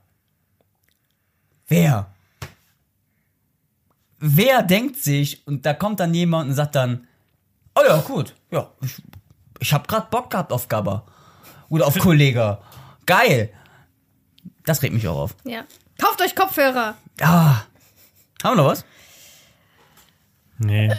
Wer? 1.67 2.12
Wer 4.25 4.63
denkt 4.63 4.95
sich, 5.03 5.45
und 5.45 5.65
da 5.65 5.73
kommt 5.73 5.99
dann 5.99 6.13
jemand 6.13 6.49
und 6.49 6.55
sagt 6.55 6.75
dann, 6.75 7.07
oh 7.75 7.81
ja, 7.85 7.97
gut, 7.99 8.33
ja, 8.51 8.69
ich, 8.81 9.01
ich 9.59 9.73
habe 9.73 9.85
gerade 9.85 10.07
Bock 10.09 10.29
gehabt 10.29 10.53
auf 10.53 10.69
Gabba. 10.69 11.03
Oder 11.67 11.87
auf 11.87 11.99
Kollega. 11.99 12.61
Geil. 13.05 13.51
Das 14.65 14.81
regt 14.81 14.93
mich 14.93 15.05
auch 15.09 15.17
auf. 15.17 15.35
Ja. 15.43 15.63
Kauft 16.01 16.21
euch 16.21 16.35
Kopfhörer. 16.37 16.95
Ah. 17.19 17.63
Haben 18.43 18.55
wir 18.55 18.55
noch 18.55 18.65
was? 18.67 18.85
Nee. 20.57 20.89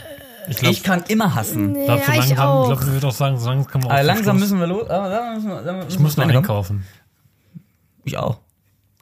Ich 0.49 0.59
glaube, 0.59 0.73
Ich 0.75 0.83
kann 0.83 1.03
immer 1.09 1.35
hassen. 1.35 1.73
Nee, 1.73 1.87
glaub, 1.87 2.05
so 2.05 2.13
ja, 2.13 2.19
ich 2.19 2.29
langsam, 2.29 2.47
auch. 2.47 2.67
glaub, 2.67 2.81
ich 2.83 2.87
würde 2.89 3.07
auch 3.07 3.13
sagen, 3.13 3.39
so 3.39 3.49
langsam 3.49 3.71
können 3.71 3.85
wir 3.85 3.97
zum 3.97 4.07
langsam 4.07 4.39
müssen 4.39 4.61
wir 4.61 4.67
los. 4.67 4.83
müssen 4.83 4.91
wir, 5.49 5.63
langsam 5.63 5.79
Ich 5.79 5.85
müssen 5.99 6.03
muss 6.03 6.17
wir 6.19 6.27
noch 6.27 6.35
einkaufen. 6.35 6.77
einkaufen. 6.77 6.87
Ich 8.05 8.19
auch. 8.19 8.41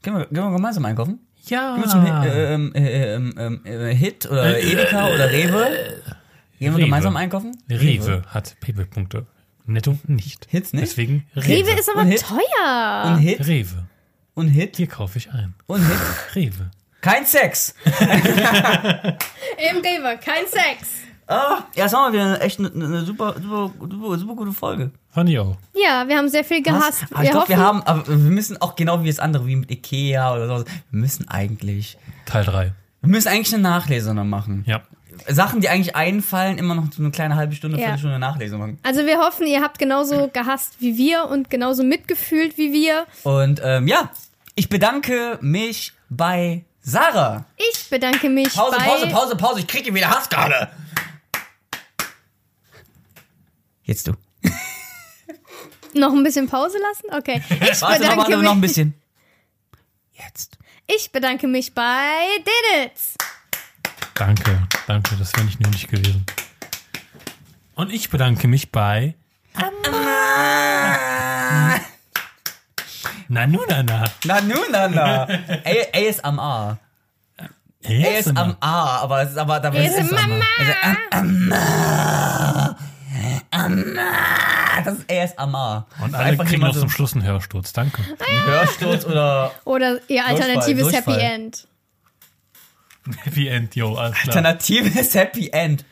Gehen 0.02 0.14
wir, 0.16 0.26
gehen 0.26 0.44
wir 0.44 0.50
gemeinsam 0.52 0.84
einkaufen? 0.84 1.26
Ja. 1.44 1.74
Gehen 1.74 1.84
wir 1.84 1.90
zum 1.90 2.02
Hi- 2.02 2.28
äh, 2.28 2.54
ähm, 2.54 2.72
äh, 2.74 3.14
ähm, 3.14 3.34
ähm, 3.38 3.60
äh, 3.64 3.94
Hit 3.94 4.26
oder 4.30 4.58
Edeka 4.60 5.08
oder 5.08 5.30
Rewe? 5.30 6.02
Gehen 6.58 6.72
wir 6.72 6.78
Rewe. 6.78 6.84
gemeinsam 6.84 7.16
einkaufen? 7.16 7.56
Rewe 7.68 8.22
hat 8.28 8.56
Payback-Punkte. 8.60 9.26
Netto 9.66 9.98
nicht. 10.06 10.46
Hits 10.50 10.72
nicht? 10.72 10.82
Deswegen 10.84 11.26
Rewe. 11.36 11.48
Rewe 11.68 11.78
ist 11.78 11.88
aber 11.90 12.02
Und 12.02 12.20
teuer. 12.20 13.04
Und 13.06 13.18
Hit? 13.18 13.46
Rewe. 13.46 13.86
Und 14.34 14.48
Hit? 14.48 14.76
Hier 14.76 14.86
kaufe 14.88 15.18
ich 15.18 15.30
ein. 15.32 15.54
Und 15.66 15.84
Hit? 15.86 15.98
Rewe. 16.34 16.70
Kein 17.00 17.26
Sex! 17.26 17.74
Im 17.84 19.76
Rewe, 19.78 20.18
kein 20.18 20.46
Sex. 20.46 20.88
Ah, 21.26 21.64
ja, 21.74 21.84
das 21.84 21.92
war 21.92 22.02
mal 22.10 22.12
wieder 22.12 22.40
echt 22.42 22.58
eine, 22.58 22.70
eine 22.72 23.04
super, 23.04 23.34
super, 23.40 23.72
super, 23.80 24.18
super 24.18 24.34
gute 24.36 24.52
Folge. 24.52 24.90
Fand 25.12 25.28
ich 25.28 25.38
auch. 25.38 25.56
Ja, 25.74 26.08
wir 26.08 26.16
haben 26.16 26.28
sehr 26.28 26.42
viel 26.44 26.62
gehasst. 26.62 27.04
Aber 27.12 27.22
ich 27.22 27.30
glaube, 27.30 27.48
wir 27.48 27.56
hoffen- 27.58 27.66
haben, 27.66 27.82
aber 27.82 28.06
wir 28.08 28.16
müssen 28.30 28.60
auch 28.62 28.76
genau 28.76 29.02
wie 29.02 29.08
das 29.08 29.18
andere, 29.18 29.46
wie 29.46 29.56
mit 29.56 29.70
Ikea 29.70 30.34
oder 30.34 30.46
so, 30.48 30.64
wir 30.64 31.00
müssen 31.00 31.28
eigentlich, 31.28 31.98
Teil 32.24 32.44
3. 32.44 32.72
wir 33.02 33.08
müssen 33.10 33.28
eigentlich 33.28 33.52
eine 33.52 33.62
Nachlese 33.62 34.14
noch 34.14 34.24
machen. 34.24 34.64
Ja. 34.66 34.80
Sachen, 35.28 35.60
die 35.60 35.68
eigentlich 35.68 35.94
einfallen, 35.94 36.56
immer 36.56 36.74
noch 36.74 36.90
so 36.90 37.02
eine 37.02 37.10
kleine 37.10 37.36
halbe 37.36 37.54
Stunde, 37.54 37.76
Ja. 37.76 37.82
Viertelstunde 37.84 38.18
Nachlese 38.18 38.56
machen. 38.56 38.78
Also 38.82 39.04
wir 39.04 39.18
hoffen, 39.18 39.46
ihr 39.46 39.60
habt 39.60 39.78
genauso 39.78 40.28
gehasst 40.32 40.76
wie 40.80 40.96
wir 40.96 41.28
und 41.28 41.50
genauso 41.50 41.84
mitgefühlt 41.84 42.56
wie 42.56 42.72
wir. 42.72 43.06
Und 43.22 43.60
ähm, 43.62 43.86
ja, 43.86 44.10
ich 44.54 44.70
bedanke 44.70 45.38
mich 45.42 45.92
bei 46.08 46.64
Sarah. 46.80 47.44
Ich 47.70 47.90
bedanke 47.90 48.30
mich 48.30 48.54
Pause, 48.54 48.76
bei... 48.78 48.84
Pause, 48.86 49.06
Pause, 49.08 49.36
Pause, 49.36 49.60
ich 49.60 49.66
kriege 49.66 49.94
wieder 49.94 50.08
Hass 50.08 50.30
gerade. 50.30 50.70
Jetzt 53.84 54.06
du. 54.08 54.12
Noch 55.94 56.12
ein 56.12 56.22
bisschen 56.22 56.48
Pause 56.48 56.78
lassen? 56.78 57.14
Okay. 57.18 57.42
Ich 57.50 57.80
Warte, 57.82 58.02
noch, 58.02 58.10
bedanke, 58.10 58.16
warte, 58.18 58.36
mich, 58.36 58.44
noch 58.44 58.52
ein 58.52 58.60
bisschen. 58.60 58.94
Jetzt. 60.12 60.58
ich 60.86 61.10
bedanke 61.12 61.46
mich 61.48 61.74
bei 61.74 62.26
Denitz. 62.74 63.14
Danke, 64.14 64.62
danke, 64.86 65.16
das 65.16 65.32
wäre 65.34 65.44
nicht 65.44 65.60
nötig 65.60 65.88
gewesen. 65.88 66.24
Und 67.74 67.92
ich 67.92 68.10
bedanke 68.10 68.46
mich 68.48 68.70
bei 68.70 69.14
Nanu 73.28 73.60
Nana. 73.68 74.04
Na 74.24 74.40
nu, 74.42 74.56
na, 74.70 74.88
na. 74.88 75.22
A- 75.24 75.90
ASMR. 75.94 76.78
ASMR, 77.84 78.56
aber 78.60 79.22
es 79.22 79.30
ist 79.30 79.38
aber 79.38 79.58
dabei 79.58 79.86
ist 79.86 79.98
es 79.98 80.10
Mama. 80.10 80.44
Ähm, 83.52 83.98
das 84.84 84.98
ist 84.98 85.38
ASMR. 85.38 85.86
Und 86.02 86.10
So 86.10 86.16
alle 86.16 86.26
einfach 86.26 86.44
kriegen 86.46 86.62
noch 86.62 86.72
zum 86.76 86.88
Schluss 86.90 87.14
einen 87.14 87.24
Hörsturz. 87.24 87.72
Danke. 87.72 88.02
so 88.02 88.24
einen 88.24 88.46
Hörsturz 88.46 89.04
oder 89.04 89.52
Oder 89.64 90.00
ihr 90.08 90.24
alternatives 90.24 90.90
Durchfall. 90.90 91.14
Happy 91.14 91.24
End. 91.24 91.68
Happy 93.24 93.48
End, 93.48 93.74
yo, 93.74 93.94
alles 93.94 94.16
klar. 94.18 94.36
alternatives 94.36 95.14
Happy 95.14 95.50
End. 95.52 95.84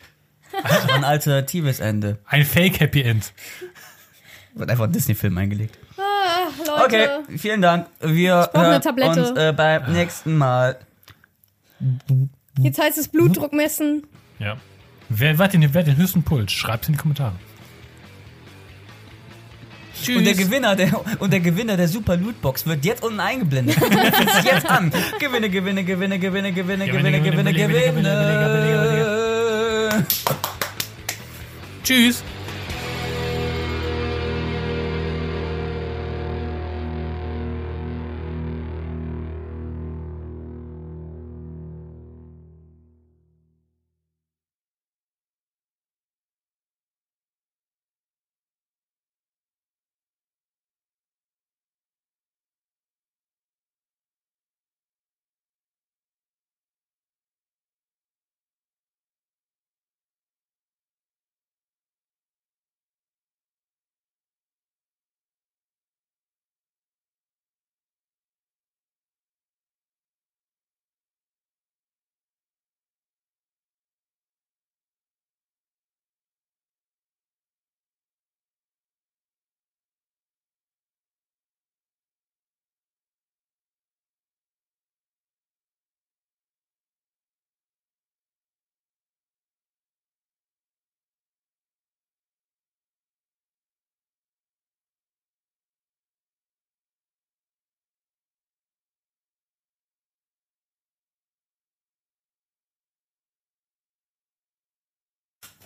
Also 0.63 0.89
ein 0.93 1.03
alternatives 1.03 1.79
Ende. 1.79 2.19
Ein 2.25 2.45
Fake 2.45 2.79
Happy 2.79 3.01
End. 3.01 3.33
Wird 4.53 4.69
einfach 4.69 4.85
ein 4.85 4.91
Disney-Film 4.91 5.37
eingelegt. 5.37 5.77
Ah, 5.97 6.47
Leute. 6.67 6.83
Okay, 7.27 7.37
vielen 7.37 7.61
Dank. 7.61 7.87
Wir 8.01 8.49
hören 8.53 9.17
uns 9.19 9.31
äh, 9.37 9.53
beim 9.55 9.91
nächsten 9.93 10.37
Mal. 10.37 10.77
Jetzt 12.59 12.79
heißt 12.81 12.97
es 12.97 13.07
Blutdruck 13.07 13.53
messen. 13.53 14.05
Ja. 14.39 14.57
Wer, 15.13 15.37
wer, 15.37 15.45
hat 15.45 15.53
den, 15.53 15.73
wer 15.73 15.81
hat 15.81 15.87
den 15.87 15.97
höchsten 15.97 16.23
Puls? 16.23 16.53
Schreibt's 16.53 16.87
in 16.87 16.93
die 16.93 16.99
Kommentare. 16.99 17.35
Tschüss. 20.01 20.17
Und 20.17 20.25
der 20.25 20.33
Gewinner 20.35 20.75
der 20.75 20.89
und 21.19 21.31
der 21.31 21.41
Gewinner 21.41 21.77
der 21.77 21.87
Super 21.87 22.17
Lootbox 22.17 22.65
wird 22.65 22.83
jetzt 22.85 23.03
unten 23.03 23.19
eingeblendet. 23.19 23.77
Das 23.81 24.43
jetzt 24.45 24.65
an. 24.65 24.91
Gewinne, 25.19 25.49
gewinne, 25.49 25.83
gewinne, 25.83 26.17
gewinne, 26.17 26.51
gewinne, 26.53 26.85
gewinne, 26.85 27.21
gewinne, 27.21 27.53
gewinne. 27.53 28.71
Tschüss. 31.83 32.23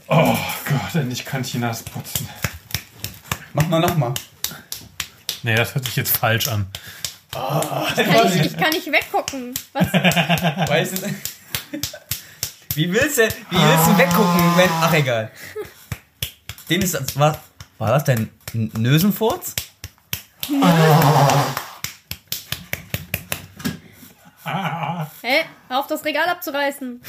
Oh 0.07 0.37
Gott, 0.65 0.95
endlich 0.95 1.25
kann 1.25 1.43
Nase 1.55 1.83
putzen. 1.83 2.29
Mach 3.53 3.67
mal 3.67 3.79
nochmal. 3.79 4.13
Nee, 5.43 5.55
das 5.55 5.73
hört 5.73 5.85
sich 5.85 5.95
jetzt 5.95 6.17
falsch 6.17 6.47
an. 6.47 6.67
Kann 7.31 8.27
ich, 8.33 8.45
ich 8.45 8.57
kann 8.57 8.69
nicht 8.69 8.91
weggucken. 8.91 9.53
Was? 9.73 9.93
Weißt 9.93 10.97
du, 10.97 11.15
wie 12.75 12.91
willst 12.91 13.17
du, 13.17 13.23
wie 13.23 13.57
willst 13.57 13.87
du 13.87 13.97
weggucken, 13.97 14.57
wenn, 14.57 14.69
ach 14.81 14.93
egal. 14.93 15.31
Dem 16.69 16.81
ist 16.81 16.93
das, 16.93 17.17
war, 17.17 17.39
war 17.77 17.91
das 17.91 18.03
dein 18.05 18.29
Nösenfurz? 18.53 19.55
Hä? 25.21 25.43
Hör 25.67 25.79
auf, 25.79 25.87
das 25.87 26.05
Regal 26.05 26.27
abzureißen. 26.29 27.01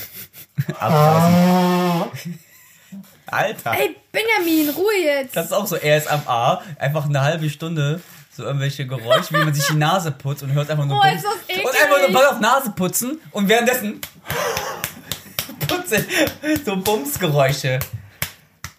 Abreißen. 0.78 2.45
Alter. 3.26 3.72
Ey, 3.72 3.96
Benjamin, 4.12 4.70
Ruhe 4.70 4.94
jetzt. 5.04 5.36
Das 5.36 5.46
ist 5.46 5.52
auch 5.52 5.66
so 5.66 5.76
ASMR. 5.76 6.62
Einfach 6.78 7.06
eine 7.06 7.20
halbe 7.22 7.50
Stunde 7.50 8.00
so 8.36 8.44
irgendwelche 8.44 8.86
Geräusche, 8.86 9.32
wie 9.32 9.44
man 9.44 9.54
sich 9.54 9.66
die 9.66 9.76
Nase 9.76 10.10
putzt 10.12 10.42
und 10.42 10.52
hört 10.52 10.68
einfach 10.70 10.84
nur 10.84 10.98
Oh, 10.98 11.00
Bums. 11.02 11.14
ist 11.16 11.24
das 11.24 11.32
Und 11.34 11.48
eklig. 11.50 11.82
einfach 11.82 11.98
nur 12.00 12.12
Ball 12.12 12.26
auf 12.26 12.38
Nase 12.40 12.70
putzen 12.70 13.18
und 13.32 13.48
währenddessen 13.48 13.98
putze 15.66 16.04
so 16.64 16.76
Bumsgeräusche. 16.76 17.78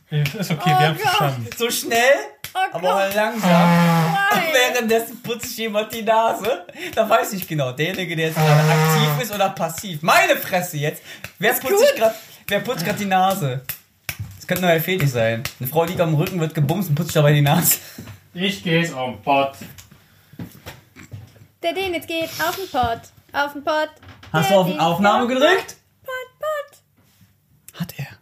Ist 0.10 0.52
okay, 0.52 0.62
Oh 0.76 0.80
wir 0.80 0.88
haben 0.88 0.98
verstanden. 0.98 1.50
So 1.58 1.70
schnell, 1.72 2.14
Oh 2.54 2.60
aber 2.72 3.10
langsam. 3.14 3.50
Nein. 3.52 4.44
Währenddessen 4.54 5.22
putzt 5.22 5.48
sich 5.50 5.58
jemand 5.58 5.92
die 5.94 6.02
Nase. 6.04 6.66
Da 6.96 7.10
weiß 7.10 7.34
ich 7.34 7.48
genau, 7.48 7.72
derjenige, 7.72 8.16
der 8.16 8.28
jetzt 8.28 8.38
gerade 8.38 8.62
aktiv 8.62 9.24
ist 9.24 9.34
oder 9.34 9.50
passiv. 9.50 10.02
Meine 10.02 10.36
Fresse 10.38 10.78
jetzt. 10.78 11.02
Wer 11.40 11.54
putzt 11.54 11.80
sich 11.80 11.90
gut. 11.90 11.98
gerade 11.98 12.16
Wer 12.48 12.60
putzt 12.62 12.86
gerade 12.86 12.98
die 13.00 13.06
Nase? 13.06 13.62
Das 14.48 14.56
könnte 14.56 14.72
neuer 14.72 14.80
Fetisch 14.80 15.10
sein. 15.10 15.44
Eine 15.60 15.68
Frau 15.68 15.84
liegt 15.84 16.00
am 16.00 16.16
Rücken, 16.16 16.40
wird 16.40 16.54
gebumst 16.54 16.88
und 16.88 16.96
putzt 16.96 17.14
dabei 17.14 17.34
die 17.34 17.42
Nase. 17.42 17.80
Ich 18.34 18.64
geh's 18.64 18.88
jetzt 18.88 18.94
auf 18.94 19.16
den 19.16 19.22
Pott. 19.22 19.58
Der 21.62 21.74
Denitz 21.74 22.08
geht 22.08 22.30
auf 22.40 22.56
den 22.56 22.70
Pott. 22.70 23.02
Auf 23.34 23.52
den 23.52 23.64
Pott. 23.66 23.90
Hast 24.32 24.50
du 24.50 24.56
auf 24.56 24.68
die 24.68 24.80
Aufnahme 24.80 25.28
gedrückt? 25.28 25.76
Pott, 26.02 26.40
Pott. 26.40 27.82
Hat 27.82 27.94
er. 27.98 28.17